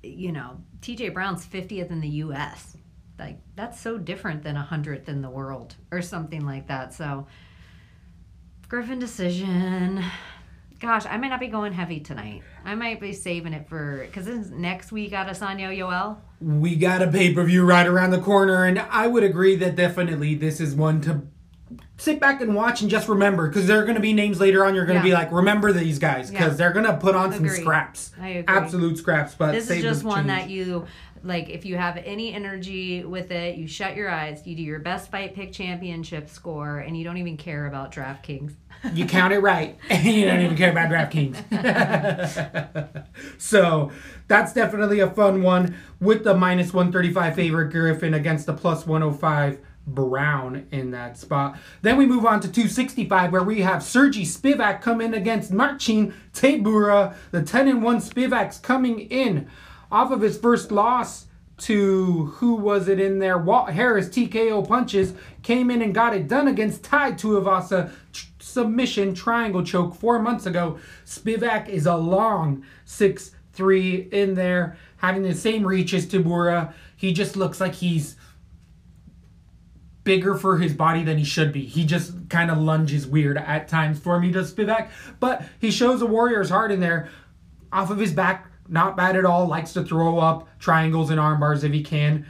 you 0.01 0.31
know, 0.31 0.57
TJ 0.81 1.13
Brown's 1.13 1.45
50th 1.45 1.91
in 1.91 2.01
the 2.01 2.09
US. 2.09 2.75
Like 3.19 3.39
that's 3.55 3.79
so 3.79 3.97
different 3.97 4.43
than 4.43 4.55
100th 4.55 5.07
in 5.07 5.21
the 5.21 5.29
world 5.29 5.75
or 5.91 6.01
something 6.01 6.45
like 6.45 6.67
that. 6.67 6.93
So 6.93 7.27
Griffin 8.71 8.99
decision. 8.99 10.01
Gosh, 10.79 11.05
I 11.05 11.17
might 11.17 11.27
not 11.27 11.41
be 11.41 11.49
going 11.49 11.73
heavy 11.73 11.99
tonight. 11.99 12.41
I 12.63 12.73
might 12.73 13.01
be 13.01 13.11
saving 13.11 13.51
it 13.51 13.67
for 13.67 14.05
because 14.09 14.49
next 14.49 14.93
week 14.93 15.11
at 15.11 15.27
Asanya 15.27 15.77
Yoel. 15.77 16.19
We 16.39 16.77
got 16.77 17.01
a 17.01 17.07
pay 17.09 17.33
per 17.33 17.43
view 17.43 17.65
right 17.65 17.85
around 17.85 18.11
the 18.11 18.21
corner, 18.21 18.63
and 18.63 18.79
I 18.79 19.07
would 19.07 19.25
agree 19.25 19.57
that 19.57 19.75
definitely 19.75 20.35
this 20.35 20.61
is 20.61 20.73
one 20.73 21.01
to 21.01 21.23
sit 21.97 22.21
back 22.21 22.39
and 22.39 22.55
watch 22.55 22.79
and 22.81 22.89
just 22.89 23.09
remember 23.09 23.49
because 23.49 23.67
there 23.67 23.77
are 23.77 23.83
going 23.83 23.95
to 23.95 24.01
be 24.01 24.13
names 24.13 24.39
later 24.39 24.63
on. 24.63 24.73
You're 24.73 24.85
going 24.85 25.01
to 25.01 25.05
Yeah. 25.05 25.15
be 25.15 25.21
like, 25.21 25.33
remember 25.33 25.73
these 25.73 25.99
guys 25.99 26.31
because 26.31 26.51
Yeah. 26.51 26.55
they're 26.55 26.73
going 26.73 26.85
to 26.85 26.95
put 26.95 27.13
on 27.13 27.33
some 27.33 27.49
scraps, 27.49 28.13
I 28.21 28.27
agree. 28.29 28.55
absolute 28.55 28.97
scraps. 28.97 29.35
But 29.35 29.51
This 29.51 29.69
is 29.69 29.81
just 29.81 30.05
one 30.05 30.27
change. 30.27 30.27
that 30.29 30.49
you 30.49 30.85
like. 31.23 31.49
If 31.49 31.65
you 31.65 31.77
have 31.77 31.97
any 31.97 32.33
energy 32.33 33.03
with 33.03 33.31
it, 33.31 33.57
you 33.57 33.67
shut 33.67 33.95
your 33.95 34.09
eyes. 34.09 34.45
You 34.45 34.55
do 34.55 34.63
your 34.63 34.79
best 34.79 35.11
fight 35.11 35.35
pick 35.35 35.51
championship 35.51 36.29
score, 36.29 36.79
and 36.79 36.97
you 36.97 37.03
don't 37.03 37.17
even 37.17 37.37
care 37.37 37.67
about 37.67 37.91
DraftKings. 37.91 38.53
you 38.93 39.05
count 39.05 39.33
it 39.33 39.39
right, 39.39 39.77
and 39.89 40.05
you 40.05 40.25
don't 40.25 40.41
even 40.41 40.57
care 40.57 40.71
about 40.71 40.89
DraftKings. 40.89 41.37
so 43.37 43.91
that's 44.27 44.53
definitely 44.53 44.99
a 44.99 45.09
fun 45.09 45.41
one 45.41 45.75
with 45.99 46.23
the 46.23 46.35
minus 46.35 46.73
135 46.73 47.35
favorite 47.35 47.71
Griffin 47.71 48.13
against 48.13 48.45
the 48.45 48.53
plus 48.53 48.85
105 48.85 49.59
Brown 49.87 50.67
in 50.71 50.91
that 50.91 51.17
spot. 51.17 51.57
Then 51.81 51.97
we 51.97 52.05
move 52.05 52.25
on 52.25 52.39
to 52.41 52.47
265 52.47 53.31
where 53.31 53.43
we 53.43 53.61
have 53.61 53.81
Sergey 53.81 54.23
Spivak 54.23 54.81
come 54.81 55.01
in 55.01 55.13
against 55.13 55.51
Marcin 55.51 56.13
Tybura. 56.33 57.15
The 57.31 57.41
10 57.41 57.67
and 57.67 57.83
1 57.83 57.97
Spivak's 57.97 58.59
coming 58.59 58.99
in 58.99 59.49
off 59.91 60.11
of 60.11 60.21
his 60.21 60.37
first 60.37 60.71
loss 60.71 61.27
to 61.57 62.25
who 62.37 62.55
was 62.55 62.87
it 62.87 62.99
in 62.99 63.19
there? 63.19 63.37
Walt 63.37 63.69
Harris 63.69 64.07
TKO 64.07 64.67
punches 64.67 65.13
came 65.43 65.69
in 65.69 65.81
and 65.81 65.93
got 65.93 66.15
it 66.15 66.27
done 66.27 66.47
against 66.47 66.83
Tai 66.83 67.11
Tuivasa 67.13 67.91
tr- 68.11 68.25
submission 68.39 69.13
triangle 69.13 69.63
choke 69.63 69.93
four 69.95 70.19
months 70.19 70.45
ago. 70.45 70.79
Spivak 71.05 71.69
is 71.69 71.85
a 71.85 71.95
long 71.95 72.65
six 72.85 73.31
three 73.53 74.07
in 74.11 74.33
there, 74.33 74.77
having 74.97 75.23
the 75.23 75.35
same 75.35 75.65
reach 75.65 75.93
as 75.93 76.07
Tybura. 76.07 76.73
He 76.95 77.13
just 77.13 77.35
looks 77.35 77.59
like 77.59 77.75
he's 77.75 78.15
bigger 80.03 80.35
for 80.35 80.57
his 80.57 80.73
body 80.73 81.03
than 81.03 81.17
he 81.17 81.23
should 81.23 81.51
be. 81.51 81.65
He 81.65 81.85
just 81.85 82.29
kind 82.29 82.49
of 82.49 82.57
lunges 82.57 83.05
weird 83.05 83.37
at 83.37 83.67
times 83.67 83.99
for 83.99 84.19
me, 84.19 84.31
does 84.31 84.51
Spivak. 84.51 84.89
But 85.19 85.43
he 85.59 85.69
shows 85.69 86.01
a 86.01 86.07
warrior's 86.07 86.49
heart 86.49 86.71
in 86.71 86.79
there. 86.79 87.09
Off 87.71 87.89
of 87.89 87.99
his 87.99 88.11
back, 88.11 88.50
not 88.71 88.95
bad 88.97 89.15
at 89.15 89.25
all. 89.25 89.47
Likes 89.47 89.73
to 89.73 89.83
throw 89.83 90.19
up 90.19 90.47
triangles 90.59 91.09
and 91.09 91.19
arm 91.19 91.39
bars 91.39 91.63
if 91.63 91.73
he 91.73 91.83
can. 91.83 92.25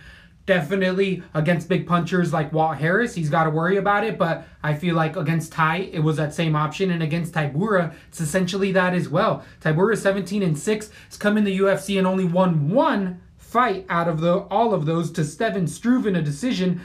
Definitely 0.48 1.22
against 1.36 1.70
big 1.70 1.86
punchers 1.86 2.34
like 2.34 2.52
Walt 2.52 2.78
Harris, 2.78 3.14
he's 3.14 3.30
got 3.30 3.44
to 3.44 3.52
worry 3.52 3.78
about 3.78 4.04
it. 4.04 4.18
But 4.18 4.46
I 4.64 4.74
feel 4.74 4.96
like 4.96 5.16
against 5.16 5.52
Ty, 5.52 5.90
it 5.94 6.00
was 6.00 6.18
that 6.18 6.34
same 6.34 6.56
option, 6.56 6.90
and 6.90 7.04
against 7.04 7.34
Tybura, 7.34 7.94
it's 8.08 8.20
essentially 8.20 8.72
that 8.72 8.94
as 8.96 9.08
well. 9.08 9.46
Tybura 9.62 9.96
17 9.96 10.42
and 10.42 10.58
six. 10.58 10.90
Has 11.08 11.18
come 11.18 11.38
in 11.38 11.44
the 11.44 11.60
UFC 11.60 11.98
and 11.98 12.08
only 12.08 12.26
won 12.26 12.70
one 12.70 13.22
fight 13.38 13.86
out 13.88 14.08
of 14.08 14.22
the 14.22 14.40
all 14.50 14.74
of 14.74 14.86
those 14.86 15.12
to 15.12 15.24
Steven 15.24 15.68
Struve 15.68 16.08
in 16.08 16.16
a 16.16 16.22
decision. 16.22 16.82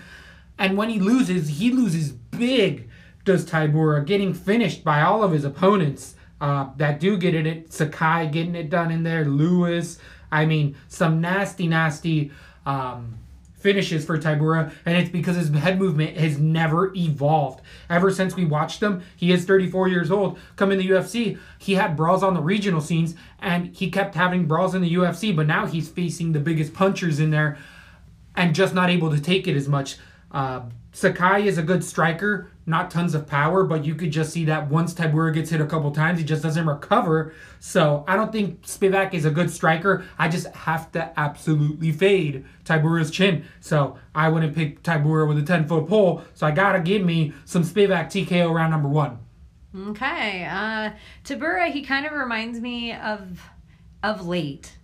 And 0.58 0.76
when 0.76 0.90
he 0.90 0.98
loses, 0.98 1.48
he 1.48 1.70
loses 1.70 2.12
big, 2.12 2.88
does 3.24 3.46
Tybura, 3.46 4.04
getting 4.04 4.34
finished 4.34 4.84
by 4.84 5.00
all 5.00 5.22
of 5.22 5.32
his 5.32 5.44
opponents 5.44 6.15
uh, 6.40 6.68
that 6.76 7.00
do 7.00 7.16
get 7.16 7.34
it. 7.34 7.46
it. 7.46 7.72
Sakai 7.72 8.28
getting 8.28 8.54
it 8.54 8.70
done 8.70 8.90
in 8.90 9.02
there, 9.02 9.24
Lewis. 9.24 9.98
I 10.30 10.44
mean, 10.44 10.76
some 10.88 11.20
nasty, 11.20 11.66
nasty 11.66 12.30
um, 12.64 13.18
finishes 13.58 14.04
for 14.04 14.18
Tybura, 14.18 14.72
and 14.84 14.96
it's 14.96 15.10
because 15.10 15.36
his 15.36 15.48
head 15.50 15.78
movement 15.78 16.16
has 16.16 16.38
never 16.38 16.94
evolved. 16.94 17.62
Ever 17.88 18.10
since 18.10 18.36
we 18.36 18.44
watched 18.44 18.82
him, 18.82 19.02
he 19.16 19.32
is 19.32 19.44
34 19.44 19.88
years 19.88 20.10
old. 20.10 20.38
Come 20.56 20.72
in 20.72 20.78
the 20.78 20.88
UFC, 20.88 21.38
he 21.58 21.74
had 21.74 21.96
brawls 21.96 22.22
on 22.22 22.34
the 22.34 22.40
regional 22.40 22.80
scenes, 22.80 23.14
and 23.38 23.74
he 23.74 23.90
kept 23.90 24.14
having 24.14 24.46
brawls 24.46 24.74
in 24.74 24.82
the 24.82 24.94
UFC, 24.94 25.34
but 25.34 25.46
now 25.46 25.66
he's 25.66 25.88
facing 25.88 26.32
the 26.32 26.40
biggest 26.40 26.74
punchers 26.74 27.18
in 27.18 27.30
there 27.30 27.58
and 28.36 28.54
just 28.54 28.74
not 28.74 28.90
able 28.90 29.10
to 29.10 29.20
take 29.20 29.48
it 29.48 29.56
as 29.56 29.68
much. 29.68 29.96
Uh, 30.30 30.62
Sakai 30.92 31.46
is 31.46 31.56
a 31.58 31.62
good 31.62 31.82
striker, 31.82 32.50
not 32.66 32.90
tons 32.90 33.14
of 33.14 33.26
power, 33.26 33.62
but 33.62 33.84
you 33.84 33.94
could 33.94 34.10
just 34.10 34.32
see 34.32 34.44
that 34.46 34.68
once 34.68 34.92
Tybura 34.92 35.32
gets 35.32 35.50
hit 35.50 35.60
a 35.60 35.66
couple 35.66 35.92
times, 35.92 36.18
he 36.18 36.24
just 36.24 36.42
doesn't 36.42 36.66
recover. 36.66 37.32
So 37.60 38.04
I 38.08 38.16
don't 38.16 38.32
think 38.32 38.62
Spivak 38.62 39.14
is 39.14 39.24
a 39.24 39.30
good 39.30 39.50
striker. 39.50 40.04
I 40.18 40.28
just 40.28 40.48
have 40.48 40.90
to 40.92 41.12
absolutely 41.18 41.92
fade 41.92 42.44
Tybura's 42.64 43.12
chin. 43.12 43.44
So 43.60 43.96
I 44.14 44.28
wouldn't 44.28 44.54
pick 44.56 44.82
Tybura 44.82 45.28
with 45.28 45.38
a 45.38 45.42
10 45.42 45.68
foot 45.68 45.88
pole. 45.88 46.22
So 46.34 46.46
I 46.46 46.50
gotta 46.50 46.80
give 46.80 47.04
me 47.04 47.32
some 47.44 47.62
Spivak 47.62 48.06
TKO 48.06 48.52
round 48.52 48.72
number 48.72 48.88
one. 48.88 49.20
Okay. 49.88 50.44
Uh, 50.44 50.90
Tybura, 51.24 51.70
he 51.70 51.82
kind 51.82 52.04
of 52.04 52.12
reminds 52.12 52.60
me 52.60 52.92
of 52.92 53.42
of 54.02 54.26
late. 54.26 54.76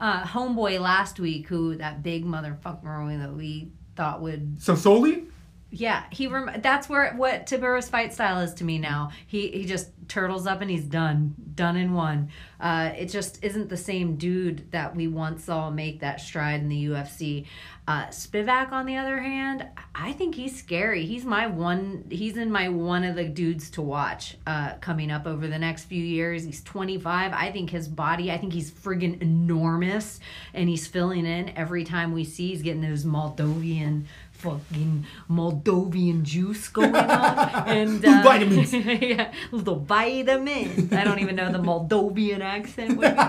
Uh, 0.00 0.22
homeboy 0.22 0.80
last 0.80 1.18
week, 1.18 1.48
who 1.48 1.76
that 1.76 2.02
big 2.02 2.24
motherfucker 2.24 3.18
that 3.18 3.34
we 3.34 3.72
thought 3.96 4.22
would 4.22 4.58
Sosoli? 4.58 5.26
Yeah, 5.70 6.04
he 6.10 6.26
rem- 6.28 6.60
that's 6.62 6.88
where 6.88 7.12
what 7.14 7.46
Tybura's 7.46 7.90
fight 7.90 8.14
style 8.14 8.40
is 8.40 8.54
to 8.54 8.64
me 8.64 8.78
now. 8.78 9.10
He 9.26 9.48
he 9.48 9.66
just 9.66 9.90
turtles 10.08 10.46
up 10.46 10.62
and 10.62 10.70
he's 10.70 10.84
done, 10.84 11.34
done 11.54 11.76
in 11.76 11.92
one. 11.92 12.30
Uh, 12.58 12.92
it 12.96 13.06
just 13.06 13.44
isn't 13.44 13.68
the 13.68 13.76
same 13.76 14.16
dude 14.16 14.70
that 14.72 14.96
we 14.96 15.06
once 15.06 15.44
saw 15.44 15.70
make 15.70 16.00
that 16.00 16.20
stride 16.20 16.60
in 16.60 16.68
the 16.68 16.86
UFC. 16.86 17.46
Uh, 17.86 18.06
Spivak, 18.08 18.72
on 18.72 18.84
the 18.84 18.96
other 18.96 19.18
hand, 19.18 19.66
I 19.94 20.12
think 20.12 20.34
he's 20.34 20.58
scary. 20.58 21.06
He's 21.06 21.24
my 21.24 21.46
one. 21.46 22.04
He's 22.10 22.36
in 22.36 22.50
my 22.50 22.68
one 22.68 23.04
of 23.04 23.16
the 23.16 23.24
dudes 23.24 23.70
to 23.70 23.82
watch 23.82 24.36
uh, 24.46 24.74
coming 24.80 25.10
up 25.10 25.26
over 25.26 25.46
the 25.46 25.58
next 25.58 25.84
few 25.84 26.02
years. 26.02 26.44
He's 26.44 26.62
25. 26.64 27.32
I 27.32 27.50
think 27.50 27.70
his 27.70 27.88
body. 27.88 28.30
I 28.30 28.36
think 28.36 28.52
he's 28.52 28.70
friggin' 28.70 29.22
enormous, 29.22 30.20
and 30.52 30.68
he's 30.68 30.86
filling 30.86 31.24
in 31.24 31.50
every 31.56 31.84
time 31.84 32.12
we 32.12 32.24
see. 32.24 32.48
He's 32.48 32.62
getting 32.62 32.82
those 32.82 33.04
Moldovan 33.04 34.04
fucking 34.38 35.04
Moldovan 35.28 36.22
juice 36.22 36.68
going 36.68 36.94
on 36.94 37.38
and 37.68 38.04
uh, 38.04 38.22
vitamins. 38.22 38.72
yeah, 39.02 39.32
little 39.50 39.80
vitamins. 39.80 40.92
I 40.92 41.04
don't 41.04 41.18
even 41.18 41.36
know 41.36 41.50
the 41.50 41.58
Moldovan 41.58 42.40
accent. 42.40 42.96
Would 42.98 43.16
be. 43.16 43.22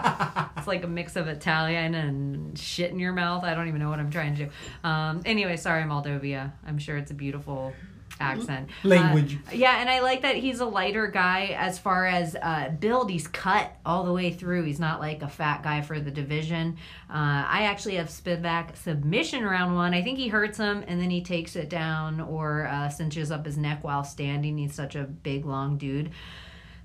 It's 0.57 0.68
like 0.68 0.84
a 0.84 0.88
mix 0.88 1.15
of 1.15 1.27
Italian 1.27 1.95
and 1.95 2.57
shit 2.57 2.91
in 2.91 2.99
your 2.99 3.14
mouth. 3.14 3.44
I 3.44 3.53
don't 3.56 3.68
even 3.68 3.80
know 3.80 3.90
what 3.90 3.99
I'm 3.99 4.11
trying 4.11 4.36
to 4.36 4.45
do. 4.45 4.88
Um, 4.88 5.22
anyway, 5.26 5.57
sorry, 5.57 5.84
Moldovia. 5.84 6.52
I'm 6.65 6.77
sure 6.77 6.98
it's 6.98 7.11
a 7.11 7.15
beautiful 7.15 7.73
accent. 8.19 8.69
Language. 8.83 9.37
Uh, 9.47 9.51
yeah, 9.53 9.79
and 9.79 9.89
I 9.89 10.01
like 10.01 10.21
that 10.21 10.35
he's 10.35 10.59
a 10.59 10.65
lighter 10.65 11.07
guy 11.07 11.55
as 11.57 11.79
far 11.79 12.05
as 12.05 12.35
uh, 12.35 12.69
build. 12.79 13.09
He's 13.09 13.27
cut 13.27 13.71
all 13.85 14.03
the 14.03 14.13
way 14.13 14.31
through. 14.31 14.63
He's 14.63 14.79
not 14.79 14.99
like 14.99 15.21
a 15.21 15.27
fat 15.27 15.63
guy 15.63 15.81
for 15.81 15.99
the 15.99 16.11
division. 16.11 16.77
Uh, 17.09 17.45
I 17.47 17.63
actually 17.63 17.95
have 17.95 18.07
Spivak 18.07 18.75
submission 18.75 19.43
round 19.43 19.75
one. 19.75 19.93
I 19.93 20.01
think 20.01 20.17
he 20.17 20.27
hurts 20.27 20.57
him 20.57 20.83
and 20.87 21.01
then 21.01 21.09
he 21.09 21.21
takes 21.21 21.55
it 21.55 21.69
down 21.69 22.19
or 22.21 22.67
uh, 22.67 22.89
cinches 22.89 23.31
up 23.31 23.45
his 23.45 23.57
neck 23.57 23.83
while 23.83 24.03
standing. 24.03 24.57
He's 24.57 24.73
such 24.73 24.95
a 24.95 25.03
big, 25.03 25.45
long 25.45 25.77
dude. 25.77 26.11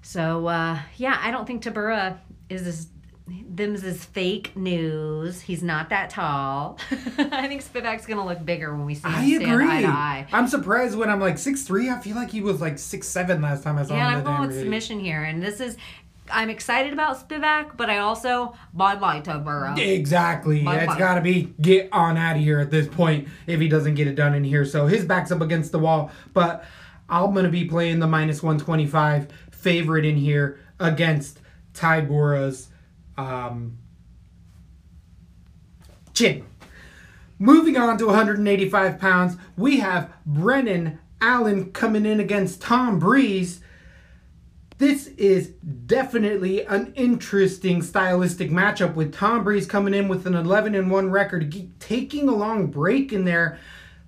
So 0.02 0.46
uh, 0.46 0.78
yeah, 0.96 1.18
I 1.20 1.30
don't 1.30 1.46
think 1.46 1.62
Tybura 1.62 2.18
is 2.48 2.64
this. 2.64 2.86
Them's 3.26 3.82
is 3.84 4.04
fake 4.04 4.54
news. 4.54 5.40
He's 5.40 5.62
not 5.62 5.88
that 5.88 6.10
tall. 6.10 6.78
I 6.90 7.48
think 7.48 7.64
Spivak's 7.64 8.04
gonna 8.06 8.24
look 8.24 8.44
bigger 8.44 8.74
when 8.76 8.84
we 8.84 8.94
see 8.94 9.08
him 9.08 9.14
I 9.14 9.26
stand 9.38 9.52
agree. 9.52 9.66
eye 9.68 9.80
to 9.82 9.88
eye. 9.88 10.26
I'm 10.32 10.46
surprised 10.46 10.96
when 10.98 11.08
I'm 11.08 11.20
like 11.20 11.38
six 11.38 11.62
three. 11.62 11.88
I 11.88 11.98
feel 12.00 12.16
like 12.16 12.30
he 12.30 12.42
was 12.42 12.60
like 12.60 12.78
six 12.78 13.08
seven 13.08 13.40
last 13.40 13.62
time 13.62 13.78
I 13.78 13.84
saw 13.84 13.94
Yeah, 13.94 14.08
him. 14.08 14.12
I'm 14.12 14.18
in 14.18 14.24
the 14.24 14.30
going 14.30 14.48
with 14.48 14.58
submission 14.58 15.00
here, 15.00 15.22
and 15.22 15.42
this 15.42 15.60
is. 15.60 15.76
I'm 16.32 16.48
excited 16.48 16.94
about 16.94 17.28
Spivak, 17.28 17.76
but 17.76 17.90
I 17.90 17.98
also 17.98 18.54
bye 18.72 18.96
bye 18.96 19.20
Tybura. 19.20 19.78
Exactly. 19.78 20.62
Bye 20.62 20.78
it's 20.80 20.96
got 20.96 21.14
to 21.16 21.20
be 21.20 21.54
get 21.60 21.90
on 21.92 22.16
out 22.16 22.36
of 22.36 22.42
here 22.42 22.60
at 22.60 22.70
this 22.70 22.88
point 22.88 23.28
if 23.46 23.60
he 23.60 23.68
doesn't 23.68 23.94
get 23.94 24.06
it 24.06 24.14
done 24.14 24.34
in 24.34 24.42
here. 24.42 24.64
So 24.64 24.86
his 24.86 25.04
back's 25.04 25.30
up 25.32 25.42
against 25.42 25.70
the 25.72 25.78
wall. 25.78 26.10
But 26.32 26.64
I'm 27.10 27.32
going 27.34 27.44
to 27.44 27.50
be 27.50 27.66
playing 27.66 27.98
the 27.98 28.06
minus 28.06 28.42
125 28.42 29.28
favorite 29.50 30.06
in 30.06 30.16
here 30.16 30.58
against 30.80 31.40
Tybura's 31.74 32.68
um, 33.16 33.78
chin. 36.12 36.44
Moving 37.38 37.76
on 37.76 37.98
to 37.98 38.06
185 38.06 38.98
pounds, 38.98 39.36
we 39.56 39.80
have 39.80 40.12
Brendan 40.24 40.98
Allen 41.20 41.72
coming 41.72 42.06
in 42.06 42.20
against 42.20 42.62
Tom 42.62 42.98
Breese. 42.98 43.60
This 44.78 45.08
is 45.08 45.48
definitely 45.86 46.64
an 46.64 46.92
interesting 46.96 47.82
stylistic 47.82 48.50
matchup 48.50 48.94
with 48.94 49.14
Tom 49.14 49.44
Breese 49.44 49.66
coming 49.66 49.94
in 49.94 50.08
with 50.08 50.26
an 50.26 50.34
11 50.34 50.74
and 50.74 50.90
1 50.90 51.10
record, 51.10 51.54
taking 51.80 52.28
a 52.28 52.34
long 52.34 52.68
break 52.68 53.12
in 53.12 53.24
there, 53.24 53.58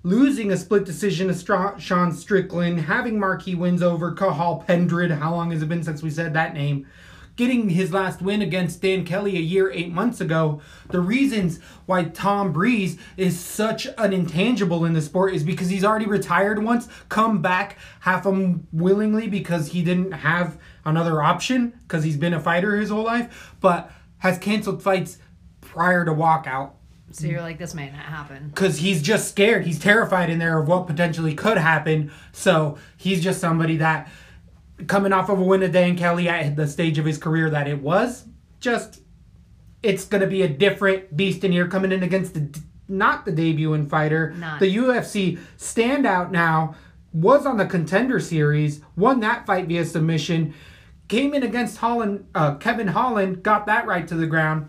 losing 0.03 0.53
a 0.53 0.57
split 0.57 0.85
decision 0.85 1.29
to 1.29 1.79
Sean 1.79 2.13
Strickland, 2.13 2.81
having 2.81 3.19
marquee 3.19 3.55
wins 3.55 3.83
over 3.83 4.13
Cathal 4.13 4.65
Pendred. 4.67 5.11
How 5.11 5.35
long 5.35 5.51
has 5.51 5.63
it 5.63 5.69
been 5.69 5.83
since 5.83 6.03
we 6.03 6.11
said 6.11 6.35
that 6.35 6.55
name? 6.55 6.87
Getting 7.37 7.69
his 7.71 7.93
last 7.93 8.23
win 8.23 8.41
against 8.41 8.81
Dan 8.81 9.05
Kelly 9.05 9.37
a 9.37 9.41
year, 9.41 9.71
eight 9.71 9.93
months 9.93 10.21
ago. 10.23 10.63
The 10.89 11.01
reasons 11.01 11.61
why 11.85 12.05
Tom 12.05 12.51
Breese 12.53 12.97
is 13.19 13.39
such 13.39 13.87
an 13.99 14.13
intangible 14.15 14.85
in 14.87 14.95
the 14.95 15.03
sport 15.03 15.35
is 15.35 15.43
because 15.45 15.69
he's 15.69 15.85
already 15.85 16.07
retired 16.07 16.63
once, 16.63 16.89
come 17.11 17.43
back 17.43 17.77
half 18.01 18.25
unwillingly 18.25 19.29
because 19.29 19.69
he 19.69 19.83
didn't 19.83 20.13
have 20.13 20.59
another 20.87 21.23
option 21.23 21.75
because 21.83 22.05
he's 22.05 22.17
been 22.17 22.33
a 22.33 22.41
fighter 22.41 22.77
his 22.77 22.89
whole 22.91 23.05
life, 23.05 23.53
but 23.61 23.91
has 24.19 24.39
canceled 24.39 24.83
fights 24.83 25.19
prior 25.61 26.07
to 26.07 26.13
walkout 26.13 26.71
So 27.13 27.27
you're 27.27 27.43
like, 27.43 27.59
this 27.59 27.75
may 27.75 27.91
not 27.91 28.01
happen. 28.07 28.49
because 28.49 28.79
he's 28.79 29.03
just 29.03 29.29
scared. 29.29 29.67
He's 29.67 29.79
terrified 29.79 30.31
in 30.31 30.39
there 30.39 30.59
of 30.59 30.69
what 30.69 30.87
potentially 30.87 31.35
could 31.35 31.59
happen. 31.59 32.11
So 32.33 32.79
he's 32.97 33.23
just 33.23 33.41
somebody 33.41 33.77
that, 33.77 34.11
coming 34.87 35.13
off 35.13 35.29
of 35.29 35.39
a 35.39 35.43
win 35.43 35.63
at 35.63 35.73
Dan 35.73 35.97
Kelly 35.97 36.29
at 36.29 36.57
the 36.57 36.67
stage 36.67 36.99
of 36.99 37.05
his 37.05 37.19
career 37.19 37.51
that 37.51 37.67
it 37.67 37.81
was, 37.81 38.27
just 38.61 39.01
it's 39.83 40.05
going 40.05 40.21
to 40.21 40.27
be 40.27 40.43
a 40.43 40.49
different 40.49 41.17
beast 41.17 41.45
in 41.45 41.53
here 41.53 41.69
coming 41.69 41.93
in 41.93 42.03
against 42.03 42.35
the 42.35 42.61
not 42.89 43.25
the 43.25 43.33
debuting 43.33 43.89
fighter, 43.89 44.31
Not. 44.39 44.61
the 44.61 44.77
UFC 44.77 45.39
standout 45.59 46.31
now 46.31 46.77
was 47.13 47.45
on 47.45 47.57
the 47.57 47.67
contender 47.67 48.21
series, 48.21 48.81
won 48.95 49.21
that 49.21 49.45
fight 49.45 49.67
via 49.67 49.85
submission, 49.85 50.55
came 51.09 51.35
in 51.35 51.43
against 51.43 51.79
Holland, 51.79 52.27
uh, 52.35 52.55
Kevin 52.57 52.89
Holland, 52.89 53.43
got 53.43 53.67
that 53.67 53.87
right 53.87 54.07
to 54.07 54.15
the 54.15 54.27
ground 54.27 54.69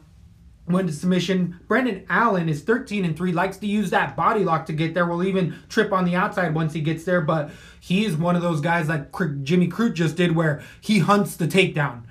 went 0.68 0.88
to 0.88 0.94
submission. 0.94 1.60
Brendan 1.68 2.06
Allen 2.10 2.50
is 2.50 2.62
13 2.62 3.06
and 3.06 3.16
3, 3.16 3.32
likes 3.32 3.58
to 3.58 3.68
use 3.68 3.90
that 3.90 4.16
body 4.16 4.44
lock 4.44 4.66
to 4.68 4.74
get 4.74 4.94
there. 4.94 5.06
Will 5.06 5.24
even 5.24 5.56
trip 5.70 5.92
on 5.94 6.06
the 6.06 6.16
outside 6.16 6.54
once 6.54 6.74
he 6.74 6.82
gets 6.82 7.04
there, 7.04 7.22
but 7.22 7.52
he 7.80 8.06
is 8.06 8.16
one 8.16 8.36
of 8.36 8.42
those 8.42 8.62
guys 8.62 8.90
like 8.90 9.12
Jimmy 9.44 9.68
Crute 9.68 9.94
just 9.94 10.16
did 10.16 10.36
where 10.36 10.62
he 10.82 11.00
hunts 11.00 11.38
the 11.38 11.48
takedown. 11.48 12.04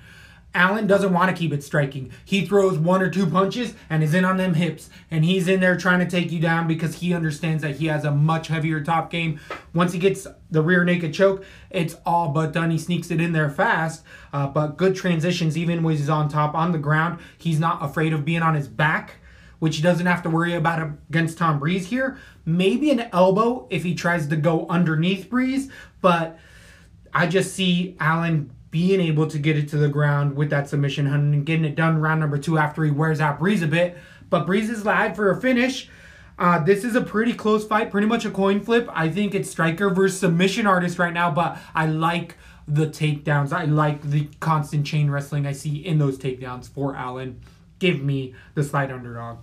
Allen 0.53 0.87
doesn't 0.87 1.13
want 1.13 1.29
to 1.29 1.37
keep 1.37 1.53
it 1.53 1.63
striking. 1.63 2.11
He 2.25 2.45
throws 2.45 2.79
one 2.79 3.01
or 3.01 3.09
two 3.09 3.27
punches 3.27 3.75
and 3.89 4.03
is 4.03 4.13
in 4.13 4.25
on 4.25 4.37
them 4.37 4.55
hips. 4.55 4.89
And 5.11 5.23
he's 5.23 5.47
in 5.47 5.59
there 5.59 5.77
trying 5.77 5.99
to 5.99 6.09
take 6.09 6.31
you 6.31 6.39
down 6.39 6.67
because 6.67 6.95
he 6.95 7.13
understands 7.13 7.61
that 7.61 7.75
he 7.75 7.85
has 7.87 8.05
a 8.05 8.11
much 8.11 8.47
heavier 8.47 8.81
top 8.81 9.11
game. 9.11 9.39
Once 9.73 9.93
he 9.93 9.99
gets 9.99 10.25
the 10.49 10.63
rear 10.63 10.83
naked 10.83 11.13
choke, 11.13 11.45
it's 11.69 11.95
all 12.05 12.29
but 12.29 12.53
done. 12.53 12.71
He 12.71 12.79
sneaks 12.79 13.11
it 13.11 13.21
in 13.21 13.33
there 13.33 13.49
fast. 13.49 14.03
Uh, 14.33 14.47
but 14.47 14.77
good 14.77 14.95
transitions, 14.95 15.57
even 15.57 15.83
when 15.83 15.95
he's 15.95 16.09
on 16.09 16.27
top 16.27 16.55
on 16.55 16.71
the 16.71 16.79
ground. 16.79 17.19
He's 17.37 17.59
not 17.59 17.83
afraid 17.83 18.11
of 18.13 18.25
being 18.25 18.41
on 18.41 18.55
his 18.55 18.67
back, 18.67 19.17
which 19.59 19.75
he 19.75 19.83
doesn't 19.83 20.07
have 20.07 20.23
to 20.23 20.29
worry 20.29 20.53
about 20.53 20.81
against 21.09 21.37
Tom 21.37 21.59
Breese 21.59 21.87
here. 21.87 22.17
Maybe 22.45 22.89
an 22.89 23.09
elbow 23.13 23.67
if 23.69 23.83
he 23.83 23.93
tries 23.93 24.27
to 24.27 24.35
go 24.35 24.65
underneath 24.69 25.29
Breese. 25.29 25.69
But 26.01 26.39
I 27.13 27.27
just 27.27 27.53
see 27.53 27.95
Allen 27.99 28.51
being 28.71 28.99
able 28.99 29.27
to 29.27 29.39
get 29.39 29.57
it 29.57 29.69
to 29.69 29.77
the 29.77 29.87
ground 29.87 30.35
with 30.35 30.49
that 30.49 30.67
submission 30.69 31.05
hunt 31.05 31.33
and 31.33 31.45
getting 31.45 31.65
it 31.65 31.75
done 31.75 31.99
round 31.99 32.19
number 32.19 32.37
two 32.37 32.57
after 32.57 32.83
he 32.83 32.91
wears 32.91 33.19
out 33.21 33.39
Breese 33.39 33.61
a 33.61 33.67
bit. 33.67 33.97
But 34.29 34.45
Breese 34.45 34.69
is 34.69 34.85
live 34.85 35.15
for 35.15 35.31
a 35.31 35.39
finish. 35.39 35.89
Uh, 36.39 36.59
this 36.59 36.83
is 36.83 36.95
a 36.95 37.01
pretty 37.01 37.33
close 37.33 37.65
fight, 37.65 37.89
pretty 37.89 38.07
much 38.07 38.25
a 38.25 38.29
coin 38.29 38.59
flip. 38.59 38.87
I 38.93 39.09
think 39.09 39.33
it's 39.33 39.49
striker 39.49 39.89
versus 39.89 40.19
submission 40.19 40.67
artist 40.67 40.99
right 40.99 41.13
now, 41.13 41.31
but 41.31 41.57
I 41.73 41.87
like 41.87 42.35
the 42.67 42.87
takedowns. 42.87 43.51
I 43.51 43.65
like 43.65 44.01
the 44.03 44.29
constant 44.39 44.85
chain 44.85 45.09
wrestling 45.09 45.47
I 45.47 45.53
see 45.53 45.77
in 45.77 45.97
those 45.97 46.17
takedowns 46.17 46.69
for 46.69 46.95
Allen. 46.95 47.39
Give 47.79 48.01
me 48.01 48.35
the 48.53 48.63
slight 48.63 48.91
underdog. 48.91 49.39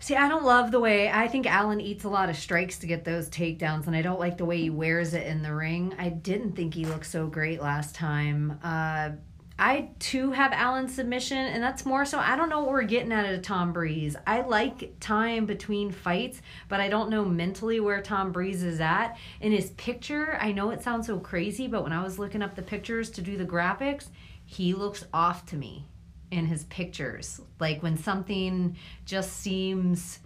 See, 0.00 0.14
I 0.14 0.28
don't 0.28 0.44
love 0.44 0.70
the 0.70 0.78
way 0.78 1.10
I 1.10 1.26
think 1.26 1.46
Allen 1.46 1.80
eats 1.80 2.04
a 2.04 2.08
lot 2.08 2.30
of 2.30 2.36
strikes 2.36 2.78
to 2.78 2.86
get 2.86 3.04
those 3.04 3.28
takedowns, 3.28 3.88
and 3.88 3.96
I 3.96 4.02
don't 4.02 4.20
like 4.20 4.38
the 4.38 4.44
way 4.44 4.58
he 4.58 4.70
wears 4.70 5.12
it 5.12 5.26
in 5.26 5.42
the 5.42 5.52
ring. 5.52 5.94
I 5.98 6.08
didn't 6.08 6.52
think 6.52 6.74
he 6.74 6.84
looked 6.84 7.06
so 7.06 7.26
great 7.26 7.60
last 7.60 7.96
time. 7.96 8.60
Uh, 8.62 9.10
I 9.58 9.90
too 9.98 10.30
have 10.30 10.52
Allen's 10.52 10.94
submission, 10.94 11.38
and 11.38 11.60
that's 11.60 11.84
more 11.84 12.04
so. 12.04 12.20
I 12.20 12.36
don't 12.36 12.48
know 12.48 12.60
what 12.60 12.70
we're 12.70 12.82
getting 12.84 13.12
out 13.12 13.26
of 13.26 13.42
Tom 13.42 13.72
Breese. 13.72 14.14
I 14.24 14.42
like 14.42 15.00
time 15.00 15.46
between 15.46 15.90
fights, 15.90 16.42
but 16.68 16.78
I 16.78 16.88
don't 16.88 17.10
know 17.10 17.24
mentally 17.24 17.80
where 17.80 18.00
Tom 18.00 18.30
Breese 18.30 18.62
is 18.62 18.80
at. 18.80 19.16
In 19.40 19.50
his 19.50 19.70
picture, 19.70 20.38
I 20.40 20.52
know 20.52 20.70
it 20.70 20.80
sounds 20.80 21.08
so 21.08 21.18
crazy, 21.18 21.66
but 21.66 21.82
when 21.82 21.92
I 21.92 22.04
was 22.04 22.20
looking 22.20 22.40
up 22.40 22.54
the 22.54 22.62
pictures 22.62 23.10
to 23.10 23.20
do 23.20 23.36
the 23.36 23.44
graphics, 23.44 24.10
he 24.44 24.74
looks 24.74 25.04
off 25.12 25.44
to 25.46 25.56
me 25.56 25.86
in 26.30 26.46
his 26.46 26.64
pictures. 26.64 27.40
Like 27.60 27.82
when 27.82 27.96
something 27.96 28.76
just 29.04 29.34
seems 29.34 30.20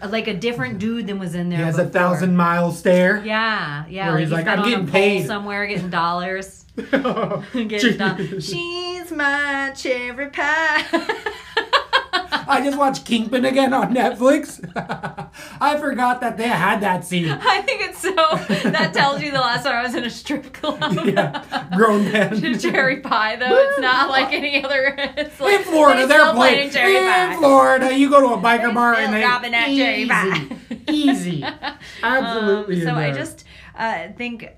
uh, 0.00 0.08
like 0.08 0.28
a 0.28 0.34
different 0.34 0.74
mm-hmm. 0.74 0.96
dude 0.96 1.06
than 1.06 1.18
was 1.18 1.34
in 1.34 1.48
there. 1.48 1.58
He 1.58 1.64
has 1.64 1.78
a 1.78 1.88
thousand 1.88 2.36
mile 2.36 2.72
stare. 2.72 3.24
Yeah, 3.24 3.84
yeah. 3.88 4.06
Where 4.06 4.14
like 4.14 4.20
he's 4.20 4.32
like, 4.32 4.46
"I'm 4.46 4.68
getting 4.68 4.86
paid." 4.86 5.26
somewhere, 5.26 5.66
getting 5.66 5.90
dollars. 5.90 6.64
getting 6.76 7.96
dollars. 7.96 8.46
She's 8.48 9.10
my 9.10 9.72
cherry 9.76 10.30
pie. 10.30 11.34
I 12.46 12.60
just 12.62 12.76
watched 12.78 13.04
Kingpin 13.04 13.44
again 13.44 13.72
on 13.72 13.94
Netflix. 13.94 14.60
I 15.60 15.78
forgot 15.78 16.20
that 16.20 16.36
they 16.36 16.48
had 16.48 16.80
that 16.80 17.04
scene. 17.04 17.28
I 17.40 17.62
think 17.62 17.82
it's 17.82 17.98
so. 18.00 18.14
That 18.70 18.92
tells 18.94 19.22
you 19.22 19.30
the 19.30 19.38
last 19.40 19.64
time 19.64 19.74
I 19.76 19.82
was 19.82 19.94
in 19.94 20.04
a 20.04 20.10
strip 20.10 20.52
club. 20.52 20.80
Yeah, 21.04 21.68
grown 21.76 22.10
men. 22.10 22.58
Cherry 22.58 23.00
pie, 23.00 23.36
though. 23.36 23.56
It's 23.56 23.78
not 23.80 24.08
like 24.10 24.32
any 24.32 24.64
other. 24.64 24.94
It's 25.16 25.38
like, 25.40 25.58
In 25.60 25.62
Florida, 25.64 26.00
they 26.02 26.06
they're 26.08 26.32
playing. 26.32 26.70
cherry 26.70 26.94
pie. 26.94 27.32
in. 27.34 27.38
Florida, 27.38 27.96
you 27.96 28.08
go 28.10 28.20
to 28.20 28.34
a 28.34 28.38
biker 28.38 28.72
bar 28.74 28.94
and 28.94 29.12
they 29.12 29.22
robbing 29.22 29.52
that 29.52 29.66
cherry 29.66 30.06
pie. 30.06 30.56
easy, 30.88 31.44
absolutely. 32.02 32.80
Um, 32.80 32.88
so 32.88 32.94
I 32.94 33.12
just 33.12 33.44
uh, 33.76 34.08
think, 34.16 34.48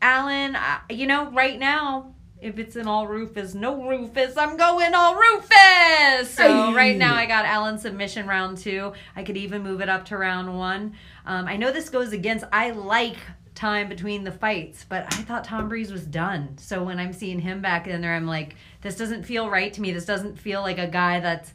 Allen, 0.00 0.56
uh, 0.56 0.78
you 0.90 1.06
know, 1.06 1.30
right 1.30 1.58
now, 1.58 2.14
if 2.42 2.58
it's 2.58 2.74
an 2.76 2.88
all 2.88 3.06
Roufus, 3.06 3.54
no 3.54 3.76
Roufus, 3.76 4.36
I'm 4.36 4.56
going 4.56 4.94
all 4.94 5.14
Roufus. 5.14 6.26
So 6.26 6.74
right 6.74 6.96
now, 6.96 7.14
I 7.14 7.26
got 7.26 7.44
Allen 7.44 7.78
submission 7.78 8.26
round 8.26 8.58
two. 8.58 8.92
I 9.14 9.22
could 9.22 9.36
even 9.36 9.62
move 9.62 9.80
it 9.80 9.88
up 9.88 10.06
to 10.06 10.18
round 10.18 10.58
one. 10.58 10.94
Um, 11.24 11.46
I 11.46 11.56
know 11.56 11.70
this 11.70 11.88
goes 11.88 12.12
against. 12.12 12.44
I 12.52 12.72
like 12.72 13.16
time 13.54 13.88
between 13.88 14.24
the 14.24 14.32
fights, 14.32 14.84
but 14.88 15.04
I 15.14 15.22
thought 15.22 15.44
Tom 15.44 15.68
Breese 15.68 15.92
was 15.92 16.04
done. 16.04 16.58
So 16.58 16.82
when 16.82 16.98
I'm 16.98 17.12
seeing 17.12 17.38
him 17.38 17.60
back 17.60 17.86
in 17.86 18.00
there, 18.00 18.14
I'm 18.14 18.26
like, 18.26 18.56
this 18.80 18.96
doesn't 18.96 19.22
feel 19.22 19.48
right 19.48 19.72
to 19.72 19.80
me. 19.80 19.92
This 19.92 20.06
doesn't 20.06 20.38
feel 20.38 20.62
like 20.62 20.78
a 20.78 20.88
guy 20.88 21.20
that's 21.20 21.52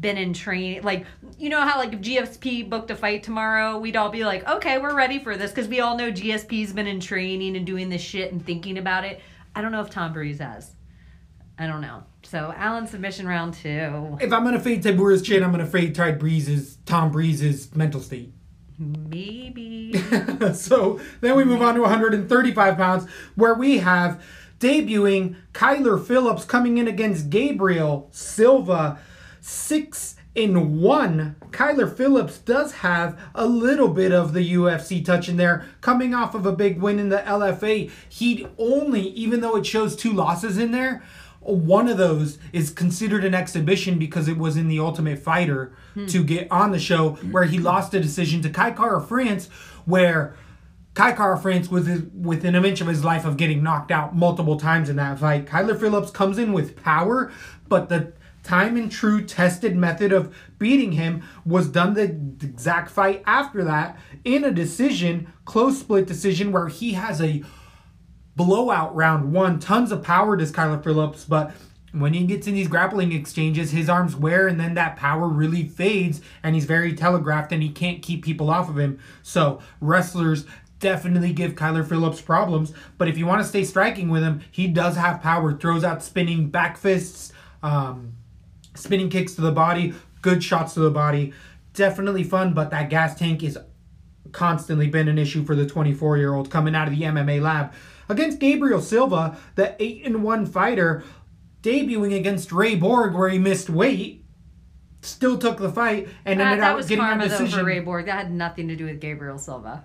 been 0.00 0.16
in 0.16 0.32
training. 0.32 0.82
Like, 0.82 1.06
you 1.38 1.48
know 1.48 1.60
how 1.60 1.78
like 1.78 1.92
if 1.92 2.00
GSP 2.00 2.68
booked 2.68 2.90
a 2.90 2.96
fight 2.96 3.22
tomorrow, 3.22 3.78
we'd 3.78 3.96
all 3.96 4.08
be 4.08 4.24
like, 4.24 4.48
okay, 4.48 4.78
we're 4.78 4.96
ready 4.96 5.18
for 5.18 5.36
this 5.36 5.52
because 5.52 5.68
we 5.68 5.80
all 5.80 5.96
know 5.96 6.10
GSP's 6.10 6.72
been 6.72 6.86
in 6.88 6.98
training 6.98 7.56
and 7.56 7.64
doing 7.64 7.88
this 7.88 8.02
shit 8.02 8.32
and 8.32 8.44
thinking 8.44 8.78
about 8.78 9.04
it. 9.04 9.20
I 9.54 9.62
don't 9.62 9.72
know 9.72 9.80
if 9.80 9.90
Tom 9.90 10.12
Breese 10.12 10.38
has. 10.38 10.72
I 11.58 11.66
don't 11.66 11.80
know. 11.80 12.02
So 12.24 12.52
Allen 12.56 12.86
submission 12.86 13.28
round 13.28 13.54
two. 13.54 14.18
if 14.20 14.32
I'm 14.32 14.42
gonna 14.44 14.58
fade 14.58 14.82
Tybura's 14.82 15.22
chin, 15.22 15.44
I'm 15.44 15.52
gonna 15.52 15.66
fade 15.66 15.94
Tide 15.94 16.18
Breese's 16.18 16.78
Tom 16.84 17.12
Breese's 17.12 17.74
mental 17.74 18.00
state. 18.00 18.32
Maybe. 18.78 19.92
so 20.54 21.00
then 21.20 21.36
we 21.36 21.44
move 21.44 21.62
on 21.62 21.74
to 21.74 21.80
135 21.82 22.76
pounds, 22.76 23.08
where 23.36 23.54
we 23.54 23.78
have 23.78 24.22
debuting 24.58 25.36
Kyler 25.52 26.04
Phillips 26.04 26.44
coming 26.44 26.78
in 26.78 26.88
against 26.88 27.30
Gabriel 27.30 28.08
Silva, 28.10 28.98
six 29.40 30.13
in 30.34 30.80
one. 30.80 31.36
Kyler 31.50 31.94
Phillips 31.94 32.38
does 32.38 32.72
have 32.76 33.18
a 33.34 33.46
little 33.46 33.88
bit 33.88 34.12
of 34.12 34.32
the 34.32 34.54
UFC 34.54 35.04
touch 35.04 35.28
in 35.28 35.36
there, 35.36 35.64
coming 35.80 36.14
off 36.14 36.34
of 36.34 36.46
a 36.46 36.52
big 36.52 36.80
win 36.80 36.98
in 36.98 37.08
the 37.08 37.18
LFA. 37.18 37.90
He'd 38.08 38.48
only, 38.58 39.08
even 39.10 39.40
though 39.40 39.56
it 39.56 39.66
shows 39.66 39.94
two 39.94 40.12
losses 40.12 40.58
in 40.58 40.72
there. 40.72 41.02
One 41.40 41.88
of 41.88 41.98
those 41.98 42.38
is 42.54 42.70
considered 42.70 43.22
an 43.22 43.34
exhibition 43.34 43.98
because 43.98 44.28
it 44.28 44.38
was 44.38 44.56
in 44.56 44.66
the 44.66 44.80
Ultimate 44.80 45.18
Fighter 45.18 45.76
hmm. 45.92 46.06
to 46.06 46.24
get 46.24 46.50
on 46.50 46.72
the 46.72 46.78
show, 46.78 47.10
where 47.30 47.44
he 47.44 47.58
lost 47.58 47.92
a 47.92 48.00
decision 48.00 48.40
to 48.42 48.50
Kai 48.50 48.70
Kara 48.70 49.00
France, 49.00 49.48
where 49.84 50.34
Kai 50.94 51.12
Kara 51.12 51.36
France 51.36 51.70
was 51.70 51.86
within 52.14 52.54
an 52.54 52.64
inch 52.64 52.80
of 52.80 52.86
his 52.86 53.04
life 53.04 53.24
of 53.24 53.36
getting 53.36 53.62
knocked 53.62 53.90
out 53.90 54.16
multiple 54.16 54.58
times 54.58 54.88
in 54.88 54.96
that 54.96 55.18
fight. 55.18 55.44
Kyler 55.44 55.78
Phillips 55.78 56.10
comes 56.10 56.38
in 56.38 56.52
with 56.52 56.76
power, 56.76 57.32
but 57.68 57.88
the 57.88 58.12
time 58.44 58.76
and 58.76 58.92
true 58.92 59.24
tested 59.24 59.74
method 59.74 60.12
of 60.12 60.34
beating 60.58 60.92
him 60.92 61.22
was 61.44 61.68
done 61.68 61.94
the 61.94 62.04
exact 62.04 62.90
fight 62.90 63.22
after 63.26 63.64
that 63.64 63.98
in 64.22 64.44
a 64.44 64.52
decision, 64.52 65.32
close 65.44 65.80
split 65.80 66.06
decision, 66.06 66.52
where 66.52 66.68
he 66.68 66.92
has 66.92 67.20
a 67.20 67.42
blowout 68.36 68.94
round 68.94 69.32
one. 69.32 69.58
Tons 69.58 69.90
of 69.90 70.02
power 70.02 70.36
does 70.36 70.52
Kyler 70.52 70.82
Phillips, 70.82 71.24
but 71.24 71.52
when 71.92 72.12
he 72.12 72.24
gets 72.24 72.46
in 72.46 72.54
these 72.54 72.68
grappling 72.68 73.12
exchanges, 73.12 73.70
his 73.70 73.88
arms 73.88 74.16
wear 74.16 74.48
and 74.48 74.58
then 74.58 74.74
that 74.74 74.96
power 74.96 75.28
really 75.28 75.64
fades 75.64 76.20
and 76.42 76.54
he's 76.54 76.64
very 76.64 76.92
telegraphed 76.92 77.52
and 77.52 77.62
he 77.62 77.68
can't 77.70 78.02
keep 78.02 78.24
people 78.24 78.50
off 78.50 78.68
of 78.68 78.78
him. 78.78 78.98
So 79.22 79.60
wrestlers 79.80 80.44
definitely 80.80 81.32
give 81.32 81.54
Kyler 81.54 81.88
Phillips 81.88 82.20
problems, 82.20 82.72
but 82.98 83.08
if 83.08 83.16
you 83.16 83.26
want 83.26 83.42
to 83.42 83.48
stay 83.48 83.64
striking 83.64 84.08
with 84.08 84.22
him, 84.22 84.42
he 84.50 84.66
does 84.66 84.96
have 84.96 85.22
power, 85.22 85.56
throws 85.56 85.84
out 85.84 86.02
spinning 86.02 86.50
back 86.50 86.76
fists, 86.76 87.32
um, 87.62 88.14
spinning 88.74 89.08
kicks 89.08 89.34
to 89.34 89.40
the 89.40 89.52
body, 89.52 89.94
good 90.22 90.42
shots 90.42 90.74
to 90.74 90.80
the 90.80 90.90
body. 90.90 91.32
Definitely 91.72 92.24
fun, 92.24 92.54
but 92.54 92.70
that 92.70 92.90
gas 92.90 93.18
tank 93.18 93.42
is 93.42 93.58
constantly 94.32 94.88
been 94.88 95.08
an 95.08 95.18
issue 95.18 95.44
for 95.44 95.54
the 95.54 95.66
24 95.66 96.18
year 96.18 96.34
old 96.34 96.50
coming 96.50 96.74
out 96.74 96.88
of 96.88 96.96
the 96.96 97.02
MMA 97.02 97.40
lab. 97.40 97.72
Against 98.08 98.38
Gabriel 98.38 98.80
Silva, 98.80 99.38
the 99.54 99.74
8 99.82 100.06
and 100.06 100.22
1 100.22 100.46
fighter, 100.46 101.04
debuting 101.62 102.16
against 102.16 102.52
Ray 102.52 102.74
Borg, 102.74 103.14
where 103.14 103.30
he 103.30 103.38
missed 103.38 103.70
weight, 103.70 104.24
still 105.00 105.38
took 105.38 105.58
the 105.58 105.70
fight 105.70 106.08
and 106.24 106.40
that, 106.40 106.46
ended 106.46 106.62
that 106.62 106.70
up 106.72 106.76
was 106.76 106.86
getting 106.86 107.04
a 107.04 107.18
though 107.18 107.28
decision. 107.28 107.60
for 107.60 107.64
Ray 107.64 107.80
Borg. 107.80 108.06
That 108.06 108.24
had 108.24 108.32
nothing 108.32 108.68
to 108.68 108.76
do 108.76 108.84
with 108.86 109.00
Gabriel 109.00 109.38
Silva. 109.38 109.84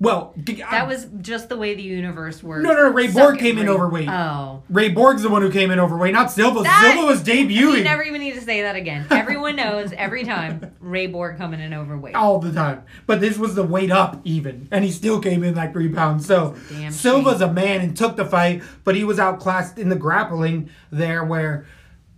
Well, 0.00 0.32
That 0.36 0.86
was 0.86 1.08
just 1.20 1.48
the 1.48 1.56
way 1.56 1.74
the 1.74 1.82
universe 1.82 2.40
works. 2.40 2.62
No, 2.62 2.72
no, 2.72 2.84
no, 2.84 2.90
Ray 2.90 3.08
Borg 3.08 3.36
came 3.40 3.58
in 3.58 3.68
overweight. 3.68 4.08
Oh. 4.08 4.62
Ray 4.68 4.90
Borg's 4.90 5.22
the 5.22 5.28
one 5.28 5.42
who 5.42 5.50
came 5.50 5.72
in 5.72 5.80
overweight, 5.80 6.12
not 6.12 6.30
Silva. 6.30 6.62
That- 6.62 6.92
Silva 6.94 7.04
was 7.08 7.20
debuting 7.24 7.50
You 7.78 7.82
never 7.82 8.04
even 8.04 8.20
need 8.20 8.34
to 8.34 8.40
say 8.40 8.62
that 8.62 8.76
again. 8.76 9.06
Everyone 9.10 9.56
knows 9.56 9.92
every 9.92 10.22
time 10.22 10.72
Ray 10.78 11.08
Borg 11.08 11.36
coming 11.36 11.58
in 11.58 11.74
overweight. 11.74 12.14
all 12.14 12.38
the 12.38 12.52
time. 12.52 12.84
But 13.06 13.20
this 13.20 13.38
was 13.38 13.56
the 13.56 13.64
weight 13.64 13.90
up 13.90 14.20
even, 14.22 14.68
and 14.70 14.84
he 14.84 14.92
still 14.92 15.18
came 15.20 15.42
in 15.42 15.56
like 15.56 15.72
three 15.72 15.88
pounds. 15.88 16.26
So 16.26 16.54
Silva's 16.90 17.40
a 17.40 17.52
man 17.52 17.80
and 17.80 17.96
took 17.96 18.14
the 18.14 18.24
fight, 18.24 18.62
but 18.84 18.94
he 18.94 19.02
was 19.02 19.18
outclassed 19.18 19.78
in 19.78 19.88
the 19.88 19.96
grappling 19.96 20.70
there, 20.92 21.24
where 21.24 21.66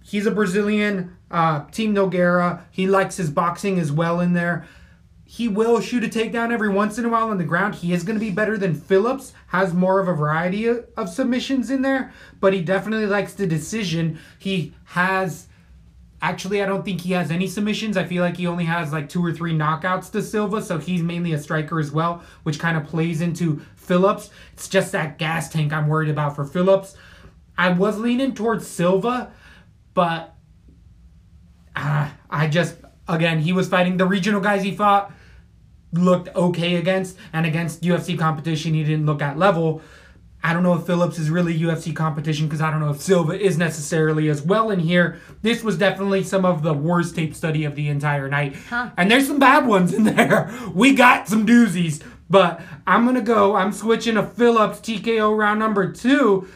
he's 0.04 0.26
a 0.26 0.30
Brazilian. 0.30 1.16
Uh, 1.30 1.64
Team 1.70 1.94
Nogueira, 1.94 2.62
he 2.72 2.88
likes 2.88 3.16
his 3.16 3.30
boxing 3.30 3.78
as 3.78 3.90
well 3.92 4.18
in 4.20 4.32
there. 4.34 4.66
He 5.32 5.46
will 5.46 5.80
shoot 5.80 6.02
a 6.02 6.08
takedown 6.08 6.50
every 6.50 6.70
once 6.70 6.98
in 6.98 7.04
a 7.04 7.08
while 7.08 7.28
on 7.28 7.38
the 7.38 7.44
ground. 7.44 7.76
He 7.76 7.92
is 7.92 8.02
going 8.02 8.18
to 8.18 8.24
be 8.24 8.32
better 8.32 8.58
than 8.58 8.74
Phillips. 8.74 9.32
Has 9.46 9.72
more 9.72 10.00
of 10.00 10.08
a 10.08 10.12
variety 10.12 10.66
of, 10.66 11.08
submissions 11.08 11.70
in 11.70 11.82
there, 11.82 12.12
but 12.40 12.52
he 12.52 12.60
definitely 12.60 13.06
likes 13.06 13.34
the 13.34 13.46
decision. 13.46 14.18
He 14.40 14.74
has 14.86 15.46
Actually, 16.20 16.60
I 16.60 16.66
don't 16.66 16.84
think 16.84 17.02
he 17.02 17.12
has 17.12 17.30
any 17.30 17.46
submissions. 17.46 17.96
I 17.96 18.04
feel 18.04 18.24
like 18.24 18.38
he 18.38 18.48
only 18.48 18.64
has 18.64 18.92
like 18.92 19.08
two 19.08 19.24
or 19.24 19.32
three 19.32 19.54
knockouts 19.54 20.10
to 20.10 20.20
Silva, 20.20 20.62
so 20.62 20.78
he's 20.78 21.00
mainly 21.00 21.32
a 21.32 21.38
striker 21.38 21.78
as 21.78 21.92
well, 21.92 22.24
which 22.42 22.58
kind 22.58 22.76
of 22.76 22.84
plays 22.84 23.20
into 23.20 23.62
Phillips. 23.76 24.30
It's 24.52 24.68
just 24.68 24.90
that 24.92 25.16
gas 25.16 25.48
tank 25.48 25.72
I'm 25.72 25.86
worried 25.86 26.10
about 26.10 26.34
for 26.34 26.44
Phillips. 26.44 26.96
I 27.56 27.70
was 27.70 27.98
leaning 27.98 28.34
towards 28.34 28.66
Silva, 28.66 29.32
but 29.94 30.34
ah, 31.76 32.16
I 32.28 32.48
just 32.48 32.78
again 33.08 33.38
he 33.38 33.52
was 33.52 33.68
fighting 33.68 33.96
the 33.96 34.06
regional 34.06 34.40
guys 34.40 34.64
he 34.64 34.74
fought 34.74 35.12
looked 35.92 36.34
okay 36.34 36.76
against, 36.76 37.16
and 37.32 37.46
against 37.46 37.82
UFC 37.82 38.18
competition 38.18 38.74
he 38.74 38.84
didn't 38.84 39.06
look 39.06 39.22
at 39.22 39.38
level. 39.38 39.82
I 40.42 40.54
don't 40.54 40.62
know 40.62 40.74
if 40.74 40.86
Phillips 40.86 41.18
is 41.18 41.28
really 41.28 41.58
UFC 41.58 41.94
competition 41.94 42.46
because 42.46 42.62
I 42.62 42.70
don't 42.70 42.80
know 42.80 42.90
if 42.90 43.00
Silva 43.00 43.38
is 43.38 43.58
necessarily 43.58 44.30
as 44.30 44.40
well 44.40 44.70
in 44.70 44.78
here. 44.78 45.18
This 45.42 45.62
was 45.62 45.76
definitely 45.76 46.22
some 46.22 46.46
of 46.46 46.62
the 46.62 46.72
worst 46.72 47.14
tape 47.14 47.34
study 47.34 47.64
of 47.64 47.74
the 47.74 47.88
entire 47.88 48.26
night. 48.28 48.56
Huh. 48.56 48.90
And 48.96 49.10
there's 49.10 49.26
some 49.26 49.38
bad 49.38 49.66
ones 49.66 49.92
in 49.92 50.04
there. 50.04 50.50
We 50.74 50.94
got 50.94 51.28
some 51.28 51.46
doozies. 51.46 52.02
But 52.30 52.62
I'm 52.86 53.04
going 53.04 53.16
to 53.16 53.22
go. 53.22 53.56
I'm 53.56 53.72
switching 53.72 54.14
to 54.14 54.22
Phillips 54.22 54.78
TKO 54.78 55.36
round 55.36 55.58
number 55.58 55.92
two. 55.92 56.48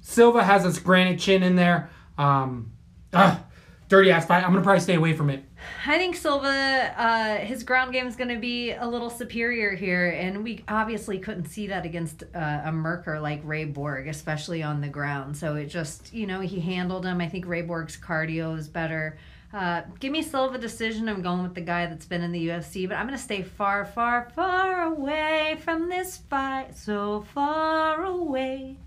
Silva 0.00 0.42
has 0.42 0.64
his 0.64 0.80
granite 0.80 1.20
chin 1.20 1.44
in 1.44 1.54
there. 1.54 1.88
Um, 2.18 2.72
ah, 3.12 3.42
dirty 3.88 4.10
ass 4.10 4.26
fight. 4.26 4.42
I'm 4.42 4.50
going 4.50 4.60
to 4.60 4.64
probably 4.64 4.80
stay 4.80 4.96
away 4.96 5.12
from 5.12 5.30
it. 5.30 5.44
I 5.86 5.98
think 5.98 6.16
Silva, 6.16 6.94
uh, 6.96 7.36
his 7.44 7.62
ground 7.62 7.92
game 7.92 8.06
is 8.06 8.16
going 8.16 8.30
to 8.30 8.38
be 8.38 8.72
a 8.72 8.86
little 8.86 9.10
superior 9.10 9.74
here, 9.74 10.08
and 10.08 10.42
we 10.42 10.64
obviously 10.68 11.18
couldn't 11.18 11.46
see 11.46 11.66
that 11.66 11.84
against 11.84 12.22
uh, 12.34 12.62
a 12.64 12.72
Merker 12.72 13.20
like 13.20 13.40
Ray 13.44 13.64
Borg, 13.64 14.08
especially 14.08 14.62
on 14.62 14.80
the 14.80 14.88
ground. 14.88 15.36
So 15.36 15.56
it 15.56 15.66
just, 15.66 16.12
you 16.12 16.26
know, 16.26 16.40
he 16.40 16.60
handled 16.60 17.04
him. 17.04 17.20
I 17.20 17.28
think 17.28 17.46
Ray 17.46 17.62
Borg's 17.62 17.96
cardio 17.96 18.56
is 18.58 18.68
better. 18.68 19.18
Uh, 19.52 19.82
give 20.00 20.10
me 20.10 20.20
Silva 20.22 20.58
decision. 20.58 21.08
I'm 21.08 21.22
going 21.22 21.42
with 21.42 21.54
the 21.54 21.60
guy 21.60 21.86
that's 21.86 22.06
been 22.06 22.22
in 22.22 22.32
the 22.32 22.48
UFC, 22.48 22.88
but 22.88 22.96
I'm 22.96 23.06
going 23.06 23.16
to 23.16 23.22
stay 23.22 23.42
far, 23.42 23.84
far, 23.84 24.28
far 24.34 24.82
away 24.82 25.58
from 25.60 25.88
this 25.88 26.16
fight. 26.16 26.76
So 26.76 27.24
far 27.32 28.04
away. 28.04 28.78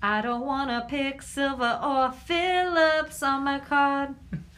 I 0.00 0.20
don't 0.20 0.44
want 0.44 0.70
to 0.70 0.86
pick 0.86 1.22
Silva 1.22 1.80
or 1.82 2.12
Phillips 2.12 3.22
on 3.22 3.42
my 3.42 3.58
card. 3.58 4.14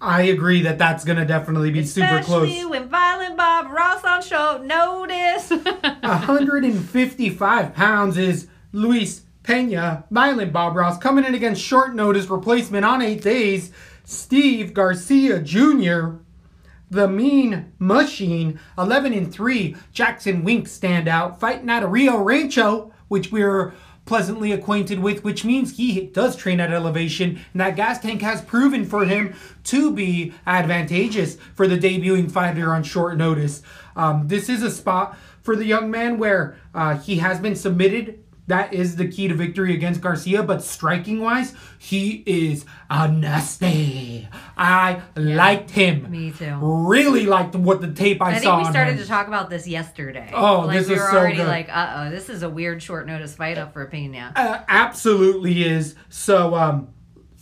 I 0.00 0.22
agree 0.22 0.62
that 0.62 0.78
that's 0.78 1.04
to 1.18 1.24
definitely 1.24 1.70
be 1.70 1.84
super 1.84 2.20
close. 2.22 2.48
Especially 2.48 2.66
when 2.66 2.88
Violent 2.88 3.36
Bob 3.36 3.70
Ross 3.70 4.04
on 4.04 4.22
short 4.22 4.64
notice. 4.64 5.50
155 5.50 7.74
pounds 7.74 8.16
is 8.16 8.48
Luis 8.72 9.22
Pena, 9.42 10.04
Violent 10.10 10.52
Bob 10.52 10.76
Ross, 10.76 10.98
coming 10.98 11.24
in 11.24 11.34
against 11.34 11.62
short 11.62 11.94
notice 11.94 12.26
replacement 12.26 12.84
on 12.84 13.02
eight 13.02 13.22
days, 13.22 13.72
Steve 14.04 14.74
Garcia 14.74 15.40
Jr., 15.40 16.16
the 16.90 17.08
Mean 17.08 17.72
Machine, 17.78 18.58
11 18.78 19.12
and 19.12 19.32
3, 19.32 19.76
Jackson 19.92 20.44
Wink 20.44 20.66
standout, 20.66 21.38
fighting 21.38 21.68
out 21.68 21.82
of 21.82 21.92
Rio 21.92 22.18
Rancho, 22.18 22.92
which 23.08 23.32
we're 23.32 23.74
pleasantly 24.08 24.52
acquainted 24.52 24.98
with, 25.00 25.22
which 25.22 25.44
means 25.44 25.76
he 25.76 26.00
does 26.06 26.34
train 26.34 26.60
at 26.60 26.72
elevation, 26.72 27.38
and 27.52 27.60
that 27.60 27.76
gas 27.76 28.00
tank 28.00 28.22
has 28.22 28.40
proven 28.40 28.82
for 28.82 29.04
him 29.04 29.34
to 29.62 29.92
be 29.92 30.32
advantageous 30.46 31.36
for 31.54 31.68
the 31.68 31.76
debuting 31.76 32.30
fighter 32.30 32.74
on 32.74 32.82
short 32.82 33.18
notice. 33.18 33.62
Um, 33.94 34.26
this 34.26 34.48
is 34.48 34.62
a 34.62 34.70
spot 34.70 35.18
for 35.42 35.54
the 35.54 35.66
young 35.66 35.90
man 35.90 36.16
where 36.18 36.56
uh, 36.74 36.96
he 36.96 37.18
has 37.18 37.38
been 37.38 37.54
submitted 37.54 38.24
that 38.48 38.74
is 38.74 38.96
the 38.96 39.06
key 39.06 39.28
to 39.28 39.34
victory 39.34 39.74
against 39.74 40.00
Garcia. 40.00 40.42
But 40.42 40.62
striking 40.62 41.20
wise, 41.20 41.54
he 41.78 42.22
is 42.26 42.64
a 42.90 43.06
nasty. 43.08 44.28
I 44.56 45.02
liked 45.16 45.70
him. 45.70 46.10
Me 46.10 46.32
too. 46.32 46.56
Really 46.60 47.26
liked 47.26 47.54
what 47.54 47.80
the 47.80 47.92
tape 47.92 48.20
I, 48.20 48.36
I 48.36 48.38
saw. 48.38 48.56
think 48.56 48.66
we 48.68 48.72
started 48.72 48.98
to 48.98 49.06
talk 49.06 49.28
about 49.28 49.50
this 49.50 49.68
yesterday. 49.68 50.30
Oh, 50.34 50.60
like 50.60 50.78
this 50.78 50.88
we 50.88 50.94
is 50.94 51.00
were 51.00 51.10
so 51.10 51.18
already 51.18 51.36
good. 51.36 51.46
like, 51.46 51.68
uh 51.68 51.94
oh, 52.06 52.10
this 52.10 52.28
is 52.28 52.42
a 52.42 52.50
weird 52.50 52.82
short 52.82 53.06
notice 53.06 53.34
fight 53.34 53.58
up 53.58 53.72
for 53.72 53.86
Pena. 53.86 54.32
Uh, 54.34 54.62
absolutely 54.68 55.64
is. 55.64 55.94
So, 56.08 56.54
um, 56.54 56.88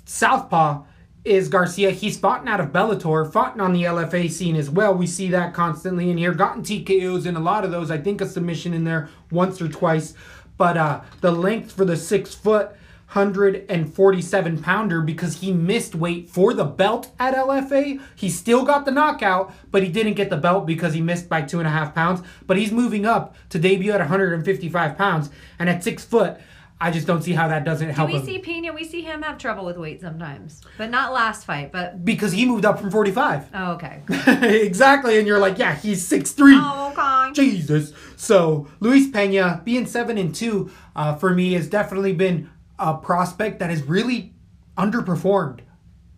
Southpaw 0.05 0.83
is 1.25 1.49
Garcia. 1.49 1.91
He's 1.91 2.17
fought 2.17 2.47
out 2.47 2.61
of 2.61 2.69
Bellator, 2.69 3.31
fought 3.31 3.59
on 3.59 3.73
the 3.73 3.83
LFA 3.83 4.31
scene 4.31 4.55
as 4.55 4.71
well. 4.71 4.95
We 4.95 5.09
see 5.09 5.29
that 5.31 5.55
constantly 5.55 6.09
in 6.11 6.17
here. 6.19 6.33
Gotten 6.33 6.63
TKOs 6.63 7.27
in 7.27 7.35
a 7.35 7.41
lot 7.41 7.65
of 7.65 7.73
those. 7.73 7.91
I 7.91 7.99
think 7.99 8.21
a 8.21 8.27
submission 8.27 8.73
in 8.73 8.85
there 8.85 9.09
once 9.33 9.61
or 9.61 9.69
twice. 9.69 10.15
But 10.57 10.77
uh, 10.77 11.01
the 11.21 11.33
length 11.33 11.73
for 11.73 11.85
the 11.85 11.97
six 11.97 12.35
foot. 12.35 12.73
147 13.13 14.63
pounder 14.63 15.01
because 15.01 15.41
he 15.41 15.53
missed 15.53 15.95
weight 15.95 16.29
for 16.29 16.53
the 16.53 16.65
belt 16.65 17.13
at 17.21 17.35
LFA. 17.35 18.01
He 18.17 18.29
still 18.29 18.65
got 18.65 18.85
the 18.85 18.91
knockout, 18.91 19.55
but 19.71 19.85
he 19.85 19.89
didn't 19.89 20.15
get 20.15 20.29
the 20.29 20.37
belt 20.37 20.67
because 20.67 20.93
he 20.93 21.01
missed 21.01 21.29
by 21.29 21.43
two 21.43 21.61
and 21.61 21.69
a 21.69 21.71
half 21.71 21.95
pounds. 21.95 22.21
But 22.49 22.59
he's 22.59 22.73
moving 22.73 23.07
up 23.07 23.37
to 23.51 23.61
debut 23.61 23.93
at 23.93 24.01
155 24.01 24.99
pounds. 24.99 25.31
And 25.59 25.71
at 25.71 25.85
six 25.85 26.05
foot, 26.05 26.39
I 26.79 26.91
just 26.91 27.07
don't 27.07 27.23
see 27.23 27.33
how 27.33 27.49
that 27.49 27.65
doesn't 27.65 27.89
Do 27.89 27.95
help 27.95 28.11
we 28.11 28.17
him. 28.19 28.27
see 28.27 28.39
Pena? 28.39 28.73
We 28.73 28.85
see 28.85 29.01
him 29.01 29.23
have 29.23 29.39
trouble 29.39 29.65
with 29.65 29.79
weight 29.79 30.01
sometimes, 30.03 30.61
but 30.77 30.91
not 30.91 31.13
last 31.13 31.47
fight. 31.47 31.73
But 31.73 32.05
because 32.05 32.33
he 32.33 32.45
moved 32.45 32.67
up 32.67 32.79
from 32.79 32.91
45. 32.91 33.49
oh, 33.55 33.73
okay. 33.73 34.03
exactly. 34.67 35.17
And 35.19 35.27
you're 35.27 35.39
like, 35.39 35.57
yeah, 35.59 35.75
he's 35.75 36.07
6'3. 36.09 36.61
Oh, 36.63 36.93
okay. 36.93 37.33
Jesus. 37.33 37.93
So 38.17 38.69
Luis 38.81 39.09
Pena 39.11 39.63
being 39.65 39.87
seven 39.87 40.19
and 40.19 40.35
two 40.35 40.71
uh, 40.95 41.15
for 41.17 41.33
me 41.35 41.55
has 41.55 41.67
definitely 41.69 42.13
been 42.13 42.51
a 42.79 42.95
prospect 42.95 43.59
that 43.61 43.71
has 43.71 43.83
really 43.83 44.35
underperformed 44.77 45.61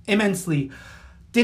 immensely. 0.09 0.71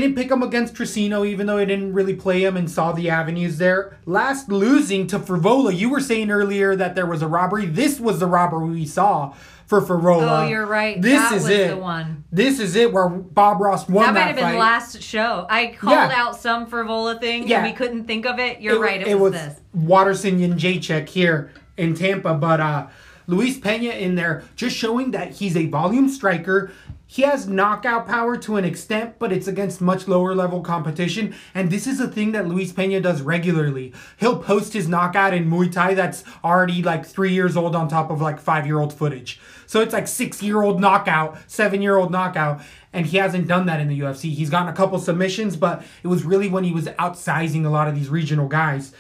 Didn't 0.00 0.16
pick 0.16 0.28
him 0.28 0.42
against 0.42 0.74
Tricino, 0.74 1.24
even 1.24 1.46
though 1.46 1.56
I 1.58 1.64
didn't 1.64 1.92
really 1.92 2.14
play 2.14 2.42
him 2.44 2.56
and 2.56 2.68
saw 2.68 2.90
the 2.90 3.10
avenues 3.10 3.58
there. 3.58 3.96
Last 4.06 4.48
losing 4.48 5.06
to 5.06 5.20
Frevola, 5.20 5.72
you 5.72 5.88
were 5.88 6.00
saying 6.00 6.32
earlier 6.32 6.74
that 6.74 6.96
there 6.96 7.06
was 7.06 7.22
a 7.22 7.28
robbery. 7.28 7.66
This 7.66 8.00
was 8.00 8.18
the 8.18 8.26
robbery 8.26 8.70
we 8.70 8.86
saw 8.86 9.34
for 9.66 9.80
Frevola. 9.80 10.46
Oh, 10.46 10.48
you're 10.48 10.66
right. 10.66 11.00
This 11.00 11.20
That 11.20 11.32
is 11.36 11.42
was 11.44 11.50
it. 11.52 11.68
the 11.68 11.76
one. 11.76 12.24
This 12.32 12.58
is 12.58 12.74
it 12.74 12.92
where 12.92 13.08
Bob 13.08 13.60
Ross 13.60 13.88
won 13.88 14.06
That 14.06 14.14
that, 14.14 14.20
might 14.20 14.26
have 14.26 14.34
been 14.36 14.44
fight. 14.44 14.58
last 14.58 15.00
show. 15.00 15.46
I 15.48 15.66
called 15.78 15.92
Yeah. 16.10 16.12
out 16.12 16.40
some 16.40 16.66
Frevola 16.66 17.20
thing 17.20 17.46
Yeah. 17.46 17.58
and 17.58 17.66
we 17.68 17.72
couldn't 17.72 18.06
think 18.08 18.26
of 18.26 18.40
it. 18.40 18.60
You're 18.60 18.80
right. 18.80 19.00
It, 19.00 19.20
was, 19.20 19.30
this. 19.30 19.60
Waterson 19.72 20.42
and 20.42 20.54
Jacek 20.54 21.08
here 21.08 21.52
in 21.76 21.94
Tampa, 21.94 22.34
but 22.34 22.60
uh, 22.60 22.86
Luis 23.26 23.59
Pena 23.59 23.90
in 23.90 24.14
there 24.14 24.44
just 24.56 24.76
showing 24.76 25.12
that 25.12 25.32
he's 25.32 25.56
a 25.56 25.66
volume 25.66 26.09
striker. 26.09 26.70
He 27.06 27.22
has 27.22 27.46
knockout 27.46 28.06
power 28.06 28.36
to 28.38 28.56
an 28.56 28.64
extent, 28.64 29.18
but 29.18 29.32
it's 29.32 29.46
against 29.46 29.80
much 29.80 30.09
lower 30.09 30.34
level 30.34 30.62
competition. 30.62 31.34
And 31.55 31.70
this 31.70 31.86
is 31.86 32.01
a 32.01 32.09
thing 32.09 32.32
that 32.32 32.48
Luis 32.48 32.72
Pena 32.72 33.01
does 33.01 33.22
regularly. 33.22 33.92
He'll 34.18 34.38
post 34.38 34.72
his 34.72 34.88
knockout 34.88 35.32
in 35.32 35.48
Muay 35.48 35.70
Thai 35.70 35.94
that's 35.94 36.24
already 36.42 36.82
like 36.82 37.06
three 37.06 37.32
years 37.32 37.56
old 37.56 37.76
on 37.76 37.88
top 37.88 38.10
of 38.10 38.20
like 38.20 38.40
five 38.40 38.66
year 38.66 38.80
old 38.80 38.92
footage. 38.92 39.40
So 39.66 39.80
it's 39.80 39.92
like 39.92 40.09
six 40.09 40.42
year 40.42 40.62
old 40.62 40.80
knockout, 40.80 41.38
seven 41.46 41.82
year 41.82 41.96
old 41.96 42.10
knockout. 42.10 42.62
And 42.92 43.06
he 43.06 43.16
hasn't 43.16 43.48
done 43.48 43.66
that 43.66 43.80
in 43.80 43.88
the 43.88 44.01
UFC. 44.01 44.32
He's 44.32 44.51
gotten 44.51 44.68
a 44.68 44.76
couple 44.76 44.98
submissions, 44.98 45.56
but 45.56 45.84
it 46.02 46.09
was 46.09 46.24
really 46.24 46.48
when 46.48 46.64
he 46.64 46.72
was 46.72 46.86
outsizing 46.86 47.64
a 47.64 47.70
lot 47.70 47.88
of 47.88 47.94
these 47.94 48.09
regional 48.09 48.48
guys. 48.48 48.92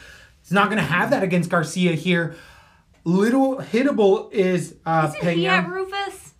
He's 0.42 0.52
not 0.52 0.66
going 0.66 0.78
to 0.78 0.84
have 0.84 1.10
that 1.10 1.22
against 1.22 1.48
Garcia 1.48 1.92
here. 1.92 2.36
Little 3.04 3.56
hittable 3.58 4.32
is 4.32 4.76
uh, 4.86 5.12
Isn't 5.18 5.34
he 5.36 5.46
at 5.46 5.68
Rufus? 5.68 6.32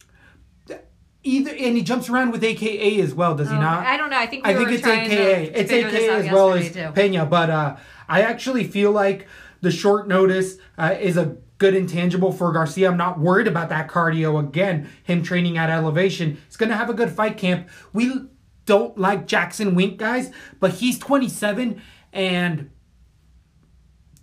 Either 1.27 1.51
and 1.53 1.75
he 1.77 1.83
jumps 1.83 2.11
around 2.11 2.33
with 2.33 2.45
AKA 2.45 3.01
as 3.01 3.15
well, 3.15 3.35
does 3.35 3.49
he 3.49 3.57
Oh, 3.57 3.61
not? 3.61 3.87
I 3.87 3.97
don't 3.97 4.11
know. 4.11 4.19
I 4.19 4.27
think 4.27 4.47
we 4.47 4.53
I 4.53 4.55
think 4.57 4.71
it's 4.73 4.87
AKA. 4.87 5.45
It's 5.55 5.73
AKA 5.73 6.09
as 6.11 6.31
well 6.33 6.53
as 6.53 6.71
too. 6.71 6.91
Pena, 6.95 7.25
but 7.25 7.49
uh, 7.49 7.77
I 8.09 8.21
actually 8.23 8.65
feel 8.65 8.91
like 8.93 9.27
the 9.63 9.71
short 9.71 10.07
notice 10.07 10.59
uh, 10.77 10.95
is 11.01 11.17
a 11.17 11.37
good 11.57 11.75
intangible 11.75 12.31
for 12.31 12.53
Garcia. 12.53 12.91
I'm 12.91 12.99
not 12.99 13.19
worried 13.19 13.47
about 13.47 13.71
that 13.71 13.89
cardio 13.89 14.39
again. 14.39 14.91
Him 15.05 15.23
training 15.23 15.57
at 15.57 15.71
elevation. 15.71 16.37
He's 16.47 16.59
gonna 16.59 16.77
have 16.77 16.91
a 16.91 16.95
good 16.95 17.11
fight 17.11 17.39
camp. 17.39 17.71
We 17.95 18.27
don't 18.67 18.99
like 18.99 19.27
Jackson 19.27 19.75
Wink 19.75 19.97
guys, 19.97 20.31
but 20.61 20.73
he's 20.73 20.99
27 20.99 21.81
and 22.13 22.71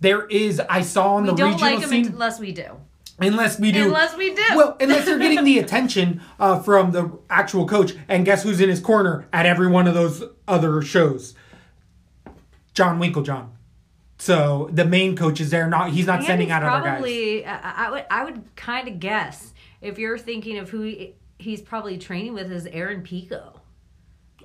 there 0.02 0.26
is 0.26 0.60
I 0.68 0.82
saw 0.82 1.14
on 1.14 1.22
We 1.22 1.30
the 1.30 1.36
don't 1.36 1.52
regional 1.52 1.72
like 1.74 1.82
him 1.84 1.88
scene 1.88 2.06
unless 2.08 2.38
we 2.40 2.52
do. 2.52 2.66
unless 3.18 3.58
we 3.60 3.70
do 3.72 3.84
Unless 3.84 4.16
we 4.16 4.34
do. 4.34 4.42
well, 4.56 4.76
unless 4.80 5.04
they're 5.04 5.18
getting 5.18 5.44
the 5.44 5.58
attention 5.64 6.20
uh, 6.40 6.60
from 6.60 6.90
the 6.90 7.10
actual 7.30 7.66
coach. 7.68 7.92
And 8.08 8.24
guess 8.24 8.42
who's 8.42 8.60
in 8.60 8.68
his 8.68 8.80
corner 8.80 9.26
at 9.32 9.46
every 9.46 9.68
one 9.68 9.86
of 9.86 9.94
those 9.94 10.24
other 10.48 10.82
shows? 10.82 11.34
John 12.74 12.98
Winkeljohn. 13.00 13.48
So 14.18 14.68
the 14.72 14.84
main 14.84 15.16
coach 15.16 15.40
is 15.40 15.50
there. 15.50 15.68
Not 15.68 15.90
he's 15.90 16.06
not 16.06 16.22
sending 16.24 16.50
out 16.50 16.62
other 16.62 16.84
guys. 16.84 16.94
probably, 16.98 17.44
I, 17.46 17.86
I 17.86 17.90
would, 17.90 18.04
I 18.10 18.24
would 18.24 18.56
kind 18.56 18.88
of 18.88 19.00
guess 19.00 19.52
if 19.80 19.98
you're 19.98 20.18
thinking 20.18 20.58
of 20.58 20.70
who 20.70 20.82
he, 20.82 21.14
he's 21.38 21.60
probably 21.60 21.98
training 21.98 22.34
with 22.34 22.50
is 22.52 22.66
Aaron 22.66 23.02
Pico. 23.02 23.60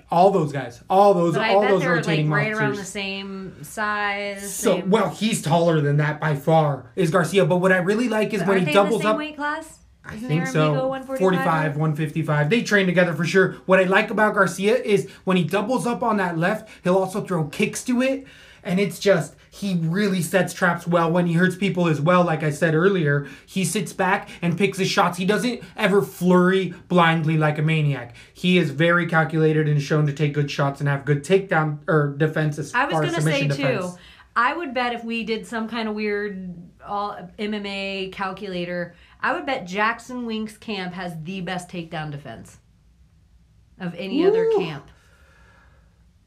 All 0.09 0.31
those 0.31 0.51
guys. 0.53 0.81
All 0.89 1.13
those. 1.13 1.33
But 1.33 1.43
I 1.43 1.53
all 1.53 1.61
bet 1.61 1.69
those 1.71 1.81
they're 1.81 1.95
like 1.97 2.05
rotating 2.05 2.29
right 2.29 2.53
around 2.53 2.75
the 2.75 2.85
same 2.85 3.63
size. 3.63 4.53
So 4.53 4.75
same, 4.77 4.89
well, 4.89 5.09
he's 5.09 5.41
taller 5.41 5.81
than 5.81 5.97
that 5.97 6.19
by 6.21 6.35
far. 6.35 6.91
Is 6.95 7.11
Garcia? 7.11 7.45
But 7.45 7.57
what 7.57 7.71
I 7.71 7.77
really 7.77 8.07
like 8.07 8.33
is 8.33 8.39
when 8.41 8.49
Aren't 8.51 8.67
he 8.67 8.73
doubles 8.73 8.93
in 8.93 8.97
the 8.99 9.03
same 9.03 9.11
up. 9.11 9.17
weight 9.17 9.35
class? 9.35 9.79
I 10.05 10.15
Isn't 10.15 10.29
think 10.29 10.47
so. 10.47 10.87
145? 10.87 11.19
45, 11.19 11.75
155. 11.75 12.49
They 12.49 12.61
train 12.63 12.85
together 12.85 13.13
for 13.13 13.25
sure. 13.25 13.57
What 13.65 13.79
I 13.79 13.83
like 13.83 14.09
about 14.09 14.33
Garcia 14.35 14.77
is 14.77 15.09
when 15.25 15.35
he 15.35 15.43
doubles 15.43 15.85
up 15.85 16.01
on 16.01 16.15
that 16.17 16.37
left, 16.37 16.69
he'll 16.85 16.95
also 16.97 17.21
throw 17.25 17.43
kicks 17.49 17.83
to 17.85 18.01
it. 18.01 18.25
And 18.63 18.79
it's 18.79 18.99
just, 18.99 19.35
he 19.59 19.73
really 19.75 20.21
sets 20.21 20.53
traps 20.53 20.85
well 20.85 21.11
when 21.11 21.25
he 21.25 21.33
hurts 21.33 21.55
people 21.55 21.87
as 21.87 21.99
well. 21.99 22.23
Like 22.23 22.43
I 22.43 22.51
said 22.51 22.75
earlier, 22.75 23.27
he 23.45 23.65
sits 23.65 23.91
back 23.91 24.29
and 24.41 24.55
picks 24.55 24.77
his 24.77 24.87
shots. 24.87 25.17
He 25.17 25.25
doesn't 25.25 25.63
ever 25.75 26.03
flurry 26.03 26.75
blindly 26.87 27.37
like 27.37 27.57
a 27.57 27.63
maniac. 27.63 28.15
He 28.33 28.59
is 28.59 28.69
very 28.69 29.07
calculated 29.07 29.67
and 29.67 29.81
shown 29.81 30.05
to 30.05 30.13
take 30.13 30.33
good 30.33 30.51
shots 30.51 30.79
and 30.79 30.87
have 30.87 31.05
good 31.05 31.23
takedown 31.23 31.79
or 31.87 32.15
defense 32.17 32.59
as 32.59 32.71
I 32.75 32.85
was 32.85 32.93
gonna 32.99 33.21
say 33.21 33.47
submission 33.47 33.79
too. 33.79 33.89
I 34.35 34.55
would 34.55 34.75
bet 34.75 34.93
if 34.93 35.03
we 35.03 35.23
did 35.23 35.47
some 35.47 35.67
kind 35.67 35.89
of 35.89 35.95
weird 35.95 36.53
all 36.85 37.17
MMA 37.39 38.11
calculator, 38.11 38.93
I 39.21 39.33
would 39.33 39.47
bet 39.47 39.65
Jackson 39.65 40.27
Wink's 40.27 40.55
camp 40.55 40.93
has 40.93 41.15
the 41.23 41.41
best 41.41 41.67
takedown 41.67 42.11
defense 42.11 42.59
of 43.79 43.95
any 43.95 44.23
other 44.23 44.51
camp. 44.55 44.91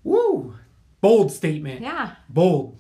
Woo! 0.03 0.57
Bold 1.01 1.31
statement. 1.31 1.83
Yeah. 1.83 2.17
bold. 2.29 2.80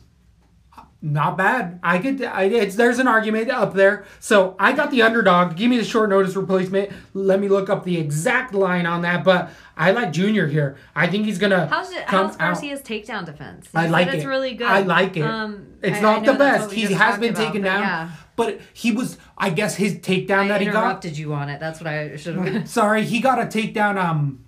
Not 1.03 1.39
bad. 1.39 1.81
I 1.83 1.99
could. 1.99 2.23
I, 2.23 2.43
it's 2.45 2.77
there's 2.77 2.99
an 2.99 3.09
argument 3.09 3.51
up 3.51 3.73
there. 3.73 4.05
So 4.19 4.55
I 4.59 4.73
got 4.73 4.91
the 4.91 5.01
underdog. 5.01 5.57
Give 5.57 5.71
me 5.71 5.79
the 5.79 5.85
short 5.85 6.11
notice 6.11 6.37
replacement. 6.37 6.91
Let 7.15 7.41
me 7.41 7.49
look 7.49 7.71
up 7.71 7.85
the 7.85 7.97
exact 7.99 8.53
line 8.53 8.85
on 8.85 9.01
that. 9.03 9.25
But 9.25 9.49
I 9.79 9.93
like 9.93 10.13
Junior 10.13 10.47
here. 10.47 10.77
I 10.95 11.07
think 11.07 11.25
he's 11.25 11.39
gonna 11.39 11.67
How's 11.69 11.91
it? 11.91 12.07
come 12.07 12.27
How's. 12.27 12.37
Garcia's 12.37 12.83
takedown 12.83 13.25
defense? 13.25 13.67
You 13.73 13.81
I 13.81 13.87
like 13.87 14.09
it. 14.09 14.17
it's 14.17 14.27
really 14.27 14.53
good. 14.53 14.67
I 14.67 14.81
like 14.83 15.17
it. 15.17 15.23
Um, 15.23 15.69
it's 15.83 15.97
I- 15.97 15.99
I 16.01 16.03
not 16.03 16.23
know 16.23 16.33
the 16.33 16.39
best. 16.39 16.73
He 16.73 16.83
has 16.93 17.19
been 17.19 17.31
about, 17.31 17.45
taken 17.47 17.63
down, 17.63 17.81
Yeah. 17.81 18.11
but 18.37 18.61
he 18.75 18.93
was. 18.93 19.17
I 19.39 19.49
guess 19.49 19.77
his 19.77 19.95
takedown 19.95 20.41
I 20.45 20.49
that 20.49 20.61
he 20.61 20.67
got. 20.67 20.75
interrupted 20.77 21.17
you 21.17 21.33
on 21.33 21.49
it. 21.49 21.61
That's 21.61 21.81
what 21.81 21.87
I 21.87 22.17
should 22.17 22.37
have. 22.37 22.69
Sorry, 22.69 23.05
he 23.05 23.21
got 23.21 23.39
a 23.39 23.47
takedown. 23.47 23.97
Um, 23.97 24.45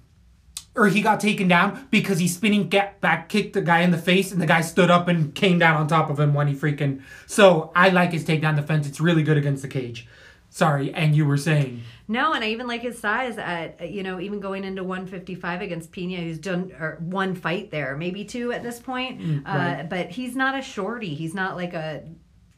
or 0.75 0.89
he 0.89 1.03
got 1.03 1.21
taken 1.21 1.49
down 1.49 1.87
because 1.91 2.19
he 2.19 2.29
spinning 2.29 2.69
back 2.69 3.29
kicked 3.29 3.53
the 3.53 3.61
guy 3.61 3.81
in 3.81 3.91
the 3.91 3.99
face, 3.99 4.33
and 4.33 4.41
the 4.41 4.47
guy 4.47 4.61
stood 4.61 4.91
up 4.91 5.09
and 5.09 5.35
came 5.35 5.59
down 5.59 5.77
on 5.77 5.87
top 5.87 6.11
of 6.11 6.19
him 6.19 6.35
when 6.35 6.49
he 6.49 6.55
freaking. 6.55 7.03
So 7.27 7.71
I 7.75 7.91
like 7.91 8.13
his 8.13 8.25
takedown 8.25 8.57
defense. 8.57 8.87
It's 8.87 9.01
really 9.01 9.23
good 9.23 9.37
against 9.37 9.63
the 9.63 9.69
cage. 9.69 10.07
Sorry, 10.49 10.93
and 10.93 11.17
you 11.17 11.25
were 11.25 11.39
saying 11.39 11.83
No, 12.09 12.35
and 12.35 12.45
I 12.45 12.49
even 12.49 12.67
like 12.67 12.83
his 12.83 12.99
size 12.99 13.39
at 13.39 13.91
you 13.91 14.03
know 14.03 14.21
even 14.21 14.39
going 14.39 14.65
into 14.65 14.85
155 14.85 15.63
against 15.63 15.93
Pena, 15.93 16.21
who's 16.21 16.39
done 16.39 16.73
or 16.79 16.99
one 17.01 17.35
fight 17.35 17.71
there, 17.71 17.97
maybe 17.97 18.25
two 18.25 18.53
at 18.53 18.63
this 18.63 18.79
point. 18.79 19.47
uh, 19.47 19.51
right. 19.51 19.87
but 19.89 20.11
he's 20.11 20.37
not 20.37 20.59
a 20.59 20.61
shorty. 20.61 21.15
He's 21.15 21.33
not 21.33 21.57
like 21.57 21.73
a 21.73 22.05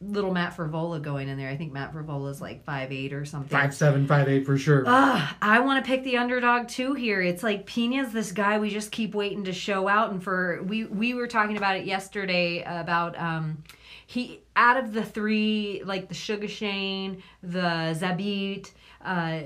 little 0.01 0.33
Matt 0.33 0.55
Frevola 0.55 1.01
going 1.01 1.29
in 1.29 1.37
there. 1.37 1.49
I 1.49 1.57
think 1.57 1.71
Matt 1.73 1.93
Frevola's 1.93 2.41
like 2.41 2.63
five 2.63 2.91
eight 2.91 3.13
or 3.13 3.25
something. 3.25 3.49
five 3.49 3.73
seven, 3.73 4.07
five 4.07 4.27
eight 4.27 4.45
for 4.45 4.57
sure. 4.57 4.83
Ugh, 4.85 5.35
I 5.41 5.59
want 5.59 5.83
to 5.83 5.89
pick 5.89 6.03
the 6.03 6.17
underdog 6.17 6.67
too 6.67 6.93
here. 6.93 7.21
It's 7.21 7.43
like 7.43 7.65
Pena's 7.65 8.11
this 8.11 8.31
guy 8.31 8.59
we 8.59 8.69
just 8.69 8.91
keep 8.91 9.15
waiting 9.15 9.45
to 9.45 9.53
show 9.53 9.87
out, 9.87 10.11
and 10.11 10.23
for 10.23 10.63
we 10.63 10.85
we 10.85 11.13
were 11.13 11.27
talking 11.27 11.57
about 11.57 11.77
it 11.77 11.85
yesterday 11.85 12.63
about 12.63 13.17
um 13.19 13.63
he 14.07 14.41
out 14.55 14.77
of 14.77 14.93
the 14.93 15.03
three, 15.03 15.81
like 15.85 16.07
the 16.09 16.13
Sugar 16.13 16.47
Shane, 16.47 17.23
the 17.41 17.95
Zabit, 17.97 18.71
uh, 19.03 19.39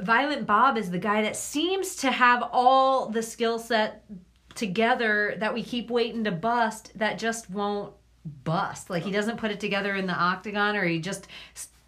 Violent 0.00 0.46
Bob 0.46 0.76
is 0.76 0.90
the 0.90 0.98
guy 0.98 1.22
that 1.22 1.36
seems 1.36 1.96
to 1.96 2.10
have 2.10 2.42
all 2.52 3.08
the 3.08 3.22
skill 3.22 3.58
set 3.58 4.04
together 4.54 5.36
that 5.38 5.54
we 5.54 5.62
keep 5.62 5.90
waiting 5.90 6.24
to 6.24 6.32
bust 6.32 6.96
that 6.98 7.18
just 7.18 7.48
won't 7.50 7.92
bust. 8.24 8.90
Like 8.90 9.02
he 9.02 9.10
doesn't 9.10 9.36
put 9.36 9.50
it 9.50 9.60
together 9.60 9.94
in 9.94 10.06
the 10.06 10.14
octagon 10.14 10.76
or 10.76 10.84
he 10.84 10.98
just 10.98 11.28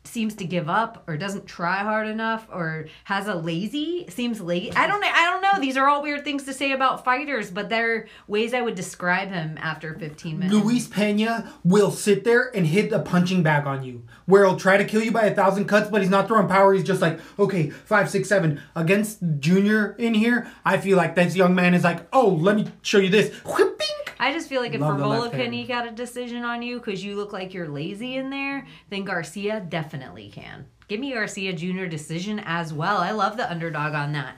seems 0.07 0.35
to 0.37 0.45
give 0.45 0.69
up 0.69 1.03
or 1.07 1.17
doesn't 1.17 1.47
try 1.47 1.79
hard 1.79 2.07
enough 2.07 2.47
or 2.53 2.87
has 3.05 3.27
a 3.27 3.35
lazy 3.35 4.07
seems 4.09 4.41
lazy. 4.41 4.73
I 4.73 4.87
don't 4.87 5.01
know. 5.01 5.11
I 5.13 5.25
don't 5.25 5.43
know. 5.43 5.61
These 5.61 5.77
are 5.77 5.89
all 5.89 6.03
weird 6.03 6.25
things 6.25 6.45
to 6.45 6.55
say 6.55 6.73
about 6.73 7.05
fighters, 7.05 7.51
but 7.51 7.69
they're 7.69 8.07
ways 8.27 8.55
I 8.55 8.63
would 8.63 8.75
describe 8.75 9.29
him 9.29 9.59
after 9.61 9.95
15 9.99 10.39
minutes. 10.39 10.55
Luis 10.55 10.87
Pena 10.87 11.53
will 11.65 11.91
sit 11.91 12.25
there 12.25 12.55
and 12.55 12.67
hit 12.67 12.93
a 12.93 13.01
punching 13.01 13.43
bag 13.43 13.67
on 13.67 13.83
you, 13.83 14.05
where 14.27 14.45
he'll 14.45 14.57
try 14.57 14.77
to 14.77 14.85
kill 14.85 15.03
you 15.03 15.13
by 15.13 15.25
a 15.25 15.35
thousand 15.35 15.67
cuts, 15.67 15.91
but 15.91 16.01
he's 16.01 16.11
not 16.11 16.29
throwing 16.29 16.49
power. 16.49 16.73
He's 16.73 16.85
just 16.85 17.03
like, 17.03 17.19
okay, 17.39 17.71
five, 17.71 18.09
six, 18.09 18.29
seven. 18.29 18.61
Against 18.75 19.19
Junior 19.39 19.93
in 19.99 20.15
here, 20.15 20.51
I 20.65 20.79
feel 20.79 20.97
like 20.97 21.15
this 21.15 21.37
young 21.37 21.55
man 21.55 21.75
is 21.75 21.85
like, 21.85 22.07
oh, 22.13 22.29
let 22.29 22.57
me 22.57 22.67
show 22.83 22.99
you 22.99 23.11
this. 23.11 23.35
Whipping. 23.45 23.87
I 24.19 24.33
just 24.33 24.49
feel 24.49 24.61
like 24.63 24.75
if 24.75 24.81
Love 24.81 24.99
the 24.99 25.07
left 25.07 25.33
can 25.35 25.53
hand. 25.53 25.71
out 25.71 25.87
a 25.87 25.91
decision 25.91 26.43
on 26.45 26.63
you 26.63 26.79
because 26.79 27.05
you 27.05 27.17
look 27.17 27.33
like 27.33 27.53
you're 27.55 27.69
lazy 27.69 28.17
in 28.17 28.31
there, 28.31 28.67
then 28.91 29.05
Garcia 29.05 29.61
definitely 29.69 30.29
can. 30.31 30.67
Give 30.89 31.01
me 31.01 31.13
Garcia 31.13 31.53
Jr. 31.53 31.87
decision 31.87 32.41
as 32.45 32.73
well. 32.73 32.99
I 32.99 33.11
love 33.11 33.37
the 33.37 33.51
underdog 33.51 33.95
on 33.95 34.13
that. 34.13 34.37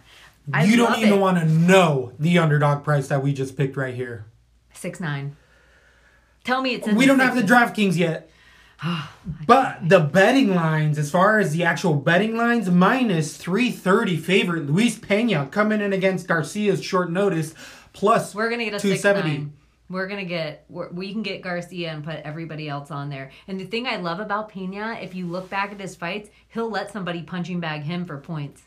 I 0.52 0.64
you 0.64 0.76
don't 0.76 0.90
love 0.90 0.98
even 1.00 1.12
it. 1.14 1.20
want 1.20 1.38
to 1.38 1.44
know 1.44 2.12
the 2.18 2.38
underdog 2.38 2.82
price 2.82 3.08
that 3.08 3.22
we 3.22 3.32
just 3.34 3.56
picked 3.56 3.76
right 3.76 3.94
here. 3.94 4.24
six 4.72 4.98
nine. 4.98 5.36
Tell 6.44 6.62
me 6.62 6.74
it's 6.74 6.88
in 6.88 6.96
We 6.96 7.04
don't 7.06 7.18
have 7.18 7.34
six- 7.34 7.46
the 7.48 7.54
DraftKings 7.54 7.96
yet. 7.96 8.30
Oh 8.84 9.10
but 9.46 9.88
the 9.88 9.98
betting 9.98 10.54
lines, 10.54 10.98
as 10.98 11.10
far 11.10 11.40
as 11.40 11.52
the 11.52 11.64
actual 11.64 11.94
betting 11.94 12.36
lines, 12.36 12.70
minus 12.70 13.36
330 13.36 14.16
favorite 14.16 14.66
Luis 14.66 14.96
Pena 14.96 15.46
coming 15.50 15.80
in 15.80 15.92
against 15.92 16.28
Garcia's 16.28 16.80
short 16.82 17.10
notice, 17.10 17.54
plus 17.92 18.36
We're 18.36 18.48
gonna 18.48 18.64
get 18.64 18.74
a 18.74 18.78
six 18.80 19.02
270. 19.02 19.50
We're 19.90 20.06
gonna 20.06 20.24
get 20.24 20.64
we're, 20.68 20.88
we 20.90 21.12
can 21.12 21.22
get 21.22 21.40
Garcia 21.40 21.90
and 21.90 22.04
put 22.04 22.16
everybody 22.16 22.68
else 22.68 22.90
on 22.90 23.08
there. 23.08 23.30
And 23.46 23.58
the 23.58 23.64
thing 23.64 23.86
I 23.86 23.96
love 23.96 24.20
about 24.20 24.50
Pena, 24.50 24.98
if 25.00 25.14
you 25.14 25.26
look 25.26 25.48
back 25.48 25.72
at 25.72 25.80
his 25.80 25.96
fights, 25.96 26.28
he'll 26.48 26.70
let 26.70 26.92
somebody 26.92 27.22
punching 27.22 27.60
bag 27.60 27.82
him 27.82 28.04
for 28.04 28.18
points. 28.18 28.62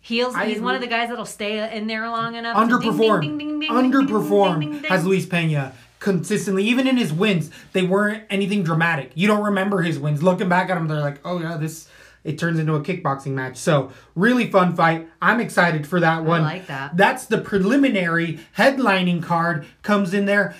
He's, 0.00 0.26
I 0.34 0.46
he's 0.46 0.60
one 0.60 0.74
of 0.74 0.80
the 0.80 0.88
guys 0.88 1.10
that'll 1.10 1.24
stay 1.24 1.76
in 1.76 1.86
there 1.86 2.08
long 2.08 2.34
enough. 2.34 2.56
to 2.68 2.78
ding, 2.80 2.92
underperformed. 2.92 3.20
ding, 3.20 3.38
ding, 3.38 3.60
ding, 3.60 4.84
has. 4.90 5.06
Luis 5.06 5.26
Pena 5.26 5.72
consistently. 6.02 6.64
Even 6.64 6.86
in 6.86 6.96
his 6.96 7.12
wins, 7.12 7.50
they 7.72 7.82
weren't 7.82 8.24
anything 8.28 8.64
dramatic. 8.64 9.12
You 9.14 9.28
don't 9.28 9.44
remember 9.44 9.80
his 9.82 9.98
wins. 9.98 10.22
Looking 10.22 10.48
back 10.48 10.68
at 10.68 10.74
them, 10.74 10.88
they're 10.88 11.00
like, 11.00 11.20
oh 11.24 11.38
yeah, 11.38 11.56
this. 11.56 11.88
It 12.24 12.38
turns 12.38 12.58
into 12.58 12.74
a 12.74 12.80
kickboxing 12.80 13.32
match. 13.32 13.56
So 13.56 13.90
really 14.14 14.50
fun 14.50 14.74
fight. 14.76 15.08
I'm 15.20 15.40
excited 15.40 15.86
for 15.86 15.98
that 16.00 16.24
one. 16.24 16.42
I 16.42 16.44
like 16.44 16.66
that. 16.68 16.96
That's 16.96 17.26
the 17.26 17.38
preliminary 17.38 18.38
headlining 18.56 19.22
card 19.22 19.66
comes 19.82 20.14
in 20.14 20.26
there. 20.26 20.54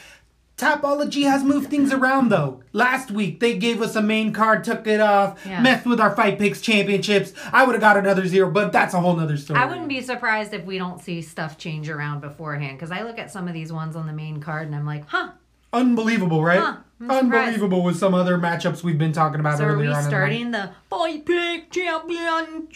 Topology 0.57 1.25
has 1.25 1.43
moved 1.43 1.71
things 1.71 1.93
around 1.93 2.29
though. 2.29 2.63
Last 2.73 3.11
week 3.11 3.41
they 3.41 3.57
gave 3.59 3.81
us 3.83 3.97
a 3.97 4.03
main 4.03 4.33
card, 4.33 4.63
took 4.63 4.87
it 4.87 5.01
off, 5.01 5.45
Yeah. 5.45 5.61
messed 5.61 5.87
with 5.87 5.99
our 5.99 6.15
fight 6.15 6.39
picks 6.39 6.61
championships. 6.61 7.33
I 7.53 7.65
would 7.65 7.73
have 7.75 7.81
got 7.81 7.97
another 7.97 8.27
zero, 8.27 8.51
but 8.51 8.71
that's 8.71 8.95
a 8.95 9.01
whole 9.01 9.17
nother 9.17 9.37
story. 9.37 9.59
I 9.59 9.65
wouldn't 9.65 9.89
be 9.89 10.01
surprised 10.01 10.55
if 10.55 10.65
we 10.65 10.79
don't 10.79 11.01
see 11.01 11.21
stuff 11.23 11.59
change 11.59 11.89
around 11.89 12.21
beforehand 12.21 12.77
because 12.79 12.93
I 12.93 13.03
look 13.03 13.19
at 13.19 13.31
some 13.33 13.49
of 13.49 13.55
these 13.55 13.73
ones 13.73 13.97
on 13.97 14.07
the 14.07 14.13
main 14.13 14.41
card 14.41 14.67
and 14.67 14.77
I'm 14.77 14.87
like, 14.87 15.09
huh. 15.09 15.31
Unbelievable, 15.73 16.45
right? 16.45 16.61
Huh, 16.61 16.77
surprised. 17.01 17.25
Unbelievable 17.25 17.83
with 17.83 17.97
some 17.97 18.15
other 18.15 18.39
matchups 18.39 18.83
we've 18.83 18.99
been 18.99 19.13
talking 19.13 19.41
about 19.41 19.59
So 19.59 19.65
are 19.65 19.73
earlier 19.73 19.89
we 19.89 19.95
on. 19.95 19.99
in 19.99 20.05
the 20.05 20.11
starting 20.11 20.51
the 20.53 20.71
boy 20.89 21.19
pick 21.25 21.71
championship? 21.71 22.73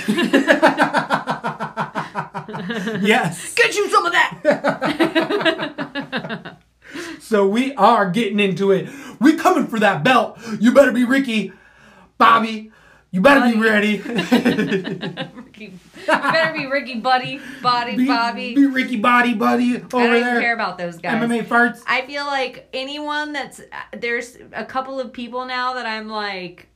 Yes. 3.02 3.54
Get 3.54 3.76
you 3.76 3.88
some 3.90 4.06
of 4.06 4.12
that. 4.12 4.40
So 7.20 7.46
we 7.46 7.72
are 7.76 8.10
getting 8.10 8.40
into 8.40 8.72
it. 8.72 8.88
We 9.20 9.36
coming 9.36 9.68
for 9.68 9.78
that 9.78 10.02
belt. 10.02 10.36
You 10.58 10.72
better 10.74 10.90
be 10.90 11.04
Ricky, 11.04 11.52
Bobby. 12.18 12.72
You 13.12 13.20
better 13.20 13.52
be 13.52 13.60
ready. 13.60 13.98
Ricky, 15.34 15.64
you 15.64 15.72
better 16.06 16.56
be 16.56 16.66
Ricky 16.66 17.00
Buddy, 17.00 17.40
Body 17.60 17.96
be, 17.96 18.06
Bobby. 18.06 18.54
be 18.54 18.66
Ricky 18.66 18.98
Body 18.98 19.34
Buddy 19.34 19.76
over 19.76 19.84
I 19.84 20.06
don't 20.06 20.16
even 20.16 20.22
there. 20.22 20.40
care 20.40 20.54
about 20.54 20.78
those 20.78 20.96
guys. 20.98 21.20
MMA 21.20 21.44
farts. 21.44 21.82
I 21.88 22.06
feel 22.06 22.24
like 22.24 22.68
anyone 22.72 23.32
that's 23.32 23.60
there's 23.92 24.36
a 24.52 24.64
couple 24.64 25.00
of 25.00 25.12
people 25.12 25.44
now 25.44 25.74
that 25.74 25.86
I'm 25.86 26.08
like 26.08 26.68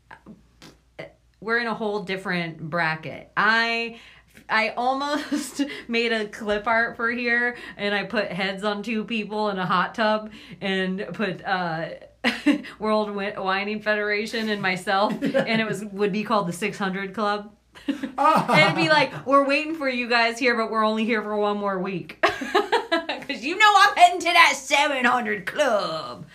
we're 1.40 1.58
in 1.58 1.66
a 1.68 1.74
whole 1.74 2.00
different 2.02 2.58
bracket. 2.58 3.30
I 3.36 4.00
I 4.48 4.70
almost 4.70 5.60
made 5.88 6.12
a 6.12 6.26
clip 6.26 6.66
art 6.66 6.96
for 6.96 7.10
here 7.10 7.56
and 7.76 7.94
I 7.94 8.04
put 8.04 8.26
heads 8.32 8.64
on 8.64 8.82
two 8.82 9.04
people 9.04 9.50
in 9.50 9.58
a 9.58 9.66
hot 9.66 9.94
tub 9.94 10.32
and 10.60 11.06
put 11.12 11.44
uh 11.44 11.90
World 12.78 13.14
Whining 13.14 13.80
Federation 13.80 14.48
and 14.48 14.60
myself 14.60 15.12
and 15.22 15.60
it 15.60 15.66
was 15.66 15.84
would 15.84 16.12
be 16.12 16.24
called 16.24 16.48
the 16.48 16.52
600 16.52 17.14
Club. 17.14 17.54
and 17.86 18.14
ah. 18.18 18.58
it'd 18.58 18.76
be 18.76 18.88
like, 18.88 19.26
we're 19.26 19.46
waiting 19.46 19.74
for 19.74 19.88
you 19.88 20.08
guys 20.08 20.38
here, 20.38 20.56
but 20.56 20.70
we're 20.70 20.84
only 20.84 21.04
here 21.04 21.22
for 21.22 21.36
one 21.36 21.56
more 21.56 21.78
week. 21.78 22.18
Because 22.22 23.44
you 23.44 23.56
know 23.56 23.74
I'm 23.76 23.96
heading 23.96 24.20
to 24.20 24.32
that 24.32 24.54
700 24.56 25.46
club. 25.46 26.26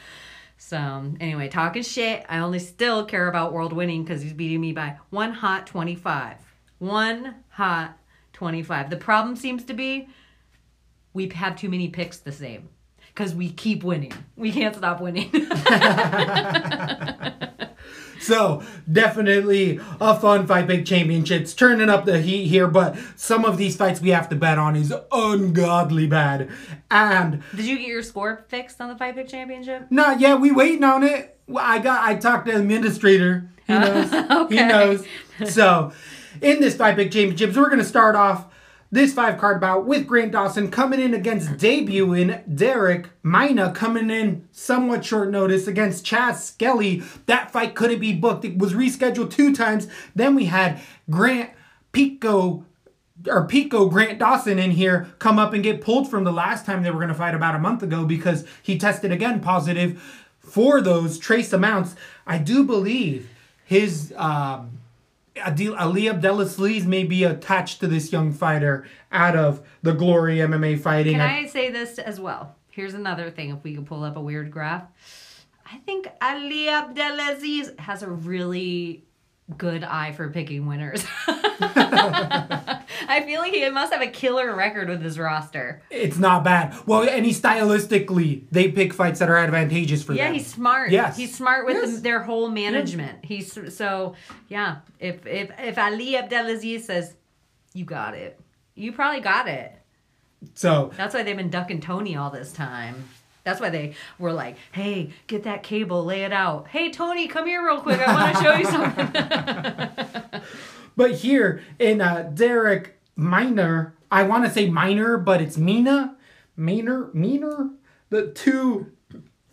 So, 0.58 1.14
anyway, 1.20 1.48
talking 1.48 1.84
shit. 1.84 2.26
I 2.30 2.40
only 2.40 2.60
still 2.60 3.06
care 3.06 3.28
about 3.28 3.54
World 3.54 3.74
winning 3.74 4.04
because 4.04 4.22
he's 4.22 4.34
beating 4.34 4.62
me 4.62 4.74
by 4.74 4.98
one 5.10 5.32
hot 5.32 5.66
25. 5.66 6.38
One 6.80 7.36
hot 7.50 7.98
25. 8.34 8.90
The 8.90 8.98
problem 8.98 9.36
seems 9.36 9.64
to 9.66 9.74
be 9.74 10.10
we 11.14 11.28
have 11.30 11.56
too 11.56 11.70
many 11.70 11.90
picks 11.90 12.18
the 12.18 12.32
same 12.32 12.70
because 13.20 13.36
we 13.36 13.50
keep 13.50 13.84
winning. 13.84 14.14
We 14.38 14.50
can't 14.54 14.74
stop 14.74 15.02
winning. 15.02 15.30
So 18.22 18.62
definitely 18.92 19.80
a 20.02 20.20
fun 20.20 20.46
fight, 20.46 20.68
big 20.68 20.86
championships, 20.86 21.54
turning 21.54 21.90
up 21.90 22.04
the 22.06 22.20
heat 22.20 22.48
here. 22.48 22.68
But 22.68 22.98
some 23.16 23.46
of 23.46 23.58
these 23.58 23.78
fights 23.78 24.02
we 24.02 24.10
have 24.10 24.28
to 24.30 24.36
bet 24.36 24.60
on 24.60 24.76
is 24.76 24.94
ungodly 25.12 26.06
bad, 26.06 26.50
and 26.92 27.42
Did 27.56 27.66
you 27.66 27.78
get 27.78 27.88
your 27.88 28.04
score 28.04 28.44
fixed 28.50 28.82
on 28.82 28.90
the 28.90 28.98
Fight 28.98 29.16
big 29.16 29.30
Championship? 29.30 29.88
not 29.90 30.20
yet. 30.20 30.42
We 30.42 30.52
waiting 30.52 30.84
on 30.84 31.04
it. 31.04 31.40
I 31.56 31.80
got. 31.80 32.08
I 32.08 32.16
talked 32.16 32.46
to 32.48 32.52
the 32.52 32.60
administrator. 32.60 33.50
He 33.66 33.74
knows. 33.80 34.50
He 34.50 34.56
knows. 34.58 35.06
So, 35.46 35.94
in 36.42 36.60
this 36.60 36.76
fight 36.76 36.98
big 36.98 37.12
championships, 37.14 37.56
we're 37.58 37.70
gonna 37.70 37.86
start 37.86 38.16
off 38.18 38.49
this 38.92 39.14
five 39.14 39.38
card 39.38 39.62
bout 39.62 39.86
with 39.86 40.08
Grant 40.08 40.32
Dawson 40.32 40.72
coming 40.72 41.00
in 41.00 41.14
against 41.14 41.52
debuting 41.52 42.48
Darrick 42.48 43.08
Mina 43.24 43.72
coming 43.72 44.10
in 44.10 44.48
somewhat 44.52 45.06
short 45.06 45.30
notice 45.30 45.68
against 45.68 46.06
Chas 46.06 46.44
Skelly. 46.44 47.04
That 47.28 47.52
fight 47.52 47.76
couldn't 47.76 48.00
be 48.00 48.14
booked. 48.14 48.46
It 48.46 48.58
was 48.58 48.74
rescheduled 48.74 49.32
two 49.32 49.54
times. 49.54 49.88
Then 50.16 50.36
we 50.36 50.46
had 50.46 50.80
Grant 51.10 51.52
Pico 51.92 52.66
or 53.28 53.46
Pico 53.46 53.90
Grant 53.90 54.18
Dawson 54.18 54.58
in 54.58 54.72
here 54.72 55.08
come 55.20 55.38
up 55.38 55.54
and 55.54 55.62
get 55.62 55.82
pulled 55.82 56.10
from 56.10 56.24
the 56.24 56.32
last 56.32 56.66
time 56.66 56.84
they 56.84 56.90
were 56.90 56.98
going 56.98 57.10
to 57.10 57.14
fight 57.14 57.36
about 57.36 57.56
a 57.56 57.60
month 57.60 57.84
ago 57.84 58.06
because 58.06 58.46
he 58.64 58.78
tested 58.78 59.12
again 59.12 59.40
positive 59.40 60.02
for 60.40 60.82
those 60.82 61.20
trace 61.20 61.54
amounts. 61.54 61.96
I 62.26 62.38
do 62.38 62.64
believe 62.64 63.30
his 63.66 64.14
um, 64.18 64.79
Adil, 65.40 65.80
Ali 65.80 66.10
Abdelaziz 66.10 66.86
may 66.86 67.04
be 67.04 67.24
attached 67.24 67.80
to 67.80 67.88
this 67.88 68.12
young 68.12 68.32
fighter 68.32 68.88
out 69.12 69.36
of 69.36 69.62
the 69.82 69.94
Glory 69.94 70.38
MMA 70.38 70.80
fighting. 70.80 71.14
Can 71.14 71.22
I 71.22 71.46
say 71.48 71.72
this 71.72 72.00
as 72.00 72.20
well? 72.20 72.56
Here's 72.70 72.94
another 72.94 73.30
thing 73.32 73.50
if 73.50 73.64
we 73.64 73.76
could 73.76 73.86
pull 73.86 74.04
up 74.04 74.16
a 74.16 74.22
weird 74.22 74.52
graph. 74.52 74.84
I 75.72 75.78
think 75.80 76.08
Ali 76.22 76.70
Abdelaziz 76.70 77.72
has 77.78 78.02
a 78.04 78.10
really 78.10 79.04
good 79.58 79.84
eye 79.84 80.12
for 80.14 80.30
picking 80.30 80.66
winners. 80.68 81.04
I 81.92 83.24
feel 83.26 83.40
like 83.42 83.54
he 83.54 83.68
must 83.70 83.92
have 83.92 84.02
a 84.02 84.08
killer 84.08 84.56
record 84.56 84.90
with 84.90 85.02
his 85.02 85.18
roster. 85.18 85.82
it's 85.90 86.18
not 86.18 86.44
bad. 86.44 86.76
Well, 86.86 87.08
and 87.10 87.26
he 87.26 87.32
stylistically, 87.32 88.44
they 88.52 88.72
pick 88.72 88.94
fights 88.94 89.20
that 89.20 89.30
are 89.30 89.38
advantageous 89.38 90.04
for 90.04 90.14
Yeah, 90.14 90.26
them. 90.26 90.34
he's 90.36 90.48
smart. 90.48 90.92
Yes. 90.92 91.18
he's 91.18 91.36
smart 91.36 91.66
with 91.66 91.76
Yes. 91.76 91.96
the, 91.96 92.02
their 92.02 92.22
whole 92.22 92.50
management. 92.50 93.24
He's 93.26 93.58
so 93.76 94.16
yeah. 94.48 94.78
If 95.00 95.26
if 95.26 95.52
if 95.60 95.78
Ali 95.78 96.16
Abdelaziz 96.18 96.86
says, 96.86 97.16
"You 97.74 97.86
got 97.86 98.14
it," 98.16 98.40
you 98.76 98.92
probably 98.92 99.22
got 99.22 99.48
it. 99.48 99.74
so 100.54 100.92
That's 100.96 101.14
why 101.14 101.24
they've 101.24 101.36
been 101.38 101.50
ducking 101.50 101.82
Tony 101.82 102.16
all 102.16 102.30
this 102.30 102.52
time. 102.52 103.04
That's 103.44 103.60
why 103.60 103.70
they 103.70 103.96
were 104.18 104.34
like, 104.34 104.58
"Hey, 104.72 105.12
get 105.28 105.44
that 105.44 105.64
cable, 105.64 106.04
lay 106.04 106.24
it 106.24 106.34
out. 106.34 106.68
Hey, 106.68 106.92
Tony, 106.92 107.28
come 107.28 107.48
here 107.48 107.66
real 107.66 107.82
quick. 107.82 108.00
I 108.00 108.14
want 108.14 108.38
to 108.38 108.44
show 108.44 108.54
you 108.56 108.66
something." 108.66 110.42
But 111.00 111.16
here 111.16 111.64
in 111.80 112.02
uh, 112.02 112.30
Darrick 112.34 112.88
Minor, 113.16 113.96
I 114.12 114.24
want 114.24 114.44
to 114.44 114.52
say 114.52 114.70
Minor, 114.70 115.18
but 115.18 115.42
it's 115.42 115.58
Mina, 115.58 116.18
Miner, 116.58 117.10
Miner. 117.14 117.70
The 118.10 118.32
two 118.32 118.92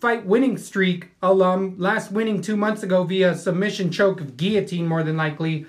fight 0.01 0.27
winning 0.27 0.59
streak 0.59 1.11
alum, 1.23 1.77
last 1.79 2.11
winning 2.11 2.43
two 2.43 2.57
months 2.57 2.83
ago 2.83 3.05
via 3.05 3.37
submission 3.37 3.93
choke 3.93 4.21
of 4.21 4.37
guillotine, 4.37 4.89
more 4.89 5.05
than 5.05 5.17
likely. 5.17 5.67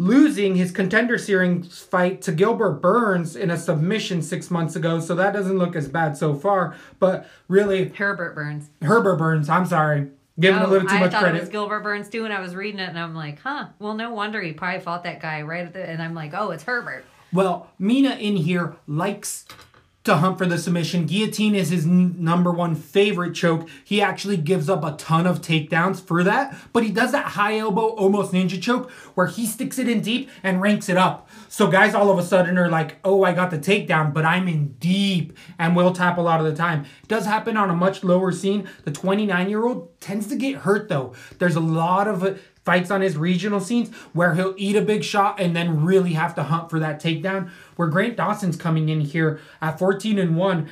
Losing 0.00 0.54
his 0.54 0.72
contender 0.72 1.18
series 1.18 1.78
fight 1.78 2.22
to 2.22 2.32
Gilbert 2.32 2.80
Burns 2.80 3.36
in 3.36 3.50
a 3.50 3.58
submission 3.58 4.22
six 4.22 4.50
months 4.50 4.74
ago, 4.74 4.98
so 4.98 5.14
that 5.14 5.34
doesn't 5.34 5.58
look 5.58 5.76
as 5.76 5.88
bad 5.88 6.16
so 6.16 6.34
far. 6.34 6.74
But 6.98 7.28
really, 7.48 7.90
Herbert 7.90 8.34
Burns. 8.34 8.70
Herbert 8.80 9.16
Burns, 9.16 9.50
I'm 9.50 9.66
sorry, 9.66 10.08
giving 10.38 10.58
him 10.58 10.66
a 10.66 10.70
little 10.70 10.88
too 10.88 10.94
I 10.94 11.00
much 11.00 11.12
thought 11.12 11.24
it 11.24 11.32
was 11.32 11.40
credit. 11.40 11.52
Gilbert 11.52 11.80
Burns 11.80 12.08
too, 12.08 12.24
and 12.24 12.32
I 12.32 12.40
was 12.40 12.54
reading 12.54 12.80
it, 12.80 12.88
and 12.88 12.98
I'm 12.98 13.14
like, 13.14 13.40
huh. 13.40 13.66
Well, 13.78 13.92
no 13.92 14.14
wonder 14.14 14.40
he 14.40 14.54
probably 14.54 14.80
fought 14.80 15.04
that 15.04 15.20
guy 15.20 15.42
right 15.42 15.66
at 15.66 15.74
the. 15.74 15.86
And 15.86 16.00
I'm 16.02 16.14
like, 16.14 16.32
oh, 16.32 16.50
it's 16.50 16.64
Herbert. 16.64 17.04
Well, 17.30 17.70
Mina 17.78 18.14
in 18.14 18.36
here 18.36 18.76
likes 18.86 19.44
to 20.10 20.16
hunt 20.16 20.38
for 20.38 20.46
the 20.46 20.58
submission. 20.58 21.06
Guillotine 21.06 21.54
is 21.54 21.70
his 21.70 21.86
number 21.86 22.50
one 22.50 22.74
favorite 22.74 23.32
choke. 23.32 23.68
He 23.84 24.02
actually 24.02 24.36
gives 24.36 24.68
up 24.68 24.84
a 24.84 24.96
ton 24.96 25.26
of 25.26 25.40
takedowns 25.40 26.00
for 26.00 26.24
that, 26.24 26.56
but 26.72 26.82
he 26.82 26.90
does 26.90 27.12
that 27.12 27.26
high 27.26 27.58
elbow, 27.58 27.88
almost 27.90 28.32
ninja 28.32 28.60
choke, 28.60 28.90
where 29.14 29.28
he 29.28 29.46
sticks 29.46 29.78
it 29.78 29.88
in 29.88 30.00
deep 30.00 30.28
and 30.42 30.60
ranks 30.60 30.88
it 30.88 30.96
up. 30.96 31.28
So 31.48 31.68
guys 31.68 31.94
all 31.94 32.10
of 32.10 32.18
a 32.18 32.22
sudden 32.22 32.58
are 32.58 32.68
like, 32.68 32.98
oh, 33.04 33.22
I 33.22 33.32
got 33.32 33.50
the 33.50 33.58
takedown, 33.58 34.12
but 34.12 34.24
I'm 34.24 34.48
in 34.48 34.72
deep 34.80 35.36
and 35.58 35.76
will 35.76 35.92
tap 35.92 36.18
a 36.18 36.20
lot 36.20 36.40
of 36.40 36.46
the 36.46 36.56
time. 36.56 36.84
It 37.02 37.08
does 37.08 37.24
happen 37.24 37.56
on 37.56 37.70
a 37.70 37.74
much 37.74 38.02
lower 38.02 38.32
scene. 38.32 38.68
The 38.84 38.90
29 38.90 39.48
year 39.48 39.64
old 39.64 40.00
tends 40.00 40.26
to 40.28 40.36
get 40.36 40.56
hurt 40.56 40.88
though. 40.88 41.14
There's 41.38 41.56
a 41.56 41.60
lot 41.60 42.08
of 42.08 42.24
uh, 42.24 42.34
fights 42.64 42.90
on 42.90 43.00
his 43.00 43.16
regional 43.16 43.60
scenes 43.60 43.94
where 44.12 44.34
he'll 44.34 44.54
eat 44.56 44.76
a 44.76 44.82
big 44.82 45.02
shot 45.02 45.40
and 45.40 45.56
then 45.56 45.84
really 45.84 46.12
have 46.12 46.34
to 46.34 46.42
hunt 46.42 46.70
for 46.70 46.78
that 46.78 47.02
takedown. 47.02 47.50
Where 47.80 47.88
Grant 47.88 48.18
Dawson's 48.18 48.58
coming 48.58 48.90
in 48.90 49.00
here 49.00 49.40
at 49.62 49.78
14 49.78 50.18
and 50.18 50.36
1, 50.36 50.68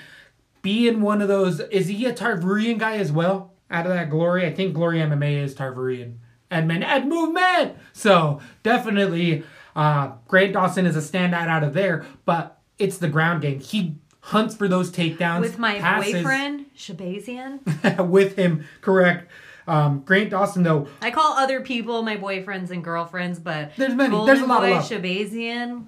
being 0.60 1.00
one 1.00 1.22
of 1.22 1.28
those. 1.28 1.60
Is 1.60 1.86
he 1.86 2.04
a 2.04 2.12
Tarvurian 2.12 2.78
guy 2.78 2.98
as 2.98 3.10
well? 3.10 3.54
Out 3.70 3.86
of 3.86 3.92
that 3.92 4.10
Glory? 4.10 4.44
I 4.44 4.52
think 4.52 4.74
Glory 4.74 4.98
MMA 4.98 5.42
is 5.42 5.54
Tarvurian. 5.54 6.16
Edmund 6.50 6.84
Ed 6.84 7.06
Movement! 7.06 7.78
So 7.94 8.42
definitely 8.62 9.42
uh, 9.74 10.12
Grant 10.26 10.52
Dawson 10.52 10.84
is 10.84 10.96
a 10.96 11.00
standout 11.00 11.48
out 11.48 11.64
of 11.64 11.72
there, 11.72 12.04
but 12.26 12.60
it's 12.78 12.98
the 12.98 13.08
ground 13.08 13.40
game. 13.40 13.60
He 13.60 13.96
hunts 14.20 14.54
for 14.54 14.68
those 14.68 14.90
takedowns. 14.90 15.40
With 15.40 15.58
my 15.58 15.78
passes 15.78 16.12
boyfriend, 16.12 16.66
Shahbazyan. 16.76 18.06
with 18.10 18.36
him, 18.36 18.66
correct. 18.82 19.30
Um, 19.68 20.00
Grant 20.00 20.30
Dawson, 20.30 20.62
though, 20.62 20.88
I 21.02 21.10
call 21.10 21.34
other 21.34 21.60
people 21.60 22.02
my 22.02 22.16
boyfriends 22.16 22.70
and 22.70 22.82
girlfriends, 22.82 23.38
but 23.38 23.76
There's 23.76 23.94
many. 23.94 24.10
Golden 24.10 24.34
There's 24.34 24.40
a 24.40 24.46
lot 24.46 24.64
of 24.64 24.70
Boy 24.70 24.76
love. 24.76 24.84
Shahbazyan, 24.88 25.84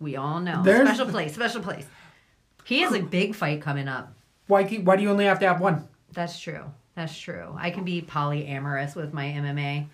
we 0.00 0.16
all 0.16 0.40
know. 0.40 0.62
There's- 0.62 0.88
Special 0.88 1.06
place, 1.10 1.34
special 1.34 1.62
place. 1.62 1.86
He 2.64 2.80
has 2.80 2.92
a 2.92 3.00
big 3.00 3.34
fight 3.34 3.62
coming 3.62 3.86
up. 3.88 4.12
why, 4.48 4.64
why 4.64 4.96
do 4.96 5.02
you 5.02 5.10
only 5.10 5.24
have 5.26 5.38
to 5.40 5.46
have 5.46 5.60
one? 5.60 5.86
That's 6.12 6.38
true. 6.38 6.64
That's 6.94 7.16
true. 7.16 7.54
I 7.58 7.70
can 7.70 7.84
be 7.84 8.02
polyamorous 8.02 8.96
with 8.96 9.12
my 9.12 9.24
MMA. 9.26 9.86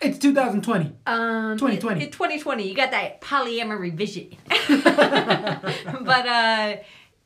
It's 0.00 0.18
2020. 0.18 0.92
Um, 1.06 1.56
2020. 1.58 2.00
In, 2.00 2.06
in 2.06 2.12
2020, 2.12 2.68
you 2.68 2.74
got 2.74 2.90
that 2.92 3.20
polyamory 3.20 3.92
vision. 3.94 4.28
but 4.68 6.26
uh, 6.26 6.76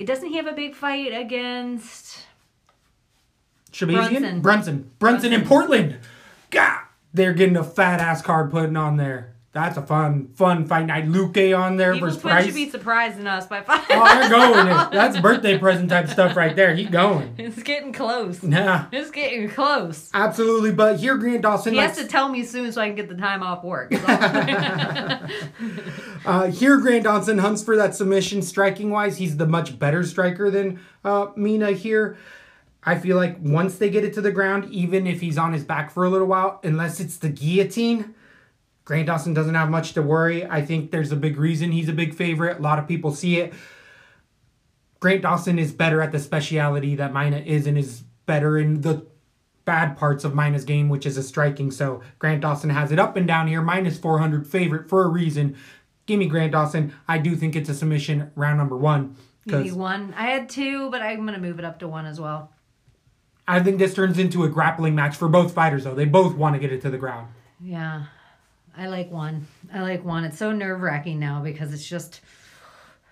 doesn't 0.02 0.28
he 0.28 0.36
have 0.36 0.46
a 0.46 0.52
big 0.52 0.74
fight 0.74 1.12
against? 1.12 2.24
Shahbazyan? 3.72 4.08
Brunson. 4.08 4.40
Brunson. 4.40 4.90
Brunson 4.98 5.32
in 5.32 5.44
Portland. 5.44 5.98
God, 6.50 6.80
they're 7.12 7.32
getting 7.34 7.56
a 7.56 7.64
fat 7.64 8.00
ass 8.00 8.22
card 8.22 8.50
putting 8.50 8.76
on 8.76 8.96
there. 8.96 9.31
That's 9.52 9.76
a 9.76 9.82
fun, 9.82 10.28
fun 10.34 10.64
fight 10.66 10.86
night. 10.86 11.06
Luke 11.08 11.36
on 11.36 11.76
there 11.76 11.92
Evil 11.92 12.08
versus 12.08 12.22
Price. 12.22 12.46
should 12.46 12.54
be 12.54 12.70
surprising 12.70 13.26
us 13.26 13.46
by 13.46 13.60
five. 13.60 13.84
Oh, 13.90 14.20
they're 14.20 14.30
going. 14.30 14.66
That's 14.92 15.20
birthday 15.20 15.58
present 15.58 15.90
type 15.90 16.08
stuff 16.08 16.34
right 16.36 16.56
there. 16.56 16.74
Keep 16.74 16.90
going. 16.90 17.34
it's 17.36 17.62
getting 17.62 17.92
close. 17.92 18.42
Nah, 18.42 18.86
It's 18.90 19.10
getting 19.10 19.50
close. 19.50 20.08
absolutely. 20.14 20.72
But 20.72 21.00
here, 21.00 21.18
Grant 21.18 21.42
Dawson. 21.42 21.74
He 21.74 21.80
has 21.80 21.98
to 21.98 22.06
tell 22.06 22.30
me 22.30 22.44
soon 22.44 22.72
so 22.72 22.80
I 22.80 22.86
can 22.86 22.96
get 22.96 23.10
the 23.10 23.14
time 23.14 23.42
off 23.42 23.62
work. 23.62 23.92
Uh, 26.24 26.46
here, 26.52 26.78
Grant 26.78 27.02
Dawson 27.02 27.38
hunts 27.38 27.64
for 27.64 27.76
that 27.76 27.96
submission. 27.96 28.42
Striking 28.42 28.90
wise, 28.90 29.16
he's 29.18 29.36
the 29.38 29.46
much 29.46 29.76
better 29.78 30.04
striker 30.04 30.50
than 30.52 30.78
uh, 31.04 31.26
Minner 31.34 31.72
here. 31.72 32.16
I 32.84 32.96
feel 32.96 33.16
like 33.16 33.38
once 33.40 33.76
they 33.78 33.90
get 33.90 34.04
it 34.04 34.14
to 34.14 34.20
the 34.20 34.30
ground, 34.30 34.66
even 34.72 35.08
if 35.08 35.20
he's 35.20 35.36
on 35.36 35.52
his 35.52 35.64
back 35.64 35.90
for 35.90 36.04
a 36.04 36.08
little 36.08 36.28
while, 36.28 36.60
unless 36.62 37.00
it's 37.00 37.16
the 37.16 37.28
guillotine, 37.28 38.14
Grant 38.84 39.06
Dawson 39.06 39.34
doesn't 39.34 39.54
have 39.54 39.70
much 39.70 39.92
to 39.94 40.02
worry. 40.02 40.44
I 40.44 40.64
think 40.64 40.90
there's 40.90 41.12
a 41.12 41.16
big 41.16 41.36
reason 41.36 41.72
he's 41.72 41.88
a 41.88 41.92
big 41.92 42.14
favorite. 42.14 42.58
A 42.58 42.62
lot 42.62 42.78
of 42.78 42.88
people 42.88 43.14
see 43.14 43.38
it. 43.38 43.52
Grant 45.00 45.22
Dawson 45.22 45.58
is 45.58 45.72
better 45.72 46.00
at 46.00 46.12
the 46.12 46.18
speciality 46.18 46.94
that 46.96 47.12
Minner 47.12 47.44
is 47.44 47.66
and 47.66 47.76
is 47.76 48.02
better 48.26 48.58
in 48.58 48.80
the 48.82 49.06
bad 49.64 49.96
parts 49.96 50.24
of 50.24 50.34
Minner's 50.34 50.64
game, 50.64 50.88
which 50.88 51.06
is 51.06 51.16
a 51.16 51.22
striking. 51.22 51.70
So 51.70 52.02
Grant 52.18 52.40
Dawson 52.40 52.70
has 52.70 52.92
it 52.92 52.98
up 52.98 53.16
and 53.16 53.26
down 53.26 53.48
here. 53.48 53.62
Minus 53.62 53.98
400 53.98 54.46
favorite 54.46 54.88
for 54.88 55.04
a 55.04 55.08
reason. 55.08 55.56
Give 56.06 56.18
me 56.18 56.26
Grant 56.26 56.52
Dawson. 56.52 56.94
I 57.06 57.18
do 57.18 57.36
think 57.36 57.54
it's 57.54 57.68
a 57.68 57.74
submission 57.74 58.30
round 58.34 58.58
number 58.58 58.76
one. 58.76 59.16
Maybe 59.46 59.72
one. 59.72 60.14
I 60.16 60.26
had 60.26 60.48
two, 60.48 60.90
but 60.90 61.02
I'm 61.02 61.24
gonna 61.24 61.38
move 61.38 61.58
it 61.58 61.64
up 61.64 61.80
to 61.80 61.88
one 61.88 62.06
as 62.06 62.20
well. 62.20 62.52
I 63.46 63.60
think 63.60 63.78
this 63.78 63.94
turns 63.94 64.18
into 64.18 64.44
a 64.44 64.48
grappling 64.48 64.94
match 64.94 65.16
for 65.16 65.28
both 65.28 65.52
fighters, 65.52 65.84
though. 65.84 65.94
They 65.94 66.04
both 66.04 66.36
want 66.36 66.54
to 66.54 66.60
get 66.60 66.72
it 66.72 66.80
to 66.82 66.90
the 66.90 66.98
ground. 66.98 67.28
Yeah. 67.60 68.04
I 68.76 68.86
like 68.88 69.10
one. 69.10 69.46
I 69.72 69.82
like 69.82 70.04
one. 70.04 70.24
It's 70.24 70.38
so 70.38 70.52
nerve 70.52 70.80
wracking 70.80 71.18
now 71.18 71.42
because 71.42 71.72
it's 71.72 71.86
just 71.86 72.20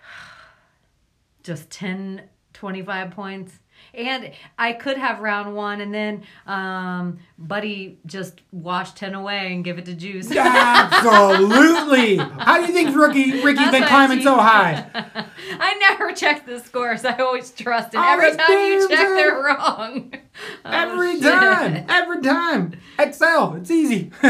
just 1.43 1.69
10, 1.69 2.23
25 2.53 3.11
points. 3.11 3.59
And 3.93 4.31
I 4.57 4.73
could 4.73 4.97
have 4.97 5.19
round 5.19 5.55
one 5.55 5.81
and 5.81 5.93
then 5.93 6.23
um, 6.45 7.19
Buddy 7.43 7.97
just 8.05 8.41
wash 8.51 8.91
10 8.93 9.15
away 9.15 9.53
and 9.53 9.63
give 9.63 9.77
it 9.79 9.85
to 9.85 9.93
Juice. 9.95 10.31
Absolutely. 10.35 12.17
How 12.17 12.59
do 12.61 12.67
you 12.67 12.73
think 12.73 12.95
Ricky, 12.95 13.41
Ricky's 13.43 13.55
That's 13.65 13.71
been 13.71 13.83
climbing 13.87 14.19
she- 14.19 14.23
so 14.23 14.35
high? 14.35 14.85
I 15.59 15.73
never 15.89 16.13
check 16.13 16.45
the 16.45 16.59
scores. 16.59 17.03
I 17.03 17.17
always 17.17 17.51
trust. 17.51 17.89
Oh, 17.95 18.01
every 18.01 18.35
time 18.37 18.49
you 18.51 18.87
check, 18.87 18.99
true. 18.99 19.15
they're 19.15 19.43
wrong. 19.43 20.13
Oh, 20.63 20.69
Every 20.71 21.15
shit. 21.15 21.23
time. 21.23 21.85
Every 21.89 22.21
time. 22.21 22.71
Excel. 22.97 23.55
It's 23.55 23.69
easy. 23.69 24.11
He 24.21 24.29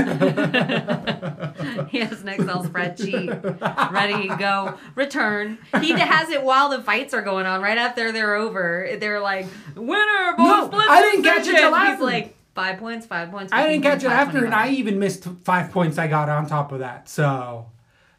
has 2.00 2.22
an 2.22 2.30
Excel 2.30 2.64
spreadsheet 2.64 3.92
ready 3.92 4.28
to 4.28 4.36
go. 4.36 4.78
Return. 4.96 5.60
He 5.80 5.92
has 5.92 6.30
it 6.30 6.44
while 6.44 6.70
the 6.70 6.82
fights 6.82 7.14
are 7.14 7.22
going 7.22 7.46
on. 7.46 7.62
Right 7.62 7.78
after 7.78 8.12
they're 8.12 8.34
over, 8.36 8.90
they're 9.00 9.20
like, 9.22 9.46
"Winner, 9.76 10.36
No, 10.38 10.70
I 10.74 11.02
didn't 11.02 11.24
catch 11.24 11.42
it 11.48 11.52
decision." 11.52 11.72
till 11.72 11.92
He's 11.92 12.00
like 12.00 12.36
five 12.56 12.80
points, 12.80 13.06
five 13.06 13.32
points. 13.32 13.52
I 13.54 13.68
didn't 13.68 13.84
catch 13.84 14.04
it 14.04 14.12
after, 14.12 14.46
and 14.46 14.54
I 14.54 14.70
even 14.72 15.00
missed 15.00 15.26
five 15.44 15.72
points 15.72 15.98
I 15.98 16.08
got 16.08 16.30
on 16.30 16.48
top 16.48 16.72
of 16.72 16.80
that. 16.80 17.10
So, 17.10 17.68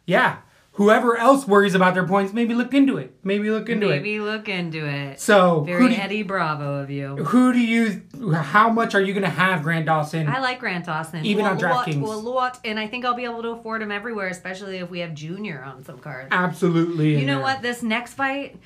yeah. 0.07 0.39
Whoever 0.77 1.19
else 1.19 1.47
worries 1.47 1.75
about 1.75 1.93
their 1.93 2.07
points, 2.07 2.33
maybe 2.33 2.55
look 2.55 2.73
into 2.73 2.97
it. 2.97 3.15
Maybe 3.23 3.51
look 3.51 3.69
into 3.69 3.89
it. 3.89 3.91
maybe 3.91 4.21
look 4.21 4.49
into 4.49 4.87
it. 4.87 5.21
So, 5.21 5.61
Very 5.61 5.91
do, 5.91 5.95
Eddie 5.95 6.23
Bravo 6.23 6.77
of 6.77 6.91
you. 6.91 7.17
who 7.17 7.53
do 7.53 7.59
you, 7.59 8.01
how 8.33 8.71
much 8.71 8.95
are 8.95 9.01
you 9.03 9.13
going 9.13 9.23
to 9.23 9.29
have 9.29 9.63
Grant 9.63 9.85
Dawson? 9.85 10.27
I 10.29 10.41
like 10.41 10.61
Grant 10.61 10.87
Dawson. 10.87 11.27
Even 11.27 11.45
on 11.45 11.59
a 11.59 11.61
lot, 11.61 11.87
DraftKings. 11.87 12.03
a 12.03 12.07
lot, 12.07 12.59
and 12.65 12.79
I 12.81 12.87
think 12.87 13.05
I'll 13.05 13.13
be 13.13 13.25
able 13.25 13.43
to 13.43 13.51
afford 13.51 13.83
him 13.83 13.93
everywhere, 13.93 14.29
especially 14.29 14.79
if 14.79 14.89
we 14.89 15.01
have 15.01 15.13
Junior 15.13 15.63
on 15.63 15.85
some 15.85 15.99
cards. 15.99 16.29
Absolutely. 16.33 17.21
You 17.21 17.27
know 17.27 17.35
there. 17.35 17.43
what? 17.43 17.61
This 17.61 17.83
next 17.83 18.15
fight, 18.15 18.57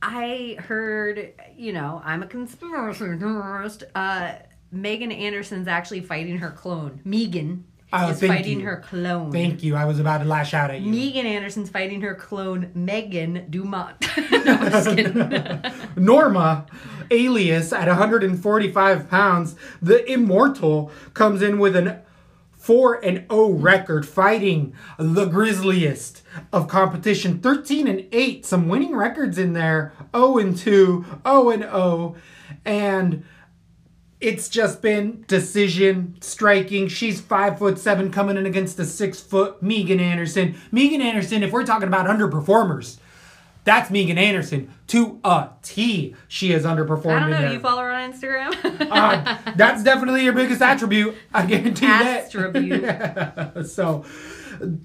I 0.00 0.56
heard. 0.58 1.34
You 1.54 1.74
know, 1.74 2.00
I'm 2.02 2.22
a 2.22 2.26
conspiracy 2.26 3.18
theorist. 3.18 3.84
Uh, 3.94 4.36
Megan 4.70 5.12
Anderson's 5.12 5.68
actually 5.68 6.00
fighting 6.00 6.38
her 6.38 6.50
clone. 6.50 7.00
Megan 7.04 7.64
Oh, 7.92 8.10
is 8.10 8.20
fighting 8.20 8.58
you. 8.60 8.66
her 8.66 8.78
clone. 8.84 9.30
Thank 9.30 9.62
you. 9.62 9.76
I 9.76 9.84
was 9.84 10.00
about 10.00 10.18
to 10.18 10.24
lash 10.24 10.52
out 10.52 10.70
at 10.72 10.80
you. 10.80 10.90
Megan 10.90 11.24
Anderson's 11.24 11.70
fighting 11.70 12.00
her 12.00 12.14
clone 12.16 12.70
Megan 12.74 13.46
Dumont. 13.48 13.96
no, 14.18 14.54
I'm 14.54 14.70
just 14.72 14.88
kidding. 14.96 15.62
Norma, 15.96 16.66
alias 17.12 17.72
at 17.72 17.86
145 17.86 19.08
pounds, 19.08 19.54
the 19.80 20.04
immortal 20.12 20.90
comes 21.14 21.40
in 21.42 21.58
with 21.60 21.76
an 21.76 22.00
4 22.56 23.04
and 23.04 23.24
0 23.30 23.50
record 23.50 24.06
fighting 24.06 24.74
the 24.98 25.26
grisliest 25.26 26.22
of 26.52 26.66
competition 26.66 27.38
13 27.38 27.86
and 27.86 28.04
8 28.10 28.44
some 28.44 28.66
winning 28.68 28.96
records 28.96 29.38
in 29.38 29.52
there 29.52 29.92
0 30.14 30.38
and 30.38 30.56
2 30.56 31.04
0 31.24 31.50
and 31.50 31.62
0 31.62 32.16
and 32.64 33.24
it's 34.20 34.48
just 34.48 34.80
been 34.80 35.24
decision 35.28 36.16
striking. 36.20 36.88
She's 36.88 37.20
five 37.20 37.58
foot 37.58 37.78
seven 37.78 38.10
coming 38.10 38.36
in 38.36 38.46
against 38.46 38.76
the 38.76 38.84
six 38.84 39.20
foot 39.20 39.62
Megan 39.62 40.00
Anderson. 40.00 40.56
Megan 40.72 41.00
Anderson, 41.02 41.42
if 41.42 41.52
we're 41.52 41.66
talking 41.66 41.88
about 41.88 42.06
underperformers, 42.06 42.98
that's 43.64 43.90
Megan 43.90 44.16
Anderson 44.16 44.72
to 44.86 45.20
a 45.24 45.50
T. 45.62 46.14
She 46.28 46.52
is 46.52 46.64
underperforming. 46.64 47.16
I 47.16 47.20
don't 47.20 47.30
know. 47.30 47.40
there. 47.40 47.52
You 47.52 47.60
follow 47.60 47.82
her 47.82 47.90
on 47.92 48.12
Instagram? 48.12 48.54
Uh, 48.88 49.38
that's 49.56 49.82
definitely 49.82 50.22
your 50.22 50.32
biggest 50.32 50.62
attribute. 50.62 51.14
I 51.34 51.44
guarantee 51.44 51.86
you 51.86 51.92
that. 51.92 52.26
Attribute. 52.26 53.66
so 53.68 54.04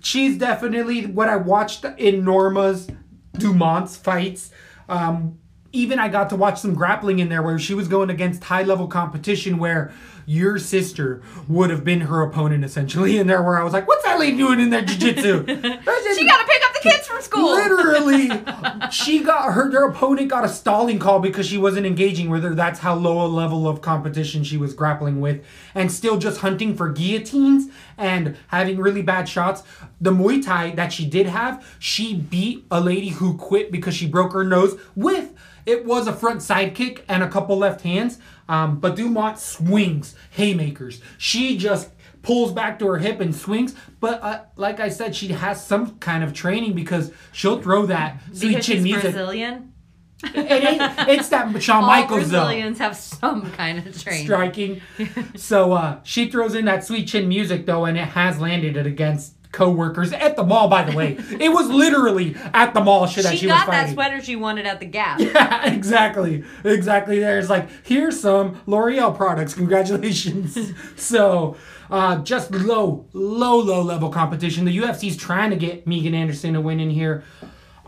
she's 0.02 0.38
definitely 0.38 1.06
what 1.06 1.30
I 1.30 1.38
watched 1.38 1.86
in 1.86 2.26
Norma's 2.26 2.88
Dumont's 3.34 3.96
fights. 3.96 4.52
Um, 4.90 5.38
even 5.74 6.00
I 6.00 6.10
got 6.10 6.30
to 6.32 6.36
watch 6.36 6.60
some 6.60 6.74
grappling 6.74 7.20
in 7.20 7.30
there 7.30 7.42
where 7.42 7.58
she 7.58 7.74
was 7.74 7.88
going 7.88 8.10
against 8.10 8.44
high 8.44 8.64
level 8.64 8.88
competition 8.88 9.58
where 9.58 9.92
your 10.26 10.60
sister 10.60 11.22
would 11.48 11.70
have 11.70 11.84
been 11.84 12.02
her 12.02 12.22
opponent 12.22 12.64
essentially 12.64 13.18
in 13.18 13.28
there 13.28 13.42
where 13.42 13.58
I 13.60 13.64
was 13.64 13.74
like, 13.74 13.88
what's 13.88 14.04
that 14.04 14.20
lady 14.20 14.38
doing 14.38 14.60
in 14.60 14.70
there 14.70 14.84
jiu-jitsu? 14.84 15.46
She 16.16 16.28
got 16.28 16.42
to 16.42 16.48
pick 16.48 16.62
up 16.68 16.74
the 16.74 16.80
kids 16.82 17.08
from 17.08 17.22
school. 17.22 17.54
Literally, 17.54 18.30
she 18.92 19.24
got 19.24 19.54
her. 19.54 19.72
Their 19.72 19.88
opponent 19.88 20.30
got 20.30 20.44
a 20.44 20.50
stalling 20.50 21.00
call 21.00 21.20
because 21.20 21.48
she 21.48 21.58
wasn't 21.58 21.86
engaging 21.88 22.30
with 22.30 22.44
her. 22.44 22.54
That's 22.54 22.80
how 22.80 22.96
low 22.96 23.26
a 23.26 23.28
level 23.28 23.68
of 23.68 23.82
competition 23.82 24.44
she 24.44 24.58
was 24.58 24.74
grappling 24.74 25.20
with, 25.20 25.44
and 25.74 25.92
still 25.92 26.18
just 26.18 26.42
hunting 26.42 26.76
for 26.76 26.90
guillotines 26.90 27.70
and 27.98 28.38
having 28.48 28.78
really 28.78 29.02
bad 29.02 29.28
shots. 29.28 29.64
The 30.00 30.12
Muay 30.12 30.44
Thai 30.44 30.72
that 30.72 30.94
she 30.94 31.06
did 31.06 31.28
have, 31.28 31.66
she 31.80 32.14
beat 32.16 32.66
a 32.70 32.80
lady 32.82 33.10
who 33.10 33.38
quit 33.38 33.72
because 33.72 33.96
she 33.96 34.08
broke 34.08 34.34
her 34.34 34.44
nose 34.44 34.80
with. 34.96 35.34
It 35.66 35.86
was 35.86 36.08
a 36.08 36.14
front 36.14 36.42
side 36.42 36.76
kick 36.76 37.06
and 37.08 37.24
a 37.24 37.30
couple 37.30 37.58
left 37.58 37.82
hands, 37.82 38.20
um, 38.48 38.80
but 38.80 38.96
Dumont 38.96 39.40
swings 39.40 40.16
haymakers. 40.32 41.02
She 41.18 41.58
just 41.58 41.90
pulls 42.22 42.52
back 42.52 42.80
to 42.80 42.88
her 42.88 42.98
hip 42.98 43.20
and 43.20 43.36
swings. 43.36 43.76
But 44.00 44.22
uh, 44.22 44.42
like 44.56 44.80
I 44.80 44.90
said, 44.90 45.16
she 45.16 45.30
has 45.30 45.66
some 45.66 45.98
kind 46.00 46.24
of 46.24 46.34
training 46.34 46.74
because 46.74 47.12
she'll 47.32 47.62
throw 47.62 47.86
that 47.88 48.22
sweet 48.34 48.50
because 48.50 48.66
she's 48.66 48.84
music. 48.84 49.14
Brazilian. 49.14 49.74
It 50.24 50.64
ain't, 50.64 51.10
it's 51.10 51.30
that 51.30 51.62
Shawn 51.64 51.84
All 51.84 51.90
Michaels 51.90 52.30
though. 52.30 52.42
Brazilians 52.42 52.78
have 52.78 52.96
some 52.96 53.52
kind 53.52 53.86
of 53.86 54.02
training. 54.02 54.26
Striking. 54.26 54.82
so 55.36 55.74
uh, 55.74 56.00
she 56.04 56.30
throws 56.30 56.54
in 56.54 56.66
that 56.66 56.84
sweet 56.84 57.08
chin 57.08 57.28
music 57.28 57.66
though, 57.66 57.86
and 57.86 57.98
it 57.98 58.10
has 58.10 58.40
landed 58.40 58.78
it 58.78 58.86
against 58.86 59.36
co-workers 59.52 60.14
at 60.14 60.36
the 60.36 60.44
mall. 60.44 60.68
By 60.68 60.84
the 60.84 60.96
way, 60.96 61.18
it 61.40 61.52
was 61.52 61.70
literally 61.70 62.36
at 62.54 62.74
the 62.74 62.82
mall. 62.82 63.08
Shit, 63.08 63.24
that 63.24 63.32
She, 63.34 63.40
she 63.40 63.48
was 63.48 63.56
got 63.56 63.68
that 63.68 63.90
sweater 63.90 64.22
she 64.22 64.36
wanted 64.36 64.66
at 64.66 64.80
the 64.80 64.86
Gap. 64.86 65.20
Yeah, 65.32 65.72
exactly. 65.72 66.44
Exactly. 66.64 67.20
There's 67.20 67.50
like, 67.50 67.68
here's 67.84 68.20
some 68.20 68.62
L'Oreal 68.66 69.16
products. 69.16 69.54
Congratulations. 69.54 70.58
so, 70.96 71.56
uh, 71.90 72.18
just 72.24 72.52
low, 72.52 73.06
low, 73.14 73.60
low 73.60 73.82
level 73.82 74.10
competition. 74.10 74.66
The 74.66 74.78
UFC's 74.78 75.18
trying 75.18 75.50
to 75.52 75.56
get 75.56 75.86
Megan 75.88 76.14
Anderson 76.14 76.54
to 76.54 76.62
win 76.62 76.80
in 76.80 76.90
here. 76.90 77.24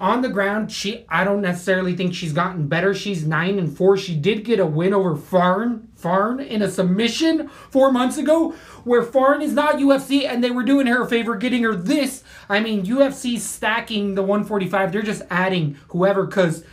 On 0.04 0.22
the 0.22 0.28
ground, 0.28 0.70
she 0.70 1.06
I 1.08 1.24
don't 1.24 1.40
necessarily 1.40 1.96
think 1.96 2.14
she's 2.14 2.34
gotten 2.34 2.68
better. 2.68 2.94
She's 2.94 3.26
nine 3.26 3.58
and 3.58 3.74
four. 3.74 3.96
She 3.96 4.18
did 4.18 4.44
get 4.44 4.60
a 4.60 4.66
win 4.66 4.94
over 4.94 5.16
Farn 5.16 5.88
Farn 5.96 6.42
in 6.42 6.62
a 6.62 6.70
submission 6.70 7.48
four 7.48 7.90
months 7.90 8.18
ago, 8.18 8.52
where 8.84 9.02
Farn 9.02 9.42
is 9.42 9.54
not 9.54 9.76
UFC, 9.76 10.28
and 10.28 10.44
they 10.44 10.52
were 10.52 10.64
doing 10.64 10.88
her 10.88 11.04
a 11.04 11.08
favor 11.08 11.38
getting 11.38 11.64
her 11.64 11.74
this. 11.74 12.22
I 12.50 12.60
mean, 12.60 12.86
UFC 12.86 13.40
stacking 13.40 14.16
the 14.16 14.24
145. 14.24 14.92
They're 14.92 15.04
just 15.04 15.22
adding 15.30 15.78
whoever 15.88 16.26
because 16.26 16.66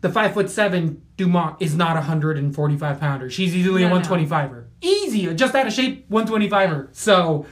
the 0.00 0.08
five 0.08 0.32
foot 0.32 0.48
seven 0.48 1.02
Dumont 1.16 1.56
is 1.58 1.74
not 1.74 1.96
a 1.96 2.06
145 2.06 3.00
pounder. 3.00 3.28
She's 3.30 3.56
easily 3.56 3.82
No, 3.82 3.96
a 3.96 4.00
125er. 4.00 4.66
Easy, 4.80 5.34
just 5.34 5.56
out 5.56 5.66
of 5.66 5.72
shape 5.72 6.08
125er. 6.08 6.94
So 6.94 7.46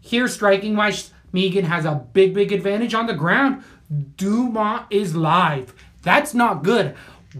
here, 0.00 0.26
striking 0.26 0.74
wise, 0.74 1.12
Megan 1.32 1.66
has 1.66 1.84
a 1.84 1.94
big, 2.12 2.32
big 2.34 2.52
advantage 2.52 2.94
on 2.94 3.06
the 3.06 3.14
ground. 3.14 3.62
Dumont 4.16 4.86
is 4.90 5.14
live. 5.14 5.74
That's 6.02 6.34
not 6.34 6.62
good. 6.62 6.94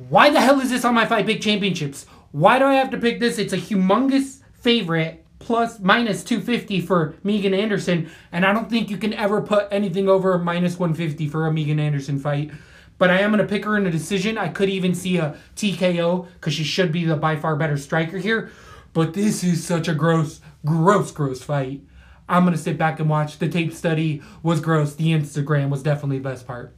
Why 0.09 0.31
the 0.31 0.41
hell 0.41 0.61
is 0.61 0.71
this 0.71 0.85
on 0.85 0.95
my 0.95 1.07
Fight 1.07 1.27
Big 1.27 1.41
Championships? 1.41 2.07
Why 2.33 2.59
do 2.59 2.65
I 2.65 2.75
have 2.75 2.91
to 2.91 2.99
pick 2.99 3.21
this? 3.21 3.39
It's 3.39 3.53
a 3.53 3.59
humongous 3.59 4.41
favorite 4.53 5.25
plus 5.39 5.79
minus 5.79 6.25
250 6.25 6.81
for 6.81 7.15
Megan 7.23 7.55
Anderson, 7.55 8.11
and 8.33 8.45
I 8.45 8.53
don't 8.53 8.71
think 8.71 8.91
you 8.91 8.97
can 8.97 9.13
ever 9.13 9.41
put 9.41 9.69
anything 9.71 10.09
over 10.09 10.39
minus 10.39 10.79
150 10.79 11.29
for 11.29 11.47
a 11.47 11.53
Megan 11.53 11.79
Anderson 11.79 12.19
fight. 12.19 12.51
But 12.97 13.11
I 13.11 13.21
am 13.21 13.31
going 13.31 13.43
to 13.43 13.49
pick 13.49 13.65
her 13.65 13.77
in 13.77 13.87
a 13.87 13.91
decision. 13.91 14.39
I 14.39 14.49
could 14.49 14.69
even 14.69 14.95
see 14.95 15.19
a 15.19 15.37
TKO 15.57 16.29
because 16.35 16.55
she 16.55 16.65
should 16.65 16.93
be 16.93 17.05
the 17.05 17.17
by 17.17 17.37
far 17.37 17.57
better 17.57 17.77
striker 17.77 18.19
here. 18.19 18.51
But 18.93 19.15
this 19.15 19.43
is 19.43 19.65
such 19.65 19.89
a 19.89 19.95
gross, 19.95 20.41
gross, 20.65 21.11
gross 21.11 21.43
fight. 21.43 21.83
I'm 22.29 22.45
going 22.45 22.57
to 22.57 22.63
sit 22.63 22.79
back 22.79 23.01
and 23.01 23.09
watch. 23.09 23.39
The 23.39 23.49
tape 23.49 23.73
study 23.73 24.23
was 24.43 24.61
gross. 24.61 24.95
The 24.95 25.09
Instagram 25.09 25.69
was 25.69 25.83
definitely 25.83 26.19
the 26.19 26.29
best 26.29 26.47
part. 26.47 26.75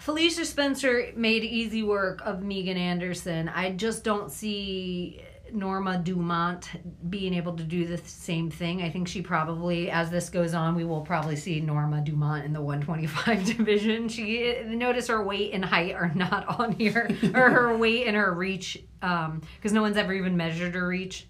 Felicia 0.00 0.44
Spencer 0.44 1.12
made 1.14 1.44
easy 1.44 1.84
work 1.84 2.22
of 2.24 2.42
Megan 2.42 2.76
Anderson. 2.76 3.48
I 3.48 3.70
just 3.70 4.02
don't 4.02 4.32
see 4.32 5.22
Norma 5.52 5.98
Dumont 5.98 6.68
being 7.08 7.34
able 7.34 7.54
to 7.54 7.62
do 7.62 7.86
the 7.86 7.98
same 7.98 8.50
thing. 8.50 8.82
I 8.82 8.90
think 8.90 9.06
she 9.06 9.22
probably, 9.22 9.90
as 9.90 10.10
this 10.10 10.28
goes 10.28 10.54
on, 10.54 10.74
we 10.74 10.84
will 10.84 11.02
probably 11.02 11.36
see 11.36 11.60
Norma 11.60 12.00
Dumont 12.00 12.44
in 12.44 12.52
the 12.52 12.60
125 12.60 13.44
division. 13.56 14.08
She 14.08 14.56
notice 14.64 15.08
her 15.08 15.22
weight 15.22 15.52
and 15.52 15.64
height 15.64 15.94
are 15.94 16.12
not 16.14 16.58
on 16.58 16.72
here, 16.72 17.08
or 17.34 17.50
her 17.50 17.76
weight 17.78 18.06
and 18.06 18.16
her 18.16 18.32
reach, 18.32 18.82
um, 19.02 19.42
because 19.56 19.72
no 19.72 19.82
one's 19.82 19.96
ever 19.96 20.12
even 20.12 20.36
measured 20.36 20.74
her 20.74 20.86
reach. 20.86 21.28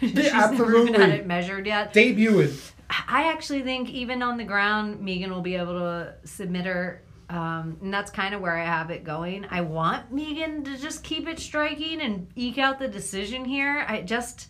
She's 0.00 0.14
never 0.14 0.76
even 0.76 0.94
had 0.94 1.10
it 1.10 1.26
measured 1.26 1.66
yet. 1.66 1.92
Debuting. 1.92 2.72
I 2.90 3.30
actually 3.32 3.62
think 3.62 3.90
even 3.90 4.22
on 4.22 4.36
the 4.36 4.44
ground, 4.44 5.00
Megan 5.00 5.30
will 5.30 5.40
be 5.40 5.56
able 5.56 5.78
to 5.78 6.14
submit 6.24 6.66
her. 6.66 7.02
Um, 7.30 7.78
and 7.80 7.94
that's 7.94 8.10
kind 8.10 8.34
of 8.34 8.42
where 8.42 8.56
I 8.56 8.64
have 8.64 8.90
it 8.90 9.04
going. 9.04 9.46
I 9.50 9.62
want 9.62 10.12
Megan 10.12 10.64
to 10.64 10.76
just 10.76 11.02
keep 11.02 11.26
it 11.26 11.38
striking 11.38 12.02
and 12.02 12.28
eke 12.36 12.58
out 12.58 12.78
the 12.78 12.88
decision 12.88 13.46
here. 13.46 13.86
I 13.88 14.02
just, 14.02 14.48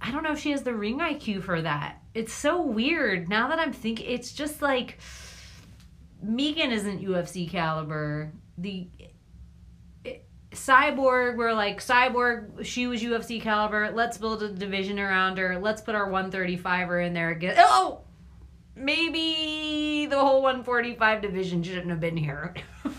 I 0.00 0.10
don't 0.10 0.22
know 0.22 0.32
if 0.32 0.38
she 0.38 0.50
has 0.50 0.62
the 0.62 0.74
ring 0.74 0.98
IQ 0.98 1.42
for 1.42 1.62
that. 1.62 2.02
It's 2.12 2.34
so 2.34 2.60
weird. 2.60 3.30
Now 3.30 3.48
that 3.48 3.58
I'm 3.58 3.72
thinking, 3.72 4.06
it's 4.06 4.32
just 4.32 4.60
like 4.60 4.98
Megan 6.22 6.70
isn't 6.70 7.02
UFC 7.02 7.48
caliber. 7.48 8.32
The 8.58 8.88
Cyborg, 10.52 11.36
we're 11.36 11.54
like 11.54 11.80
Cyborg. 11.80 12.64
She 12.64 12.86
was 12.86 13.02
UFC 13.02 13.40
caliber. 13.40 13.90
Let's 13.92 14.18
build 14.18 14.42
a 14.42 14.50
division 14.50 14.98
around 14.98 15.38
her. 15.38 15.58
Let's 15.58 15.80
put 15.80 15.94
our 15.94 16.10
135er 16.10 17.06
in 17.06 17.14
there 17.14 17.30
again. 17.30 17.54
Oh, 17.58 18.02
maybe 18.76 20.06
the 20.06 20.18
whole 20.18 20.42
145 20.42 21.22
division 21.22 21.62
shouldn't 21.62 21.90
have 21.90 22.00
been 22.00 22.16
here. 22.16 22.54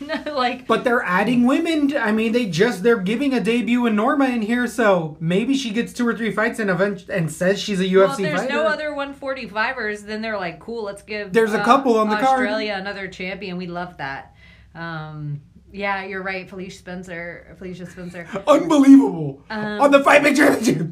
like 0.00 0.66
But 0.66 0.84
they're 0.84 1.02
adding 1.02 1.46
women. 1.46 1.96
I 1.96 2.12
mean, 2.12 2.32
they 2.32 2.46
just 2.46 2.82
they're 2.82 2.98
giving 2.98 3.32
a 3.34 3.40
debut 3.40 3.86
in 3.86 3.96
Norma 3.96 4.26
in 4.26 4.42
here, 4.42 4.66
so 4.66 5.16
maybe 5.20 5.54
she 5.54 5.70
gets 5.70 5.92
two 5.92 6.06
or 6.06 6.16
three 6.16 6.32
fights 6.32 6.58
and 6.58 6.70
event 6.70 7.08
and 7.08 7.30
says 7.30 7.60
she's 7.60 7.80
a 7.80 7.84
UFC 7.84 7.96
well, 7.96 8.12
if 8.12 8.18
there's 8.18 8.40
fighter. 8.40 8.52
no 8.52 8.66
other 8.66 8.90
145ers, 8.90 10.06
then 10.06 10.22
they're 10.22 10.38
like, 10.38 10.58
cool. 10.58 10.84
Let's 10.84 11.02
give. 11.02 11.32
There's 11.32 11.54
a 11.54 11.60
uh, 11.60 11.64
couple 11.64 11.98
on 11.98 12.08
the 12.08 12.16
card. 12.16 12.40
Australia 12.40 12.74
another 12.74 13.08
champion. 13.08 13.56
We 13.56 13.66
love 13.66 13.96
that. 13.98 14.34
Um, 14.74 15.42
yeah, 15.72 16.04
you're 16.04 16.22
right, 16.22 16.48
Felicia 16.48 16.78
Spencer. 16.78 17.54
Felicia 17.58 17.86
Spencer. 17.86 18.26
Unbelievable 18.46 19.42
Um, 19.50 19.80
on 19.80 19.90
the 19.90 20.02
fight 20.02 20.22
big 20.22 20.36
championship. 20.36 20.88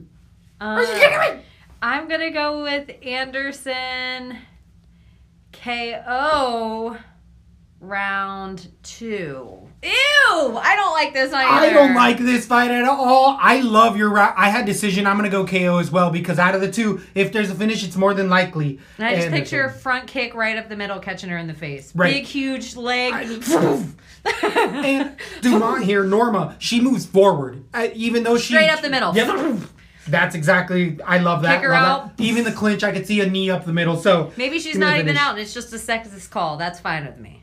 Are 0.61 0.83
you 0.83 0.87
kidding 0.89 1.37
me? 1.39 1.43
I'm 1.81 2.09
gonna 2.09 2.31
go 2.33 2.63
with 2.63 2.91
Anderson 3.03 4.39
KO 5.53 6.97
round 7.81 8.69
two. 8.83 9.68
Ew! 9.83 9.91
I 9.91 10.75
don't 10.75 10.93
like 10.93 11.13
this 11.15 11.33
either. 11.33 11.67
I 11.67 11.71
don't 11.71 11.95
like 11.95 12.19
this 12.19 12.47
fight 12.47 12.71
at 12.71 12.85
all. 12.85 13.37
I 13.41 13.61
love 13.61 13.97
your 13.97 14.11
route. 14.11 14.35
I 14.37 14.49
had 14.51 14.67
decision. 14.67 15.07
I'm 15.07 15.17
gonna 15.17 15.31
go 15.31 15.47
KO 15.47 15.79
as 15.79 15.91
well 15.91 16.11
because 16.11 16.39
out 16.39 16.55
of 16.57 16.61
the 16.61 16.71
two, 16.71 17.01
if 17.15 17.33
there's 17.33 17.51
a 17.51 17.55
finish, 17.55 17.85
it's 17.85 17.97
more 17.97 18.13
than 18.13 18.29
likely. 18.29 18.81
And 18.99 19.07
I 19.07 19.15
just 19.15 19.27
Anderson. 19.27 19.33
picture 19.33 19.65
a 19.65 19.71
front 19.71 20.09
kick 20.09 20.35
right 20.35 20.57
up 20.57 20.69
the 20.69 20.77
middle, 20.77 20.99
catching 20.99 21.31
her 21.31 21.39
in 21.39 21.47
the 21.47 21.55
face. 21.55 21.95
Right. 21.95 22.13
Big, 22.13 22.25
huge 22.25 22.75
leg. 22.75 23.15
and 24.43 25.17
Dumont 25.43 25.85
here, 25.85 26.03
Norma, 26.03 26.57
she 26.59 26.81
moves 26.81 27.07
forward, 27.07 27.65
uh, 27.73 27.89
even 27.95 28.25
though 28.25 28.37
she 28.37 28.55
Straight 28.55 28.71
up 28.71 28.81
the 28.81 28.91
middle. 28.91 29.15
Yeah, 29.15 29.59
that's 30.09 30.35
exactly. 30.35 30.99
I 31.05 31.19
love 31.19 31.43
that. 31.43 31.57
Kick 31.57 31.65
her 31.65 31.71
love 31.71 32.03
that. 32.03 32.13
out. 32.13 32.21
Even 32.21 32.43
the 32.43 32.53
clinch, 32.53 32.83
I 32.83 32.91
could 32.93 33.07
see 33.07 33.21
a 33.21 33.29
knee 33.29 33.51
up 33.51 33.65
the 33.65 33.73
middle. 33.73 33.97
So 33.97 34.33
Maybe 34.37 34.59
she's 34.59 34.73
give 34.73 34.81
me 34.81 34.87
the 34.87 34.91
not 34.91 34.99
even 34.99 35.17
out, 35.17 35.33
and 35.33 35.41
it's 35.41 35.55
just 35.55 35.73
a 35.73 35.77
sexist 35.77 36.31
call. 36.31 36.57
That's 36.57 36.81
fine 36.81 37.07
with 37.07 37.19
me. 37.19 37.38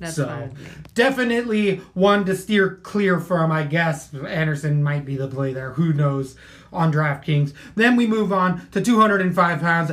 That's 0.00 0.16
So 0.16 0.26
fine 0.26 0.56
definitely 0.94 1.76
one 1.94 2.24
to 2.26 2.36
steer 2.36 2.76
clear 2.82 3.18
from. 3.20 3.50
I 3.50 3.62
guess 3.62 4.12
Anderson 4.14 4.82
might 4.82 5.04
be 5.04 5.16
the 5.16 5.28
play 5.28 5.52
there. 5.52 5.72
Who 5.72 5.92
knows 5.92 6.36
on 6.72 6.92
DraftKings? 6.92 7.54
Then 7.74 7.96
we 7.96 8.06
move 8.06 8.32
on 8.32 8.68
to 8.72 8.80
205 8.80 9.60
pounds 9.60 9.92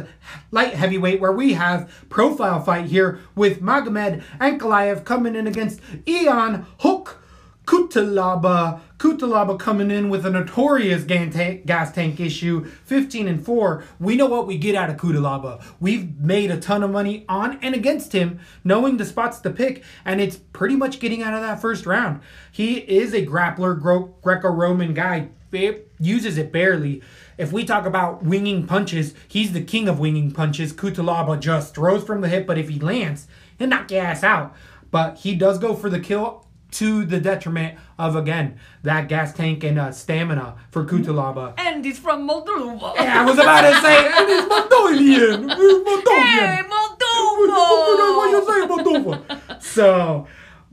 light 0.52 0.74
heavyweight, 0.74 1.22
where 1.22 1.32
we 1.32 1.54
have 1.54 1.90
profile 2.10 2.62
fight 2.62 2.86
here 2.88 3.20
with 3.36 3.62
Magomed 3.62 4.22
Ankalaev 4.40 5.06
coming 5.06 5.36
in 5.36 5.48
against 5.48 5.80
Ion 6.08 6.66
Hook. 6.80 7.24
Cutelaba, 7.68 8.80
Cutelaba 8.98 9.60
coming 9.60 9.92
in 9.92 10.08
with 10.08 10.26
a 10.26 10.30
notorious 10.30 11.04
gas 11.04 11.92
tank, 11.92 12.18
issue, 12.18 12.64
15 12.64 13.28
and 13.28 13.46
4. 13.46 13.84
We 14.00 14.16
know 14.16 14.26
what 14.26 14.48
we 14.48 14.58
get 14.58 14.74
out 14.74 14.90
of 14.90 14.96
Cutelaba. 14.96 15.62
We've 15.82 16.18
made 16.18 16.50
a 16.50 16.62
ton 16.62 16.82
of 16.82 16.92
money 16.92 17.26
on 17.28 17.60
and 17.62 17.76
against 17.76 18.14
him, 18.14 18.40
knowing 18.64 18.96
the 18.96 19.04
spots 19.04 19.42
to 19.42 19.50
pick, 19.50 19.84
and 20.06 20.22
it's 20.22 20.38
pretty 20.38 20.78
much 20.78 21.02
getting 21.02 21.22
out 21.22 21.34
of 21.34 21.42
that 21.42 21.62
first 21.62 21.86
round. 21.86 22.22
He 22.54 22.78
is 22.78 23.14
a 23.14 23.26
grappler, 23.26 23.78
Greco-Roman 24.22 24.94
guy, 24.94 25.28
ba- 25.52 25.82
uses 26.00 26.38
it 26.38 26.54
barely. 26.54 27.02
If 27.38 27.52
we 27.52 27.66
talk 27.66 27.86
about 27.86 28.24
winging 28.24 28.66
punches, 28.66 29.14
he's 29.28 29.52
the 29.52 29.62
king 29.62 29.90
of 29.90 30.00
winging 30.00 30.32
punches. 30.32 30.72
Cutelaba 30.72 31.38
just 31.38 31.76
throws 31.76 32.06
from 32.06 32.22
the 32.22 32.30
hip, 32.30 32.48
but 32.48 32.58
if 32.58 32.70
he 32.70 32.80
lands, 32.80 33.28
he'll 33.60 33.68
knock 33.68 33.92
your 33.92 34.04
ass 34.04 34.24
out. 34.24 34.56
But 34.90 35.18
he 35.18 35.36
does 35.36 35.60
go 35.60 35.76
for 35.76 35.90
the 35.90 36.00
kill 36.00 36.47
to 36.72 37.06
the 37.06 37.20
detriment 37.20 37.78
of 37.98 38.16
again 38.16 38.60
that 38.84 39.08
gas 39.08 39.34
tank 39.34 39.64
and 39.64 39.80
uh, 39.80 39.92
stamina 39.92 40.56
for 40.70 40.86
Cutelaba. 40.86 41.54
And 41.58 41.84
he's 41.84 42.00
from 42.00 42.28
Moldova. 42.28 42.96
Yeah, 42.96 43.22
I 43.22 43.26
was 43.26 43.38
about 43.40 43.62
to 43.62 43.82
say, 43.82 43.98
and 44.18 44.30
it's 44.30 44.48
Moldovan. 44.48 45.48
Moldovan. 45.50 46.24
Hey, 46.24 46.62
Moldovan. 46.64 47.08
What 48.18 48.32
you 48.32 48.42
Moldova! 48.42 48.46
say, 48.46 48.68
Moldova? 48.68 49.62
So, 49.62 50.28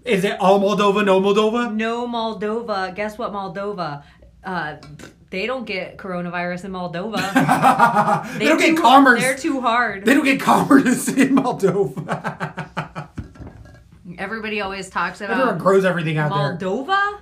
is 0.04 0.24
it 0.24 0.38
all 0.40 0.60
Moldova, 0.60 1.04
no 1.04 1.20
Moldova? 1.20 1.74
No 1.74 2.06
Moldova. 2.06 2.94
Guess 2.94 3.16
what, 3.18 3.32
Moldova? 3.32 4.02
Uh, 4.42 4.76
they 5.30 5.46
don't 5.46 5.64
get 5.64 5.96
coronavirus 5.96 6.66
in 6.66 6.72
Moldova. 6.72 7.18
They 8.38 8.44
don't 8.44 8.60
get 8.60 8.76
commerce. 8.76 9.20
They're 9.20 9.36
too 9.36 9.60
hard. 9.60 10.04
They 10.04 10.14
don't 10.14 10.24
get 10.24 10.40
commerce 10.40 11.08
in 11.08 11.36
Moldova. 11.36 12.68
Everybody 14.18 14.60
always 14.60 14.90
talks 14.90 15.20
Everyone 15.20 15.48
about 15.48 15.60
grows 15.60 15.84
everything 15.84 16.18
out 16.18 16.30
there. 16.30 16.70
Moldova. 16.70 17.20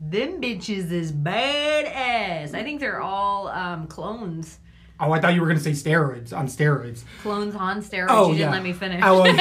Them 0.00 0.40
bitches 0.40 0.92
is 0.92 1.12
badass. 1.12 2.54
I 2.54 2.62
think 2.62 2.80
they're 2.80 3.00
all 3.00 3.48
um, 3.48 3.88
clones. 3.88 4.60
Oh, 5.00 5.12
I 5.12 5.20
thought 5.20 5.34
you 5.34 5.40
were 5.40 5.46
gonna 5.46 5.60
say 5.60 5.72
steroids 5.72 6.32
on 6.32 6.46
steroids. 6.46 7.04
Clones 7.22 7.54
on 7.54 7.82
steroids. 7.82 8.06
Oh, 8.08 8.32
you 8.32 8.38
didn't 8.38 8.48
yeah. 8.48 8.52
let 8.52 8.62
me 8.62 8.72
finish. 8.72 9.00
Oh, 9.04 9.22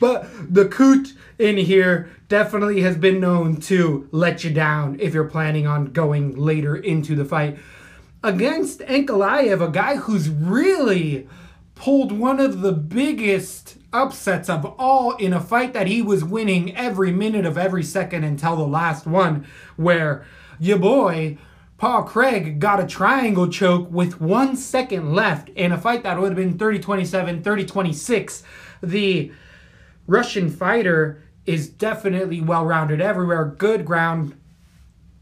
but 0.00 0.54
the 0.54 0.68
coot 0.68 1.14
in 1.38 1.56
here 1.56 2.10
definitely 2.28 2.82
has 2.82 2.96
been 2.96 3.20
known 3.20 3.56
to 3.62 4.08
let 4.12 4.44
you 4.44 4.50
down 4.50 4.98
if 5.00 5.14
you're 5.14 5.24
planning 5.24 5.66
on 5.66 5.86
going 5.86 6.36
later 6.36 6.76
into 6.76 7.16
the 7.16 7.24
fight 7.24 7.58
against 8.22 8.80
Ankalaev, 8.80 9.66
a 9.66 9.70
guy 9.70 9.96
who's 9.96 10.28
really 10.28 11.28
pulled 11.74 12.12
one 12.12 12.40
of 12.40 12.60
the 12.60 12.72
biggest 12.72 13.77
upsets 13.92 14.48
of 14.48 14.64
all 14.78 15.16
in 15.16 15.32
a 15.32 15.40
fight 15.40 15.72
that 15.72 15.86
he 15.86 16.02
was 16.02 16.24
winning 16.24 16.76
every 16.76 17.10
minute 17.10 17.46
of 17.46 17.56
every 17.56 17.82
second 17.82 18.24
until 18.24 18.56
the 18.56 18.66
last 18.66 19.06
one, 19.06 19.46
where 19.76 20.26
your 20.58 20.78
boy 20.78 21.38
Paul 21.78 22.02
Craig 22.02 22.58
got 22.58 22.80
a 22.80 22.86
triangle 22.86 23.46
choke 23.46 23.88
with 23.90 24.20
one 24.20 24.56
second 24.56 25.14
left 25.14 25.48
in 25.50 25.70
a 25.70 25.80
fight 25.80 26.02
that 26.02 26.20
would 26.20 26.30
have 26.30 26.36
been 26.36 26.58
30 26.58 26.80
27, 26.80 27.42
30 27.42 27.64
26. 27.64 28.42
The 28.82 29.32
Russian 30.08 30.50
fighter 30.50 31.22
is 31.46 31.68
definitely 31.68 32.40
well 32.40 32.64
rounded 32.64 33.00
everywhere, 33.00 33.44
good 33.44 33.84
ground, 33.84 34.36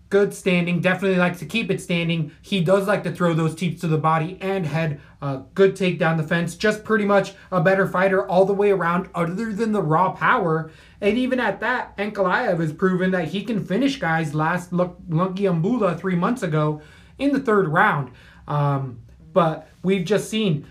good 0.09 0.32
standing. 0.32 0.80
Definitely 0.80 1.18
likes 1.18 1.38
to 1.40 1.47
keep 1.47 1.70
it 1.70 1.80
standing. 1.80 2.32
He 2.40 2.62
does 2.62 2.88
like 2.88 3.05
to 3.05 3.12
throw 3.12 3.34
those 3.34 3.55
teeps 3.55 3.82
to 3.82 3.86
the 3.86 3.98
body 3.98 4.38
and 4.40 4.66
head. 4.66 5.01
Uh, 5.22 5.40
good 5.55 5.74
takedown 5.74 6.16
defense. 6.16 6.55
Just 6.56 6.84
pretty 6.84 7.05
much 7.05 7.32
a 7.51 7.60
better 7.60 7.86
fighter 7.86 8.28
all 8.28 8.44
the 8.44 8.52
way 8.52 8.70
around, 8.70 9.09
other 9.14 9.52
than 9.52 9.72
the 9.72 9.82
raw 9.82 10.12
power. 10.12 10.70
And 11.01 11.16
even 11.16 11.40
at 11.40 11.60
that, 11.60 11.97
Ankalaev 11.97 12.60
has 12.60 12.72
proven 12.72 13.10
that 13.12 13.28
he 13.28 13.43
can 13.43 13.64
finish 13.64 13.98
guys. 13.98 14.34
Last 14.34 14.72
Luk- 14.72 15.01
Lungiambula 15.09 15.98
three 15.98 16.16
months 16.16 16.43
ago 16.43 16.82
in 17.18 17.32
the 17.32 17.40
third 17.40 17.68
round. 17.68 18.10
Um, 18.47 18.98
but 19.32 19.68
we've 19.82 20.05
just 20.05 20.28
seen, 20.28 20.66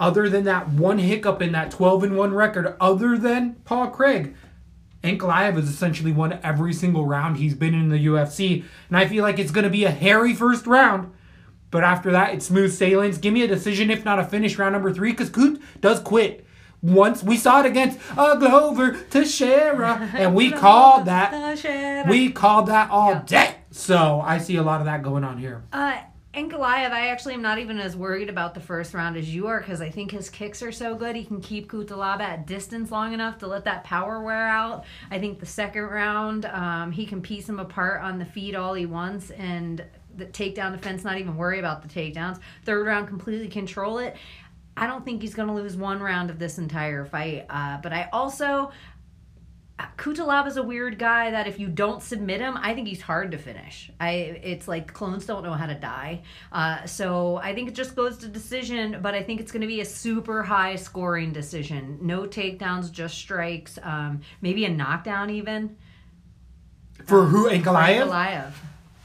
other 0.00 0.28
than 0.28 0.44
that 0.44 0.68
one 0.68 0.98
hiccup 0.98 1.42
in 1.42 1.52
that 1.52 1.70
12 1.70 2.04
and 2.04 2.16
1 2.16 2.34
record, 2.34 2.76
other 2.80 3.16
than 3.18 3.54
Paul 3.64 3.88
Craig, 3.88 4.34
Ankalaev 5.02 5.54
has 5.54 5.68
essentially 5.68 6.12
won 6.12 6.40
every 6.42 6.72
single 6.72 7.04
round 7.04 7.36
he's 7.36 7.54
been 7.54 7.74
in 7.74 7.90
the 7.90 8.06
UFC, 8.06 8.64
and 8.88 8.96
I 8.96 9.06
feel 9.06 9.22
like 9.22 9.38
it's 9.38 9.50
going 9.50 9.64
to 9.64 9.70
be 9.70 9.84
a 9.84 9.90
hairy 9.90 10.34
first 10.34 10.66
round. 10.66 11.12
But 11.74 11.82
after 11.82 12.12
that, 12.12 12.32
it's 12.32 12.46
smooth 12.46 12.72
sailings. 12.72 13.18
Give 13.18 13.34
me 13.34 13.42
a 13.42 13.48
decision, 13.48 13.90
if 13.90 14.04
not 14.04 14.20
a 14.20 14.24
finish, 14.24 14.56
round 14.58 14.74
number 14.74 14.92
three, 14.92 15.10
because 15.10 15.28
Coot 15.28 15.60
does 15.80 15.98
quit. 15.98 16.46
Once 16.82 17.20
we 17.20 17.36
saw 17.36 17.58
it 17.58 17.66
against 17.66 17.98
uh, 18.16 18.36
Glover 18.36 18.92
Teixeira, 19.10 20.08
and 20.14 20.36
we 20.36 20.52
called 20.52 21.06
that. 21.06 22.06
We 22.08 22.30
called 22.30 22.68
that 22.68 22.90
all 22.90 23.10
Yeah. 23.10 23.22
day. 23.26 23.54
So 23.72 24.20
I 24.24 24.38
see 24.38 24.54
a 24.54 24.62
lot 24.62 24.78
of 24.82 24.86
that 24.86 25.02
going 25.02 25.24
on 25.24 25.36
here. 25.36 25.64
Uh, 25.72 25.96
and 26.32 26.48
Goliath, 26.48 26.92
I 26.92 27.08
actually 27.08 27.34
am 27.34 27.42
not 27.42 27.58
even 27.58 27.80
as 27.80 27.96
worried 27.96 28.28
about 28.28 28.54
the 28.54 28.60
first 28.60 28.94
round 28.94 29.16
as 29.16 29.34
you 29.34 29.48
are 29.48 29.58
because 29.58 29.80
I 29.80 29.90
think 29.90 30.12
his 30.12 30.30
kicks 30.30 30.62
are 30.62 30.70
so 30.72 30.94
good. 30.94 31.16
He 31.16 31.24
can 31.24 31.40
keep 31.40 31.70
Cutelaba 31.70 32.20
at 32.20 32.46
distance 32.46 32.92
long 32.92 33.12
enough 33.12 33.38
to 33.38 33.48
let 33.48 33.64
that 33.64 33.82
power 33.82 34.20
wear 34.20 34.48
out. 34.48 34.84
I 35.10 35.18
think 35.18 35.40
the 35.40 35.46
second 35.46 35.82
round, 35.84 36.44
um, 36.46 36.92
he 36.92 37.04
can 37.04 37.20
piece 37.20 37.48
him 37.48 37.58
apart 37.58 38.00
on 38.02 38.20
the 38.20 38.24
feet 38.24 38.54
all 38.54 38.74
he 38.74 38.86
wants 38.86 39.30
and 39.32 39.84
the 40.16 40.26
takedown 40.26 40.72
defense, 40.72 41.04
not 41.04 41.18
even 41.18 41.36
worry 41.36 41.58
about 41.58 41.82
the 41.82 41.88
takedowns. 41.88 42.38
Third 42.64 42.86
round, 42.86 43.08
completely 43.08 43.48
control 43.48 43.98
it. 43.98 44.16
I 44.76 44.86
don't 44.86 45.04
think 45.04 45.22
he's 45.22 45.34
going 45.34 45.48
to 45.48 45.54
lose 45.54 45.76
one 45.76 46.00
round 46.00 46.30
of 46.30 46.38
this 46.38 46.58
entire 46.58 47.04
fight. 47.04 47.46
Uh, 47.48 47.78
but 47.80 47.92
I 47.92 48.08
also, 48.12 48.72
Kutalab 49.96 50.46
is 50.46 50.56
a 50.56 50.62
weird 50.62 50.98
guy 50.98 51.30
that 51.30 51.46
if 51.46 51.58
you 51.58 51.68
don't 51.68 52.02
submit 52.02 52.40
him, 52.40 52.56
I 52.60 52.74
think 52.74 52.88
he's 52.88 53.00
hard 53.02 53.30
to 53.32 53.38
finish. 53.38 53.90
I 54.00 54.10
it's 54.10 54.68
like 54.68 54.92
clones 54.92 55.26
don't 55.26 55.42
know 55.42 55.52
how 55.52 55.66
to 55.66 55.74
die. 55.74 56.22
Uh, 56.52 56.84
so 56.86 57.36
I 57.36 57.54
think 57.54 57.68
it 57.68 57.74
just 57.74 57.94
goes 57.94 58.18
to 58.18 58.28
decision, 58.28 58.98
but 59.02 59.14
I 59.14 59.22
think 59.22 59.40
it's 59.40 59.52
going 59.52 59.62
to 59.62 59.66
be 59.66 59.80
a 59.80 59.84
super 59.84 60.42
high 60.42 60.76
scoring 60.76 61.32
decision. 61.32 61.98
No 62.02 62.22
takedowns, 62.22 62.90
just 62.90 63.16
strikes. 63.16 63.78
Um, 63.82 64.20
maybe 64.40 64.64
a 64.64 64.68
knockdown 64.68 65.30
even. 65.30 65.76
For 67.06 67.24
who, 67.24 67.48
Ankalaev? 67.48 68.04
Goliath. 68.04 68.60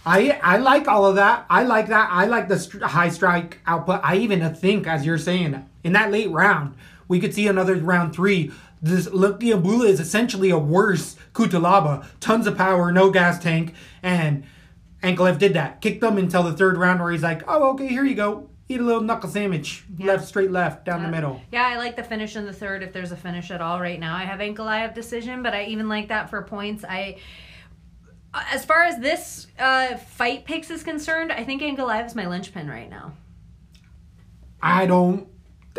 I 0.09 0.39
I 0.41 0.57
like 0.57 0.87
all 0.87 1.05
of 1.05 1.15
that. 1.17 1.45
I 1.51 1.63
like 1.63 1.87
that. 1.87 2.09
I 2.11 2.25
like 2.25 2.47
the 2.47 2.57
str- 2.57 2.83
high 2.83 3.09
strike 3.09 3.59
output. 3.67 4.01
I 4.03 4.15
even 4.17 4.55
think, 4.55 4.87
as 4.87 5.05
you're 5.05 5.19
saying, 5.19 5.63
in 5.83 5.93
that 5.93 6.11
late 6.11 6.31
round, 6.31 6.75
we 7.07 7.19
could 7.19 7.33
see 7.33 7.47
another 7.47 7.75
round 7.75 8.15
three. 8.15 8.51
This 8.81 9.07
Lungiambula 9.07 9.85
is 9.85 9.99
essentially 9.99 10.49
a 10.49 10.57
worse 10.57 11.15
Cutelaba. 11.33 12.07
Tons 12.19 12.47
of 12.47 12.57
power, 12.57 12.91
no 12.91 13.11
gas 13.11 13.37
tank, 13.37 13.75
and 14.01 14.45
Ankalaev 15.03 15.37
did 15.37 15.53
that. 15.53 15.79
Kicked 15.79 16.01
them 16.01 16.17
until 16.17 16.41
the 16.41 16.53
third 16.53 16.75
round, 16.77 16.99
where 17.01 17.11
he's 17.11 17.21
like, 17.21 17.43
"Oh, 17.47 17.71
okay, 17.71 17.87
here 17.87 18.03
you 18.03 18.15
go. 18.15 18.49
Eat 18.67 18.79
a 18.79 18.83
little 18.83 19.01
knuckle 19.01 19.29
sandwich. 19.29 19.83
Left, 19.99 20.27
straight, 20.27 20.49
left, 20.49 20.85
down 20.85 21.03
the 21.03 21.09
middle." 21.09 21.39
Yeah, 21.51 21.67
I 21.67 21.77
like 21.77 21.95
the 21.95 22.03
finish 22.03 22.35
in 22.35 22.47
the 22.47 22.53
third 22.53 22.81
if 22.81 22.93
there's 22.93 23.11
a 23.11 23.17
finish 23.17 23.51
at 23.51 23.61
all 23.61 23.79
right 23.79 23.99
now. 23.99 24.15
I 24.15 24.23
have 24.23 24.39
Ankalaev 24.39 24.95
decision, 24.95 25.43
but 25.43 25.53
I 25.53 25.65
even 25.65 25.87
like 25.87 26.07
that 26.07 26.31
for 26.31 26.41
points. 26.41 26.83
I 26.83 27.17
as 28.33 28.65
far 28.65 28.83
as 28.83 28.99
this 28.99 29.47
uh, 29.57 29.97
fight 29.97 30.45
picks 30.45 30.69
is 30.69 30.83
concerned, 30.83 31.31
I 31.31 31.43
think 31.43 31.61
Ankalaev 31.61 32.05
is 32.05 32.15
my 32.15 32.27
linchpin 32.27 32.69
right 32.69 32.89
now. 32.89 33.13
I 34.61 34.85
don't. 34.85 35.27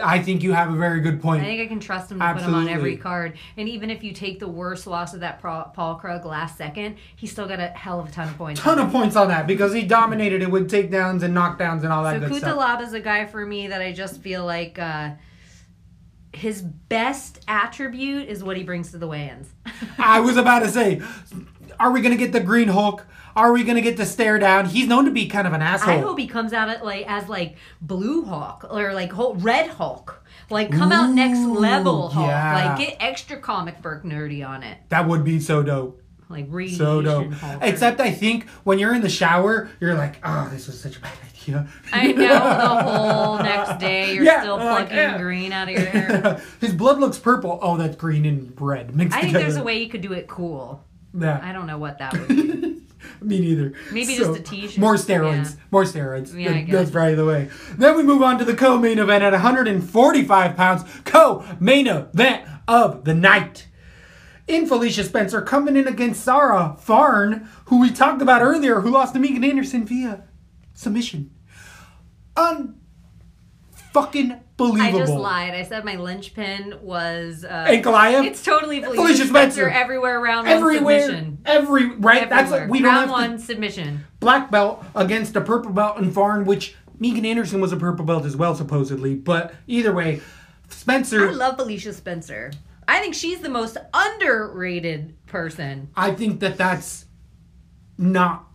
I 0.03 0.21
think 0.21 0.43
you 0.43 0.53
have 0.53 0.73
a 0.73 0.77
very 0.77 1.01
good 1.01 1.21
point. 1.21 1.43
I 1.43 1.45
think 1.45 1.61
I 1.61 1.67
can 1.67 1.81
trust 1.81 2.11
him 2.11 2.21
to 2.21 2.33
put 2.33 2.43
him 2.43 2.55
on 2.55 2.69
every 2.69 2.97
card. 2.97 3.37
And 3.57 3.69
even 3.69 3.91
if 3.91 4.03
you 4.03 4.13
take 4.13 4.39
the 4.39 4.49
worst 4.49 4.87
loss 4.87 5.13
of 5.13 5.21
that 5.21 5.41
Paul 5.41 5.97
Craig 5.97 6.25
last 6.25 6.57
second, 6.57 6.97
he 7.17 7.27
still 7.27 7.47
got 7.47 7.61
a 7.61 7.69
hell 7.69 8.01
of 8.01 8.09
a 8.09 8.13
ton 8.13 8.29
of 8.29 8.39
points. 8.39 8.61
Ton 8.61 8.79
of 8.79 8.91
points 8.91 9.17
on 9.17 9.29
that 9.29 9.47
because 9.47 9.75
he 9.75 9.83
dominated 9.83 10.43
it 10.43 10.51
with 10.51 10.71
takedowns 10.71 11.23
and 11.23 11.37
knockdowns 11.37 11.83
and 11.83 11.89
all 11.93 12.05
that 12.05 12.21
So 12.23 12.29
good 12.29 12.39
stuff. 12.39 12.57
Kutalab 12.57 12.81
is 12.81 12.95
a 12.95 13.01
guy 13.01 13.27
for 13.27 13.45
me 13.45 13.67
that 13.67 13.83
I 13.83 13.93
just 13.93 14.23
feel 14.23 14.47
like 14.47 14.79
uh, 14.79 15.11
his 16.33 16.63
best 16.63 17.45
attribute 17.49 18.29
is 18.29 18.43
what 18.43 18.57
he 18.57 18.63
brings 18.63 18.93
to 18.93 18.99
the 18.99 19.09
weigh-ins. 19.09 19.51
I 19.99 20.21
was 20.21 20.37
about 20.37 20.61
to 20.61 20.69
say, 20.69 21.03
are 21.79 21.91
we 21.93 22.01
gonna 22.01 22.17
get 22.17 22.33
the 22.33 22.41
Green 22.41 22.69
Hulk? 22.69 23.07
Are 23.37 23.53
we 23.53 23.63
gonna 23.63 23.81
get 23.81 23.97
the 23.97 24.05
stare 24.07 24.39
down? 24.39 24.67
He's 24.67 24.89
known 24.89 25.05
to 25.05 25.11
be 25.11 25.27
kind 25.27 25.47
of 25.47 25.53
an 25.53 25.63
asshole. 25.63 25.95
I 25.95 25.99
hope 25.99 26.19
he 26.19 26.27
comes 26.27 26.53
out 26.53 26.69
at 26.69 26.85
like 26.85 27.05
as 27.09 27.29
like 27.29 27.57
Blue 27.81 28.25
Hawk 28.25 28.67
or 28.71 28.93
like 28.93 29.13
Red 29.17 29.71
Hulk. 29.71 30.23
Like 30.51 30.73
come 30.73 30.91
out 30.91 31.11
next 31.15 31.39
level 31.39 32.09
Hulk. 32.09 32.27
yeah. 32.29 32.75
Like 32.75 32.79
get 32.79 32.97
extra 33.01 33.37
comic 33.39 33.81
book 33.83 34.03
nerdy 34.03 34.47
on 34.47 34.63
it. 34.65 34.79
that 34.89 35.07
would 35.07 35.23
be 35.25 35.39
so 35.39 35.63
dope. 35.63 36.03
Like 36.29 36.47
radiation 36.49 36.79
So 36.85 37.03
dope. 37.03 37.33
Hulk. 37.33 37.59
Except 37.63 38.01
I 38.01 38.11
think 38.11 38.49
when 38.65 38.79
you're 38.81 38.95
in 38.95 39.01
the 39.03 39.09
shower, 39.09 39.69
you're 39.81 39.95
like, 39.95 40.17
oh, 40.25 40.49
this 40.53 40.67
was 40.67 40.81
such 40.81 40.97
a 40.97 41.01
bad 41.01 41.13
idea. 41.33 41.69
I 41.93 42.13
know 42.13 42.23
the 42.23 42.83
whole 42.83 43.39
next 43.39 43.79
day 43.81 44.13
you're 44.15 44.25
Yeah, 44.25 44.41
still 44.43 44.59
plucking 44.59 44.97
yeah. 44.97 45.19
green 45.19 45.53
out 45.53 45.69
of 45.69 45.75
your 45.75 45.87
hair. 45.87 46.41
His 46.61 46.73
blood 46.73 46.99
looks 46.99 47.19
purple. 47.19 47.59
Oh, 47.63 47.77
that's 47.77 47.97
green 47.97 48.25
and 48.27 48.53
red 48.61 48.95
mixed 48.95 49.17
I 49.17 49.21
think 49.23 49.33
together. 49.35 49.45
there's 49.45 49.57
a 49.57 49.65
way 49.65 49.81
you 49.83 49.89
could 49.89 50.01
do 50.03 50.13
it 50.13 50.27
cool. 50.29 50.85
Yeah. 51.19 51.41
I 51.43 51.53
don't 51.53 51.67
know 51.67 51.79
what 51.79 51.99
that 51.99 52.13
would 52.13 52.29
be. 52.29 52.61
Me 53.23 53.39
neither. 53.39 53.75
Maybe 53.93 54.17
just 54.17 54.39
a 54.39 54.43
t-shirt. 54.43 54.79
More 54.79 54.95
steroids. 54.95 55.51
Yeah. 55.57 55.63
More 55.71 55.85
steroids. 55.85 56.33
Yeah, 56.39 56.51
I 56.51 56.53
That- 56.55 56.61
guess. 56.67 56.73
That's 56.75 56.91
probably 56.91 57.15
the 57.15 57.25
way. 57.27 57.51
Then 57.77 57.97
we 57.97 58.03
move 58.03 58.23
on 58.23 58.39
to 58.39 58.45
the 58.45 58.55
co-main 58.55 58.99
event 58.99 59.23
at 59.25 59.33
145 59.33 60.57
pounds. 60.57 60.85
Co-main 61.05 61.87
event 61.87 62.47
of 62.69 63.05
the 63.05 63.15
night. 63.15 63.67
In 64.47 64.67
Felicia 64.67 65.05
Spencer 65.05 65.43
coming 65.43 65.77
in 65.77 65.87
against 65.87 66.25
Sarah 66.25 66.77
Farn, 66.81 67.49
who 67.67 67.81
we 67.81 67.91
talked 67.91 68.21
about 68.23 68.43
earlier, 68.43 68.81
who 68.81 68.91
lost 68.91 69.13
to 69.15 69.21
Megan 69.21 69.45
Anderson 69.45 69.85
via 69.87 70.25
submission. 70.75 71.31
Un 72.37 72.80
fucking 73.93 74.41
believable. 74.57 74.83
I 74.83 75.07
just 75.07 75.13
lied. 75.13 75.55
I 75.55 75.63
said 75.65 75.85
my 75.85 75.97
linchpin 75.97 76.79
was 76.83 77.45
uh, 77.45 77.67
Ankalaev? 77.69 78.25
It's 78.27 78.43
totally 78.45 78.81
Felicia, 78.81 79.03
Felicia 79.03 79.27
Spencer. 79.27 79.69
Everywhere 79.69 80.21
round 80.21 80.49
Everywhere, 80.49 80.83
one 80.83 81.01
submission. 81.01 81.39
every 81.45 81.91
right. 81.97 82.29
That's 82.29 82.53
Everywhere. 82.53 82.61
what 82.67 82.71
we 82.71 82.79
don't 82.81 82.89
round 82.89 82.99
have 82.99 83.09
to 83.09 83.13
one 83.31 83.39
submission. 83.39 84.05
black 84.21 84.51
belt 84.51 84.85
against 84.95 85.35
a 85.37 85.41
purple 85.41 85.73
belt 85.73 85.99
in 85.99 86.13
Farn, 86.13 86.45
which 86.45 86.75
Megan 86.99 87.25
Anderson 87.25 87.61
was 87.61 87.73
a 87.73 87.77
purple 87.77 88.05
belt 88.05 88.25
as 88.25 88.37
well, 88.37 88.55
supposedly. 88.55 89.15
But 89.15 89.55
either 89.67 89.93
way, 89.93 90.21
Spencer. 90.69 91.29
I 91.29 91.33
love 91.33 91.57
Felicia 91.57 91.93
Spencer. 91.93 92.53
I 92.87 92.99
think 93.01 93.15
she's 93.15 93.41
the 93.41 93.49
most 93.49 93.77
underrated 93.95 95.15
person. 95.27 95.91
I 95.97 96.11
think 96.13 96.41
that 96.41 96.57
that's 96.59 97.07
not 97.97 98.47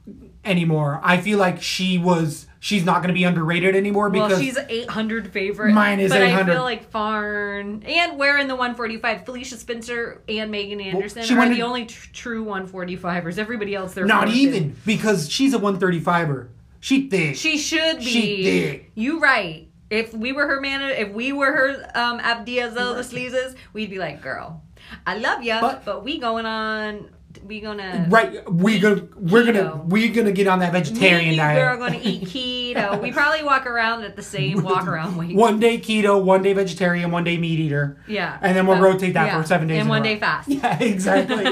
anymore. 0.44 1.00
I 1.04 1.20
feel 1.22 1.40
like 1.40 1.62
she 1.62 1.98
was. 1.98 2.48
She's 2.66 2.84
not 2.84 3.04
going 3.04 3.10
to 3.10 3.14
be 3.14 3.26
underrated 3.26 3.76
anymore 3.76 4.10
because 4.10 4.32
well, 4.32 4.40
she's 4.40 4.58
800 4.58 5.32
favorite. 5.32 5.72
Mine 5.72 6.00
is 6.00 6.12
but 6.12 6.24
800. 6.24 6.52
I 6.52 6.56
feel 6.56 6.64
like 6.64 6.90
Farn 6.90 7.84
and 7.84 8.18
wearing 8.18 8.48
the 8.48 8.56
145, 8.56 9.24
Felicia 9.24 9.58
Spencer 9.58 10.24
and 10.28 10.50
Megan 10.50 10.82
Anderson 10.82 11.22
she 11.22 11.36
are 11.36 11.48
the 11.48 11.62
only 11.62 11.86
tr- 11.86 12.10
true 12.12 12.44
145ers. 12.44 13.38
Everybody 13.38 13.76
else, 13.76 13.94
they're 13.94 14.08
not 14.08 14.30
even 14.30 14.64
in. 14.64 14.76
because 14.84 15.30
she's 15.30 15.54
a 15.54 15.60
135er. 15.60 16.48
She 16.80 17.08
thick. 17.08 17.36
She 17.36 17.60
should 17.60 18.00
be. 18.00 18.04
She 18.06 18.42
did. 18.42 18.86
You 18.96 19.20
right. 19.20 19.68
If 19.92 20.16
we 20.16 20.32
were 20.32 20.48
her 20.48 20.60
man, 20.60 20.82
if 20.82 21.12
we 21.14 21.34
were 21.34 21.52
her 21.52 21.92
um, 21.94 22.20
Abdiazel 22.20 22.96
the 22.96 23.04
Sleezes, 23.04 23.56
we'd 23.74 23.92
be 23.92 24.00
like, 24.00 24.24
girl, 24.24 24.64
I 25.06 25.20
love 25.20 25.44
you, 25.44 25.56
But- 25.62 25.86
but, 25.86 26.04
we 26.04 26.18
going 26.18 26.48
on, 26.48 27.12
we 27.44 27.60
gonna 27.60 28.08
right. 28.10 28.52
We 28.52 28.80
gonna 28.80 29.08
we're 29.16 29.46
gonna 29.46 29.76
we're 29.86 30.14
gonna 30.14 30.32
get 30.32 30.48
on 30.48 30.60
that 30.60 30.72
vegetarian 30.72 31.36
diet. 31.38 31.62
are 31.62 31.78
gonna 31.78 32.00
eat 32.02 32.24
keto. 32.24 33.02
we 33.04 33.12
probably 33.12 33.44
walk 33.44 33.66
around 33.66 34.04
at 34.04 34.16
the 34.16 34.22
same 34.24 34.64
walk 34.64 34.88
around 34.88 35.18
weight. 35.18 35.36
one 35.36 35.60
day 35.60 35.78
keto, 35.80 36.24
one 36.24 36.44
day 36.44 36.54
vegetarian, 36.54 37.12
one 37.12 37.24
day 37.24 37.38
meat 37.38 37.60
eater. 37.60 38.02
Yeah. 38.08 38.38
And 38.42 38.56
then 38.56 38.68
we'll 38.68 38.78
So, 38.78 38.84
rotate 38.84 39.14
that 39.16 39.28
yeah. 39.28 39.42
for 39.42 39.48
seven 39.48 39.68
days. 39.68 39.80
And 39.82 39.90
one 39.90 40.04
day 40.04 40.20
fast. 40.20 40.48
Yeah, 40.56 40.80
exactly. 40.80 41.44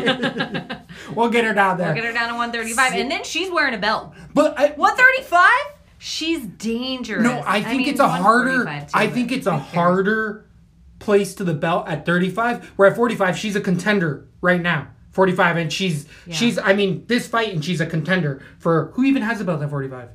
we'll 1.16 1.30
get 1.30 1.44
her 1.46 1.54
down 1.54 1.78
there. 1.78 1.88
We'll 1.88 1.96
get 1.96 2.06
her 2.06 2.14
down 2.14 2.30
to 2.30 2.36
135. 2.36 2.94
And 2.94 3.12
then 3.12 3.24
she's 3.24 3.50
wearing 3.52 3.74
a 3.74 3.78
belt. 3.78 4.14
But 4.34 4.56
135? 4.78 5.50
She's 5.98 6.46
dangerous. 6.46 7.24
no, 7.24 7.42
I 7.46 7.62
think 7.62 7.82
mean, 7.82 7.90
it's 7.90 8.00
a 8.00 8.08
harder. 8.10 8.66
too, 8.66 8.86
I 8.94 9.08
think 9.08 9.32
it's 9.32 9.48
a 9.48 9.58
harder 9.58 10.50
place 11.00 11.36
to 11.36 11.44
the 11.44 11.54
belt 11.54 11.88
at 11.88 12.06
35. 12.06 12.66
Where 12.76 12.90
at 12.90 12.96
45, 12.96 13.38
she's 13.38 13.56
a 13.56 13.62
contender 13.62 14.28
right 14.42 14.62
now. 14.62 14.90
45, 15.14 15.58
and 15.58 15.72
she's 15.74 16.06
Yeah. 16.28 16.36
she's. 16.36 16.58
I 16.60 16.74
mean, 16.74 17.06
this 17.08 17.28
fight, 17.28 17.54
and 17.54 17.64
she's 17.64 17.80
a 17.82 17.86
contender 17.86 18.42
for 18.60 18.92
who 18.96 19.04
even 19.06 19.22
has 19.22 19.40
a 19.40 19.46
belt 19.46 19.62
at 19.62 19.70
45. 19.70 20.10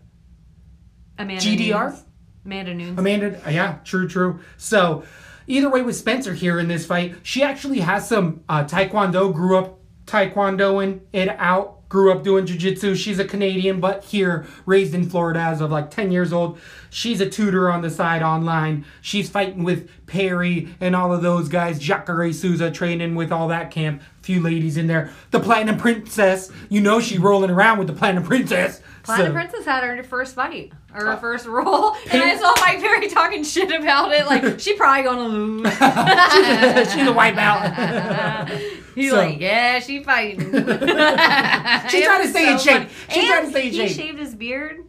Amanda 1.18 1.42
GDR? 1.42 1.90
Nunes. 1.90 2.04
Amanda 2.44 2.74
Nunes. 2.74 2.98
Amanda, 2.98 3.40
yeah, 3.50 3.76
true, 3.84 4.08
true. 4.08 4.40
So, 4.56 5.02
either 5.46 5.68
way, 5.68 5.82
with 5.82 5.96
Spencer 5.96 6.34
here 6.34 6.58
in 6.58 6.68
this 6.68 6.86
fight, 6.86 7.16
she 7.22 7.42
actually 7.42 7.80
has 7.80 8.08
some 8.08 8.42
uh, 8.48 8.64
Taekwondo, 8.64 9.32
grew 9.34 9.58
up 9.58 9.80
Taekwondoing 10.06 11.00
it 11.12 11.28
out, 11.38 11.88
grew 11.88 12.10
up 12.12 12.22
doing 12.22 12.46
Jiu-Jitsu. 12.46 12.94
She's 12.94 13.18
a 13.18 13.24
Canadian, 13.24 13.80
but 13.80 14.04
here, 14.04 14.46
raised 14.64 14.94
in 14.94 15.08
Florida 15.10 15.40
as 15.40 15.60
of 15.60 15.70
like 15.70 15.90
10 15.90 16.10
years 16.12 16.32
old. 16.32 16.58
She's 16.90 17.20
a 17.20 17.28
tutor 17.28 17.70
on 17.70 17.82
the 17.82 17.90
side 17.90 18.22
online. 18.22 18.84
She's 19.02 19.28
fighting 19.28 19.64
with 19.64 19.90
Perry 20.06 20.68
and 20.80 20.96
all 20.96 21.12
of 21.12 21.22
those 21.22 21.48
guys, 21.48 21.78
Jacare 21.78 22.32
Souza 22.32 22.70
training 22.70 23.14
with 23.14 23.30
all 23.32 23.48
that 23.48 23.70
camp. 23.70 24.02
Few 24.28 24.42
ladies 24.42 24.76
in 24.76 24.86
there. 24.88 25.10
The 25.30 25.40
Platinum 25.40 25.78
Princess, 25.78 26.52
you 26.68 26.82
know 26.82 27.00
she 27.00 27.16
rolling 27.16 27.48
around 27.48 27.78
with 27.78 27.86
the 27.86 27.94
Platinum 27.94 28.24
Princess. 28.24 28.82
Platinum 29.02 29.28
So- 29.28 29.32
Princess 29.32 29.64
had 29.64 29.82
her 29.82 30.02
first 30.02 30.34
fight 30.34 30.70
or 30.94 31.00
her 31.06 31.12
uh, 31.12 31.16
first 31.16 31.46
role, 31.46 31.94
and 32.10 32.22
I 32.22 32.36
saw 32.36 32.52
Mike 32.60 32.78
Perry 32.78 33.08
talking 33.08 33.42
shit 33.42 33.72
about 33.72 34.12
it. 34.12 34.26
Like 34.26 34.60
she 34.60 34.74
probably 34.74 35.04
gonna 35.04 35.28
lose. 35.28 35.66
she's 36.92 37.06
a 37.08 37.12
white 37.14 37.36
belt. 37.36 38.50
He's 38.94 39.12
So- 39.12 39.16
like, 39.16 39.40
yeah, 39.40 39.78
she 39.80 40.04
fighting. 40.04 40.40
She's 40.52 42.04
trying 42.04 42.22
to 42.22 42.28
stay 42.28 42.52
in 42.52 42.58
shape. 42.58 42.90
She's 43.08 43.26
trying 43.26 43.44
to 43.46 43.50
stay 43.50 43.68
in 43.68 43.72
he 43.72 43.88
shaved 43.88 44.18
his 44.18 44.34
beard. 44.34 44.84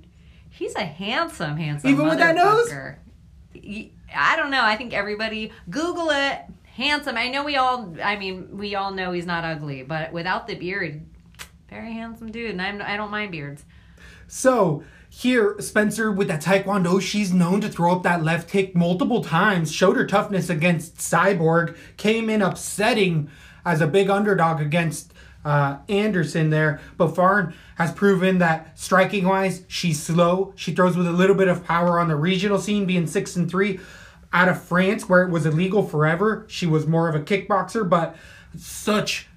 He's 0.50 0.76
a 0.76 0.84
handsome, 0.84 1.56
handsome. 1.56 1.90
Even 1.90 2.10
with 2.10 2.18
that 2.18 2.36
nose? 2.36 2.70
I 4.14 4.36
don't 4.36 4.52
know. 4.52 4.64
I 4.66 4.76
think 4.76 4.94
everybody 4.94 5.54
Google 5.70 6.10
it. 6.10 6.40
Handsome. 6.80 7.18
I 7.18 7.28
know 7.28 7.44
we 7.44 7.58
all. 7.58 7.94
I 8.02 8.16
mean, 8.16 8.58
we 8.58 8.74
all 8.74 8.92
know 8.92 9.12
he's 9.12 9.26
not 9.26 9.44
ugly, 9.44 9.84
but 9.84 10.14
without 10.14 10.48
the 10.48 10.56
beard, 10.56 11.06
very 11.70 11.92
handsome 11.92 12.32
dude. 12.32 12.52
And 12.52 12.62
I'm, 12.62 12.82
I 12.82 12.96
don't 12.96 13.12
mind 13.12 13.34
beards. 13.34 13.66
So 14.30 14.86
here, 15.10 15.58
Spencer 15.60 16.10
with 16.10 16.30
that 16.30 16.42
Taekwondo, 16.42 17.02
she's 17.02 17.34
known 17.34 17.60
to 17.60 17.68
throw 17.68 17.92
up 17.92 18.04
that 18.04 18.24
left 18.24 18.50
kick 18.50 18.78
multiple 18.78 19.22
times. 19.22 19.74
Showed 19.74 19.98
her 19.98 20.08
toughness 20.08 20.50
against 20.50 20.96
Cyborg. 20.96 21.76
Came 21.98 22.30
in 22.30 22.42
upsetting 22.42 23.30
as 23.66 23.82
a 23.82 23.88
big 23.88 24.10
underdog 24.10 24.62
against 24.62 25.14
uh, 25.44 25.80
Anderson 25.90 26.50
there. 26.50 26.80
But 26.96 27.14
Farn 27.14 27.56
has 27.76 27.92
proven 27.92 28.38
that 28.38 28.80
striking 28.80 29.28
wise, 29.28 29.64
she's 29.68 30.02
slow. 30.02 30.54
She 30.56 30.74
throws 30.74 30.96
with 30.96 31.08
a 31.08 31.12
little 31.12 31.36
bit 31.36 31.50
of 31.50 31.66
power 31.66 32.00
on 32.00 32.08
the 32.08 32.16
regional 32.16 32.58
scene, 32.58 32.86
being 32.86 33.06
six 33.06 33.36
and 33.36 33.52
three. 33.52 33.82
Out 34.32 34.48
of 34.48 34.62
France, 34.62 35.10
where 35.10 35.24
it 35.24 35.30
was 35.30 35.46
illegal 35.46 35.84
forever, 35.84 36.46
she 36.48 36.66
was 36.66 36.86
more 36.86 37.10
of 37.10 37.16
a 37.16 37.20
kickboxer, 37.20 37.88
but 37.88 38.16
such 38.56 39.28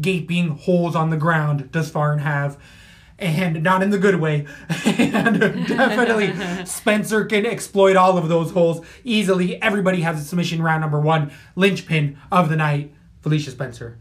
gaping 0.00 0.48
holes 0.50 0.94
on 0.94 1.10
the 1.10 1.16
ground 1.16 1.70
does 1.72 1.90
Farn 1.90 2.18
have 2.18 2.58
and 3.18 3.62
not 3.62 3.82
in 3.82 3.90
the 3.90 3.98
good 3.98 4.16
way. 4.16 4.46
and 4.84 5.40
definitely 5.66 6.34
Spencer 6.66 7.24
can 7.24 7.46
exploit 7.46 7.96
all 7.96 8.18
of 8.18 8.28
those 8.28 8.50
holes 8.50 8.84
easily. 9.04 9.60
Everybody 9.62 10.00
has 10.02 10.20
a 10.20 10.24
submission 10.24 10.60
round 10.60 10.80
number 10.80 11.00
one, 11.00 11.32
linchpin 11.56 12.18
of 12.30 12.48
the 12.48 12.56
night, 12.56 12.92
Felicia 13.20 13.52
Spencer. 13.52 13.98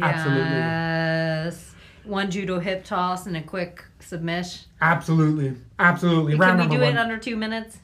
Absolutely. 0.00 0.50
Yes. 0.50 1.74
One 2.04 2.30
judo 2.30 2.60
hip 2.60 2.84
toss 2.84 3.26
and 3.26 3.36
a 3.36 3.42
quick 3.42 3.84
submission. 3.98 4.68
Absolutely. 4.80 5.56
Absolutely. 5.78 6.32
Can 6.32 6.40
round 6.40 6.58
we 6.58 6.64
number 6.64 6.76
do 6.76 6.80
one. 6.82 6.96
it 6.96 6.98
under 6.98 7.18
two 7.18 7.36
minutes? 7.36 7.78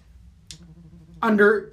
under 1.22 1.72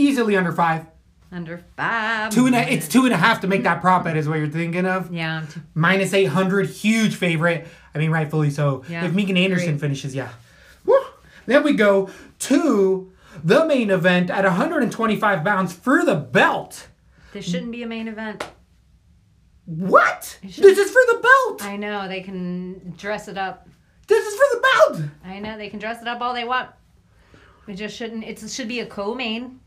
easily 0.00 0.36
under 0.36 0.52
five. 0.52 0.86
Under 1.32 1.64
five. 1.76 2.32
Two 2.32 2.46
and 2.46 2.54
a, 2.56 2.72
it's 2.72 2.88
two 2.88 3.04
and 3.04 3.14
a 3.14 3.16
half 3.16 3.40
to 3.42 3.46
make 3.46 3.62
that 3.62 3.80
prop 3.80 4.04
bet 4.04 4.16
is 4.16 4.28
what 4.28 4.38
you're 4.38 4.48
thinking 4.48 4.86
of. 4.86 5.12
Yeah. 5.14 5.46
Minus 5.74 6.12
800, 6.12 6.68
huge 6.68 7.14
favorite. 7.14 7.68
I 7.94 7.98
mean, 7.98 8.10
rightfully 8.10 8.50
so. 8.50 8.84
Yeah, 8.88 9.04
if 9.04 9.12
Megan 9.14 9.36
Anderson 9.36 9.68
agreed. 9.70 9.80
finishes, 9.80 10.14
yeah. 10.14 10.30
Woo. 10.84 10.98
Then 11.46 11.62
we 11.62 11.72
go 11.72 12.10
to 12.40 13.12
the 13.44 13.64
main 13.64 13.90
event 13.90 14.30
at 14.30 14.44
125 14.44 15.44
pounds 15.44 15.72
for 15.72 16.04
the 16.04 16.16
belt. 16.16 16.88
This 17.32 17.44
shouldn't 17.48 17.70
be 17.72 17.82
a 17.82 17.86
main 17.86 18.08
event. 18.08 18.44
What? 19.66 20.38
This 20.42 20.58
is 20.58 20.90
for 20.90 21.00
the 21.14 21.20
belt. 21.22 21.64
I 21.64 21.76
know 21.76 22.08
they 22.08 22.22
can 22.22 22.92
dress 22.96 23.28
it 23.28 23.38
up. 23.38 23.68
This 24.08 24.26
is 24.26 24.34
for 24.34 24.56
the 24.56 24.60
belt. 24.62 25.10
I 25.24 25.38
know 25.38 25.56
they 25.56 25.68
can 25.68 25.78
dress 25.78 26.02
it 26.02 26.08
up 26.08 26.20
all 26.20 26.34
they 26.34 26.44
want. 26.44 26.70
We 27.66 27.74
just 27.74 27.96
shouldn't. 27.96 28.24
It 28.24 28.40
should 28.50 28.66
be 28.66 28.80
a 28.80 28.86
co-main, 28.86 29.60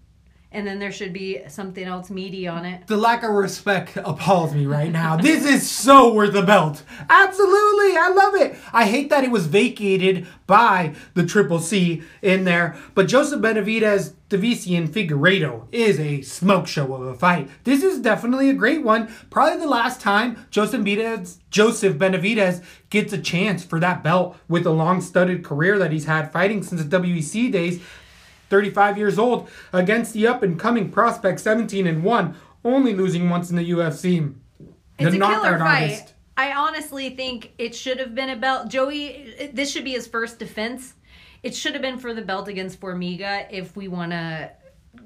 and 0.53 0.65
then 0.65 0.79
there 0.79 0.91
should 0.91 1.11
be 1.11 1.41
something 1.47 1.83
else 1.83 2.09
meaty 2.09 2.47
on 2.47 2.63
it. 2.63 2.87
The 2.87 2.95
lack 2.95 3.23
of 3.23 3.31
respect 3.31 3.97
appalls 3.97 4.53
me 4.53 4.65
right 4.65 4.91
now. 4.91 5.17
this 5.17 5.45
is 5.45 5.69
so 5.69 6.13
worth 6.13 6.35
a 6.35 6.43
belt. 6.43 6.83
Absolutely. 7.09 7.97
I 7.97 8.09
love 8.09 8.35
it. 8.35 8.55
I 8.71 8.85
hate 8.85 9.09
that 9.09 9.23
it 9.23 9.31
was 9.31 9.47
vacated 9.47 10.27
by 10.45 10.93
the 11.15 11.25
Triple 11.25 11.59
C 11.59 12.03
in 12.21 12.43
there. 12.43 12.77
But 12.93 13.07
Joseph 13.07 13.41
Benavidez, 13.41 14.13
Deiveson 14.29 14.87
Figueiredo 14.87 15.67
is 15.71 15.99
a 15.99 16.21
smoke 16.21 16.67
show 16.67 16.93
of 16.93 17.01
a 17.01 17.15
fight. 17.15 17.49
This 17.63 17.83
is 17.83 17.99
definitely 17.99 18.49
a 18.49 18.53
great 18.53 18.83
one. 18.83 19.13
Probably 19.29 19.59
the 19.59 19.67
last 19.67 20.01
time 20.01 20.45
Joseph 20.51 20.81
Benavidez, 20.81 21.39
Joseph 21.49 21.97
Benavidez 21.97 22.63
gets 22.89 23.11
a 23.11 23.17
chance 23.17 23.63
for 23.63 23.79
that 23.79 24.03
belt 24.03 24.37
with 24.47 24.65
a 24.65 24.71
long 24.71 25.01
studded 25.01 25.43
career 25.43 25.79
that 25.79 25.91
he's 25.91 26.05
had 26.05 26.31
fighting 26.31 26.61
since 26.61 26.83
the 26.83 26.99
WEC 26.99 27.51
days. 27.51 27.81
35 28.53 28.99
years 28.99 29.17
old 29.17 29.49
against 29.73 30.13
the 30.13 30.27
up 30.27 30.43
and 30.43 30.59
coming 30.59 30.91
prospect 30.91 31.39
17 31.39 31.87
and 31.87 32.03
1 32.03 32.35
only 32.63 32.93
losing 32.93 33.27
once 33.27 33.49
in 33.49 33.55
the 33.55 33.71
UFC 33.71 34.31
It's 34.99 35.15
a 35.15 35.17
killer 35.17 35.57
fight. 35.57 35.81
artist 35.81 36.13
I 36.37 36.53
honestly 36.53 37.09
think 37.11 37.53
it 37.57 37.73
should 37.73 37.99
have 37.99 38.13
been 38.13 38.29
a 38.29 38.35
belt. 38.35 38.69
Joey, 38.69 39.51
this 39.53 39.71
should 39.71 39.83
be 39.83 39.93
his 39.93 40.07
first 40.07 40.37
defense. 40.37 40.93
It 41.41 41.55
should 41.55 41.73
have 41.73 41.81
been 41.81 41.97
for 41.97 42.13
the 42.13 42.21
belt 42.21 42.47
against 42.47 42.79
Formiga 42.79 43.47
if 43.51 43.75
we 43.75 43.87
want 43.87 44.11
to 44.11 44.51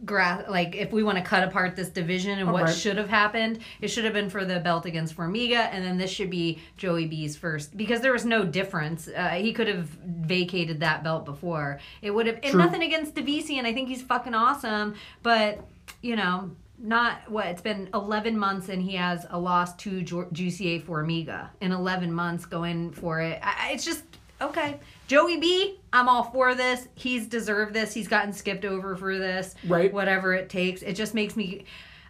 gra- 0.06 0.46
like 0.50 0.76
if 0.76 0.92
we 0.92 1.04
want 1.04 1.18
to 1.18 1.24
cut 1.24 1.44
apart 1.44 1.76
this 1.76 1.90
division 1.90 2.40
and 2.40 2.52
what 2.52 2.62
Alright. 2.62 2.76
should 2.76 2.98
have 2.98 3.10
happened 3.10 3.60
it 3.82 3.88
should 3.90 4.06
have 4.06 4.14
been 4.14 4.30
for 4.30 4.46
the 4.46 4.60
belt 4.60 4.86
against 4.86 5.16
Formiga 5.16 5.70
and 5.72 5.84
then 5.84 5.98
this 5.98 6.12
should 6.12 6.30
be 6.30 6.60
Joey 6.78 7.08
B's 7.08 7.36
first 7.36 7.76
because 7.76 8.02
there 8.02 8.12
was 8.12 8.26
no 8.26 8.44
difference. 8.46 9.08
Uh, 9.08 9.30
he 9.30 9.54
could 9.54 9.68
have 9.68 9.88
vacated 10.06 10.80
that 10.82 11.04
belt 11.04 11.26
before. 11.26 11.80
It 12.02 12.12
would 12.12 12.28
have 12.28 12.40
and 12.44 12.56
nothing 12.58 12.84
against 12.84 13.16
Deiveson 13.16 13.66
I 13.66 13.74
think 13.74 13.90
he's 13.90 14.02
fucking 14.02 14.34
awesome 14.34 14.96
but 15.24 15.66
you 16.02 16.16
know 16.16 16.52
not 16.80 17.30
what 17.32 17.48
it's 17.48 17.62
been 17.62 17.90
11 17.94 18.38
months 18.38 18.70
and 18.70 18.82
he 18.82 18.96
has 18.96 19.26
a 19.32 19.40
loss 19.40 19.76
to 19.78 20.04
Ju- 20.04 20.28
Juicy 20.32 20.80
Formiga. 20.80 21.50
In 21.60 21.72
11 21.72 22.14
months 22.14 22.46
going 22.46 22.92
for 22.92 23.20
it 23.20 23.40
I- 23.42 23.72
it's 23.74 23.84
just 23.86 24.04
okay 24.42 24.80
Joey 25.08 25.38
B 25.38 25.80
I'm 25.94 26.10
all 26.10 26.24
for 26.24 26.54
this. 26.54 26.88
He's 26.96 27.28
deserved 27.28 27.74
this. 27.74 27.94
He's 27.94 28.08
gotten 28.08 28.34
skipped 28.34 28.66
over 28.66 28.96
for 28.96 29.18
this. 29.18 29.56
Right. 29.66 29.92
whatever 29.92 30.34
it 30.34 30.50
takes. 30.50 30.82
It 30.82 30.94
just 30.94 31.14
makes 31.14 31.36
me 31.36 31.66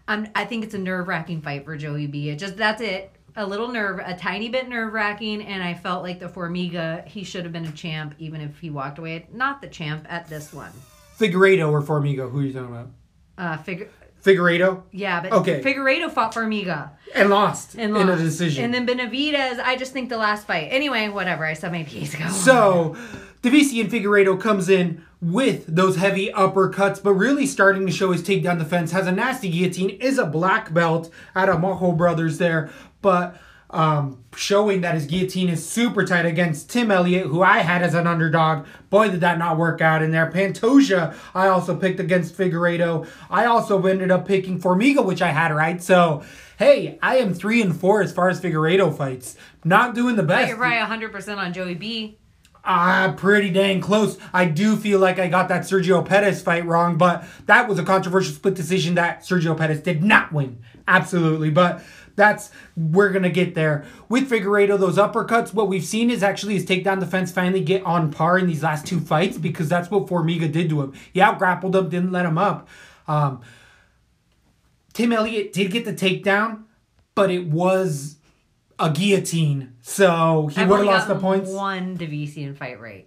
I'm 0.08 0.28
I 0.36 0.46
think 0.46 0.64
it's 0.66 0.74
a 0.74 0.80
nerve-wracking 0.80 1.42
fight 1.42 1.64
for 1.64 1.78
Joey 1.78 2.08
B. 2.08 2.30
It 2.30 2.38
just 2.38 2.58
that's 2.58 2.82
it. 2.82 3.12
A 3.36 3.46
little 3.46 3.68
nerve 3.68 4.00
a 4.04 4.18
tiny 4.18 4.50
bit 4.50 4.68
nerve-wracking 4.68 5.44
and 5.44 5.64
I 5.64 5.76
felt 5.76 6.02
like 6.04 6.20
the 6.20 6.28
Formiga 6.28 7.08
he 7.08 7.24
should 7.24 7.44
have 7.44 7.54
been 7.54 7.66
a 7.66 7.72
champ 7.72 8.16
even 8.18 8.42
if 8.42 8.60
he 8.60 8.72
walked 8.72 8.98
away. 8.98 9.28
Not 9.32 9.62
the 9.62 9.68
champ 9.68 10.08
at 10.10 10.28
this 10.28 10.52
one. 10.52 10.72
Figueiredo 11.20 11.72
or 11.72 11.82
Formiga 11.84 12.30
who 12.30 12.40
are 12.40 12.44
you 12.44 12.54
talking 12.54 12.70
about? 12.70 12.90
Uh 13.38 13.58
figure 13.58 13.90
Figueiredo 14.24 14.84
Yeah, 14.92 15.22
but 15.22 15.32
Okay. 15.32 15.62
Figueiredo 15.62 16.12
fought 16.12 16.34
Formiga 16.34 16.90
and 17.16 17.30
lost 17.30 17.76
and 17.76 17.96
in 17.96 18.08
lost. 18.08 18.22
a 18.22 18.24
decision. 18.24 18.66
And 18.66 18.74
then 18.74 18.86
Benavidez, 18.88 19.60
I 19.60 19.76
just 19.78 19.94
think 19.94 20.10
the 20.10 20.18
last 20.18 20.46
fight. 20.48 20.68
Anyway, 20.72 21.08
whatever. 21.10 21.46
I 21.46 21.54
said 21.54 21.72
my 21.72 21.84
piece. 21.84 22.16
Go. 22.16 22.28
So, 22.30 22.96
Deiveson 23.42 23.90
Figueiredo 23.90 24.40
comes 24.40 24.68
in 24.70 25.04
with 25.22 25.66
those 25.68 25.96
heavy 25.96 26.30
uppercuts, 26.32 27.02
but 27.02 27.14
really 27.14 27.46
starting 27.46 27.86
to 27.88 27.92
show 27.92 28.12
his 28.12 28.22
takedown 28.22 28.60
defense. 28.60 28.92
Has 28.92 29.08
a 29.08 29.12
nasty 29.12 29.50
guillotine, 29.50 29.90
is 29.90 30.18
a 30.18 30.26
black 30.26 30.74
belt 30.74 31.10
out 31.36 31.50
of 31.50 31.58
Maho 31.58 31.96
Brothers 31.96 32.38
there, 32.38 32.70
but 33.02 33.40
um, 33.70 34.24
showing 34.36 34.82
that 34.82 34.96
his 34.96 35.06
guillotine 35.06 35.50
is 35.50 35.68
super 35.68 36.06
tight 36.06 36.26
against 36.26 36.70
Tim 36.70 36.90
Elliott, 36.90 37.28
who 37.28 37.42
I 37.42 37.60
had 37.60 37.82
as 37.82 37.94
an 37.94 38.08
underdog. 38.08 38.66
Boy, 38.90 39.10
did 39.10 39.22
that 39.22 39.38
not 39.38 39.58
work 39.58 39.82
out 39.82 40.02
in 40.02 40.12
there. 40.12 40.32
Pantoja, 40.32 41.16
I 41.34 41.48
also 41.48 41.76
picked 41.76 42.00
against 42.00 42.38
Figueiredo. 42.38 43.08
I 43.30 43.46
also 43.46 43.84
ended 43.86 44.12
up 44.12 44.28
picking 44.28 44.60
Formiga, 44.60 45.04
which 45.04 45.22
I 45.22 45.32
had 45.32 45.54
right. 45.54 45.82
So, 45.82 46.24
hey, 46.58 46.98
I 47.02 47.18
am 47.18 47.34
three 47.34 47.62
and 47.62 47.78
four 47.78 48.02
as 48.02 48.14
far 48.14 48.30
as 48.30 48.40
Figueiredo 48.40 48.96
fights. 48.96 49.36
Not 49.64 49.96
doing 49.96 50.16
the 50.16 50.24
best. 50.24 50.48
You're 50.48 50.58
probably 50.58 50.78
100% 51.10 51.38
on 51.38 51.52
Joey 51.52 51.76
B. 51.76 52.18
Ah, 52.70 53.14
pretty 53.16 53.50
dang 53.50 53.80
close. 53.80 54.18
I 54.34 54.44
do 54.44 54.76
feel 54.76 55.00
like 55.00 55.20
I 55.20 55.30
got 55.30 55.48
that 55.48 55.62
Sergio 55.62 56.06
Pettis 56.06 56.42
fight 56.42 56.66
wrong, 56.66 56.98
but 56.98 57.24
that 57.46 57.70
was 57.70 57.80
a 57.80 57.84
controversial 57.84 58.34
split 58.34 58.56
decision 58.56 58.96
that 58.96 59.22
Sergio 59.22 59.58
Pettis 59.58 59.80
did 59.80 60.04
not 60.04 60.34
win. 60.34 60.60
Absolutely. 60.86 61.50
But 61.50 61.82
that's 62.18 62.50
we're 62.76 63.12
gonna 63.12 63.30
get 63.30 63.56
there. 63.56 63.86
With 64.10 64.30
Figueiredo, 64.30 64.78
those 64.78 64.98
uppercuts, 64.98 65.54
what 65.54 65.70
we've 65.70 65.86
seen 65.86 66.10
is 66.10 66.22
actually 66.22 66.56
his 66.56 66.66
takedown 66.66 67.00
defense 67.00 67.32
finally 67.32 67.62
get 67.62 67.84
on 67.84 68.12
par 68.12 68.38
in 68.38 68.48
these 68.48 68.64
last 68.64 68.86
two 68.86 69.00
fights 69.00 69.38
because 69.38 69.70
that's 69.70 69.90
what 69.90 70.08
Formiga 70.08 70.52
did 70.52 70.68
to 70.70 70.82
him. 70.82 70.94
He 71.14 71.22
out 71.22 71.38
grappled 71.38 71.76
him, 71.76 71.88
didn't 71.88 72.12
let 72.12 72.26
him 72.26 72.38
up. 72.38 72.68
Um, 73.08 73.42
Tim 74.94 75.14
Elliott 75.14 75.54
did 75.54 75.72
get 75.72 75.86
the 75.86 75.94
takedown, 75.94 76.64
but 77.16 77.30
it 77.30 77.48
was 77.48 78.18
a 78.80 78.92
guillotine, 78.92 79.76
so 79.82 80.48
he 80.48 80.66
would 80.66 80.80
have 80.80 80.86
lost 80.86 81.08
the 81.08 81.16
points. 81.16 81.52
One 81.52 81.98
Deiveson 81.98 82.58
fight 82.58 82.80
rate. 82.82 83.07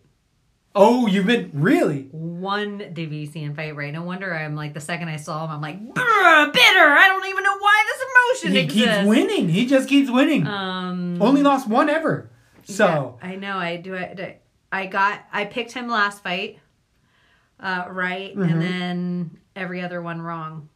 Oh, 0.75 1.07
you've 1.09 1.27
been 1.27 1.51
really? 1.53 2.03
One 2.13 2.79
Deiveson 2.79 3.57
fight 3.57 3.75
right? 3.75 3.93
No 3.93 4.03
wonder 4.03 4.33
I'm 4.35 4.55
like 4.55 4.73
the 4.73 4.81
second 4.81 5.09
I 5.09 5.17
saw 5.17 5.45
him, 5.45 5.51
I'm 5.51 5.61
like 5.61 5.79
"Brr, 5.81 6.51
bitter. 6.53 6.89
I 6.95 7.07
don't 7.09 7.27
even 7.27 7.43
know 7.43 7.59
why 7.59 7.85
this 7.87 8.05
emotion 8.47 8.53
He 8.57 8.59
exists. 8.65 8.99
keeps 8.99 9.09
winning. 9.09 9.49
He 9.49 9.67
just 9.67 9.89
keeps 9.89 10.11
winning. 10.11 10.47
Um, 10.47 11.21
Only 11.21 11.43
lost 11.43 11.69
one 11.69 11.91
ever. 11.91 12.31
So 12.65 13.19
yeah, 13.23 13.29
I 13.29 13.35
know. 13.37 13.57
I 13.57 13.77
do. 13.79 13.97
I, 13.97 14.37
I 14.71 14.87
got. 14.87 15.21
I 15.33 15.45
picked 15.47 15.73
him 15.73 15.89
last 15.89 16.23
fight, 16.23 16.61
uh, 17.59 17.87
right, 17.91 18.31
Mm-hmm. 18.37 18.43
and 18.53 18.63
then 18.63 19.39
every 19.57 19.83
other 19.83 20.01
one 20.01 20.23
wrong. 20.23 20.69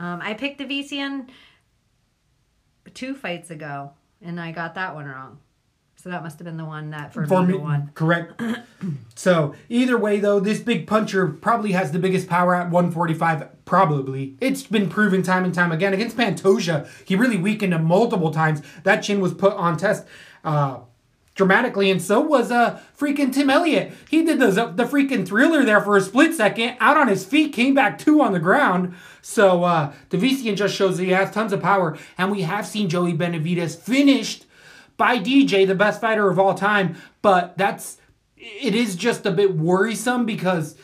Um, 0.00 0.20
I 0.20 0.34
picked 0.34 0.58
the 0.58 0.64
VCN 0.64 1.28
two 2.94 3.14
fights 3.14 3.50
ago, 3.52 3.92
and 4.20 4.40
I 4.40 4.50
got 4.50 4.74
that 4.74 4.96
one 4.96 5.06
wrong. 5.06 5.38
So 6.02 6.10
that 6.10 6.24
must 6.24 6.40
have 6.40 6.46
been 6.46 6.56
the 6.56 6.64
one 6.64 6.90
that 6.90 7.12
for, 7.12 7.24
for 7.28 7.46
me 7.46 7.56
one. 7.56 7.92
correct. 7.94 8.42
so 9.14 9.54
either 9.68 9.96
way, 9.96 10.18
though, 10.18 10.40
this 10.40 10.58
big 10.58 10.88
puncher 10.88 11.28
probably 11.28 11.72
has 11.72 11.92
the 11.92 12.00
biggest 12.00 12.28
power 12.28 12.56
at 12.56 12.70
145. 12.70 13.64
Probably, 13.64 14.36
it's 14.40 14.64
been 14.64 14.88
proven 14.88 15.22
time 15.22 15.44
and 15.44 15.54
time 15.54 15.70
again 15.70 15.94
against 15.94 16.16
Pantoja. 16.16 16.88
He 17.04 17.14
really 17.14 17.36
weakened 17.36 17.72
him 17.72 17.84
multiple 17.84 18.32
times. 18.32 18.62
That 18.82 19.04
chin 19.04 19.20
was 19.20 19.32
put 19.32 19.52
on 19.52 19.76
test. 19.76 20.04
Uh, 20.42 20.80
dramatically, 21.36 21.88
and 21.88 22.02
so 22.02 22.20
was 22.20 22.50
uh 22.50 22.80
freaking 22.98 23.32
Tim 23.32 23.48
Elliott. 23.48 23.92
He 24.10 24.24
did 24.24 24.40
the 24.40 24.50
the 24.74 24.84
freaking 24.84 25.24
thriller 25.24 25.64
there 25.64 25.80
for 25.80 25.96
a 25.96 26.00
split 26.00 26.34
second, 26.34 26.76
out 26.80 26.96
on 26.96 27.06
his 27.06 27.24
feet, 27.24 27.52
came 27.52 27.74
back 27.74 27.96
two 27.96 28.20
on 28.20 28.32
the 28.32 28.40
ground. 28.40 28.94
So 29.22 29.62
uh 29.62 29.92
Deiveson 30.10 30.56
just 30.56 30.74
shows 30.74 30.98
that 30.98 31.04
he 31.04 31.10
has 31.10 31.30
tons 31.30 31.52
of 31.52 31.62
power, 31.62 31.96
and 32.18 32.32
we 32.32 32.42
have 32.42 32.66
seen 32.66 32.88
Joey 32.88 33.14
Benavidez 33.14 33.78
finished 33.78 34.46
by 35.02 35.18
DJ, 35.18 35.66
the 35.66 35.74
best 35.74 36.00
fighter 36.00 36.30
of 36.30 36.38
all 36.38 36.54
time. 36.54 36.94
But 37.22 37.58
that's 37.58 37.96
it 38.36 38.72
is 38.72 38.94
just 38.94 39.26
a 39.26 39.32
bit 39.32 39.56
worrisome 39.56 40.24
because 40.24 40.76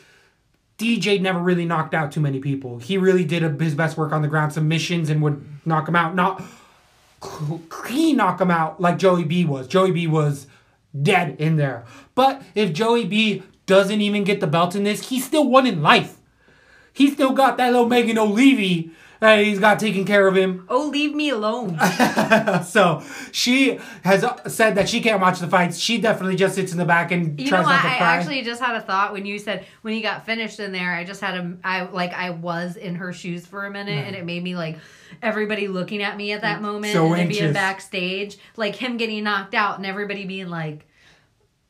DJ 0.76 1.20
never 1.20 1.38
really 1.38 1.64
knocked 1.64 1.94
out 1.94 2.10
too 2.10 2.20
many 2.20 2.40
people. 2.40 2.80
He 2.80 2.98
really 2.98 3.24
did 3.24 3.44
a, 3.44 3.50
his 3.50 3.76
best 3.76 3.96
work 3.96 4.10
on 4.10 4.22
the 4.22 4.26
ground, 4.26 4.52
submissions, 4.52 5.08
and 5.08 5.22
would 5.22 5.40
knock 5.64 5.86
them 5.86 5.94
out. 5.94 6.16
Not 6.16 6.42
clean 7.20 8.16
knock 8.16 8.40
him 8.40 8.50
out 8.50 8.80
like 8.80 8.98
Joey 8.98 9.22
B 9.22 9.44
was. 9.44 9.68
Joey 9.68 9.92
B 9.92 10.08
was 10.08 10.48
dead 11.00 11.36
in 11.40 11.54
there. 11.54 11.84
But 12.16 12.42
if 12.56 12.72
Joey 12.72 13.04
B 13.04 13.44
doesn't 13.66 14.00
even 14.00 14.24
get 14.24 14.40
the 14.40 14.48
belt 14.48 14.74
in 14.74 14.82
this, 14.82 15.10
he 15.10 15.20
still 15.20 15.48
won 15.48 15.64
in 15.64 15.80
life. 15.80 16.16
He 16.92 17.08
still 17.08 17.30
got 17.30 17.56
that 17.58 17.70
little 17.70 17.88
Megan 17.88 18.18
Olivi 18.18 18.90
that 19.20 19.38
he's 19.40 19.58
got 19.58 19.78
taken 19.78 20.04
care 20.04 20.26
of 20.26 20.36
him. 20.36 20.64
Oh, 20.68 20.86
leave 20.88 21.14
me 21.14 21.30
alone. 21.30 21.78
So 22.68 23.02
she 23.32 23.78
has 24.04 24.24
said 24.46 24.74
that 24.76 24.88
she 24.88 25.00
can't 25.00 25.20
watch 25.20 25.38
the 25.38 25.48
fights. 25.48 25.78
She 25.78 25.98
definitely 25.98 26.36
just 26.36 26.54
sits 26.54 26.72
in 26.72 26.78
the 26.78 26.84
back 26.84 27.10
and 27.12 27.40
You 27.40 27.50
know 27.50 27.58
what? 27.62 27.70
not 27.70 27.82
to 27.82 27.88
I 27.88 27.96
cry. 27.96 28.16
actually 28.16 28.42
just 28.42 28.60
had 28.60 28.76
a 28.76 28.80
thought 28.80 29.12
when 29.12 29.26
you 29.26 29.38
said 29.38 29.64
when 29.82 29.94
he 29.94 30.00
got 30.00 30.26
finished 30.26 30.60
in 30.60 30.72
there. 30.72 30.92
I 30.92 31.04
just 31.04 31.20
had 31.20 31.34
a 31.36 31.56
I 31.64 31.82
like 31.82 32.12
I 32.12 32.30
was 32.30 32.76
in 32.76 32.96
her 32.96 33.12
shoes 33.12 33.46
for 33.46 33.66
a 33.66 33.70
minute, 33.70 34.06
and 34.06 34.14
it 34.16 34.24
made 34.24 34.42
me 34.42 34.56
like 34.56 34.78
everybody 35.22 35.68
looking 35.68 36.02
at 36.02 36.16
me 36.16 36.32
at 36.32 36.42
that 36.42 36.58
mm. 36.58 36.62
moment, 36.62 36.92
So 36.92 37.06
and 37.06 37.14
then 37.14 37.28
being 37.28 37.40
anxious. 37.42 37.54
backstage, 37.54 38.38
like 38.56 38.76
him 38.76 38.96
getting 38.96 39.24
knocked 39.24 39.54
out, 39.54 39.76
and 39.78 39.86
everybody 39.86 40.26
being 40.26 40.48
like, 40.48 40.86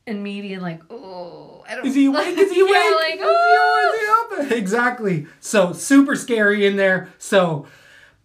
and 0.09 0.21
me 0.23 0.41
being 0.41 0.59
like, 0.61 0.81
oh, 0.89 1.63
I 1.69 1.75
don't. 1.75 1.85
Is 1.85 1.95
he 1.95 2.05
awake? 2.07 2.37
Is 2.37 2.51
he 2.51 2.57
Yeah, 2.59 2.65
awake? 2.65 2.95
like, 2.99 3.13
Is 3.13 3.19
he- 3.19 3.25
oh. 3.25 3.93
is 3.93 4.39
he 4.41 4.45
up? 4.47 4.51
Exactly. 4.59 5.27
So 5.39 5.71
super 5.73 6.15
scary 6.15 6.65
in 6.65 6.75
there. 6.75 7.09
So 7.17 7.65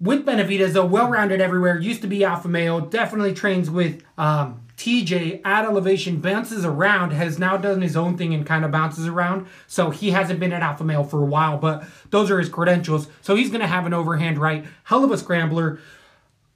with 0.00 0.24
Benavidez, 0.26 0.72
though, 0.72 0.86
well-rounded 0.86 1.40
everywhere. 1.40 1.78
Used 1.78 2.00
to 2.02 2.06
be 2.08 2.24
alpha 2.24 2.48
male. 2.48 2.80
Definitely 2.80 3.32
trains 3.34 3.70
with 3.70 4.02
um, 4.18 4.60
TJ 4.76 5.40
at 5.44 5.64
elevation. 5.64 6.20
Bounces 6.20 6.64
around. 6.64 7.12
Has 7.12 7.38
now 7.38 7.56
done 7.56 7.80
his 7.80 7.96
own 7.96 8.16
thing 8.18 8.34
and 8.34 8.44
kind 8.44 8.64
of 8.64 8.70
bounces 8.70 9.06
around. 9.06 9.46
So 9.66 9.90
he 9.90 10.10
hasn't 10.10 10.40
been 10.40 10.52
at 10.52 10.62
alpha 10.62 10.84
male 10.84 11.04
for 11.04 11.22
a 11.22 11.26
while, 11.26 11.58
but 11.58 11.84
those 12.10 12.30
are 12.30 12.38
his 12.38 12.48
credentials. 12.48 13.08
So 13.22 13.34
he's 13.36 13.50
gonna 13.50 13.66
have 13.68 13.86
an 13.86 13.94
overhand 13.94 14.38
right. 14.38 14.64
Hell 14.84 15.04
of 15.04 15.10
a 15.12 15.18
scrambler 15.18 15.78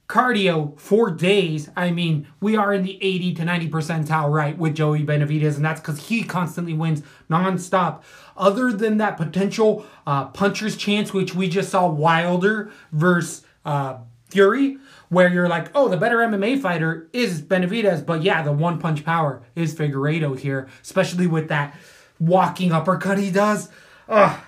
cardio 0.09 0.79
for 0.81 1.11
days. 1.11 1.69
I 1.77 1.91
mean, 1.91 2.27
we 2.41 2.57
are 2.57 2.73
in 2.73 2.83
the 2.83 2.99
80 3.03 3.35
to 3.35 3.45
90 3.45 3.69
percentile 3.69 4.33
right 4.33 4.57
with 4.57 4.75
Joey 4.75 5.05
Benavidez, 5.05 5.57
and 5.57 5.65
that's 5.65 5.81
because 5.81 6.09
he 6.09 6.25
constantly 6.25 6.73
wins 6.73 7.03
nonstop. 7.31 8.03
Other 8.37 8.73
than 8.73 8.97
that 8.99 9.17
potential 9.19 9.85
uh, 10.07 10.27
puncher's 10.27 10.77
chance, 10.77 11.13
which 11.13 11.35
we 11.35 11.49
just 11.49 11.71
saw 11.71 11.89
Wilder 11.89 12.73
versus 12.91 13.45
uh, 13.67 13.99
Fury, 14.31 14.79
where 15.11 15.29
you're 15.29 15.49
like, 15.49 15.71
oh, 15.75 15.89
the 15.89 15.97
better 15.97 16.19
MMA 16.19 16.61
fighter 16.61 17.09
is 17.13 17.43
Benavidez, 17.43 18.05
but 18.05 18.23
yeah, 18.23 18.43
the 18.43 18.53
one 18.53 18.79
punch 18.79 19.05
power 19.05 19.43
is 19.55 19.75
Figueiredo 19.75 20.39
here, 20.39 20.69
especially 20.83 21.27
with 21.27 21.49
that 21.49 21.77
walking 22.19 22.73
uppercut 22.73 23.19
he 23.19 23.31
does. 23.31 23.69
Ugh. 24.09 24.41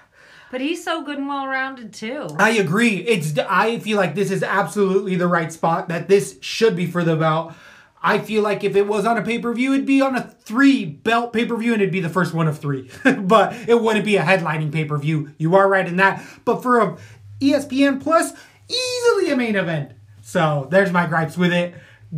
But 0.51 0.61
he's 0.61 0.83
so 0.83 1.03
good 1.03 1.19
and 1.19 1.29
well 1.29 1.47
rounded 1.47 1.93
too. 1.93 2.27
I 2.39 2.51
agree. 2.51 2.97
It's 2.97 3.39
I 3.39 3.79
feel 3.79 3.97
like 3.97 4.15
this 4.15 4.31
is 4.31 4.43
absolutely 4.43 5.15
the 5.15 5.29
right 5.29 5.53
spot 5.53 5.89
that 5.89 6.09
this 6.09 6.39
should 6.41 6.75
be 6.75 6.87
for 6.87 7.05
the 7.05 7.17
belt. 7.17 7.55
I 8.03 8.19
feel 8.19 8.43
like 8.43 8.65
if 8.65 8.77
it 8.77 8.87
was 8.87 9.05
on 9.05 9.19
a 9.19 9.23
pay-per-view, 9.23 9.75
it'd 9.75 9.87
be 9.87 10.01
on 10.01 10.17
a 10.17 10.23
three 10.23 10.87
belt 10.87 11.33
pay-per-view 11.35 11.75
and 11.75 11.83
it'd 11.83 11.93
be 11.93 12.01
the 12.01 12.09
first 12.09 12.33
one 12.33 12.49
of 12.49 12.59
three. 12.59 12.91
but 13.21 13.55
it 13.69 13.81
wouldn't 13.81 14.05
be 14.05 14.17
a 14.17 14.23
headlining 14.23 14.73
pay-per-view. 14.73 15.35
You 15.39 15.55
are 15.55 15.69
right 15.69 15.87
in 15.87 15.97
that. 15.97 16.25
But 16.45 16.63
for 16.63 16.81
a 16.81 16.99
ESPN 17.41 18.03
Plus, 18.03 18.33
easily 18.69 19.31
a 19.31 19.37
main 19.37 19.55
event. 19.55 19.93
So 20.23 20.67
there's 20.71 20.93
my 20.93 21.07
gripes 21.07 21.37
with 21.37 21.53
it. 21.53 21.75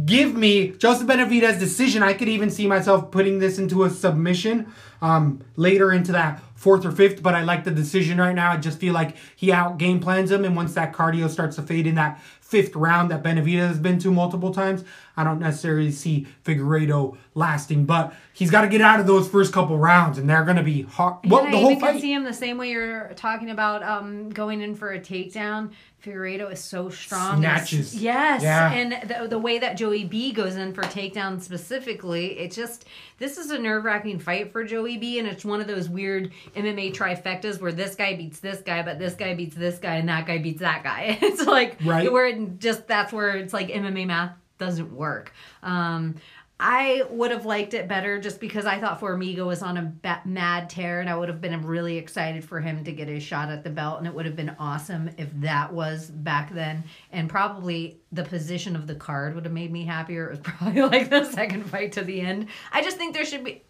Give 0.07 0.35
me 0.35 0.71
Joseph 0.71 1.07
Benavidez 1.07 1.59
decision. 1.59 2.03
I 2.03 2.15
could 2.15 2.29
even 2.29 2.51
see 2.51 2.67
myself 2.67 3.11
putting 3.11 3.41
this 3.41 3.59
into 3.59 3.85
a 3.85 3.91
submission 3.91 4.73
um, 5.03 5.45
later 5.57 5.93
into 5.93 6.13
that 6.13 6.41
fourth 6.55 6.87
or 6.87 6.93
fifth, 6.93 7.23
but 7.23 7.35
I 7.35 7.43
like 7.43 7.65
the 7.65 7.73
decision 7.73 8.19
right 8.19 8.35
now. 8.35 8.53
I 8.53 8.57
just 8.57 8.79
feel 8.79 8.95
like 8.95 9.17
he 9.35 9.53
out 9.53 9.77
game 9.77 9.99
plans 9.99 10.31
him, 10.31 10.45
and 10.45 10.55
once 10.55 10.75
that 10.75 10.93
cardio 10.93 11.29
starts 11.29 11.57
to 11.57 11.63
fade 11.63 11.89
in 11.89 11.97
that 11.97 12.23
fifth 12.41 12.77
round 12.77 13.11
that 13.11 13.23
Benavidez 13.23 13.67
has 13.67 13.79
been 13.79 13.99
to 13.99 14.13
multiple 14.13 14.55
times, 14.55 14.85
I 15.17 15.25
don't 15.25 15.41
necessarily 15.41 15.91
see 15.91 16.27
Figueiredo 16.45 17.17
lasting, 17.35 17.85
but 17.85 18.15
he's 18.33 18.51
got 18.51 18.61
to 18.61 18.69
get 18.69 18.81
out 18.81 19.01
of 19.01 19.07
those 19.07 19.29
first 19.29 19.53
couple 19.53 19.77
rounds, 19.77 20.19
and 20.19 20.31
they're 20.31 20.45
going 20.45 20.57
to 20.57 20.63
be 20.63 20.83
hard. 20.83 21.17
Well, 21.29 21.45
and 21.45 21.53
the 21.53 21.59
whole 21.59 21.81
fight. 21.81 22.01
see 22.01 22.13
him 22.13 22.25
the 22.25 22.33
same 22.33 22.59
way 22.59 22.71
you're 22.71 23.13
talking 23.17 23.51
about 23.51 23.83
um, 23.83 24.31
going 24.31 24.61
in 24.61 24.77
for 24.77 24.93
a 24.93 25.01
takedown. 25.01 25.73
Figueiredo 26.05 26.51
is 26.53 26.59
so 26.59 26.91
strong. 26.91 27.39
Snatches. 27.39 27.95
Yes. 27.95 28.43
Yeah. 28.43 28.73
And 28.73 29.09
the, 29.09 29.29
the 29.29 29.39
way 29.39 29.61
that 29.61 29.77
Joey 29.77 30.05
B 30.05 30.33
goes 30.33 30.57
in 30.57 30.75
for 30.75 30.83
takedown 30.83 31.41
specifically, 31.41 32.39
it 32.39 32.51
just, 32.51 32.87
this 33.19 33.39
is 33.39 33.53
a 33.53 33.59
nerve 33.59 33.85
wracking 33.85 34.19
fight 34.19 34.51
for 34.51 34.65
Joey 34.65 34.92
B. 34.97 35.19
And 35.19 35.29
it's 35.29 35.45
one 35.45 35.61
of 35.61 35.67
those 35.67 35.89
weird 35.89 36.33
MMA 36.57 36.95
trifectas 36.95 37.61
where 37.61 37.73
this 37.73 37.95
guy 37.95 38.15
beats 38.17 38.41
this 38.41 38.61
guy, 38.61 38.83
but 38.83 38.99
this 38.99 39.15
guy 39.15 39.35
beats 39.35 39.57
this 39.57 39.79
guy, 39.79 39.97
and 39.97 40.09
that 40.09 40.27
guy 40.27 40.39
beats 40.39 40.61
that 40.61 40.83
guy. 40.83 41.19
It's 41.23 41.47
like, 41.47 41.77
Right. 41.85 42.11
where 42.13 42.27
it 42.27 42.59
just, 42.59 42.87
that's 42.87 43.13
where 43.13 43.37
it's 43.37 43.53
like 43.53 43.69
MMA 43.69 44.07
math 44.07 44.33
doesn't 44.59 44.93
work. 44.93 45.33
Um, 45.63 46.17
I 46.65 47.03
would 47.11 47.33
have 47.33 47.45
liked 47.45 47.75
it 47.75 47.89
better 47.89 48.21
just 48.21 48.39
because 48.39 48.67
I 48.67 48.79
thought 48.79 49.01
Formiga 49.01 49.45
was 49.45 49.65
on 49.65 49.77
a 49.79 49.93
ba- 50.01 50.23
mad 50.25 50.71
tear 50.71 51.01
and 51.01 51.11
I 51.11 51.17
would 51.17 51.29
have 51.29 51.41
been 51.41 51.67
really 51.67 51.97
excited 51.99 52.45
for 52.45 52.61
him 52.61 52.85
to 52.85 52.93
get 52.93 53.09
his 53.09 53.21
shot 53.25 53.49
at 53.51 53.65
the 53.65 53.71
belt 53.71 53.99
and 53.99 54.07
it 54.07 54.15
would 54.15 54.27
have 54.27 54.37
been 54.37 54.55
awesome 54.61 55.11
if 55.19 55.29
that 55.41 55.73
was 55.73 56.09
back 56.09 56.55
then 56.55 56.85
and 57.11 57.29
probably 57.29 57.99
the 58.13 58.23
position 58.23 58.77
of 58.77 58.87
the 58.87 58.95
card 58.95 59.35
would 59.35 59.45
have 59.45 59.53
made 59.53 59.73
me 59.73 59.85
happier. 59.85 60.27
It 60.27 60.31
was 60.31 60.39
probably 60.45 60.83
like 60.83 61.11
the 61.11 61.25
second 61.25 61.65
fight 61.65 61.91
to 61.93 62.03
the 62.05 62.21
end. 62.21 62.47
I 62.71 62.81
just 62.81 62.97
think 62.97 63.13
there 63.15 63.25
should 63.25 63.43
be 63.43 63.63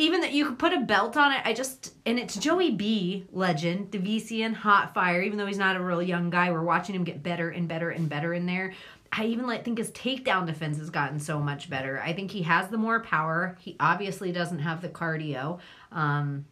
even 0.00 0.20
that 0.22 0.32
you 0.32 0.46
could 0.46 0.58
put 0.58 0.72
a 0.72 0.80
belt 0.80 1.16
on 1.16 1.32
it. 1.32 1.40
I 1.44 1.52
just 1.52 1.94
and 2.06 2.18
it's 2.18 2.36
Joey 2.36 2.70
B, 2.70 3.26
legend, 3.32 3.90
Deiveson, 3.90 4.54
hot 4.54 4.94
fire. 4.94 5.22
Even 5.22 5.38
though 5.38 5.46
he's 5.46 5.58
not 5.58 5.76
a 5.76 5.82
real 5.82 6.02
young 6.02 6.30
guy, 6.30 6.50
we're 6.50 6.62
watching 6.62 6.94
him 6.94 7.04
get 7.04 7.22
better 7.22 7.50
and 7.50 7.68
better 7.68 7.90
and 7.90 8.08
better 8.08 8.34
in 8.34 8.46
there. 8.46 8.72
I 9.12 9.26
even 9.26 9.46
like 9.46 9.64
think 9.64 9.78
his 9.78 9.90
takedown 9.90 10.46
defense 10.46 10.78
has 10.78 10.90
gotten 10.90 11.18
so 11.18 11.40
much 11.40 11.68
better. 11.68 12.00
I 12.00 12.12
think 12.12 12.30
he 12.30 12.42
has 12.42 12.68
the 12.68 12.78
more 12.78 13.00
power. 13.00 13.56
He 13.60 13.76
obviously 13.80 14.30
doesn't 14.32 14.60
have 14.60 14.82
the 14.82 14.88
cardio. 14.88 15.58
Um, 15.90 16.46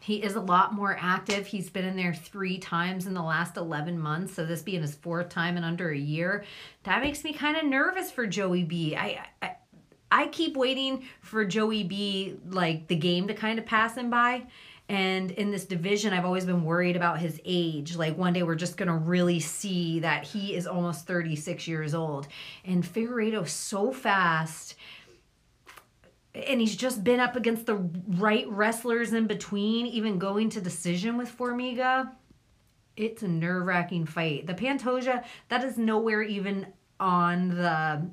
he 0.00 0.22
is 0.22 0.34
a 0.34 0.40
lot 0.40 0.74
more 0.74 0.96
active. 1.00 1.46
He's 1.46 1.70
been 1.70 1.84
in 1.84 1.96
there 1.96 2.14
three 2.14 2.58
times 2.58 3.06
in 3.06 3.14
the 3.14 3.22
last 3.22 3.56
11 3.56 3.98
months. 3.98 4.34
So, 4.34 4.44
this 4.44 4.62
being 4.62 4.82
his 4.82 4.94
fourth 4.94 5.28
time 5.30 5.56
in 5.56 5.64
under 5.64 5.90
a 5.90 5.98
year, 5.98 6.44
that 6.84 7.00
makes 7.00 7.24
me 7.24 7.32
kind 7.32 7.56
of 7.56 7.64
nervous 7.64 8.10
for 8.10 8.26
Joey 8.26 8.64
B. 8.64 8.94
I, 8.94 9.26
I, 9.40 9.55
I 10.16 10.28
keep 10.28 10.56
waiting 10.56 11.04
for 11.20 11.44
Joey 11.44 11.84
B, 11.84 12.38
like 12.48 12.88
the 12.88 12.96
game 12.96 13.28
to 13.28 13.34
kind 13.34 13.58
of 13.58 13.66
pass 13.66 13.98
him 13.98 14.08
by. 14.08 14.46
And 14.88 15.30
in 15.32 15.50
this 15.50 15.66
division, 15.66 16.14
I've 16.14 16.24
always 16.24 16.46
been 16.46 16.64
worried 16.64 16.96
about 16.96 17.18
his 17.18 17.38
age. 17.44 17.96
Like 17.96 18.16
one 18.16 18.32
day 18.32 18.42
we're 18.42 18.54
just 18.54 18.78
to 18.88 18.94
really 18.94 19.40
see 19.40 20.00
that 20.00 20.24
he 20.24 20.54
is 20.54 20.66
almost 20.66 21.06
36 21.06 21.68
years 21.68 21.94
old. 21.94 22.28
And 22.64 22.82
Figueiredo's 22.82 23.52
so 23.52 23.92
fast. 23.92 24.76
And 26.32 26.62
he's 26.62 26.76
just 26.76 27.04
been 27.04 27.20
up 27.20 27.36
against 27.36 27.66
the 27.66 27.76
right 27.76 28.48
wrestlers 28.48 29.12
in 29.12 29.26
between, 29.26 29.84
even 29.84 30.18
going 30.18 30.48
to 30.50 30.62
decision 30.62 31.18
with 31.18 31.36
Formiga. 31.36 32.10
It's 32.96 33.22
a 33.22 33.28
nerve 33.28 33.66
wracking 33.66 34.06
fight. 34.06 34.46
The 34.46 34.54
Pantoja, 34.54 35.24
that 35.50 35.62
is 35.62 35.76
nowhere 35.76 36.22
even 36.22 36.68
on 36.98 37.50
the 37.50 38.08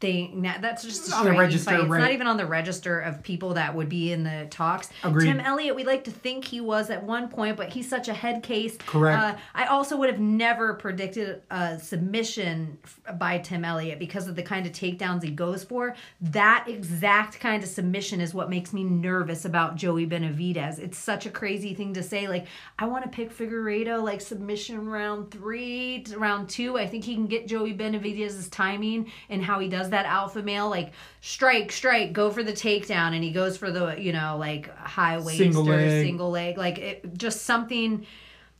thing. 0.00 0.42
Now, 0.42 0.56
that's 0.60 0.82
just 0.82 1.10
a 1.10 1.16
On 1.16 1.24
the 1.24 1.32
register, 1.32 1.70
fight. 1.70 1.80
It's 1.80 1.88
right. 1.88 2.00
not 2.00 2.12
even 2.12 2.26
on 2.26 2.36
the 2.36 2.46
register 2.46 3.00
of 3.00 3.22
people 3.22 3.54
that 3.54 3.74
would 3.74 3.88
be 3.88 4.12
in 4.12 4.24
the 4.24 4.46
talks. 4.50 4.90
Agreed. 5.02 5.26
Tim 5.26 5.40
Elliott, 5.40 5.74
we 5.74 5.84
like 5.84 6.04
to 6.04 6.10
think 6.10 6.44
he 6.44 6.60
was 6.60 6.90
at 6.90 7.02
one 7.02 7.28
point, 7.28 7.56
but 7.56 7.70
he's 7.70 7.88
such 7.88 8.08
a 8.08 8.14
head 8.14 8.42
case. 8.42 8.76
Correct. 8.78 9.22
Uh, 9.22 9.36
I 9.54 9.66
also 9.66 9.96
would 9.96 10.10
have 10.10 10.20
never 10.20 10.74
predicted 10.74 11.42
a 11.50 11.78
submission 11.78 12.78
by 13.18 13.38
Tim 13.38 13.64
Elliott 13.64 13.98
because 13.98 14.28
of 14.28 14.36
the 14.36 14.42
kind 14.42 14.66
of 14.66 14.72
takedowns 14.72 15.22
he 15.22 15.30
goes 15.30 15.64
for. 15.64 15.94
That 16.20 16.66
exact 16.68 17.40
kind 17.40 17.62
of 17.62 17.68
submission 17.68 18.20
is 18.20 18.34
what 18.34 18.50
makes 18.50 18.72
me 18.72 18.84
nervous 18.84 19.44
about 19.44 19.76
Joey 19.76 20.06
Benavidez. 20.06 20.78
It's 20.78 20.98
such 20.98 21.26
a 21.26 21.30
crazy 21.30 21.74
thing 21.74 21.94
to 21.94 22.02
say. 22.02 22.28
Like, 22.28 22.46
I 22.78 22.86
want 22.86 23.04
to 23.04 23.10
pick 23.10 23.32
Figueiredo 23.32 24.02
like 24.02 24.20
submission 24.20 24.86
round 24.86 25.30
three 25.30 26.04
round 26.16 26.48
two. 26.48 26.76
I 26.76 26.86
think 26.86 27.04
he 27.04 27.14
can 27.14 27.26
get 27.26 27.46
Joey 27.46 27.72
Benavidez's 27.72 28.48
timing 28.48 29.10
and 29.30 29.42
how 29.42 29.58
he 29.58 29.68
does 29.68 29.85
that 29.90 30.06
alpha 30.06 30.42
male. 30.42 30.68
Like, 30.68 30.92
strike, 31.20 31.72
strike, 31.72 32.12
go 32.12 32.30
for 32.30 32.42
the 32.42 32.52
takedown. 32.52 33.14
And 33.14 33.22
he 33.24 33.30
goes 33.30 33.56
for 33.56 33.70
the, 33.70 33.94
you 34.00 34.12
know, 34.12 34.36
like 34.38 34.74
high 34.76 35.18
waist 35.18 35.38
Single 35.38 35.68
or 35.68 35.76
leg. 35.76 36.04
single 36.04 36.30
leg. 36.30 36.58
Like, 36.58 36.78
it, 36.78 37.16
just 37.18 37.42
something 37.42 38.06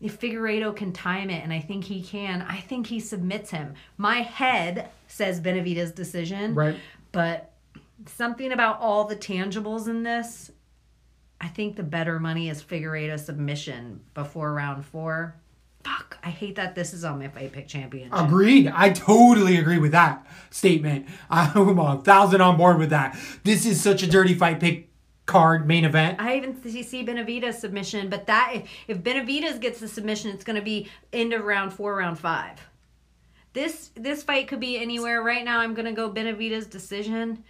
if 0.00 0.20
Figueiredo 0.20 0.76
can 0.76 0.92
time 0.92 1.30
it, 1.30 1.42
and 1.42 1.50
I 1.52 1.60
think 1.60 1.84
he 1.84 2.02
can, 2.02 2.42
I 2.42 2.58
think 2.60 2.86
he 2.86 3.00
submits 3.00 3.50
him. 3.50 3.72
My 3.96 4.16
head 4.16 4.90
says 5.06 5.40
Benavidez 5.40 5.94
decision, 5.94 6.54
Right. 6.54 6.76
but 7.12 7.52
something 8.04 8.52
about 8.52 8.78
all 8.80 9.04
the 9.04 9.16
tangibles 9.16 9.88
in 9.88 10.02
this, 10.02 10.50
I 11.40 11.48
think 11.48 11.76
the 11.76 11.82
better 11.82 12.20
money 12.20 12.50
is 12.50 12.62
Figueiredo 12.62 13.18
submission 13.18 14.00
before 14.12 14.52
round 14.52 14.84
four. 14.84 15.34
Fuck, 15.86 16.18
I 16.24 16.30
hate 16.30 16.56
that 16.56 16.74
this 16.74 16.92
is 16.92 17.04
on 17.04 17.20
my 17.20 17.28
fight 17.28 17.52
pick 17.52 17.68
championship. 17.68 18.18
Agreed. 18.18 18.66
I 18.74 18.90
totally 18.90 19.56
agree 19.56 19.78
with 19.78 19.92
that 19.92 20.26
statement. 20.50 21.06
I'm 21.30 21.78
a 21.78 22.02
thousand 22.02 22.40
on 22.40 22.56
board 22.56 22.78
with 22.78 22.90
that. 22.90 23.16
This 23.44 23.64
is 23.64 23.80
such 23.80 24.02
a 24.02 24.06
dirty 24.08 24.34
fight 24.34 24.58
pick 24.58 24.90
card 25.26 25.68
main 25.68 25.84
event. 25.84 26.20
I 26.20 26.36
even 26.36 26.60
see 26.60 27.04
Benavidez 27.04 27.54
submission, 27.54 28.08
but 28.08 28.26
that 28.26 28.52
if, 28.54 28.68
if 28.88 28.98
Benavidez 28.98 29.60
gets 29.60 29.78
the 29.78 29.86
submission, 29.86 30.32
it's 30.32 30.44
going 30.44 30.56
to 30.56 30.62
be 30.62 30.88
end 31.12 31.32
of 31.32 31.44
round 31.44 31.72
four, 31.72 31.94
round 31.94 32.18
five. 32.18 32.58
This 33.52 33.90
this 33.94 34.24
fight 34.24 34.48
could 34.48 34.60
be 34.60 34.78
anywhere. 34.78 35.22
Right 35.22 35.44
now, 35.44 35.60
I'm 35.60 35.74
going 35.74 35.86
to 35.86 35.92
go 35.92 36.10
Benavidez 36.10 36.68
decision. 36.68 37.44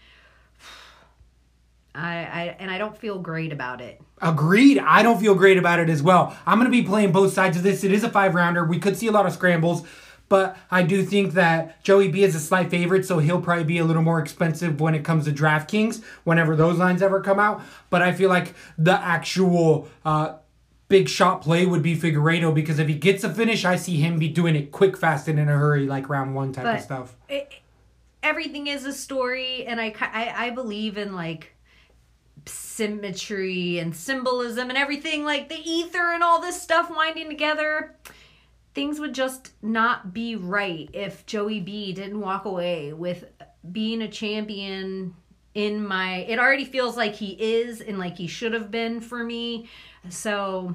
I, 1.97 2.16
I 2.16 2.56
and 2.59 2.70
I 2.70 2.78
don't 2.78 2.97
feel 2.97 3.18
great 3.18 3.52
about 3.52 3.81
it. 3.81 4.01
Agreed. 4.20 4.78
I 4.78 5.02
don't 5.02 5.20
feel 5.20 5.35
great 5.35 5.59
about 5.59 5.78
it 5.78 5.89
as 5.89 6.02
well. 6.02 6.36
I'm 6.47 6.59
going 6.59 6.70
to 6.70 6.77
be 6.77 6.82
playing 6.82 7.12
both 7.12 7.32
sides 7.32 7.56
of 7.56 7.62
this. 7.62 7.85
It 7.85 7.93
is 7.93 8.05
a 8.05 8.10
five 8.10 8.35
rounder. 8.35 8.64
We 8.64 8.78
could 8.78 8.97
see 8.97 9.06
a 9.06 9.12
lot 9.12 9.27
of 9.27 9.32
scrambles, 9.32 9.82
but 10.28 10.56
I 10.70 10.82
do 10.82 11.05
think 11.05 11.35
that 11.35 11.82
Joey 11.82 12.09
B 12.09 12.23
is 12.23 12.35
a 12.35 12.40
slight 12.40 12.70
favorite, 12.70 13.05
so 13.05 13.18
he'll 13.18 13.40
probably 13.40 13.64
be 13.64 13.78
a 13.78 13.85
little 13.85 14.02
more 14.02 14.18
expensive 14.18 14.81
when 14.81 14.94
it 14.94 15.05
comes 15.05 15.27
to 15.27 15.32
DraftKings 15.32 16.02
whenever 16.24 16.56
those 16.56 16.78
lines 16.78 17.02
ever 17.02 17.20
come 17.20 17.39
out. 17.39 17.62
But 17.90 18.02
I 18.02 18.12
feel 18.12 18.28
like 18.28 18.55
the 18.78 18.98
actual 18.98 19.89
uh, 20.05 20.35
big 20.89 21.09
shot 21.09 21.43
play 21.43 21.66
would 21.66 21.82
be 21.82 21.97
Figueiredo 21.97 22.55
because 22.55 22.78
if 22.78 22.89
he 22.89 22.94
gets 22.94 23.23
a 23.24 23.32
finish, 23.32 23.64
I 23.64 23.77
see 23.77 23.97
him 23.97 24.18
be 24.18 24.28
doing 24.28 24.56
it 24.56 24.73
quick, 24.73 24.97
fast, 24.97 25.28
and 25.28 25.39
in 25.39 25.48
a 25.48 25.56
hurry, 25.56 25.86
like 25.86 26.09
round 26.09 26.35
one 26.35 26.52
type 26.52 26.66
of 26.66 26.81
stuff. 26.82 27.16
it, 27.28 27.52
everything 28.23 28.66
is 28.66 28.85
a 28.85 28.93
story 28.93 29.64
and 29.66 29.81
I, 29.81 29.94
I 30.01 30.47
i 30.47 30.51
believe 30.51 30.98
in 30.98 31.14
like 31.14 31.55
symmetry 32.77 33.78
and 33.78 33.97
symbolism 33.97 34.69
and 34.69 34.78
everything 34.78 35.24
like 35.24 35.48
the 35.48 35.70
ether 35.70 36.12
and 36.12 36.23
all 36.23 36.40
this 36.40 36.61
stuff 36.61 36.90
winding 36.90 37.28
together 37.28 37.97
things 38.74 39.01
would 39.01 39.15
just 39.15 39.53
not 39.62 40.12
be 40.12 40.36
right 40.36 40.90
if 40.93 41.24
joey 41.24 41.61
b 41.61 41.93
didn't 41.93 42.20
walk 42.20 42.44
away 42.44 42.93
with 42.93 43.24
being 43.73 44.03
a 44.03 44.09
champion 44.09 45.15
in 45.55 45.86
my 45.86 46.16
it 46.28 46.39
already 46.39 46.66
feels 46.66 46.97
like 46.97 47.15
he 47.15 47.31
is 47.32 47.81
and 47.81 47.98
like 47.98 48.16
he 48.16 48.27
should 48.27 48.53
have 48.53 48.70
been 48.70 49.01
for 49.01 49.24
me 49.24 49.69
so 50.11 50.74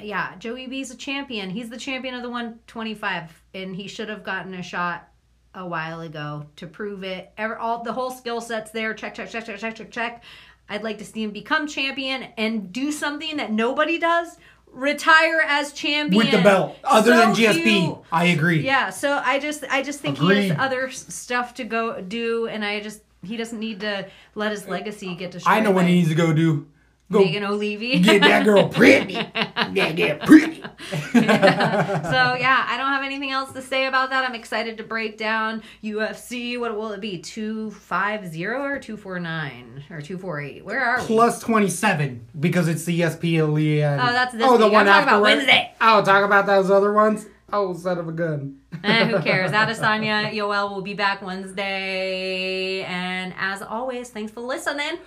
yeah, 0.00 0.36
Joey 0.36 0.66
B's 0.66 0.90
a 0.90 0.96
champion. 0.96 1.50
He's 1.50 1.70
the 1.70 1.78
champion 1.78 2.14
of 2.14 2.22
the 2.22 2.28
125, 2.28 3.42
and 3.54 3.74
he 3.74 3.88
should 3.88 4.08
have 4.08 4.24
gotten 4.24 4.54
a 4.54 4.62
shot 4.62 5.08
a 5.54 5.66
while 5.66 6.02
ago 6.02 6.46
to 6.56 6.66
prove 6.66 7.02
it. 7.02 7.32
All 7.58 7.82
the 7.82 7.92
whole 7.92 8.10
skill 8.10 8.40
set's 8.40 8.70
there. 8.72 8.92
Check, 8.92 9.14
check, 9.14 9.30
check, 9.30 9.46
check, 9.46 9.58
check, 9.58 9.74
check, 9.74 9.90
check. 9.90 10.24
I'd 10.68 10.82
like 10.82 10.98
to 10.98 11.04
see 11.04 11.22
him 11.22 11.30
become 11.30 11.66
champion 11.66 12.28
and 12.36 12.72
do 12.72 12.90
something 12.92 13.36
that 13.36 13.52
nobody 13.52 13.98
does. 13.98 14.36
Retire 14.72 15.42
as 15.46 15.72
champion 15.72 16.18
With 16.18 16.32
the 16.32 16.42
belt, 16.42 16.76
other 16.84 17.12
So 17.12 17.16
than 17.16 17.34
GSP, 17.34 17.62
cute. 17.62 17.98
I 18.12 18.24
agree. 18.26 18.60
Yeah, 18.60 18.90
so 18.90 19.22
I 19.24 19.38
just 19.38 19.64
I 19.70 19.82
just 19.82 20.00
think 20.00 20.18
he 20.18 20.48
has 20.48 20.58
other 20.58 20.90
stuff 20.90 21.54
to 21.54 21.64
go 21.64 22.02
do, 22.02 22.46
and 22.46 22.62
I 22.62 22.80
just 22.80 23.00
he 23.22 23.38
doesn't 23.38 23.58
need 23.58 23.80
to 23.80 24.06
let 24.34 24.50
his 24.50 24.66
uh, 24.66 24.70
legacy 24.70 25.14
get 25.14 25.30
destroyed. 25.30 25.54
I 25.54 25.60
know 25.60 25.70
what 25.70 25.86
he 25.86 25.94
needs 25.94 26.08
to 26.10 26.14
go 26.14 26.34
do. 26.34 26.66
Go 27.10 27.20
Megan 27.20 27.44
Olivi. 27.44 28.00
get 28.02 28.20
that 28.22 28.44
girl 28.44 28.68
pretty. 28.68 29.12
Yeah, 29.14 29.92
get 29.92 30.22
pretty. 30.26 30.60
so 31.12 31.20
yeah, 31.22 32.64
I 32.68 32.74
don't 32.76 32.88
have 32.92 33.04
anything 33.04 33.30
else 33.30 33.52
to 33.52 33.62
say 33.62 33.86
about 33.86 34.10
that. 34.10 34.28
I'm 34.28 34.34
excited 34.34 34.76
to 34.78 34.82
break 34.82 35.16
down 35.16 35.62
UFC. 35.84 36.58
What 36.58 36.76
will 36.76 36.90
it 36.92 37.00
be? 37.00 37.18
Two 37.18 37.70
five 37.70 38.26
zero 38.26 38.62
or 38.62 38.78
two 38.80 38.96
four 38.96 39.20
nine 39.20 39.84
or 39.90 40.00
two 40.02 40.18
four 40.18 40.40
eight? 40.40 40.64
Where 40.64 40.80
are 40.84 40.98
we? 41.00 41.06
Plus 41.06 41.40
27 41.40 42.26
because 42.40 42.66
it's 42.68 42.84
the 42.84 42.94
E 42.96 43.00
ESP 43.00 43.34
Elite. 43.38 43.84
Oh, 43.84 43.96
that's 44.12 44.32
this 44.34 44.42
Oh, 44.44 44.56
the 44.58 44.64
week. 44.66 44.72
one 44.72 44.88
I'm 44.88 45.04
talking 45.04 45.08
about. 45.08 45.22
Wednesday. 45.22 45.72
Oh, 45.80 46.02
talk 46.04 46.24
about 46.24 46.46
those 46.46 46.70
other 46.70 46.92
ones. 46.92 47.26
Oh, 47.52 47.72
son 47.74 47.98
of 47.98 48.08
a 48.08 48.12
gun. 48.12 48.58
Eh, 48.82 49.04
who 49.06 49.20
cares? 49.20 49.52
Adesanya 49.52 50.32
Yoel 50.32 50.70
will 50.74 50.82
be 50.82 50.94
back 50.94 51.22
Wednesday, 51.22 52.82
and 52.82 53.32
as 53.38 53.62
always, 53.62 54.10
thanks 54.10 54.32
for 54.32 54.40
listening. 54.40 54.98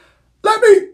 Let 0.44 0.62
me 0.62 0.88